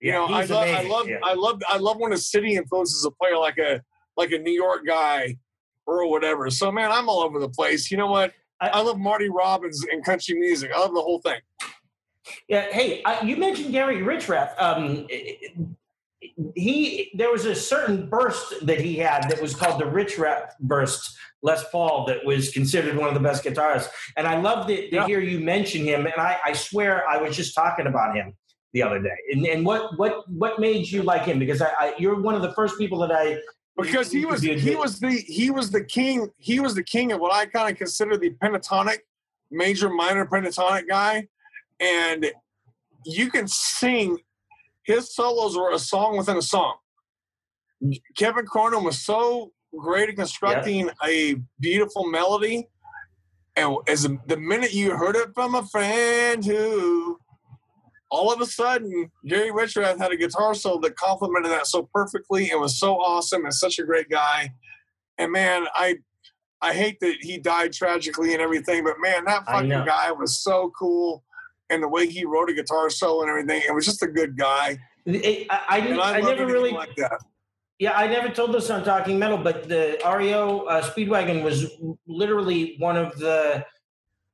You 0.00 0.12
Yeah, 0.12 0.18
know, 0.18 0.26
I 0.26 0.44
love, 0.44 0.68
I 0.68 0.82
love, 0.82 1.08
yeah. 1.08 1.18
I 1.24 1.34
love, 1.34 1.60
I 1.68 1.76
love 1.78 1.96
when 1.98 2.12
a 2.12 2.18
city 2.18 2.54
influences 2.54 3.04
a 3.04 3.10
player 3.10 3.36
like 3.36 3.58
a 3.58 3.82
like 4.16 4.32
a 4.32 4.38
New 4.38 4.52
York 4.52 4.82
guy 4.86 5.36
or 5.86 6.08
whatever. 6.10 6.50
So, 6.50 6.70
man, 6.72 6.90
I'm 6.90 7.08
all 7.08 7.20
over 7.20 7.38
the 7.38 7.48
place. 7.48 7.90
You 7.90 7.96
know 7.96 8.08
what? 8.08 8.32
I- 8.60 8.68
I, 8.70 8.80
love 8.82 8.98
Marty 8.98 9.28
Robbins 9.28 9.84
and 9.92 10.04
country 10.04 10.36
music. 10.38 10.72
I 10.74 10.78
love 10.80 10.92
the 10.92 11.00
whole 11.00 11.20
thing. 11.20 11.40
Yeah. 12.48 12.62
Hey, 12.72 13.02
uh, 13.04 13.24
you 13.24 13.36
mentioned 13.36 13.70
Gary 13.72 13.98
Richrath. 13.98 14.52
Um, 14.60 15.06
he 16.54 17.10
there 17.14 17.30
was 17.30 17.44
a 17.44 17.54
certain 17.54 18.08
burst 18.08 18.66
that 18.66 18.80
he 18.80 18.96
had 18.96 19.28
that 19.30 19.40
was 19.40 19.54
called 19.54 19.80
the 19.80 19.84
Richrath 19.86 20.50
burst. 20.60 21.16
Les 21.44 21.62
Paul, 21.70 22.04
that 22.06 22.24
was 22.24 22.50
considered 22.50 22.96
one 22.96 23.06
of 23.06 23.14
the 23.14 23.20
best 23.20 23.44
guitarists, 23.44 23.88
and 24.16 24.26
I 24.26 24.40
love 24.40 24.66
to, 24.66 24.74
to 24.90 24.94
Yeah. 24.96 25.06
hear 25.06 25.20
you 25.20 25.38
mention 25.38 25.84
him. 25.84 26.04
And 26.06 26.16
I, 26.16 26.36
I 26.44 26.52
swear, 26.52 27.08
I 27.08 27.18
was 27.18 27.36
just 27.36 27.54
talking 27.54 27.86
about 27.86 28.16
him 28.16 28.34
the 28.72 28.82
other 28.82 29.00
day. 29.00 29.16
And, 29.32 29.46
and 29.46 29.64
what 29.64 29.98
what 29.98 30.28
what 30.28 30.58
made 30.58 30.90
you 30.90 31.02
like 31.02 31.24
him? 31.24 31.38
Because 31.38 31.62
I, 31.62 31.70
I 31.78 31.94
you're 31.98 32.20
one 32.20 32.34
of 32.34 32.42
the 32.42 32.52
first 32.52 32.78
people 32.78 32.98
that 32.98 33.12
I 33.12 33.38
because 33.76 34.10
he 34.10 34.26
was 34.26 34.42
he 34.42 34.74
was 34.74 34.98
the 35.00 35.18
he 35.26 35.50
was 35.50 35.70
the 35.70 35.84
king 35.84 36.30
he 36.38 36.60
was 36.60 36.74
the 36.74 36.82
king 36.82 37.12
of 37.12 37.20
what 37.20 37.32
I 37.32 37.46
kind 37.46 37.70
of 37.70 37.78
consider 37.78 38.16
the 38.16 38.30
pentatonic 38.30 38.98
major 39.50 39.88
minor 39.88 40.26
pentatonic 40.26 40.88
guy. 40.88 41.28
And 41.80 42.30
you 43.04 43.30
can 43.30 43.46
sing 43.46 44.18
his 44.82 45.14
solos 45.14 45.56
were 45.56 45.72
a 45.72 45.78
song 45.78 46.16
within 46.16 46.36
a 46.36 46.42
song. 46.42 46.76
Kevin 48.16 48.46
Cronin 48.46 48.82
was 48.82 48.98
so 48.98 49.52
great 49.76 50.08
at 50.08 50.16
constructing 50.16 50.90
a 51.04 51.36
beautiful 51.60 52.10
melody. 52.10 52.68
And 53.54 53.76
as 53.86 54.08
the 54.26 54.36
minute 54.36 54.72
you 54.72 54.96
heard 54.96 55.14
it 55.14 55.34
from 55.34 55.54
a 55.54 55.64
friend 55.66 56.44
who 56.44 57.18
all 58.10 58.32
of 58.32 58.40
a 58.40 58.46
sudden, 58.46 59.10
Gary 59.26 59.50
Richrath 59.50 59.98
had 59.98 60.12
a 60.12 60.16
guitar 60.16 60.54
solo 60.54 60.80
that 60.80 60.96
complemented 60.96 61.50
that 61.50 61.66
so 61.66 61.88
perfectly 61.94 62.50
and 62.50 62.60
was 62.60 62.78
so 62.78 62.96
awesome 62.96 63.44
and 63.44 63.52
such 63.52 63.78
a 63.78 63.84
great 63.84 64.08
guy. 64.08 64.52
And 65.18 65.32
man, 65.32 65.66
I 65.74 65.98
I 66.60 66.72
hate 66.72 66.98
that 67.00 67.16
he 67.20 67.38
died 67.38 67.72
tragically 67.72 68.32
and 68.32 68.42
everything, 68.42 68.82
but 68.84 68.94
man, 69.00 69.24
that 69.26 69.44
fucking 69.46 69.68
guy 69.68 70.10
was 70.10 70.42
so 70.42 70.72
cool. 70.78 71.22
And 71.70 71.82
the 71.82 71.88
way 71.88 72.08
he 72.08 72.24
wrote 72.24 72.50
a 72.50 72.54
guitar 72.54 72.90
solo 72.90 73.22
and 73.22 73.30
everything, 73.30 73.62
it 73.66 73.72
was 73.72 73.84
just 73.84 74.02
a 74.02 74.08
good 74.08 74.36
guy. 74.36 74.78
I, 75.06 75.46
I, 75.50 75.58
I, 75.68 75.78
I, 75.78 76.16
I 76.16 76.20
never 76.20 76.46
really 76.46 76.72
like 76.72 76.96
that. 76.96 77.20
Yeah, 77.78 77.92
I 77.92 78.08
never 78.08 78.28
told 78.28 78.52
this 78.52 78.70
on 78.70 78.82
Talking 78.82 79.20
Metal, 79.20 79.38
but 79.38 79.68
the 79.68 80.00
REO 80.04 80.62
uh, 80.62 80.82
Speedwagon 80.82 81.44
was 81.44 81.76
literally 82.08 82.74
one 82.78 82.96
of 82.96 83.16
the 83.18 83.64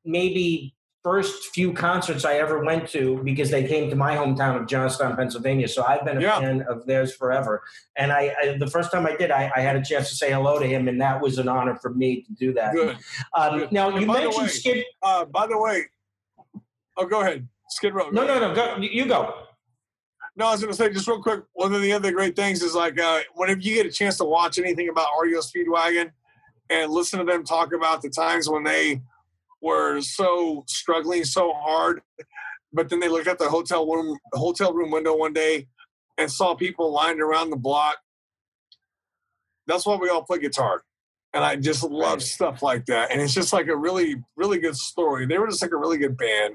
maybe 0.07 0.75
first 1.05 1.49
few 1.55 1.71
concerts 1.75 2.25
I 2.25 2.37
ever 2.37 2.65
went 2.65 2.89
to 2.91 3.23
because 3.23 3.51
they 3.51 3.69
came 3.69 3.91
to 3.91 3.95
my 3.97 4.17
hometown 4.17 4.59
of 4.59 4.67
Johnstown, 4.67 5.15
Pennsylvania. 5.17 5.69
So 5.69 5.85
I've 5.85 6.03
been 6.05 6.17
a 6.17 6.21
Yeah. 6.23 6.41
fan 6.41 6.63
of 6.63 6.87
theirs 6.87 7.15
forever. 7.15 7.63
And 7.97 8.11
I, 8.11 8.35
I 8.43 8.57
the 8.59 8.67
first 8.67 8.91
time 8.91 9.07
I 9.07 9.15
did, 9.15 9.31
I, 9.31 9.53
I 9.55 9.61
had 9.61 9.77
a 9.77 9.83
chance 9.85 10.09
to 10.09 10.15
say 10.17 10.33
hello 10.33 10.59
to 10.59 10.67
him, 10.67 10.89
and 10.89 10.99
that 11.03 11.21
was 11.21 11.37
an 11.39 11.47
honor 11.47 11.77
for 11.77 11.91
me 11.91 12.23
to 12.23 12.33
do 12.33 12.55
that. 12.55 12.73
Good. 12.75 12.97
Um, 13.35 13.59
Good. 13.59 13.71
now 13.73 13.91
And 13.91 14.01
you 14.01 14.07
mentioned 14.07 14.35
way- 14.45 14.49
Skid. 14.49 14.85
Uh, 15.03 15.27
by 15.27 15.47
the 15.47 15.59
way, 15.59 15.83
oh, 16.97 17.05
go 17.07 17.21
ahead. 17.21 17.47
Skid 17.69 17.93
Row. 17.95 18.09
No, 18.11 18.27
no, 18.27 18.39
no. 18.39 18.55
Go, 18.55 18.77
you 18.79 19.05
go. 19.05 19.35
No, 20.37 20.47
I 20.47 20.53
was 20.53 20.61
going 20.63 20.73
to 20.73 20.77
say 20.77 20.91
just 20.91 21.07
real 21.07 21.23
quick. 21.23 21.43
One 21.53 21.75
of 21.75 21.83
the 21.83 21.93
other 21.93 22.13
great 22.13 22.35
things 22.35 22.63
is 22.63 22.75
like 22.75 22.99
uh, 22.99 23.21
whenever 23.35 23.61
you 23.61 23.75
get 23.75 23.85
a 23.87 23.91
chance 23.93 24.17
to 24.19 24.25
watch 24.25 24.59
anything 24.59 24.89
about 24.89 25.09
REO 25.21 25.41
Speedwagon 25.41 26.11
and 26.71 26.91
listen 26.91 27.19
to 27.21 27.25
them 27.25 27.45
talk 27.45 27.73
about 27.75 28.01
the 28.03 28.09
times 28.11 28.49
when 28.49 28.65
they 28.65 29.01
were 29.65 30.01
so 30.03 30.65
struggling 30.69 31.25
so 31.25 31.53
hard, 31.55 32.03
but 32.73 32.89
then 32.91 33.01
they 33.01 33.09
looked 33.09 33.27
at 33.27 33.39
the 33.39 33.49
hotel 33.49 33.87
room 33.91 34.17
hotel 34.35 34.73
room 34.73 34.91
window 34.91 35.17
one 35.17 35.33
day 35.33 35.67
and 36.19 36.31
saw 36.31 36.55
people 36.55 36.93
lined 36.93 37.21
around 37.21 37.51
the 37.51 37.57
block. 37.57 37.97
That's 39.67 39.87
why 39.87 39.97
we 39.97 40.11
all 40.11 40.23
play 40.23 40.39
guitar. 40.39 40.83
And 41.33 41.43
I 41.43 41.57
just 41.57 41.83
love 41.83 42.19
Right. 42.19 42.23
stuff 42.23 42.63
like 42.63 42.87
that. 42.87 43.11
And 43.11 43.21
it's 43.21 43.35
just 43.35 43.53
like 43.53 43.67
a 43.67 43.77
really, 43.77 44.23
really 44.37 44.59
good 44.59 44.77
story. 44.77 45.27
They 45.27 45.39
were 45.39 45.49
just 45.49 45.63
like 45.63 45.73
a 45.73 45.77
really 45.77 45.99
good 45.99 46.17
band. 46.17 46.55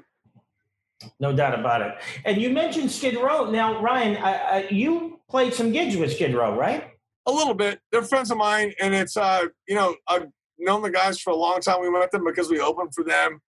No 1.19 1.33
doubt 1.35 1.57
about 1.59 1.81
it. 1.81 1.95
And 2.25 2.41
you 2.41 2.49
mentioned 2.49 2.91
Skid 2.91 3.15
Row. 3.17 3.49
Now, 3.49 3.81
Ryan, 3.81 4.67
you 4.69 5.19
played 5.29 5.53
some 5.53 5.71
gigs 5.71 5.97
with 5.97 6.13
Skid 6.13 6.33
Row, 6.35 6.55
right? 6.57 6.91
A 7.25 7.31
little 7.31 7.53
bit. 7.53 7.79
They're 7.91 8.03
friends 8.03 8.31
of 8.31 8.37
mine, 8.37 8.73
and 8.79 8.93
it's 8.93 9.15
uh, 9.17 9.45
you 9.67 9.75
know, 9.75 9.95
I've 10.07 10.27
known 10.59 10.81
the 10.81 10.89
guys 10.89 11.19
for 11.19 11.31
a 11.31 11.35
long 11.35 11.61
time. 11.61 11.81
We 11.81 11.89
met 11.89 12.11
them 12.11 12.25
because 12.25 12.49
we 12.49 12.59
opened 12.59 12.93
for 12.93 13.03
them. 13.03 13.41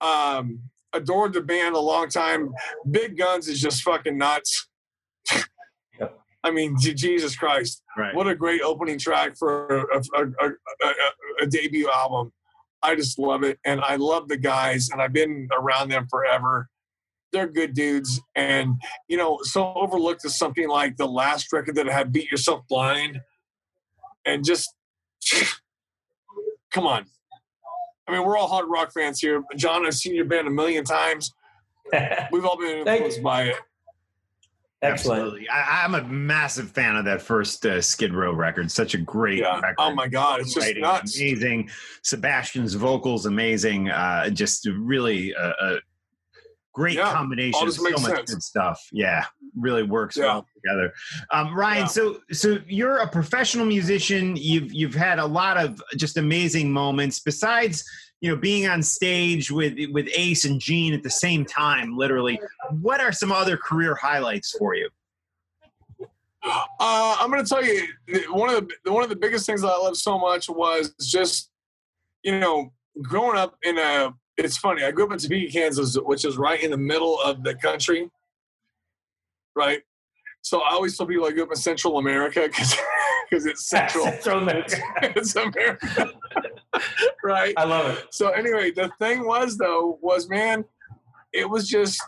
Um, 0.00 0.60
adored 0.92 1.32
the 1.32 1.40
band 1.40 1.74
a 1.74 1.80
long 1.80 2.08
time. 2.08 2.54
Big 2.90 3.18
Guns 3.18 3.48
is 3.48 3.60
just 3.60 3.82
fucking 3.82 4.16
nuts. 4.16 4.68
I 6.44 6.50
mean, 6.50 6.76
Jesus 6.78 7.34
Christ! 7.34 7.82
Right. 7.96 8.14
What 8.14 8.28
a 8.28 8.34
great 8.34 8.60
opening 8.60 8.98
track 8.98 9.34
for 9.36 9.88
a, 9.88 9.96
a, 9.96 10.24
a, 10.24 10.48
a, 10.48 10.92
a 11.42 11.46
debut 11.46 11.90
album. 11.90 12.32
I 12.82 12.94
just 12.94 13.18
love 13.18 13.42
it, 13.44 13.58
and 13.64 13.80
I 13.80 13.96
love 13.96 14.28
the 14.28 14.36
guys, 14.36 14.90
and 14.90 15.00
I've 15.00 15.14
been 15.14 15.48
around 15.58 15.88
them 15.88 16.06
forever. 16.10 16.68
They're 17.32 17.48
good 17.48 17.72
dudes, 17.72 18.20
and 18.34 18.74
you 19.08 19.16
know, 19.16 19.38
so 19.42 19.72
overlooked 19.74 20.24
is 20.26 20.36
something 20.36 20.68
like 20.68 20.98
the 20.98 21.08
last 21.08 21.50
record 21.50 21.76
that 21.76 21.86
had 21.86 22.12
"Beat 22.12 22.30
Yourself 22.30 22.60
Blind," 22.68 23.22
and 24.26 24.44
just 24.44 24.68
come 26.74 26.86
on. 26.86 27.06
I 28.06 28.12
mean, 28.12 28.22
we're 28.26 28.36
all 28.36 28.48
hard 28.48 28.66
rock 28.68 28.92
fans 28.92 29.18
here. 29.20 29.42
John, 29.56 29.86
I've 29.86 29.94
seen 29.94 30.14
your 30.14 30.26
band 30.26 30.46
a 30.46 30.50
million 30.50 30.84
times. 30.84 31.32
We've 32.32 32.44
all 32.44 32.58
been 32.58 32.86
influenced 32.86 33.22
by 33.22 33.44
it. 33.44 33.56
Excellent. 34.82 35.20
Absolutely. 35.22 35.48
I, 35.48 35.84
I'm 35.84 35.94
a 35.94 36.02
massive 36.04 36.70
fan 36.72 36.96
of 36.96 37.06
that 37.06 37.22
first 37.22 37.64
uh, 37.64 37.80
Skid 37.80 38.12
Row 38.12 38.34
record. 38.34 38.70
Such 38.70 38.92
a 38.92 38.98
great 38.98 39.38
Yeah. 39.38 39.54
record. 39.60 39.76
Oh 39.78 39.94
my 39.94 40.08
God, 40.08 40.40
it's 40.40 40.52
just 40.52 40.76
nuts. 40.76 41.18
amazing. 41.18 41.70
Sebastian's 42.02 42.74
vocals 42.74 43.24
amazing. 43.24 43.88
Uh, 43.88 44.28
just 44.28 44.66
really 44.78 45.32
a, 45.32 45.48
a 45.58 45.76
great 46.74 46.96
Yeah, 46.96 47.10
combination 47.12 47.54
all 47.54 47.62
of 47.62 47.68
just 47.68 47.78
so 47.78 47.90
much 47.90 48.16
sense. 48.16 48.34
good 48.34 48.42
stuff. 48.42 48.78
Yeah, 48.92 49.24
really 49.56 49.84
works 49.84 50.18
Yeah. 50.18 50.24
well 50.24 50.46
together. 50.64 50.92
Um, 51.30 51.54
Ryan, 51.54 51.80
Yeah. 51.80 51.86
so 51.86 52.20
so 52.32 52.58
you're 52.66 52.98
a 52.98 53.08
professional 53.08 53.66
musician. 53.66 54.36
You've 54.36 54.72
you've 54.72 54.94
had 54.94 55.18
a 55.18 55.26
lot 55.26 55.56
of 55.56 55.82
just 55.96 56.16
amazing 56.16 56.72
moments. 56.72 57.20
Besides, 57.20 57.84
you 58.20 58.30
know, 58.30 58.36
being 58.36 58.66
on 58.66 58.82
stage 58.82 59.50
with 59.50 59.74
with 59.92 60.08
Ace 60.14 60.44
and 60.44 60.60
Gene 60.60 60.94
at 60.94 61.02
the 61.02 61.10
same 61.10 61.44
time, 61.44 61.96
literally. 61.96 62.40
What 62.80 63.00
are 63.00 63.12
some 63.12 63.32
other 63.32 63.56
career 63.56 63.94
highlights 63.94 64.52
for 64.58 64.74
you? 64.74 64.88
Uh, 66.46 67.16
I'm 67.20 67.30
going 67.30 67.42
to 67.42 67.48
tell 67.48 67.64
you 67.64 67.86
one 68.30 68.50
of 68.54 68.68
the 68.84 68.92
one 68.92 69.02
of 69.02 69.08
the 69.08 69.16
biggest 69.16 69.46
things 69.46 69.62
that 69.62 69.68
I 69.68 69.78
love 69.78 69.96
so 69.96 70.18
much 70.18 70.48
was 70.48 70.94
just 71.00 71.50
you 72.22 72.38
know 72.38 72.72
growing 73.02 73.36
up 73.38 73.56
in 73.62 73.78
a. 73.78 74.14
It's 74.36 74.56
funny. 74.56 74.82
I 74.82 74.90
grew 74.90 75.04
up 75.04 75.12
in 75.12 75.18
Topeka, 75.18 75.52
Kansas, 75.52 75.94
which 75.96 76.24
is 76.24 76.36
right 76.36 76.60
in 76.60 76.72
the 76.72 76.76
middle 76.76 77.20
of 77.20 77.44
the 77.44 77.54
country, 77.54 78.10
right? 79.54 79.80
So 80.44 80.60
I 80.60 80.72
always 80.72 80.94
tell 80.94 81.06
people 81.06 81.24
I 81.24 81.30
grew 81.30 81.44
up 81.44 81.48
in 81.50 81.56
Central 81.56 81.96
America 81.96 82.46
because 82.46 82.76
it's 83.46 83.66
central. 83.66 84.04
Central 84.04 84.42
America. 84.42 84.76
it's 85.16 85.34
America, 85.34 86.10
right? 87.24 87.54
I 87.56 87.64
love 87.64 87.96
it. 87.96 88.08
So 88.10 88.28
anyway, 88.28 88.70
the 88.70 88.90
thing 88.98 89.24
was 89.24 89.56
though 89.56 89.98
was 90.02 90.28
man, 90.28 90.66
it 91.32 91.48
was 91.48 91.66
just 91.66 91.98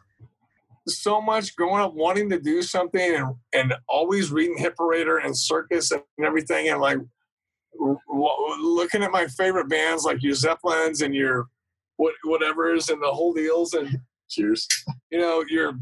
so 0.87 1.19
much 1.19 1.57
growing 1.57 1.81
up 1.81 1.95
wanting 1.95 2.29
to 2.29 2.39
do 2.39 2.61
something 2.61 3.17
and 3.17 3.35
and 3.55 3.75
always 3.89 4.31
reading 4.31 4.59
Hit 4.59 4.77
Parader 4.77 5.25
and 5.25 5.37
Circus 5.37 5.91
and 5.91 6.03
everything 6.23 6.69
and 6.69 6.79
like 6.79 6.99
w- 7.73 7.99
w- 8.07 8.57
looking 8.61 9.03
at 9.03 9.13
my 9.13 9.27
favorite 9.29 9.71
bands 9.71 10.05
like 10.05 10.23
your 10.23 10.35
Zeppelins 10.35 11.01
and 11.01 11.15
your 11.15 11.49
what 11.97 12.13
whatever's 12.25 12.91
and 12.91 13.03
the 13.03 13.11
whole 13.11 13.33
deals 13.33 13.73
and 13.73 13.99
cheers. 14.29 14.69
You 15.11 15.21
know 15.21 15.43
your 15.49 15.79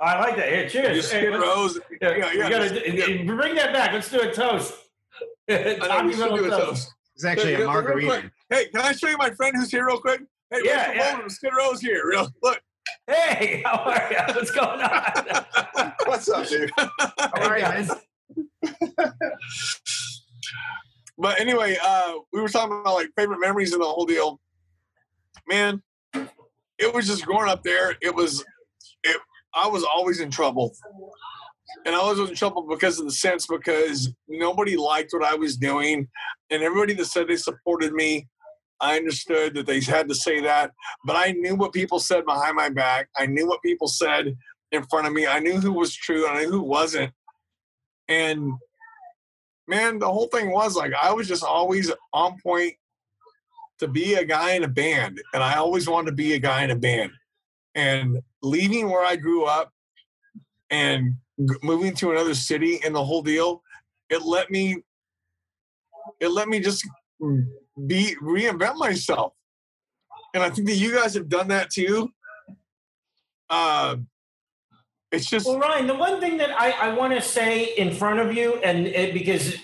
I 0.00 0.18
like 0.20 0.36
that. 0.36 0.48
Here, 0.48 0.60
your 0.62 0.68
cheers. 0.70 1.10
Hey, 1.10 1.20
Skid 1.26 1.32
let's- 1.40 1.78
yeah, 2.00 2.16
yeah, 2.16 2.30
we 2.32 2.38
yeah, 2.38 2.48
gotta 2.50 2.96
yeah. 2.96 3.22
bring 3.24 3.54
that 3.56 3.72
back. 3.72 3.92
Let's 3.92 4.10
do 4.10 4.20
a 4.20 4.32
toast. 4.32 4.72
I 5.50 5.54
know 5.54 6.06
we 6.06 6.14
Talking 6.14 6.36
do 6.36 6.44
a 6.44 6.48
Metal 6.48 6.58
toast. 6.66 6.94
It's 7.14 7.24
actually 7.24 7.54
Hey, 7.56 7.62
a 7.62 7.68
real- 7.68 7.72
real 7.72 7.82
quick. 7.82 8.04
margarita. 8.06 8.30
Hey, 8.48 8.68
can 8.68 8.80
I 8.80 8.92
show 8.92 9.08
you 9.08 9.18
my 9.18 9.30
friend 9.30 9.54
who's 9.56 9.70
here 9.70 9.86
real 9.86 10.00
quick? 10.00 10.22
Hey, 10.50 10.60
Yeah, 10.64 10.88
Rachel 10.88 10.94
yeah. 10.96 11.16
Bolan, 11.16 11.30
Skid 11.30 11.50
Row's 11.56 11.80
here. 11.80 12.02
Real, 12.08 12.28
look. 12.42 12.60
Hey, 13.06 13.62
how 13.66 13.78
are 13.78 14.08
you? 14.10 14.34
What's 14.34 14.50
going 14.50 14.80
on? 14.80 15.92
What's 16.06 16.28
up, 16.28 16.46
dude? 16.48 16.70
All 16.78 17.50
right, 17.50 17.60
man. 17.62 19.12
But 21.18 21.38
anyway, 21.38 21.76
uh, 21.84 22.14
we 22.32 22.40
were 22.40 22.48
talking 22.48 22.80
about 22.80 22.94
like 22.94 23.10
favorite 23.16 23.40
memories 23.40 23.72
and 23.74 23.82
the 23.82 23.86
whole 23.86 24.06
deal. 24.06 24.40
Man, 25.46 25.82
it 26.78 26.94
was 26.94 27.06
just 27.06 27.26
growing 27.26 27.48
up 27.50 27.62
there. 27.62 27.94
It 28.00 28.14
was, 28.14 28.40
it. 28.40 28.46
I 29.54 29.68
was 29.68 29.84
always 29.84 30.20
in 30.20 30.30
trouble, 30.30 30.74
and 31.84 31.94
I 31.94 31.98
always 31.98 32.18
was 32.18 32.30
in 32.30 32.36
trouble 32.36 32.66
because 32.68 32.98
of 32.98 33.06
the 33.06 33.12
sense 33.12 33.46
because 33.46 34.12
nobody 34.28 34.76
liked 34.76 35.12
what 35.12 35.24
I 35.24 35.34
was 35.34 35.56
doing, 35.56 36.08
and 36.50 36.62
everybody 36.62 36.94
that 36.94 37.06
said 37.06 37.28
they 37.28 37.36
supported 37.36 37.92
me, 37.92 38.28
I 38.80 38.96
understood 38.96 39.54
that 39.54 39.66
they 39.66 39.80
had 39.80 40.08
to 40.08 40.14
say 40.14 40.40
that, 40.40 40.72
but 41.04 41.16
I 41.16 41.32
knew 41.32 41.54
what 41.54 41.72
people 41.72 41.98
said 41.98 42.24
behind 42.24 42.56
my 42.56 42.70
back. 42.70 43.08
I 43.16 43.26
knew 43.26 43.46
what 43.46 43.62
people 43.62 43.88
said 43.88 44.36
in 44.72 44.84
front 44.84 45.06
of 45.06 45.12
me. 45.12 45.26
I 45.26 45.40
knew 45.40 45.60
who 45.60 45.72
was 45.72 45.94
true 45.94 46.26
and 46.28 46.38
I 46.38 46.44
knew 46.44 46.50
who 46.50 46.62
wasn't, 46.62 47.12
and 48.08 48.52
man, 49.66 49.98
the 49.98 50.10
whole 50.10 50.28
thing 50.28 50.50
was 50.50 50.76
like 50.76 50.92
I 51.00 51.12
was 51.12 51.28
just 51.28 51.44
always 51.44 51.92
on 52.12 52.36
point 52.42 52.74
to 53.78 53.88
be 53.88 54.14
a 54.14 54.24
guy 54.24 54.52
in 54.52 54.64
a 54.64 54.68
band, 54.68 55.20
and 55.32 55.42
I 55.42 55.54
always 55.54 55.88
wanted 55.88 56.10
to 56.10 56.16
be 56.16 56.34
a 56.34 56.38
guy 56.38 56.62
in 56.64 56.70
a 56.70 56.76
band. 56.76 57.10
And 57.74 58.20
leaving 58.42 58.90
where 58.90 59.04
I 59.04 59.16
grew 59.16 59.44
up 59.44 59.72
and 60.70 61.14
moving 61.62 61.94
to 61.96 62.10
another 62.10 62.34
city 62.34 62.80
and 62.84 62.94
the 62.94 63.04
whole 63.04 63.22
deal, 63.22 63.62
it 64.08 64.22
let 64.22 64.50
me, 64.50 64.82
it 66.18 66.28
let 66.28 66.48
me 66.48 66.60
just 66.60 66.86
be 67.86 68.16
reinvent 68.22 68.76
myself. 68.76 69.34
And 70.34 70.42
I 70.42 70.50
think 70.50 70.68
that 70.68 70.76
you 70.76 70.94
guys 70.94 71.14
have 71.14 71.28
done 71.28 71.48
that 71.48 71.70
too. 71.70 72.10
Uh, 73.48 73.96
it's 75.12 75.28
just 75.28 75.46
Well, 75.46 75.58
Ryan, 75.58 75.86
the 75.88 75.94
one 75.94 76.20
thing 76.20 76.36
that 76.38 76.50
I, 76.50 76.70
I 76.70 76.94
want 76.94 77.12
to 77.14 77.20
say 77.20 77.74
in 77.76 77.92
front 77.92 78.20
of 78.20 78.32
you, 78.32 78.56
and 78.62 78.86
it, 78.86 79.12
because 79.12 79.56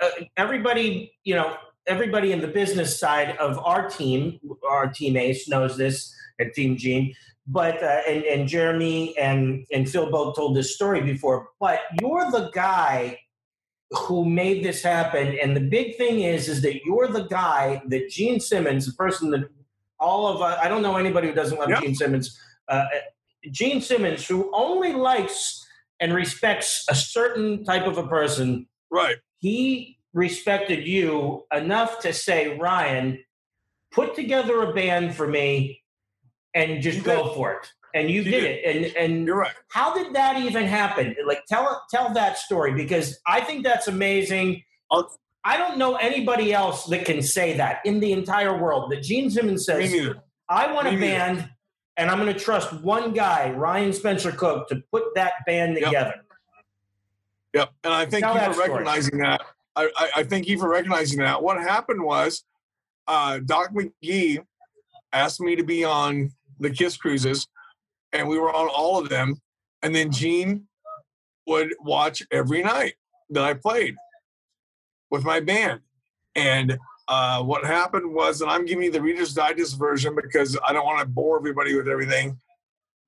uh, 0.00 0.08
everybody, 0.36 1.14
you 1.24 1.34
know, 1.34 1.56
everybody 1.86 2.32
in 2.32 2.40
the 2.40 2.48
business 2.48 3.00
side 3.00 3.36
of 3.38 3.58
our 3.58 3.88
team, 3.88 4.38
our 4.68 4.88
team 4.88 5.14
knows 5.48 5.76
this, 5.76 6.14
and 6.38 6.52
Team 6.52 6.76
Gene, 6.76 7.14
but 7.50 7.82
uh, 7.82 8.00
and 8.06 8.24
and 8.24 8.48
Jeremy 8.48 9.16
and 9.18 9.66
and 9.72 9.88
Phil 9.88 10.10
both 10.10 10.36
told 10.36 10.56
this 10.56 10.74
story 10.74 11.00
before. 11.00 11.48
But 11.58 11.80
you're 12.00 12.30
the 12.30 12.50
guy 12.54 13.18
who 13.90 14.24
made 14.24 14.64
this 14.64 14.82
happen, 14.82 15.36
and 15.42 15.56
the 15.56 15.60
big 15.60 15.96
thing 15.96 16.20
is, 16.20 16.48
is 16.48 16.62
that 16.62 16.84
you're 16.84 17.08
the 17.08 17.24
guy 17.24 17.82
that 17.86 18.08
Gene 18.08 18.38
Simmons, 18.38 18.86
the 18.86 18.92
person 18.92 19.30
that 19.30 19.48
all 19.98 20.28
of 20.28 20.40
uh, 20.40 20.58
I 20.62 20.68
don't 20.68 20.82
know 20.82 20.96
anybody 20.96 21.28
who 21.28 21.34
doesn't 21.34 21.58
love 21.58 21.70
Yep. 21.70 21.82
Gene 21.82 21.94
Simmons. 21.94 22.38
Uh, 22.68 22.84
Gene 23.50 23.80
Simmons, 23.80 24.26
who 24.26 24.50
only 24.54 24.92
likes 24.92 25.66
and 25.98 26.14
respects 26.14 26.86
a 26.88 26.94
certain 26.94 27.64
type 27.64 27.86
of 27.86 27.98
a 27.98 28.06
person, 28.06 28.68
right. 28.90 29.16
he 29.38 29.98
respected 30.12 30.86
you 30.86 31.44
enough 31.52 32.00
to 32.00 32.12
say, 32.12 32.56
Ryan, 32.58 33.18
put 33.90 34.14
together 34.14 34.62
a 34.62 34.72
band 34.72 35.14
for 35.14 35.26
me 35.26 35.79
and 36.54 36.82
just 36.82 37.04
go 37.04 37.32
for 37.34 37.52
it. 37.54 37.72
And 37.94 38.08
you 38.10 38.22
did, 38.22 38.30
did. 38.30 38.44
it. 38.44 38.64
And 38.64 38.96
and 38.96 39.26
You're 39.26 39.36
right. 39.38 39.52
how 39.68 39.94
did 39.94 40.14
that 40.14 40.40
even 40.40 40.64
happen? 40.64 41.14
Like 41.26 41.44
tell 41.46 41.82
tell 41.90 42.12
that 42.14 42.38
story 42.38 42.72
because 42.74 43.18
I 43.26 43.40
think 43.40 43.64
that's 43.64 43.88
amazing. 43.88 44.62
I'll- 44.90 45.16
I 45.42 45.56
don't 45.56 45.78
know 45.78 45.96
anybody 45.96 46.52
else 46.52 46.84
that 46.88 47.06
can 47.06 47.22
say 47.22 47.56
that 47.56 47.80
in 47.86 47.98
the 47.98 48.12
entire 48.12 48.54
world. 48.62 48.92
That 48.92 49.02
Gene 49.02 49.30
Simmons 49.30 49.64
says. 49.64 49.90
I 50.50 50.70
want 50.70 50.86
a 50.86 50.90
Me 50.92 50.98
neither. 50.98 51.16
band 51.16 51.50
and 51.96 52.10
I'm 52.10 52.18
going 52.20 52.30
to 52.32 52.38
trust 52.38 52.72
one 52.82 53.14
guy, 53.14 53.50
Ryan 53.50 53.94
Spencer 53.94 54.32
Cook, 54.32 54.68
to 54.68 54.82
put 54.92 55.14
that 55.14 55.32
band 55.46 55.76
Yep. 55.76 55.84
together. 55.86 56.14
Yep. 57.54 57.70
And 57.84 57.92
I 57.94 58.04
thank 58.06 58.22
Tell 58.24 58.34
you 58.34 58.40
for 58.48 58.52
story. 58.52 58.68
recognizing 58.70 59.18
that. 59.20 59.40
I, 59.76 59.90
I, 59.96 60.10
I 60.16 60.22
thank 60.24 60.46
you 60.46 60.58
for 60.58 60.68
recognizing 60.68 61.18
that. 61.20 61.42
What 61.42 61.56
happened 61.58 62.02
was 62.02 62.44
uh, 63.08 63.38
Doc 63.38 63.70
McGhee 63.72 64.44
asked 65.12 65.40
me 65.40 65.56
to 65.56 65.64
be 65.64 65.84
on 65.84 66.32
the 66.60 66.70
Kiss 66.70 66.96
cruises, 66.96 67.48
and 68.12 68.28
we 68.28 68.38
were 68.38 68.52
on 68.54 68.68
all 68.68 68.98
of 68.98 69.08
them. 69.08 69.36
And 69.82 69.94
then 69.94 70.12
Gene 70.12 70.66
would 71.46 71.74
watch 71.80 72.22
every 72.30 72.62
night 72.62 72.94
that 73.30 73.44
I 73.44 73.54
played 73.54 73.96
with 75.10 75.24
my 75.24 75.40
band. 75.40 75.80
And 76.34 76.78
uh, 77.08 77.42
what 77.42 77.64
happened 77.64 78.14
was, 78.14 78.40
and 78.40 78.50
I'm 78.50 78.64
giving 78.64 78.84
you 78.84 78.92
the 78.92 79.02
Reader's 79.02 79.34
Digest 79.34 79.78
version 79.78 80.14
because 80.14 80.56
I 80.66 80.72
don't 80.72 80.86
want 80.86 81.00
to 81.00 81.06
bore 81.06 81.36
everybody 81.38 81.74
with 81.74 81.88
everything. 81.88 82.38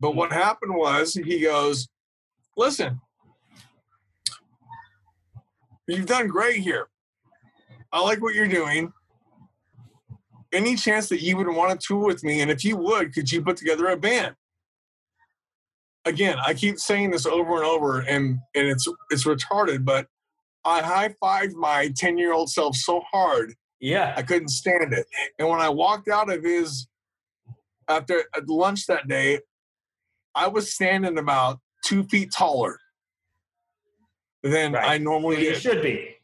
But 0.01 0.17
what 0.17 0.33
happened 0.33 0.75
was, 0.75 1.15
he 1.15 1.41
goes, 1.41 1.89
Listen, 2.57 3.01
you've 5.87 6.07
done 6.07 6.27
great 6.27 6.57
here. 6.57 6.89
I 7.93 8.01
like 8.01 8.21
what 8.21 8.35
you're 8.35 8.49
doing. 8.49 8.93
Any 10.53 10.77
chance 10.77 11.09
that 11.09 11.23
you 11.23 11.37
would 11.39 11.49
want 11.49 11.79
to 11.81 11.87
tour 11.87 12.05
with 12.05 12.23
me? 12.23 12.41
And 12.43 12.51
if 12.51 12.65
you 12.65 12.77
would, 12.77 13.15
could 13.15 13.31
you 13.33 13.43
put 13.43 13.57
together 13.57 13.87
a 13.89 13.97
band? 13.97 14.35
Again, 16.05 16.37
I 16.45 16.53
keep 16.55 16.79
saying 16.79 17.13
this 17.13 17.27
over 17.27 17.57
and 17.57 17.65
over, 17.65 18.01
and 18.01 18.39
and 18.55 18.67
it's 18.67 18.87
it's 19.11 19.25
retarded, 19.25 19.85
but 19.85 20.09
I 20.65 20.83
high 20.83 21.15
fived 21.23 21.55
my 21.55 21.93
10 21.97 22.19
year 22.19 22.33
old 22.33 22.51
self 22.51 22.77
so 22.77 23.03
hard 23.13 23.55
Yeah. 23.81 24.13
I 24.17 24.23
couldn't 24.23 24.49
stand 24.49 24.93
it. 24.93 25.07
And 25.39 25.49
when 25.49 25.61
I 25.61 25.69
walked 25.69 26.09
out 26.09 26.31
of 26.31 26.43
his 26.45 26.87
after 27.89 28.25
at 28.37 28.49
lunch 28.49 28.87
that 28.87 29.09
day, 29.09 29.41
I 30.35 30.49
was 30.49 30.73
standing 30.73 31.19
about 31.19 31.59
two 31.85 32.05
feet 32.05 32.31
taller 32.33 32.79
than 34.43 34.73
Right. 34.73 34.91
I 34.93 34.99
normally 34.99 35.43
You 35.45 35.51
did. 35.53 35.61
should 35.63 35.83
be. 35.83 36.17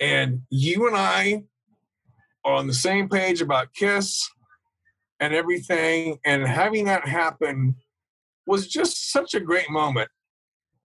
And 0.00 0.42
you 0.50 0.86
and 0.88 0.96
I 0.96 1.44
on 2.54 2.66
the 2.66 2.74
same 2.74 3.08
page 3.08 3.40
about 3.40 3.74
Kiss 3.74 4.28
and 5.20 5.34
everything. 5.34 6.18
And 6.24 6.46
having 6.46 6.84
that 6.86 7.06
happen 7.06 7.76
was 8.46 8.68
just 8.68 9.12
such 9.12 9.34
a 9.34 9.40
great 9.40 9.70
moment. 9.70 10.08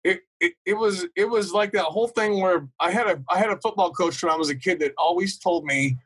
It, 0.05 0.21
it, 0.41 0.53
it 0.65 0.75
was 0.75 1.07
it 1.17 1.29
was 1.29 1.53
like 1.53 1.73
that 1.73 1.85
whole 1.85 2.07
thing 2.07 2.41
where 2.41 2.69
I 2.79 2.93
had 2.93 3.09
a 3.09 3.21
I 3.29 3.39
had 3.39 3.51
a 3.51 3.61
football 3.61 3.91
coach 3.91 4.23
when 4.23 4.33
I 4.33 4.37
was 4.37 4.51
a 4.51 4.55
kid 4.55 4.79
that 4.81 4.93
always 4.97 5.37
told 5.39 5.65
me 5.65 5.99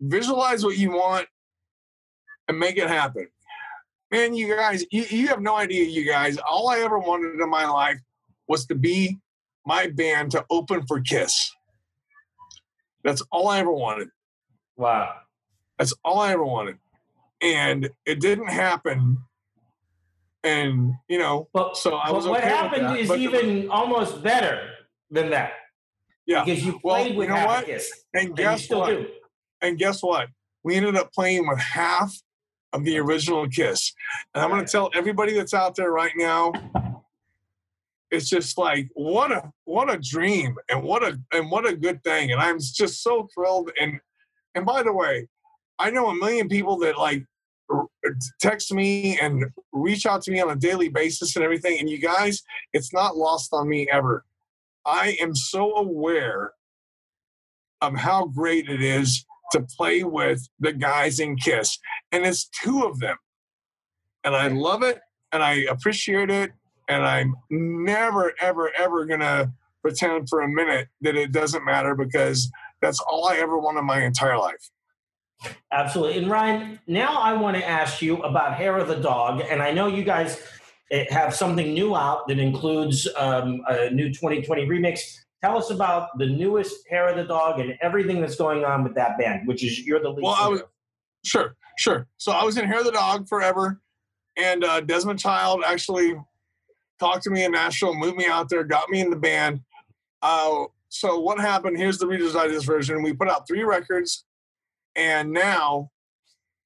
visualize 0.00 0.64
what 0.64 0.76
you 0.76 0.90
want 0.90 1.26
and 2.48 2.58
make 2.58 2.76
it 2.76 2.88
happen. 2.88 3.28
Man, 4.10 4.34
you 4.34 4.54
guys, 4.54 4.84
you, 4.90 5.04
you 5.08 5.28
have 5.28 5.40
no 5.40 5.56
idea, 5.56 5.84
you 5.84 6.04
guys. 6.04 6.36
All 6.38 6.68
I 6.68 6.80
ever 6.80 6.98
wanted 6.98 7.40
in 7.40 7.48
my 7.48 7.64
life 7.64 7.98
was 8.48 8.66
to 8.66 8.74
be 8.74 9.18
my 9.64 9.86
band 9.86 10.32
to 10.32 10.44
open 10.50 10.84
for 10.86 11.00
Kiss. 11.00 11.52
That's 13.04 13.22
all 13.30 13.48
I 13.48 13.58
ever 13.60 13.72
wanted. 13.72 14.08
Wow. 14.76 15.14
That's 15.78 15.94
all 16.04 16.20
I 16.20 16.32
ever 16.32 16.44
wanted. 16.44 16.78
And 17.42 17.90
it 18.04 18.20
didn't 18.20 18.48
happen. 18.50 19.18
And, 20.42 20.94
you 21.08 21.18
know, 21.18 21.48
But, 21.52 21.76
so 21.76 21.94
I 21.96 22.10
was 22.10 22.26
what 22.26 22.38
okay 22.40 22.46
with 22.48 22.54
happened 22.58 22.86
that, 22.86 22.96
is 22.98 23.10
even 23.10 23.68
almost 23.70 24.22
better 24.22 24.68
than 25.10 25.30
that. 25.30 25.52
Yeah. 26.26 26.44
Because 26.44 26.64
you 26.64 26.80
Well, 26.82 26.96
played 26.96 27.16
with 27.16 27.28
you 27.28 27.34
know 27.34 27.46
what? 27.46 27.64
Abacus. 27.64 27.90
and 28.14 28.20
And 28.28 28.38
you 28.38 28.44
guess 28.44 28.64
still 28.64 28.80
what? 28.80 28.88
do. 28.90 29.06
And 29.62 29.78
guess 29.78 30.02
what? 30.02 30.28
We 30.62 30.76
ended 30.76 30.96
up 30.96 31.12
playing 31.12 31.46
with 31.48 31.58
half 31.58 32.14
of 32.72 32.84
the 32.84 32.98
original 32.98 33.48
Kiss. 33.48 33.92
And 34.34 34.44
I'm 34.44 34.50
going 34.50 34.64
to 34.64 34.70
tell 34.70 34.90
everybody 34.94 35.34
that's 35.34 35.54
out 35.54 35.74
there 35.76 35.90
right 35.90 36.12
now, 36.16 36.52
it's 38.10 38.28
just 38.28 38.58
like 38.58 38.88
what 38.94 39.30
a 39.30 39.50
what 39.64 39.92
a 39.92 39.98
dream 39.98 40.56
and 40.68 40.82
what 40.82 41.02
a 41.02 41.18
and 41.32 41.50
what 41.50 41.66
a 41.66 41.76
good 41.76 42.02
thing. 42.02 42.32
And 42.32 42.40
I'm 42.40 42.58
just 42.58 43.02
so 43.02 43.28
thrilled. 43.34 43.70
And 43.80 44.00
and 44.54 44.66
by 44.66 44.82
the 44.82 44.92
way, 44.92 45.28
I 45.78 45.90
know 45.90 46.08
a 46.08 46.14
million 46.14 46.48
people 46.48 46.78
that 46.78 46.98
like 46.98 47.24
text 48.40 48.72
me 48.72 49.18
and 49.20 49.44
reach 49.72 50.06
out 50.06 50.22
to 50.22 50.30
me 50.30 50.40
on 50.40 50.50
a 50.50 50.56
daily 50.56 50.88
basis 50.88 51.36
and 51.36 51.44
everything. 51.44 51.78
And 51.78 51.88
you 51.88 51.98
guys, 51.98 52.42
it's 52.72 52.92
not 52.92 53.16
lost 53.16 53.50
on 53.52 53.68
me 53.68 53.88
ever. 53.90 54.24
I 54.84 55.16
am 55.20 55.34
so 55.34 55.76
aware 55.76 56.52
of 57.80 57.94
how 57.96 58.26
great 58.26 58.68
it 58.68 58.82
is 58.82 59.24
to 59.52 59.62
play 59.76 60.04
with 60.04 60.48
the 60.58 60.72
guys 60.72 61.20
in 61.20 61.36
Kiss. 61.36 61.78
And 62.12 62.24
it's 62.24 62.48
two 62.62 62.84
of 62.84 62.98
them. 62.98 63.16
And 64.24 64.34
I 64.34 64.48
love 64.48 64.82
it 64.82 65.00
and 65.32 65.42
I 65.42 65.64
appreciate 65.70 66.30
it. 66.30 66.52
And 66.90 67.04
I'm 67.04 67.36
never, 67.50 68.32
ever, 68.40 68.72
ever 68.76 69.06
going 69.06 69.20
to 69.20 69.52
pretend 69.80 70.28
for 70.28 70.40
a 70.40 70.48
minute 70.48 70.88
that 71.02 71.14
it 71.14 71.30
doesn't 71.30 71.64
matter 71.64 71.94
because 71.94 72.50
that's 72.82 72.98
all 73.00 73.28
I 73.28 73.36
ever 73.36 73.56
wanted 73.58 73.82
my 73.82 74.02
entire 74.02 74.36
life. 74.36 74.70
Absolutely. 75.72 76.18
And 76.18 76.30
Ryan, 76.30 76.80
now 76.88 77.20
I 77.20 77.32
want 77.34 77.56
to 77.56 77.66
ask 77.66 78.02
you 78.02 78.16
about 78.18 78.54
Hair 78.56 78.78
of 78.78 78.88
the 78.88 78.96
Dog. 78.96 79.42
And 79.48 79.62
I 79.62 79.70
know 79.70 79.86
you 79.86 80.02
guys 80.02 80.42
eh, 80.90 81.06
have 81.10 81.34
something 81.34 81.72
new 81.72 81.94
out 81.94 82.26
that 82.26 82.38
includes 82.40 83.08
um, 83.16 83.62
a 83.68 83.88
new 83.90 84.08
2020 84.08 84.66
remix. 84.66 85.00
Tell 85.42 85.56
us 85.56 85.70
about 85.70 86.18
the 86.18 86.26
newest 86.26 86.86
Hair 86.88 87.08
of 87.10 87.16
the 87.16 87.24
Dog 87.24 87.60
and 87.60 87.78
everything 87.80 88.20
that's 88.20 88.36
going 88.36 88.64
on 88.64 88.82
with 88.82 88.94
that 88.96 89.16
band, 89.16 89.46
which 89.46 89.64
is 89.64 89.86
you're 89.86 90.02
the 90.02 90.10
lead 90.10 90.24
Well, 90.24 90.36
I 90.38 90.48
was- 90.48 90.62
Sure, 91.22 91.54
sure. 91.78 92.08
So 92.16 92.32
I 92.32 92.44
was 92.44 92.56
in 92.56 92.64
Hair 92.64 92.80
of 92.80 92.86
the 92.86 92.92
Dog 92.92 93.28
forever. 93.28 93.80
And 94.36 94.64
uh, 94.64 94.80
Desmond 94.80 95.18
Child 95.18 95.62
actually 95.66 96.14
talked 97.00 97.24
to 97.24 97.30
me 97.30 97.44
in 97.44 97.52
Nashville, 97.52 97.94
moved 97.94 98.16
me 98.16 98.26
out 98.26 98.48
there, 98.48 98.62
got 98.62 98.90
me 98.90 99.00
in 99.00 99.10
the 99.10 99.16
band. 99.16 99.60
Uh, 100.22 100.64
so 100.88 101.18
what 101.18 101.40
happened? 101.40 101.78
Here's 101.78 101.98
the 101.98 102.06
Reader's 102.06 102.34
Digest 102.34 102.66
version. 102.66 103.02
We 103.02 103.12
put 103.12 103.28
out 103.28 103.48
three 103.48 103.64
records, 103.64 104.24
and 104.94 105.32
now 105.32 105.90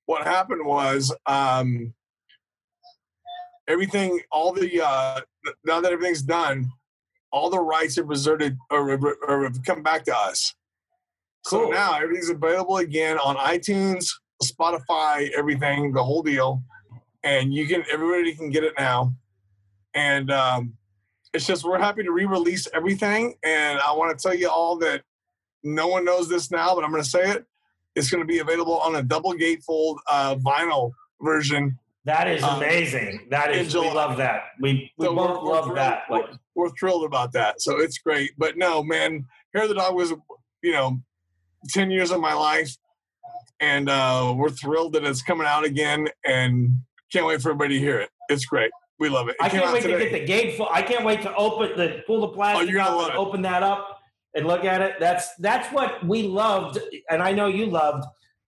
what 0.07 0.25
happened 0.25 0.67
was 0.67 1.15
um, 1.27 1.95
everything, 3.69 4.21
all 4.31 4.53
the 4.53 4.85
uh, 4.85 5.21
now 5.65 5.81
that 5.81 5.93
everything's 5.93 6.23
done, 6.23 6.71
all 7.31 7.51
the 7.51 7.61
rights 7.61 7.97
have 7.97 8.09
reserted 8.09 8.57
or, 8.71 8.91
or, 8.91 9.17
or 9.29 9.45
have 9.45 9.63
come 9.65 9.83
back 9.83 10.05
to 10.05 10.17
us. 10.17 10.55
So 11.47 11.69
now 11.69 11.95
everything's 11.95 12.31
available 12.31 12.79
again 12.79 13.19
on 13.19 13.37
iTunes, 13.37 14.09
Spotify, 14.43 15.31
everything, 15.37 15.93
the 15.93 16.03
whole 16.03 16.23
deal, 16.23 16.63
and 17.23 17.53
you 17.53 17.67
can 17.67 17.85
everybody 17.93 18.35
can 18.35 18.51
get 18.51 18.65
it 18.65 18.73
now. 18.79 19.15
And 19.95 20.31
um, 20.31 20.75
it's 21.33 21.47
just 21.47 21.65
we're 21.65 21.79
happy 21.79 22.03
to 22.03 22.13
re-release 22.13 22.69
everything, 22.75 23.35
and 23.45 23.79
I 23.81 23.93
want 23.93 24.17
to 24.17 24.23
tell 24.23 24.35
you 24.35 24.49
all 24.49 24.77
that 24.79 25.03
no 25.63 25.89
one 25.89 26.05
knows 26.05 26.29
this 26.29 26.51
now, 26.51 26.75
but 26.75 26.85
I'm 26.85 26.91
going 26.91 27.03
to 27.03 27.09
say 27.09 27.31
it. 27.31 27.45
It's 27.95 28.11
going 28.11 28.23
to 28.23 28.27
be 28.27 28.41
available 28.41 28.79
on 28.81 28.97
a 28.97 29.03
double 29.03 29.33
gatefold 29.35 29.97
uh, 30.11 30.35
vinyl 30.37 30.93
version. 31.21 31.79
That 32.05 32.29
is 32.29 32.43
Um, 32.43 32.57
amazing. 32.57 33.29
That 33.31 33.53
in 33.53 33.67
is, 33.67 33.75
we 33.75 33.89
love 33.91 34.17
that. 34.19 34.43
We, 34.61 34.93
we 34.99 35.07
So 35.07 35.15
both 35.15 35.31
we're- 35.31 35.43
we're 35.43 35.51
love 35.53 35.65
thrilled- 35.65 35.79
that. 35.79 36.03
Like, 36.11 36.25
We're 36.57 36.71
thrilled 36.79 37.05
about 37.05 37.33
that, 37.33 37.61
so 37.63 37.79
it's 37.81 37.99
great. 37.99 38.33
But 38.37 38.57
no, 38.59 38.83
man, 38.83 39.27
Hair 39.55 39.63
of 39.65 39.69
the 39.71 39.75
Dog 39.77 39.95
was, 39.95 40.13
you 40.63 40.73
know, 40.73 41.01
ten 41.69 41.91
years 41.91 42.11
of 42.11 42.21
my 42.21 42.35
life, 42.35 42.77
and 43.61 43.89
uh, 43.89 44.35
we're 44.37 44.51
thrilled 44.51 44.93
that 44.95 45.05
it's 45.05 45.23
coming 45.23 45.47
out 45.47 45.65
again, 45.65 46.09
and 46.25 46.79
can't 47.13 47.27
wait 47.27 47.41
for 47.43 47.51
everybody 47.51 47.75
to 47.75 47.81
hear 47.81 47.99
it. 48.01 48.11
It's 48.29 48.45
great. 48.45 48.71
We 48.99 49.09
love 49.09 49.29
it. 49.29 49.37
It 49.41 49.45
I 49.45 49.49
can't 49.49 49.73
wait 49.73 49.83
today. 49.83 49.99
to 49.99 50.11
get 50.11 50.13
the 50.13 50.25
gate 50.25 50.57
full. 50.57 50.69
I 50.71 50.83
can't 50.83 51.05
wait 51.05 51.23
to 51.23 51.35
open 51.35 51.77
the 51.77 52.03
pull 52.07 52.21
the 52.21 52.29
plastic 52.29 52.69
oh, 52.69 52.71
you're 52.71 52.81
out 52.81 53.01
and 53.01 53.11
it. 53.11 53.17
open 53.17 53.43
that 53.43 53.63
up 53.63 54.01
and 54.35 54.47
look 54.47 54.65
at 54.65 54.81
it. 54.81 54.97
That's 55.01 55.35
that's 55.37 55.73
what 55.73 56.05
we 56.07 56.25
loved, 56.25 56.79
and 57.11 57.23
I 57.23 57.33
know 57.33 57.47
you 57.47 57.67
loved 57.67 58.05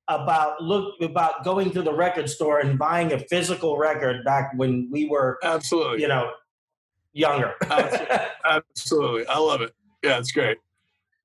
about 0.09 0.62
look 0.62 0.94
about 1.01 1.44
going 1.44 1.70
to 1.73 1.82
the 1.82 1.93
record 1.93 2.31
store 2.31 2.60
and 2.60 2.78
buying 2.78 3.12
a 3.12 3.18
physical 3.18 3.77
record 3.77 4.24
back 4.24 4.52
when 4.55 4.89
we 4.90 5.09
were, 5.09 5.39
Absolutely. 5.43 6.02
you 6.02 6.09
know, 6.09 6.31
younger. 7.12 7.55
Absolutely. 8.44 9.27
I 9.28 9.39
love 9.39 9.62
it. 9.62 9.74
Yeah, 10.02 10.18
it's 10.18 10.31
great. 10.31 10.59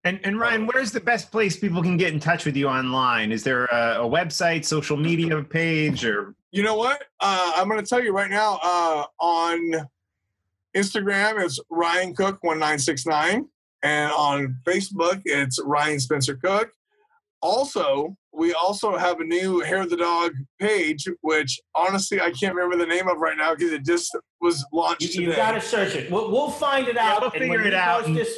And, 0.04 0.20
and 0.24 0.40
Ryan, 0.40 0.66
where's 0.66 0.92
the 0.92 1.00
best 1.00 1.32
place 1.32 1.56
people 1.56 1.84
can 1.84 1.96
get 1.96 2.12
in 2.12 2.20
touch 2.20 2.46
with 2.46 2.58
you 2.58 2.68
online? 2.68 3.32
Is 3.32 3.44
there 3.44 3.66
a, 3.66 4.02
a 4.02 4.10
website, 4.10 4.66
social 4.66 4.98
media 4.98 5.44
page, 5.44 6.04
or 6.04 6.34
You 6.52 6.64
know 6.64 6.76
what? 6.76 7.04
Uh, 7.20 7.54
I'm 7.56 7.68
going 7.70 7.80
to 7.80 7.86
tell 7.88 8.04
you 8.04 8.12
right 8.14 8.30
now. 8.30 8.60
Uh, 8.62 9.06
on 9.20 9.88
Instagram, 10.76 11.44
it's 11.44 11.60
Ryan 11.70 12.14
Cook 12.14 12.40
one 12.42 12.60
nine 12.60 12.80
six 12.80 13.06
nine, 13.06 13.48
and 13.84 14.12
on 14.12 14.58
Facebook, 14.66 15.22
it's 15.26 15.60
Ryan 15.64 16.00
Spencer 16.00 16.36
Cook. 16.36 16.72
Also, 17.42 18.16
we 18.34 18.54
also 18.54 18.98
have 18.98 19.20
a 19.20 19.24
new 19.24 19.62
Hair 19.62 19.82
of 19.82 19.90
the 19.90 19.98
Dog 19.98 20.34
page, 20.60 21.08
which 21.22 21.60
honestly 21.74 22.22
I 22.22 22.32
can't 22.32 22.54
remember 22.54 22.78
the 22.78 22.86
name 22.90 23.08
of 23.08 23.18
right 23.18 23.38
now 23.38 23.56
because 23.56 23.72
it 23.72 23.84
just 23.84 24.16
was 24.42 24.64
launched 24.72 25.16
you, 25.16 25.26
today. 25.28 25.36
got 25.38 25.52
to 25.54 25.62
search 25.62 25.96
it. 25.96 26.12
We'll, 26.12 26.32
we'll 26.32 26.52
find 26.52 26.88
it 26.88 26.96
Yeah, 26.96 27.14
out. 27.14 27.22
we'll 27.22 27.32
figure 27.32 27.64
it 27.64 27.74
out 27.74 28.06
This, 28.06 28.38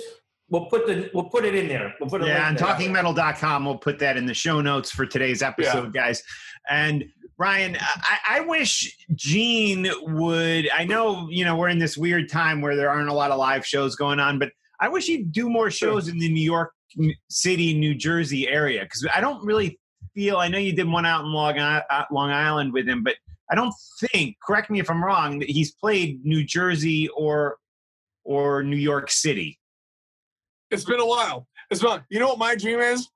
we'll 0.49 0.65
put 0.68 0.85
the 0.88 1.10
we'll 1.14 1.26
put 1.26 1.44
it 1.45 1.53
in 1.56 1.68
there. 1.68 1.94
We'll 1.99 2.10
put 2.10 2.23
a 2.23 2.27
yeah, 2.27 2.48
on 2.48 2.56
link 2.56 2.60
there. 2.60 2.68
talkingmetal.com. 2.76 3.65
We'll 3.65 3.77
put 3.77 3.99
that 3.99 4.15
in 4.18 4.26
the 4.26 4.34
show 4.34 4.61
notes 4.61 4.90
for 4.91 5.06
today's 5.06 5.41
episode, 5.41 5.94
guys. 5.94 6.23
And 6.69 7.03
Ryan, 7.38 7.78
I, 7.80 8.38
I 8.38 8.40
wish 8.42 8.96
Gene 9.16 9.90
would. 10.02 10.70
I 10.72 10.84
know, 10.84 11.28
you 11.30 11.44
know, 11.46 11.56
we're 11.56 11.70
in 11.70 11.80
this 11.80 11.98
weird 11.98 12.30
time 12.30 12.62
where 12.62 12.76
there 12.76 12.90
aren't 12.90 13.10
a 13.10 13.14
lot 13.14 13.32
of 13.32 13.40
live 13.40 13.66
shows 13.66 13.96
going 13.96 14.20
on, 14.20 14.38
but 14.40 14.52
I 14.80 14.90
wish 14.90 15.06
he'd 15.06 15.32
do 15.32 15.50
more 15.50 15.72
shows 15.72 16.08
in 16.08 16.20
the 16.20 16.30
New 16.30 16.44
York 16.44 16.74
City, 17.30 17.74
New 17.74 17.96
Jersey 17.96 18.48
area 18.48 18.84
because 18.84 19.08
I 19.14 19.22
don't 19.22 19.44
really 19.44 19.80
feel. 20.14 20.38
I 20.38 20.48
know 20.48 20.58
you 20.58 20.74
did 20.74 20.88
one 20.88 21.06
out 21.06 21.26
in 21.26 21.32
Long, 21.32 21.58
uh, 21.58 22.06
Long 22.12 22.32
Island 22.32 22.74
with 22.74 22.88
him, 22.88 23.04
but 23.04 23.16
I 23.50 23.56
don't 23.56 23.74
think. 24.00 24.38
Correct 24.46 24.70
me 24.70 24.80
if 24.80 24.90
I'm 24.90 25.04
wrong. 25.04 25.40
That 25.40 25.50
he's 25.50 25.72
played 25.72 26.24
New 26.24 26.44
Jersey 26.44 27.08
or 27.10 27.58
or 28.24 28.64
New 28.64 28.78
York 28.78 29.10
City. 29.10 29.60
It's 30.72 30.86
been 30.86 31.00
a 31.00 31.06
while. 31.06 31.48
It's 31.70 31.82
fun. 31.82 32.04
You 32.10 32.20
know 32.20 32.28
what 32.28 32.40
my 32.40 32.56
dream 32.56 32.80
is? 32.80 33.08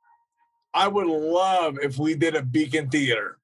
I 0.74 0.88
would 0.88 1.08
love 1.08 1.78
if 1.82 1.98
we 1.98 2.16
did 2.16 2.36
a 2.36 2.42
Beacon 2.42 2.90
Theater. 2.90 3.38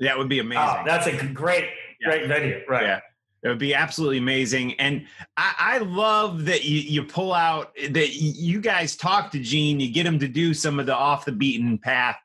That 0.00 0.18
would 0.18 0.28
be 0.28 0.40
amazing. 0.40 0.62
Oh, 0.64 0.82
that's 0.84 1.06
a 1.06 1.12
great 1.26 1.68
great 2.04 2.26
venue. 2.28 2.60
Right. 2.68 2.82
Yeah. 2.84 3.00
It 3.42 3.48
would 3.48 3.58
be 3.58 3.74
absolutely 3.74 4.18
amazing. 4.18 4.72
And 4.80 5.06
I, 5.36 5.54
I 5.58 5.78
love 5.78 6.46
that 6.46 6.64
you, 6.64 6.78
you 6.80 7.02
pull 7.02 7.34
out 7.34 7.74
that 7.90 8.14
you 8.14 8.58
guys 8.60 8.96
talk 8.96 9.30
to 9.32 9.38
Gene, 9.38 9.78
you 9.80 9.92
get 9.92 10.06
him 10.06 10.18
to 10.18 10.28
do 10.28 10.54
some 10.54 10.80
of 10.80 10.86
the 10.86 10.94
off 10.96 11.26
the 11.26 11.32
beaten 11.32 11.76
path 11.78 12.16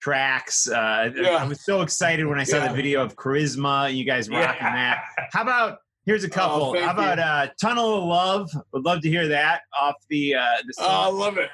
tracks. 0.00 0.68
Uh, 0.68 1.10
Yeah. 1.14 1.30
I 1.36 1.44
was 1.44 1.62
so 1.64 1.82
excited 1.82 2.26
when 2.26 2.40
I 2.40 2.44
saw 2.44 2.56
Yeah. 2.56 2.68
the 2.68 2.74
video 2.74 3.02
of 3.02 3.16
Charisma. 3.16 3.94
You 3.94 4.04
guys 4.04 4.28
rocking 4.30 4.62
that. 4.62 5.04
How 5.32 5.42
about 5.42 5.78
here's 6.06 6.24
a 6.24 6.30
couple? 6.30 6.74
Oh, 6.76 6.80
How 6.82 6.92
about 6.92 7.18
uh, 7.18 7.48
Tunnel 7.60 7.98
of 7.98 8.04
Love? 8.04 8.50
Would 8.72 8.84
love 8.84 9.02
to 9.02 9.08
hear 9.10 9.28
that 9.28 9.60
off 9.78 9.94
the 10.08 10.34
uh, 10.36 10.42
the 10.66 10.72
Oh, 10.78 10.86
I 10.88 11.06
love 11.08 11.36
it. 11.38 11.50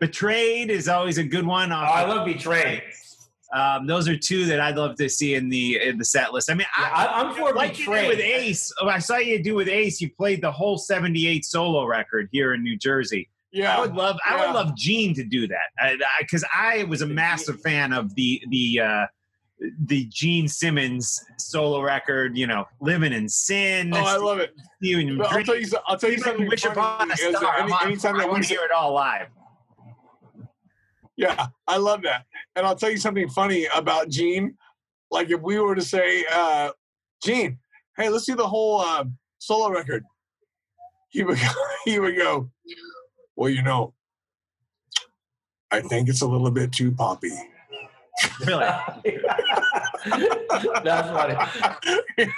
Betrayed 0.00 0.70
is 0.70 0.88
always 0.88 1.18
a 1.18 1.24
good 1.24 1.46
one. 1.46 1.72
Oh, 1.72 1.76
Off 1.76 1.94
I 1.94 2.04
love 2.04 2.26
Betrayed. 2.26 2.82
Um, 3.54 3.86
those 3.86 4.08
are 4.08 4.16
two 4.16 4.44
that 4.46 4.60
I'd 4.60 4.76
love 4.76 4.96
to 4.96 5.08
see 5.08 5.34
in 5.34 5.48
the 5.48 5.80
in 5.82 5.96
the 5.98 6.04
set 6.04 6.32
list. 6.32 6.50
I 6.50 6.54
mean, 6.54 6.66
Yeah, 6.78 6.84
I, 6.92 7.04
I, 7.06 7.20
I'm 7.20 7.34
for 7.34 7.52
like 7.54 7.78
you 7.78 7.86
did 7.92 8.08
with 8.08 8.20
Ace. 8.20 8.72
Oh, 8.80 8.88
I 8.88 8.98
saw 8.98 9.16
you 9.16 9.42
do 9.42 9.54
with 9.54 9.68
Ace. 9.68 10.00
You 10.00 10.10
played 10.10 10.42
the 10.42 10.52
whole 10.52 10.76
'78 10.76 11.44
solo 11.44 11.86
record 11.86 12.28
here 12.30 12.52
in 12.54 12.62
New 12.62 12.76
Jersey. 12.76 13.28
Yeah, 13.50 13.76
I 13.76 13.80
would 13.80 13.94
love. 13.94 14.18
I 14.26 14.44
would 14.44 14.54
love 14.54 14.76
Gene 14.76 15.14
to 15.14 15.24
do 15.24 15.48
that 15.48 15.98
because 16.20 16.44
I, 16.54 16.84
was 16.84 17.00
a 17.00 17.06
massive 17.06 17.60
fan 17.62 17.94
of 17.94 18.14
the 18.14 18.42
the 18.50 18.80
uh, 18.80 19.06
the 19.86 20.04
Gene 20.10 20.46
Simmons 20.48 21.24
solo 21.38 21.80
record. 21.80 22.36
You 22.36 22.46
know, 22.46 22.66
"Living 22.80 23.14
in 23.14 23.26
Sin." 23.30 23.94
Oh, 23.94 24.04
I 24.04 24.18
love 24.18 24.40
it. 24.40 24.54
you 24.80 24.98
and 25.00 25.22
I'll 25.22 25.42
tell 25.42 25.56
you, 25.58 25.66
I'll 25.86 25.96
tell 25.96 26.10
you 26.10 26.18
something. 26.18 26.46
Wish 26.46 26.66
upon 26.66 27.10
a 27.10 27.16
star. 27.16 27.60
any- 27.60 27.72
I'm- 27.72 27.86
anytime 27.88 28.16
I 28.16 28.18
that 28.18 28.28
want 28.28 28.40
we 28.40 28.46
to 28.46 28.52
hear 28.52 28.64
it 28.64 28.70
all 28.72 28.92
live. 28.92 29.28
Yeah, 31.18 31.48
I 31.66 31.78
love 31.78 32.02
that. 32.02 32.26
And 32.54 32.64
I'll 32.64 32.76
tell 32.76 32.92
you 32.92 32.96
something 32.96 33.28
funny 33.28 33.66
about 33.74 34.08
Gene. 34.08 34.56
Like 35.10 35.30
if 35.30 35.40
we 35.40 35.58
were 35.58 35.74
to 35.74 35.82
say, 35.82 36.24
uh, 36.32 36.70
Gene, 37.24 37.58
hey, 37.96 38.08
let's 38.08 38.24
do 38.24 38.36
the 38.36 38.46
whole 38.46 38.80
uh, 38.80 39.04
solo 39.38 39.68
record. 39.68 40.04
He 41.08 41.24
would 41.24 41.38
go, 41.38 41.48
he 41.84 41.98
would 41.98 42.16
go, 42.16 42.50
well, 43.34 43.50
you 43.50 43.62
know, 43.62 43.94
I 45.72 45.80
think 45.80 46.08
it's 46.08 46.20
a 46.22 46.26
little 46.26 46.52
bit 46.52 46.70
too 46.70 46.92
poppy. 46.92 47.32
Really? 48.46 48.66
That's 50.84 51.08
funny. 51.10 51.34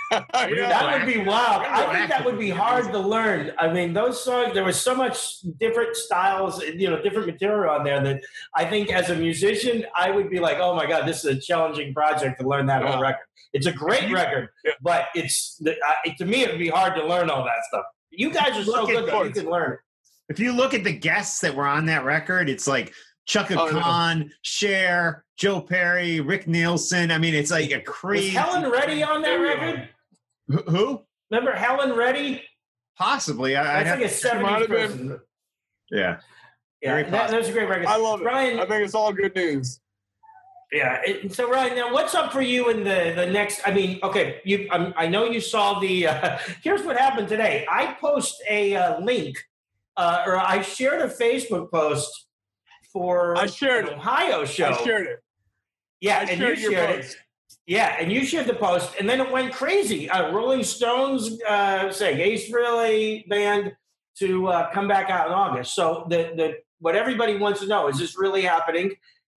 Yeah. 0.51 0.69
That 0.69 0.99
would 1.07 1.13
be 1.15 1.21
wild. 1.21 1.63
I 1.65 1.95
think 1.97 2.11
that 2.11 2.25
would 2.25 2.39
be 2.39 2.51
hard 2.51 2.87
to 2.93 2.99
learn. 2.99 3.53
I 3.59 3.73
mean, 3.73 3.93
those 3.93 4.23
songs, 4.23 4.53
there 4.55 4.65
was 4.65 4.81
so 4.81 4.95
much 4.95 5.41
different 5.59 5.97
styles, 5.97 6.63
you 6.65 6.89
know, 6.91 7.01
different 7.03 7.27
material 7.27 7.71
on 7.75 7.85
there 7.85 8.03
that 8.03 8.23
I 8.55 8.65
think 8.65 8.91
as 8.91 9.11
a 9.11 9.17
musician, 9.17 9.85
I 9.97 10.11
would 10.11 10.29
be 10.31 10.39
like, 10.41 10.59
oh 10.59 10.75
my 10.75 10.87
God, 10.87 11.07
this 11.07 11.25
is 11.25 11.37
a 11.37 11.41
challenging 11.41 11.95
project 11.95 12.41
to 12.41 12.49
learn 12.49 12.67
that 12.67 12.83
Yeah. 12.83 12.93
whole 12.93 13.03
record. 13.03 13.25
It's 13.53 13.67
a 13.67 13.73
great 13.73 14.11
record, 14.13 14.49
Yeah. 14.65 14.73
but 14.83 15.07
it's, 15.15 15.61
uh, 15.67 15.73
to 16.19 16.25
me, 16.27 16.43
it 16.43 16.51
would 16.51 16.59
be 16.59 16.69
hard 16.69 16.95
to 16.97 17.07
learn 17.07 17.31
all 17.31 17.45
that 17.45 17.65
stuff. 17.69 17.85
You 18.11 18.31
guys 18.31 18.57
are 18.57 18.65
so 18.65 18.73
Look 18.83 18.91
at 18.91 18.97
good, 18.97 19.09
though. 19.09 19.23
You 19.25 19.31
can 19.31 19.51
learn 19.51 19.73
it. 19.75 19.79
If 20.29 20.39
you 20.39 20.53
look 20.53 20.75
at 20.75 20.85
the 20.85 20.93
guests 20.93 21.41
that 21.41 21.55
were 21.55 21.67
on 21.67 21.87
that 21.87 22.05
record, 22.05 22.49
it's 22.49 22.67
like 22.69 22.93
Chaka 23.31 23.55
Oh, 23.61 23.69
I 23.69 23.71
know. 23.71 23.81
Khan, 23.81 24.33
Cher, 24.43 25.25
Joe 25.37 25.61
Perry, 25.61 26.19
Rick 26.21 26.49
Nielsen. 26.49 27.13
I 27.13 27.19
mean, 27.19 27.33
it's 27.33 27.53
like 27.53 27.71
a 27.71 27.77
Was 27.77 27.85
crazy. 27.87 28.31
Helen 28.31 28.69
Reddy 28.69 29.05
on 29.05 29.23
that 29.23 29.29
There 29.29 29.41
we 29.41 29.49
record? 29.49 29.89
Who- 30.49 30.63
Who? 30.71 31.03
Remember 31.31 31.53
Helen 31.53 31.97
Reddy? 31.97 32.43
Possibly. 32.99 33.55
I, 33.55 33.61
I'd 33.83 33.87
That's 33.87 34.23
have, 34.25 34.43
like 34.43 34.51
a 34.61 34.65
70s 34.65 34.67
person. 34.69 35.21
yeah. 35.93 36.19
Yeah, 36.83 36.91
Very 36.91 37.03
that, 37.05 37.13
possible. 37.13 37.39
that's 37.39 37.49
a 37.49 37.53
great 37.53 37.69
record. 37.69 37.87
I 37.87 37.97
love 37.99 38.21
it. 38.21 38.25
Ryan, 38.25 38.59
I 38.59 38.67
think 38.67 38.85
it's 38.85 38.95
all 38.97 39.13
good 39.13 39.37
news. 39.37 39.81
Yeah. 40.73 41.01
It, 41.07 41.33
so 41.33 41.49
Ryan, 41.49 41.77
now 41.77 41.93
what's 41.93 42.17
up 42.17 42.33
for 42.33 42.41
you 42.43 42.71
in 42.71 42.79
the 42.83 43.13
the 43.15 43.27
next? 43.27 43.61
I 43.67 43.71
mean, 43.73 44.01
okay, 44.03 44.41
you. 44.45 44.67
Um, 44.73 44.93
I 44.97 45.07
know 45.07 45.25
you 45.27 45.41
saw 45.41 45.79
the. 45.79 46.07
Uh, 46.09 46.39
here's 46.65 46.83
what 46.83 46.97
happened 46.97 47.29
today. 47.29 47.65
I 47.71 47.93
post 48.01 48.43
a 48.49 48.75
uh, 48.77 49.01
link, 49.01 49.37
uh, 49.97 50.25
or 50.27 50.37
I 50.39 50.63
shared 50.63 51.01
a 51.03 51.09
Facebook 51.09 51.71
post 51.71 52.27
for 52.93 53.37
I 53.37 53.47
shared 53.47 53.87
an 53.87 53.93
it. 53.93 53.97
Ohio 53.99 54.45
show. 54.45 54.69
I 54.69 54.85
shared 54.85 55.07
it. 55.07 55.23
yeah, 56.01 56.19
I 56.19 56.21
and 56.23 56.39
shared 56.39 56.59
you 56.59 56.71
your 56.71 56.73
shared 56.73 57.05
it. 57.05 57.17
Yeah, 57.67 57.97
and 57.99 58.11
you 58.11 58.25
shared 58.25 58.47
the 58.47 58.55
post, 58.55 58.95
and 58.99 59.09
then 59.09 59.21
it 59.21 59.31
went 59.31 59.53
crazy. 59.53 60.11
Uh, 60.11 60.33
Rolling 60.33 60.65
Stones 60.65 61.41
uh, 61.43 61.93
saying 61.93 62.19
Ace 62.19 62.51
Frehley 62.51 63.29
band 63.29 63.73
to 64.19 64.49
uh, 64.49 64.73
come 64.73 64.89
back 64.89 65.09
out 65.11 65.29
in 65.29 65.33
August. 65.33 65.75
So 65.75 66.07
the 66.09 66.33
the 66.37 66.55
what 66.79 66.97
everybody 66.97 67.37
wants 67.37 67.61
to 67.61 67.67
know 67.67 67.89
is 67.89 67.99
this 67.99 68.19
really 68.19 68.43
happening? 68.43 68.93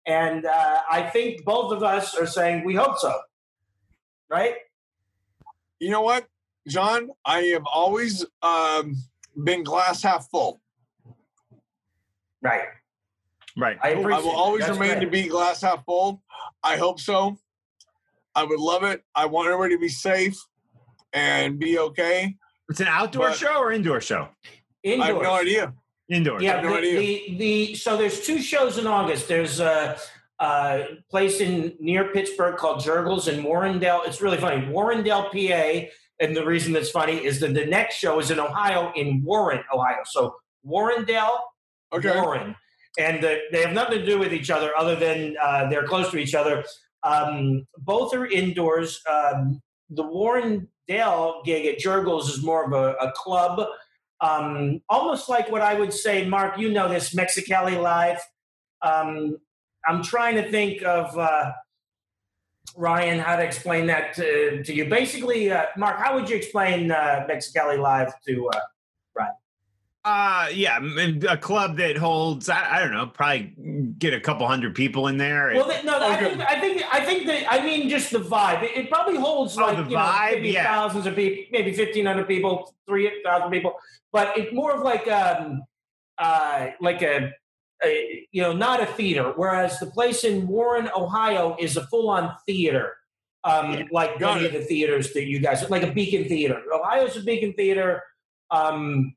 And 0.06 0.46
uh, 0.46 0.80
I 0.90 1.02
think 1.02 1.44
both 1.44 1.72
of 1.72 1.82
us 1.82 2.14
are 2.14 2.26
saying 2.26 2.64
we 2.64 2.74
hope 2.74 2.98
so. 2.98 3.12
Right? 4.30 4.54
You 5.78 5.90
know 5.90 6.02
what, 6.02 6.26
John? 6.68 7.10
I 7.24 7.40
have 7.46 7.64
always 7.66 8.24
um, 8.42 8.96
been 9.44 9.62
glass 9.62 10.02
half 10.02 10.28
full. 10.30 10.60
Right. 12.40 12.62
Right. 13.56 13.78
I 13.82 13.92
I 13.92 13.94
will 13.96 14.30
always 14.30 14.66
That's 14.66 14.78
remain 14.78 15.00
to 15.00 15.06
be 15.06 15.28
glass 15.28 15.60
half 15.62 15.84
full. 15.84 16.22
I 16.62 16.76
hope 16.76 17.00
so. 17.00 17.36
I 18.34 18.44
would 18.44 18.60
love 18.60 18.82
it. 18.82 19.02
I 19.14 19.26
want 19.26 19.48
everybody 19.48 19.74
to 19.74 19.80
be 19.80 19.88
safe 19.88 20.38
and 21.12 21.58
be 21.58 21.78
okay. 21.78 22.36
It's 22.70 22.80
an 22.80 22.86
outdoor 22.88 23.28
But- 23.28 23.36
show 23.38 23.58
or 23.58 23.72
indoor 23.72 24.00
show? 24.00 24.28
Indoor. 24.82 25.04
I 25.04 25.08
have 25.08 25.22
no 25.22 25.34
idea. 25.34 25.74
Indoor. 26.08 26.40
Yeah, 26.42 26.54
have 26.56 26.64
no 26.64 26.70
the, 26.72 26.78
idea. 26.78 26.98
the, 26.98 27.36
the 27.38 27.74
so 27.74 27.96
there's 27.96 28.20
two 28.26 28.40
shows 28.40 28.78
in 28.78 28.86
August. 28.86 29.28
There's 29.28 29.60
a, 29.60 29.96
a 30.40 30.84
place 31.10 31.40
in 31.40 31.74
near 31.78 32.08
Pittsburgh 32.12 32.56
called 32.56 32.80
Jergel's 32.82 33.28
in 33.28 33.44
Warrendale. 33.44 34.06
It's 34.06 34.20
really 34.20 34.38
funny, 34.38 34.66
Warrendale, 34.66 35.30
PA. 35.30 35.88
And 36.20 36.36
the 36.36 36.44
reason 36.44 36.72
that's 36.72 36.90
funny 36.90 37.24
is 37.24 37.40
that 37.40 37.54
the 37.54 37.66
next 37.66 37.96
show 37.96 38.18
is 38.18 38.30
in 38.30 38.40
Ohio, 38.40 38.92
in 38.96 39.22
Warren, 39.22 39.62
Ohio. 39.72 39.98
So 40.06 40.36
Warrendale, 40.66 41.38
Okay. 41.92 42.14
Warren, 42.18 42.56
and 42.98 43.22
the, 43.22 43.38
they 43.52 43.62
have 43.62 43.72
nothing 43.72 43.98
to 43.98 44.06
do 44.06 44.18
with 44.18 44.32
each 44.32 44.50
other 44.50 44.76
other 44.76 44.96
than 44.96 45.36
uh, 45.42 45.68
they're 45.68 45.86
close 45.86 46.10
to 46.10 46.18
each 46.18 46.34
other. 46.34 46.64
Um, 47.02 47.66
both 47.78 48.14
are 48.14 48.26
indoors. 48.26 49.00
Um, 49.10 49.60
the 49.90 50.04
Warrendale 50.04 51.44
gig 51.44 51.66
at 51.66 51.78
Jergel's 51.78 52.30
is 52.30 52.42
more 52.42 52.64
of 52.64 52.72
a, 52.72 52.94
a 52.94 53.12
club, 53.12 53.66
um, 54.20 54.80
almost 54.88 55.28
like 55.28 55.50
what 55.50 55.62
I 55.62 55.74
would 55.74 55.92
say, 55.92 56.26
Mark. 56.26 56.58
You 56.58 56.70
know 56.70 56.88
this 56.88 57.14
Mexicali 57.14 57.80
Live. 57.80 58.20
Um, 58.82 59.38
I'm 59.86 60.02
trying 60.02 60.36
to 60.36 60.50
think 60.50 60.82
of 60.82 61.16
uh, 61.18 61.52
Ryan 62.76 63.18
how 63.18 63.36
to 63.36 63.42
explain 63.42 63.86
that 63.86 64.14
to, 64.14 64.62
to 64.62 64.72
you. 64.72 64.88
Basically, 64.88 65.50
uh, 65.50 65.66
Mark, 65.76 65.98
how 65.98 66.14
would 66.14 66.28
you 66.30 66.36
explain 66.36 66.90
uh, 66.90 67.26
Mexicali 67.28 67.78
Live 67.78 68.12
to? 68.26 68.50
Uh, 70.04 70.48
yeah, 70.52 70.80
a 71.30 71.36
club 71.36 71.76
that 71.76 71.96
holds 71.96 72.48
I, 72.48 72.76
I 72.76 72.80
don't 72.80 72.92
know, 72.92 73.06
probably 73.06 73.54
get 73.98 74.12
a 74.12 74.18
couple 74.20 74.44
hundred 74.48 74.74
people 74.74 75.06
in 75.06 75.16
there. 75.16 75.52
Well, 75.54 75.68
th- 75.70 75.84
no, 75.84 75.96
I 76.00 76.16
think 76.16 76.40
I 76.40 76.60
think 76.60 76.82
I 76.92 77.04
think 77.04 77.26
that 77.26 77.44
I 77.48 77.64
mean 77.64 77.88
just 77.88 78.10
the 78.10 78.18
vibe. 78.18 78.64
It, 78.64 78.76
it 78.76 78.90
probably 78.90 79.16
holds 79.16 79.56
Oh, 79.56 79.62
like 79.62 79.76
the 79.76 79.84
you 79.84 79.96
know, 79.96 80.18
maybe 80.32 80.48
Yeah. 80.50 80.64
thousands 80.64 81.06
of 81.06 81.14
people, 81.14 81.44
maybe 81.52 81.72
fifteen 81.72 82.04
hundred 82.04 82.26
people, 82.26 82.74
three 82.88 83.12
thousand 83.24 83.52
people, 83.52 83.74
but 84.12 84.36
it's 84.36 84.52
more 84.52 84.72
of 84.72 84.82
like 84.82 85.06
um 85.06 85.62
uh 86.18 86.70
like 86.80 87.02
a, 87.02 87.30
a 87.84 88.26
you 88.32 88.42
know 88.42 88.52
not 88.52 88.82
a 88.82 88.86
theater. 88.86 89.32
Whereas 89.36 89.78
the 89.78 89.86
place 89.86 90.24
in 90.24 90.48
Warren, 90.48 90.90
Ohio, 90.96 91.54
is 91.60 91.76
a 91.76 91.86
full 91.86 92.10
on 92.10 92.34
theater. 92.44 92.96
Um, 93.44 93.88
like 93.92 94.18
Got 94.18 94.34
many 94.36 94.46
it. 94.48 94.54
of 94.54 94.60
the 94.62 94.66
theaters 94.66 95.12
that 95.12 95.26
you 95.26 95.38
guys 95.38 95.68
like 95.70 95.84
a 95.84 95.92
Beacon 95.92 96.24
Theater. 96.28 96.60
Ohio's 96.74 97.16
a 97.16 97.22
Beacon 97.22 97.52
Theater. 97.52 98.02
Um, 98.50 99.14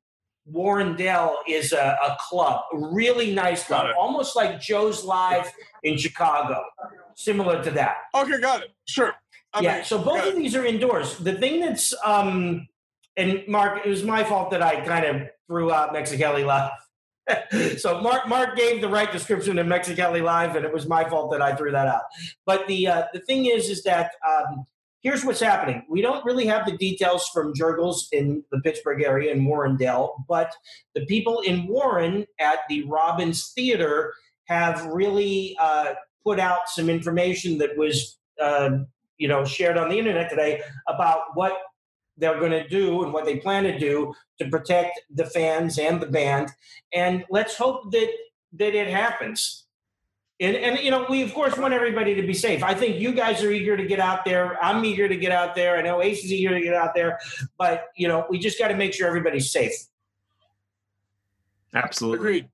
Warrendale 0.51 1.35
is 1.47 1.73
a, 1.73 1.97
a 2.03 2.17
club, 2.19 2.61
a 2.73 2.77
really 2.77 3.33
nice 3.33 3.63
club, 3.63 3.87
almost 3.99 4.35
like 4.35 4.59
Joe's 4.61 5.03
Live 5.03 5.51
in 5.83 5.97
Chicago, 5.97 6.63
similar 7.15 7.63
to 7.63 7.71
that. 7.71 7.97
Okay, 8.13 8.39
got 8.39 8.61
it. 8.63 8.71
Sure. 8.87 9.13
I 9.53 9.61
yeah. 9.61 9.75
mean, 9.75 9.85
So 9.85 9.97
both 9.97 10.27
of 10.27 10.35
these 10.35 10.55
are 10.55 10.65
indoors. 10.65 11.17
The 11.17 11.33
thing 11.33 11.61
that's 11.61 11.93
um, 12.05 12.67
and 13.17 13.43
Mark, 13.47 13.85
it 13.85 13.89
was 13.89 14.03
my 14.03 14.23
fault 14.23 14.51
that 14.51 14.61
I 14.61 14.81
kind 14.81 15.05
of 15.05 15.27
threw 15.47 15.71
out 15.71 15.93
Mexicali 15.93 16.45
Live. 16.45 16.71
so 17.79 18.01
Mark 18.01 18.27
Mark 18.27 18.55
gave 18.55 18.81
the 18.81 18.89
right 18.89 19.11
description 19.11 19.57
of 19.57 19.65
Mexicali 19.65 20.21
Live, 20.21 20.55
and 20.55 20.65
it 20.65 20.73
was 20.73 20.87
my 20.87 21.07
fault 21.09 21.31
that 21.31 21.41
I 21.41 21.55
threw 21.55 21.71
that 21.71 21.87
out. 21.87 22.03
But 22.45 22.67
the 22.67 22.87
uh, 22.87 23.03
the 23.13 23.19
thing 23.21 23.45
is, 23.45 23.69
is 23.69 23.83
that 23.83 24.11
um, 24.27 24.65
here's 25.05 25.23
what's 25.23 25.39
happening. 25.39 25.85
We 25.87 26.01
don't 26.01 26.25
really 26.25 26.47
have 26.47 26.65
the 26.65 26.75
details 26.77 27.29
from 27.31 27.53
Jergel's 27.53 28.09
in 28.11 28.43
the 28.51 28.59
Pittsburgh 28.61 29.03
area 29.03 29.31
in 29.31 29.45
Warrendale, 29.45 30.15
but 30.27 30.51
the 30.95 31.05
people 31.05 31.41
in 31.41 31.67
Warren 31.67 32.25
at 32.39 32.61
the 32.69 32.83
Robins 32.85 33.51
Theater 33.53 34.11
have 34.45 34.83
really 34.87 35.55
uh, 35.61 35.93
put 36.25 36.39
out 36.39 36.61
some 36.69 36.89
information 36.89 37.59
that 37.59 37.77
was, 37.77 38.17
uh, 38.41 38.79
you 39.19 39.27
know, 39.27 39.45
shared 39.45 39.77
on 39.77 39.89
the 39.89 39.99
internet 39.99 40.27
today 40.27 40.61
about 40.87 41.19
what 41.35 41.53
they're 42.17 42.39
going 42.39 42.51
to 42.51 42.67
do 42.67 43.03
and 43.03 43.13
what 43.13 43.25
they 43.25 43.37
plan 43.37 43.63
to 43.65 43.77
do 43.77 44.11
to 44.39 44.49
protect 44.49 44.99
the 45.13 45.25
fans 45.25 45.77
and 45.77 46.01
the 46.01 46.07
band. 46.07 46.49
And 46.91 47.25
let's 47.29 47.55
hope 47.55 47.91
that 47.91 48.09
that 48.53 48.73
it 48.73 48.87
happens. 48.87 49.64
And, 50.39 50.55
and 50.57 50.79
you 50.79 50.91
know, 50.91 51.05
we 51.09 51.21
of 51.21 51.33
course 51.33 51.57
want 51.57 51.73
everybody 51.73 52.13
to 52.15 52.21
be 52.21 52.33
safe. 52.33 52.61
I 52.61 52.73
think 52.73 52.99
you 52.99 53.13
guys 53.13 53.41
are 53.41 53.51
eager 53.51 53.77
to 53.77 53.85
get 53.85 53.99
out 53.99 54.25
there. 54.25 54.61
I'm 54.63 54.83
eager 54.83 55.07
to 55.07 55.15
get 55.15 55.31
out 55.31 55.55
there. 55.55 55.77
I 55.77 55.81
know 55.81 56.01
Ace 56.01 56.25
is 56.25 56.31
eager 56.33 56.53
to 56.53 56.61
get 56.61 56.73
out 56.73 56.93
there. 56.93 57.19
But 57.57 57.85
you 57.95 58.07
know, 58.07 58.25
we 58.29 58.37
just 58.37 58.59
got 58.59 58.67
to 58.67 58.75
make 58.75 58.93
sure 58.93 59.07
everybody's 59.07 59.51
safe. 59.51 59.71
Absolutely. 61.73 62.17
Agreed. 62.17 62.49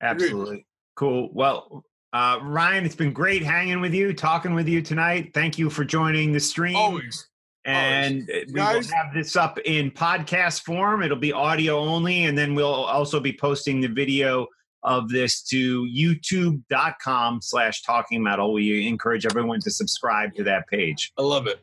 Absolutely. 0.00 0.66
Cool. 0.94 1.30
Well, 1.32 1.84
uh, 2.12 2.38
Ryan, 2.42 2.84
it's 2.84 2.96
been 2.96 3.12
great 3.12 3.42
hanging 3.42 3.80
with 3.80 3.94
you, 3.94 4.12
talking 4.12 4.54
with 4.54 4.68
you 4.68 4.82
tonight. 4.82 5.32
Thank 5.34 5.58
you 5.58 5.70
for 5.70 5.84
joining 5.84 6.32
the 6.32 6.40
stream. 6.40 6.76
Always. 6.76 7.26
And 7.64 8.22
uh, 8.22 8.40
we 8.48 8.54
Guys- 8.54 8.88
will 8.88 8.94
have 8.96 9.14
this 9.14 9.36
up 9.36 9.58
in 9.64 9.90
podcast 9.90 10.62
form. 10.62 11.02
It'll 11.02 11.18
be 11.18 11.32
audio 11.32 11.78
only, 11.78 12.24
and 12.24 12.36
then 12.36 12.54
we'll 12.54 12.72
also 12.72 13.20
be 13.20 13.32
posting 13.32 13.80
the 13.80 13.88
video 13.88 14.46
of 14.82 15.08
this 15.08 15.42
to 15.42 15.84
youtube.com 15.86 17.40
slash 17.42 17.82
talking 17.82 18.22
metal. 18.22 18.52
We 18.52 18.86
encourage 18.86 19.26
everyone 19.26 19.60
to 19.60 19.70
subscribe 19.70 20.34
to 20.36 20.44
that 20.44 20.66
page. 20.68 21.12
I 21.18 21.22
love 21.22 21.46
it. 21.46 21.60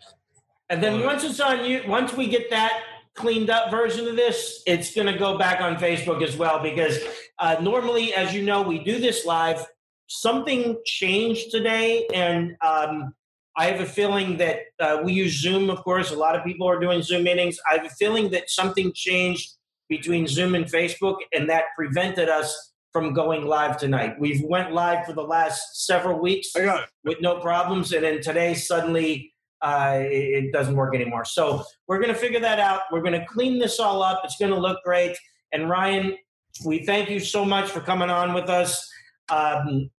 And 0.70 0.84
then 0.84 0.94
Love 0.94 1.02
it. 1.02 1.06
once 1.06 1.24
it's 1.24 1.40
on 1.40 1.66
you, 1.66 1.82
once 1.88 2.14
we 2.14 2.28
get 2.28 2.50
that 2.50 2.84
cleaned 3.16 3.50
up 3.50 3.72
version 3.72 4.08
of 4.08 4.16
this, 4.16 4.62
it's 4.66 4.94
going 4.94 5.08
to 5.12 5.18
go 5.18 5.38
back 5.38 5.62
on 5.62 5.76
Facebook 5.78 6.24
as 6.24 6.38
well 6.38 6.60
because 6.62 7.00
uh, 7.40 7.58
normally, 7.62 8.14
as 8.14 8.34
you 8.34 8.44
know, 8.44 8.62
we 8.62 8.80
do 8.80 9.00
this 9.00 9.26
live. 9.26 9.66
Something 10.10 10.78
changed 10.86 11.52
today, 11.52 12.08
and 12.14 12.56
um, 12.62 13.14
I 13.58 13.66
have 13.66 13.82
a 13.82 13.86
feeling 13.86 14.38
that 14.38 14.60
uh, 14.80 15.02
we 15.04 15.12
use 15.12 15.42
Zoom. 15.42 15.70
Of 15.70 15.84
course, 15.84 16.12
a 16.12 16.16
lot 16.16 16.34
of 16.36 16.46
people 16.46 16.66
are 16.70 16.80
doing 16.80 17.02
Zoom 17.02 17.24
meetings. 17.24 17.58
I 17.70 17.76
have 17.76 17.86
a 17.86 17.90
feeling 17.90 18.30
that 18.30 18.50
something 18.50 18.94
changed 18.94 19.52
between 19.90 20.26
Zoom 20.26 20.56
and 20.56 20.66
Facebook, 20.66 21.18
and 21.34 21.50
that 21.50 21.66
prevented 21.76 22.30
us 22.30 22.74
from 22.98 23.14
going 23.14 23.46
live 23.46 23.78
tonight. 23.78 24.20
We've 24.20 24.42
went 24.42 24.74
live 24.74 25.06
for 25.06 25.14
the 25.14 25.22
last 25.22 25.86
several 25.86 26.20
weeks 26.20 26.56
I 26.56 26.66
got 26.66 26.84
it. 26.86 26.90
with 27.04 27.22
no 27.22 27.40
problems, 27.40 27.94
and 27.94 28.04
then 28.04 28.22
today 28.22 28.56
suddenly 28.56 29.32
uh, 29.62 30.00
it, 30.00 30.46
it 30.46 30.52
doesn't 30.52 30.76
work 30.76 30.96
anymore. 30.96 31.24
So 31.24 31.64
we're 31.88 32.00
going 32.00 32.12
to 32.12 32.20
figure 32.20 32.40
that 32.40 32.60
out. 32.60 32.82
We're 32.92 33.02
going 33.04 33.20
to 33.20 33.24
clean 33.28 33.60
this 33.60 33.80
all 33.80 34.02
up. 34.02 34.22
It's 34.24 34.38
going 34.40 34.52
to 34.52 34.60
look 34.60 34.80
great. 34.84 35.16
And 35.52 35.70
Ryan, 35.70 36.18
we 36.66 36.88
thank 36.88 37.12
you 37.12 37.20
so 37.20 37.46
much 37.46 37.70
for 37.70 37.82
coming 37.82 38.10
on 38.10 38.34
with 38.34 38.50
us. 38.50 38.84
Um, 39.30 39.92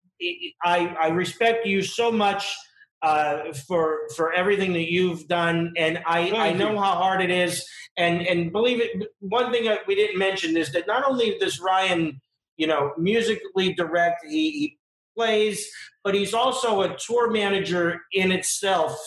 I, 0.65 0.97
I 1.01 1.09
respect 1.11 1.67
you 1.67 1.83
so 1.83 2.11
much 2.11 2.53
uh, 3.03 3.53
for 3.69 4.09
for 4.17 4.33
everything 4.33 4.73
that 4.73 4.91
you've 4.91 5.29
done, 5.29 5.73
and 5.77 6.03
I, 6.05 6.33
I 6.33 6.53
know 6.53 6.77
how 6.81 6.97
hard 6.97 7.23
it 7.23 7.31
is. 7.31 7.65
And 7.97 8.27
and 8.27 8.51
believe 8.51 8.81
it, 8.81 9.09
one 9.21 9.53
thing 9.53 9.67
that 9.67 9.87
we 9.87 9.95
didn't 9.95 10.19
mention 10.19 10.57
is 10.57 10.73
that 10.73 10.89
not 10.89 11.09
only 11.09 11.39
does 11.39 11.61
Ryan, 11.61 12.21
you 12.59 12.67
know, 12.67 12.93
musically 12.99 13.73
direct, 13.73 14.27
he, 14.29 14.51
he 14.51 14.79
plays, 15.17 15.71
but 16.05 16.15
he's 16.15 16.35
also 16.35 16.83
a 16.83 16.97
tour 16.97 17.31
manager 17.31 18.03
in 18.13 18.31
itself. 18.31 18.99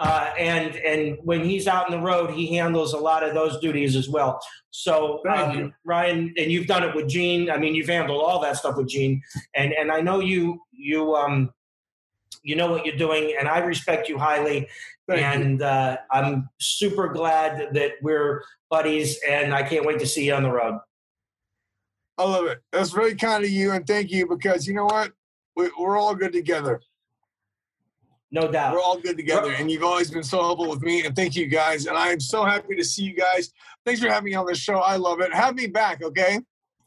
Uh, 0.00 0.32
and 0.36 0.74
and 0.74 1.16
when 1.22 1.44
he's 1.44 1.68
out 1.68 1.86
on 1.86 1.92
the 1.92 2.04
road, 2.04 2.30
he 2.30 2.52
handles 2.56 2.94
a 2.94 2.98
lot 2.98 3.22
of 3.22 3.32
those 3.32 3.60
duties 3.60 3.94
as 3.94 4.08
well. 4.08 4.40
So 4.70 5.22
um, 5.30 5.56
you. 5.56 5.72
Ryan, 5.84 6.34
and 6.36 6.50
you've 6.50 6.66
done 6.66 6.82
it 6.82 6.96
with 6.96 7.06
Gene. 7.08 7.48
I 7.48 7.58
mean, 7.58 7.76
you've 7.76 7.86
handled 7.86 8.20
all 8.20 8.40
that 8.40 8.56
stuff 8.56 8.76
with 8.76 8.88
Gene, 8.88 9.22
and 9.54 9.72
and 9.72 9.92
I 9.92 10.00
know 10.00 10.18
you 10.18 10.60
you 10.72 11.14
um 11.14 11.52
you 12.42 12.56
know 12.56 12.70
what 12.70 12.84
you're 12.84 12.96
doing, 12.96 13.36
and 13.38 13.46
I 13.46 13.58
respect 13.58 14.08
you 14.08 14.18
highly. 14.18 14.68
Thank 15.06 15.20
you. 15.20 15.26
and 15.26 15.62
uh, 15.62 15.98
I'm 16.10 16.48
super 16.58 17.08
glad 17.08 17.74
that 17.74 17.92
we're 18.02 18.42
buddies, 18.70 19.20
and 19.28 19.54
I 19.54 19.62
can't 19.62 19.84
wait 19.84 20.00
to 20.00 20.06
see 20.06 20.26
you 20.26 20.34
on 20.34 20.42
the 20.42 20.50
road. 20.50 20.80
I 22.16 22.24
love 22.24 22.46
it. 22.46 22.60
That's 22.72 22.90
very 22.90 23.14
kind 23.14 23.44
of 23.44 23.50
you, 23.50 23.72
and 23.72 23.86
thank 23.86 24.10
you 24.10 24.26
because 24.28 24.66
you 24.66 24.74
know 24.74 24.84
what? 24.84 25.12
We, 25.56 25.70
we're 25.78 25.98
all 25.98 26.14
good 26.14 26.32
together. 26.32 26.80
No 28.30 28.50
doubt. 28.50 28.72
We're 28.72 28.80
all 28.80 28.98
good 28.98 29.16
together, 29.16 29.52
and 29.52 29.70
you've 29.70 29.84
always 29.84 30.10
been 30.10 30.22
so 30.22 30.40
helpful 30.40 30.68
with 30.68 30.82
me. 30.82 31.04
And 31.06 31.14
thank 31.14 31.36
you 31.36 31.46
guys. 31.46 31.86
And 31.86 31.96
I 31.96 32.08
am 32.08 32.20
so 32.20 32.44
happy 32.44 32.74
to 32.76 32.84
see 32.84 33.02
you 33.04 33.14
guys. 33.14 33.52
Thanks 33.84 34.00
for 34.00 34.08
having 34.08 34.24
me 34.30 34.34
on 34.34 34.46
the 34.46 34.54
show. 34.54 34.78
I 34.78 34.96
love 34.96 35.20
it. 35.20 35.32
Have 35.32 35.54
me 35.54 35.66
back, 35.66 36.02
okay? 36.02 36.40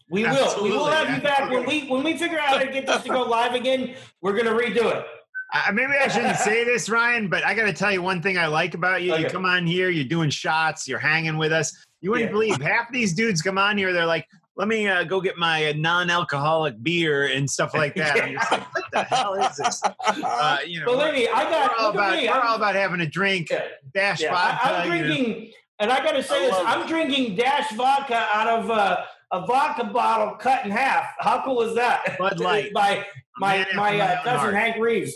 We 0.10 0.24
will. 0.24 0.64
We 0.64 0.72
will 0.72 0.86
have 0.86 1.10
you 1.16 1.22
back 1.22 1.50
when 1.50 1.66
we 1.66 1.88
when 1.88 2.04
we 2.04 2.18
figure 2.18 2.40
out 2.40 2.48
how 2.48 2.58
to 2.60 2.72
get 2.72 2.86
this 2.88 3.04
to 3.04 3.10
go 3.10 3.24
live 3.24 3.54
again. 3.54 3.96
We're 4.22 4.36
gonna 4.36 4.52
redo 4.58 4.94
it. 4.94 5.06
Uh, 5.54 5.72
maybe 5.72 5.94
I 5.94 6.10
shouldn't 6.10 6.38
say 6.38 6.66
this, 6.66 6.90
Ryan, 6.90 7.30
but 7.30 7.46
I 7.46 7.54
got 7.54 7.68
to 7.68 7.74
tell 7.74 7.90
you 7.90 8.02
one 8.02 8.22
thing 8.22 8.38
I 8.38 8.48
like 8.48 8.74
about 8.74 9.02
you. 9.02 9.16
You 9.16 9.30
come 9.30 9.46
on 9.46 9.66
here, 9.66 9.90
you're 9.90 10.04
doing 10.04 10.30
shots, 10.30 10.90
you're 10.90 11.00
hanging 11.00 11.38
with 11.38 11.54
us. 11.54 11.86
You 12.02 12.12
wouldn't 12.12 12.30
Yeah. 12.30 12.34
believe 12.34 12.62
half 12.62 12.92
these 12.92 13.14
dudes 13.14 13.42
come 13.42 13.58
on 13.58 13.78
here. 13.78 13.94
They're 13.94 14.06
like, 14.06 14.28
"Let 14.58 14.68
me 14.68 14.88
uh, 14.88 15.04
go 15.06 15.22
get 15.22 15.38
my 15.38 15.70
uh, 15.70 15.74
non-alcoholic 15.76 16.82
beer 16.84 17.28
and 17.28 17.50
stuff 17.50 17.74
like 17.74 17.96
that." 17.96 18.20
I'm 18.22 18.34
just 18.34 18.52
like, 18.52 18.74
"What 18.76 18.84
the 18.92 19.04
hell 19.04 19.34
is 19.36 19.56
this?" 19.56 19.82
Uh, 19.84 20.58
you 20.68 20.80
know, 20.82 20.86
Believe 20.88 21.14
me, 21.14 21.28
I 21.28 21.44
we're 21.50 21.76
all 21.80 21.92
about 21.92 22.22
we're 22.22 22.42
all 22.42 22.56
about 22.56 22.76
having 22.76 23.02
a 23.02 23.08
drink, 23.08 23.50
Yeah. 23.50 23.64
dash 23.94 24.22
Yeah, 24.22 24.32
vodka. 24.34 24.68
I, 24.68 24.84
am 24.86 24.92
you 24.94 25.02
know. 25.02 25.08
drinking, 25.16 25.52
and 25.80 25.92
I 25.92 26.04
got 26.04 26.12
to 26.12 26.24
say 26.24 26.36
I 26.38 26.40
this: 26.48 26.52
love 26.54 26.66
I'm 26.68 26.88
drinking 26.88 27.36
Dash 27.36 27.72
vodka 27.74 28.28
out 28.34 28.48
of 28.48 28.70
uh, 28.72 28.98
a 29.32 29.46
vodka 29.46 29.86
bottle 29.86 30.36
cut 30.38 30.66
in 30.66 30.72
half. 30.72 31.06
How 31.20 31.44
cool 31.46 31.62
is 31.62 31.76
that? 31.76 32.18
Bud 32.18 32.40
Light. 32.42 32.74
by 32.74 33.06
my 33.40 33.52
Man 33.58 33.62
after 33.62 33.76
my 33.78 33.92
my 33.92 34.00
uh, 34.02 34.24
cousin 34.24 34.40
heart. 34.40 34.54
Hank 34.56 34.78
Reeves. 34.78 35.14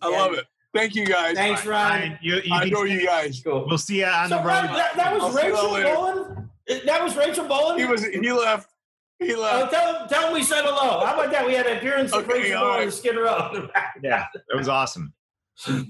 I 0.00 0.10
Yeah. 0.10 0.16
love 0.22 0.32
it. 0.34 0.44
Thank 0.74 0.94
you 0.96 1.06
guys. 1.06 1.36
Thanks, 1.36 1.64
Ryan. 1.64 2.00
Ryan, 2.10 2.18
you, 2.20 2.34
you 2.44 2.52
I 2.52 2.58
can- 2.60 2.68
adore 2.68 2.86
you 2.88 3.06
guys. 3.06 3.40
Cool. 3.44 3.64
We'll 3.68 3.78
see 3.78 4.00
you 4.00 4.06
on 4.06 4.28
So, 4.28 4.38
the 4.38 4.42
Ryan, 4.42 4.66
road. 4.68 4.76
that, 4.76 4.96
that 4.96 5.06
I'll 5.12 5.20
was 5.30 5.40
see 5.40 5.46
you 5.46 5.56
all 5.56 5.74
Rachel 5.76 6.02
later. 6.02 6.48
Bolan. 6.66 6.86
That 6.86 7.02
was 7.02 7.16
Rachel 7.16 7.46
Bolan. 7.46 7.78
He 7.78 7.84
was. 7.84 8.04
He 8.04 8.32
left. 8.32 8.70
He 9.18 9.34
left. 9.34 9.54
Oh, 9.54 9.58
left. 9.60 9.72
tell, 9.72 10.06
tell 10.08 10.28
him 10.28 10.34
we 10.34 10.42
said 10.42 10.64
hello. 10.64 11.04
How 11.04 11.14
about 11.14 11.30
that? 11.30 11.46
We 11.46 11.54
had 11.54 11.66
an 11.66 11.78
appearance 11.78 12.12
of 12.12 12.24
Okay, 12.28 12.42
Rachel 12.42 12.56
all 12.58 12.62
Bolan 12.64 12.76
right. 12.78 12.82
and 12.84 12.92
Skid 12.92 13.16
Row. 13.16 13.68
Yeah, 14.02 14.26
it 14.34 14.56
was 14.56 14.68
awesome. 14.68 15.12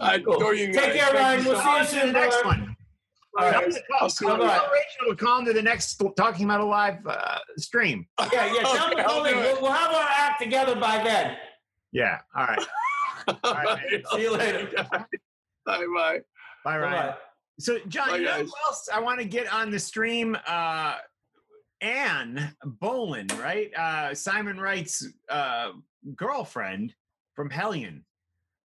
I 0.01 0.19
Cool. 0.21 0.37
adore 0.37 0.55
you 0.55 0.67
guys. 0.67 0.77
Take 0.77 0.95
care, 0.95 1.07
Thank 1.07 1.15
Ryan. 1.19 1.45
We'll 1.45 1.57
see 1.57 1.63
you 1.63 1.79
much. 1.79 1.89
See 1.89 1.97
soon, 1.99 2.07
the 2.09 2.13
next 2.13 2.43
brother. 2.43 2.49
one. 2.61 2.77
All 3.37 3.45
right. 3.47 3.55
All 3.57 3.63
right. 3.63 3.75
I'll 4.01 4.09
see 4.11 4.27
you 4.27 4.31
Tell 4.37 4.41
Rachel 4.47 5.09
to 5.09 5.17
call 5.17 5.39
him 5.41 5.45
to 5.47 5.53
the 5.55 5.63
next 5.63 6.01
Talking 6.17 6.47
Metal 6.47 6.69
Live 6.69 7.05
uh, 7.07 7.39
stream. 7.57 8.07
Yeah, 8.33 8.53
yeah. 8.55 8.63
Tell 8.63 8.93
Okay, 8.93 9.03
call 9.03 9.25
in. 9.25 9.37
We'll, 9.37 9.63
we'll 9.63 9.73
have 9.73 9.91
our 9.93 10.09
act 10.09 10.43
together 10.43 10.77
by 10.77 11.03
then. 11.03 11.37
Yeah. 11.93 12.19
All 12.37 12.47
right. 12.47 12.67
All 13.43 13.55
right. 13.55 14.03
See 14.13 14.21
you 14.23 14.37
later. 14.37 14.69
Bye 14.77 15.07
bye. 15.65 16.21
Bye, 16.65 16.79
Ryan. 16.79 16.93
Bye-bye. 16.93 17.15
So, 17.59 17.79
John, 17.89 18.09
Bye, 18.09 18.17
you 18.17 18.25
know 18.25 18.33
who 18.45 18.53
else 18.67 18.89
I 18.93 19.01
want 19.01 19.21
to 19.21 19.25
get 19.25 19.53
on 19.53 19.71
the 19.71 19.79
stream? 19.79 20.37
Uh, 20.47 20.97
Ann 21.81 22.55
Boleyn, 22.65 23.29
right? 23.39 23.71
Uh, 23.77 24.15
Simon 24.15 24.59
Wright's 24.59 25.07
uh, 25.29 25.73
girlfriend 26.17 26.95
from 27.35 27.51
Hellion. 27.51 28.05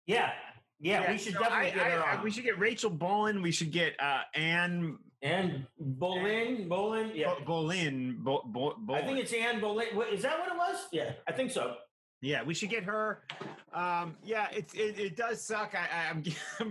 Yeah, 0.07 0.31
yeah. 0.79 1.11
we 1.11 1.17
should 1.17 1.33
so 1.33 1.39
definitely 1.39 1.71
I- 1.71 1.75
get 1.75 1.91
her 1.91 2.03
I- 2.03 2.17
on. 2.17 2.23
We 2.23 2.31
should 2.31 2.43
get 2.43 2.59
Rachel 2.59 2.89
Bolan. 2.89 3.41
We 3.41 3.51
should 3.51 3.71
get 3.71 3.93
uh, 4.01 4.21
Anne 4.33 4.97
and 5.21 5.65
Bolin, 5.81 6.67
Bolin. 6.67 7.11
Yeah, 7.15 7.35
Bo- 7.45 7.63
Bolin. 7.63 8.17
Bo- 8.17 8.43
Bo- 8.45 8.93
I 8.93 9.01
think 9.03 9.19
it's 9.19 9.31
Ann 9.31 9.61
Boleyn. 9.61 9.95
What, 9.95 10.11
is 10.11 10.23
that 10.23 10.39
what 10.39 10.49
it 10.49 10.57
was? 10.57 10.87
Yeah, 10.91 11.11
I 11.27 11.31
think 11.31 11.51
so. 11.51 11.75
Yeah, 12.23 12.41
we 12.41 12.53
should 12.53 12.69
get 12.69 12.85
her. 12.85 13.19
Um, 13.73 14.15
yeah, 14.23 14.47
it's 14.53 14.73
it, 14.73 14.97
it 14.97 15.17
does 15.17 15.43
suck. 15.43 15.75
I, 15.75 15.83
I, 15.91 16.09
I'm 16.09 16.23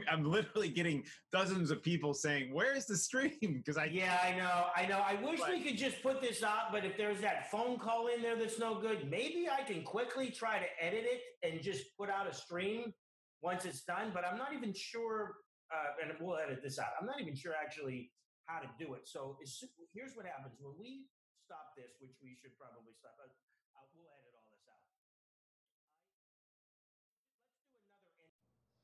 I'm 0.11 0.25
literally 0.25 0.71
getting 0.71 1.05
dozens 1.31 1.71
of 1.71 1.83
people 1.83 2.15
saying, 2.15 2.55
"Where's 2.55 2.87
the 2.87 2.97
stream?" 2.97 3.37
Because 3.43 3.77
I 3.77 3.85
Yeah, 3.85 4.19
I 4.25 4.35
know, 4.35 4.65
I 4.75 4.87
know. 4.87 5.05
I 5.05 5.23
wish 5.23 5.41
we 5.51 5.61
could 5.61 5.77
just 5.77 6.03
put 6.03 6.23
this 6.23 6.43
out, 6.43 6.73
but 6.73 6.87
if 6.87 6.97
there's 6.97 7.21
that 7.21 7.51
phone 7.51 7.79
call 7.79 8.07
in 8.07 8.23
there 8.23 8.35
that's 8.35 8.59
no 8.59 8.81
good, 8.81 9.11
maybe 9.11 9.47
I 9.47 9.63
can 9.63 9.83
quickly 9.83 10.31
try 10.31 10.59
to 10.59 10.67
edit 10.81 11.05
it 11.05 11.21
and 11.43 11.61
just 11.61 11.85
put 11.99 12.09
out 12.09 12.27
a 12.27 12.33
stream 12.33 12.95
once 13.43 13.67
it's 13.67 13.83
done. 13.83 14.11
But 14.15 14.25
I'm 14.25 14.39
not 14.39 14.55
even 14.55 14.73
sure, 14.73 15.37
uh, 15.71 16.03
and 16.03 16.13
we'll 16.19 16.39
edit 16.39 16.61
this 16.65 16.79
out. 16.79 16.97
I'm 16.99 17.07
not 17.07 17.21
even 17.21 17.37
sure 17.37 17.53
actually 17.63 18.11
how 18.47 18.61
to 18.61 18.69
do 18.79 18.95
it. 18.95 19.03
So 19.05 19.37
here's 19.93 20.17
what 20.17 20.25
happens 20.25 20.57
when 20.61 20.73
we 20.81 21.05
stop 21.45 21.77
this, 21.77 21.93
which 22.01 22.17
we 22.23 22.39
should 22.41 22.57
probably 22.57 22.95
stop. 22.97 23.13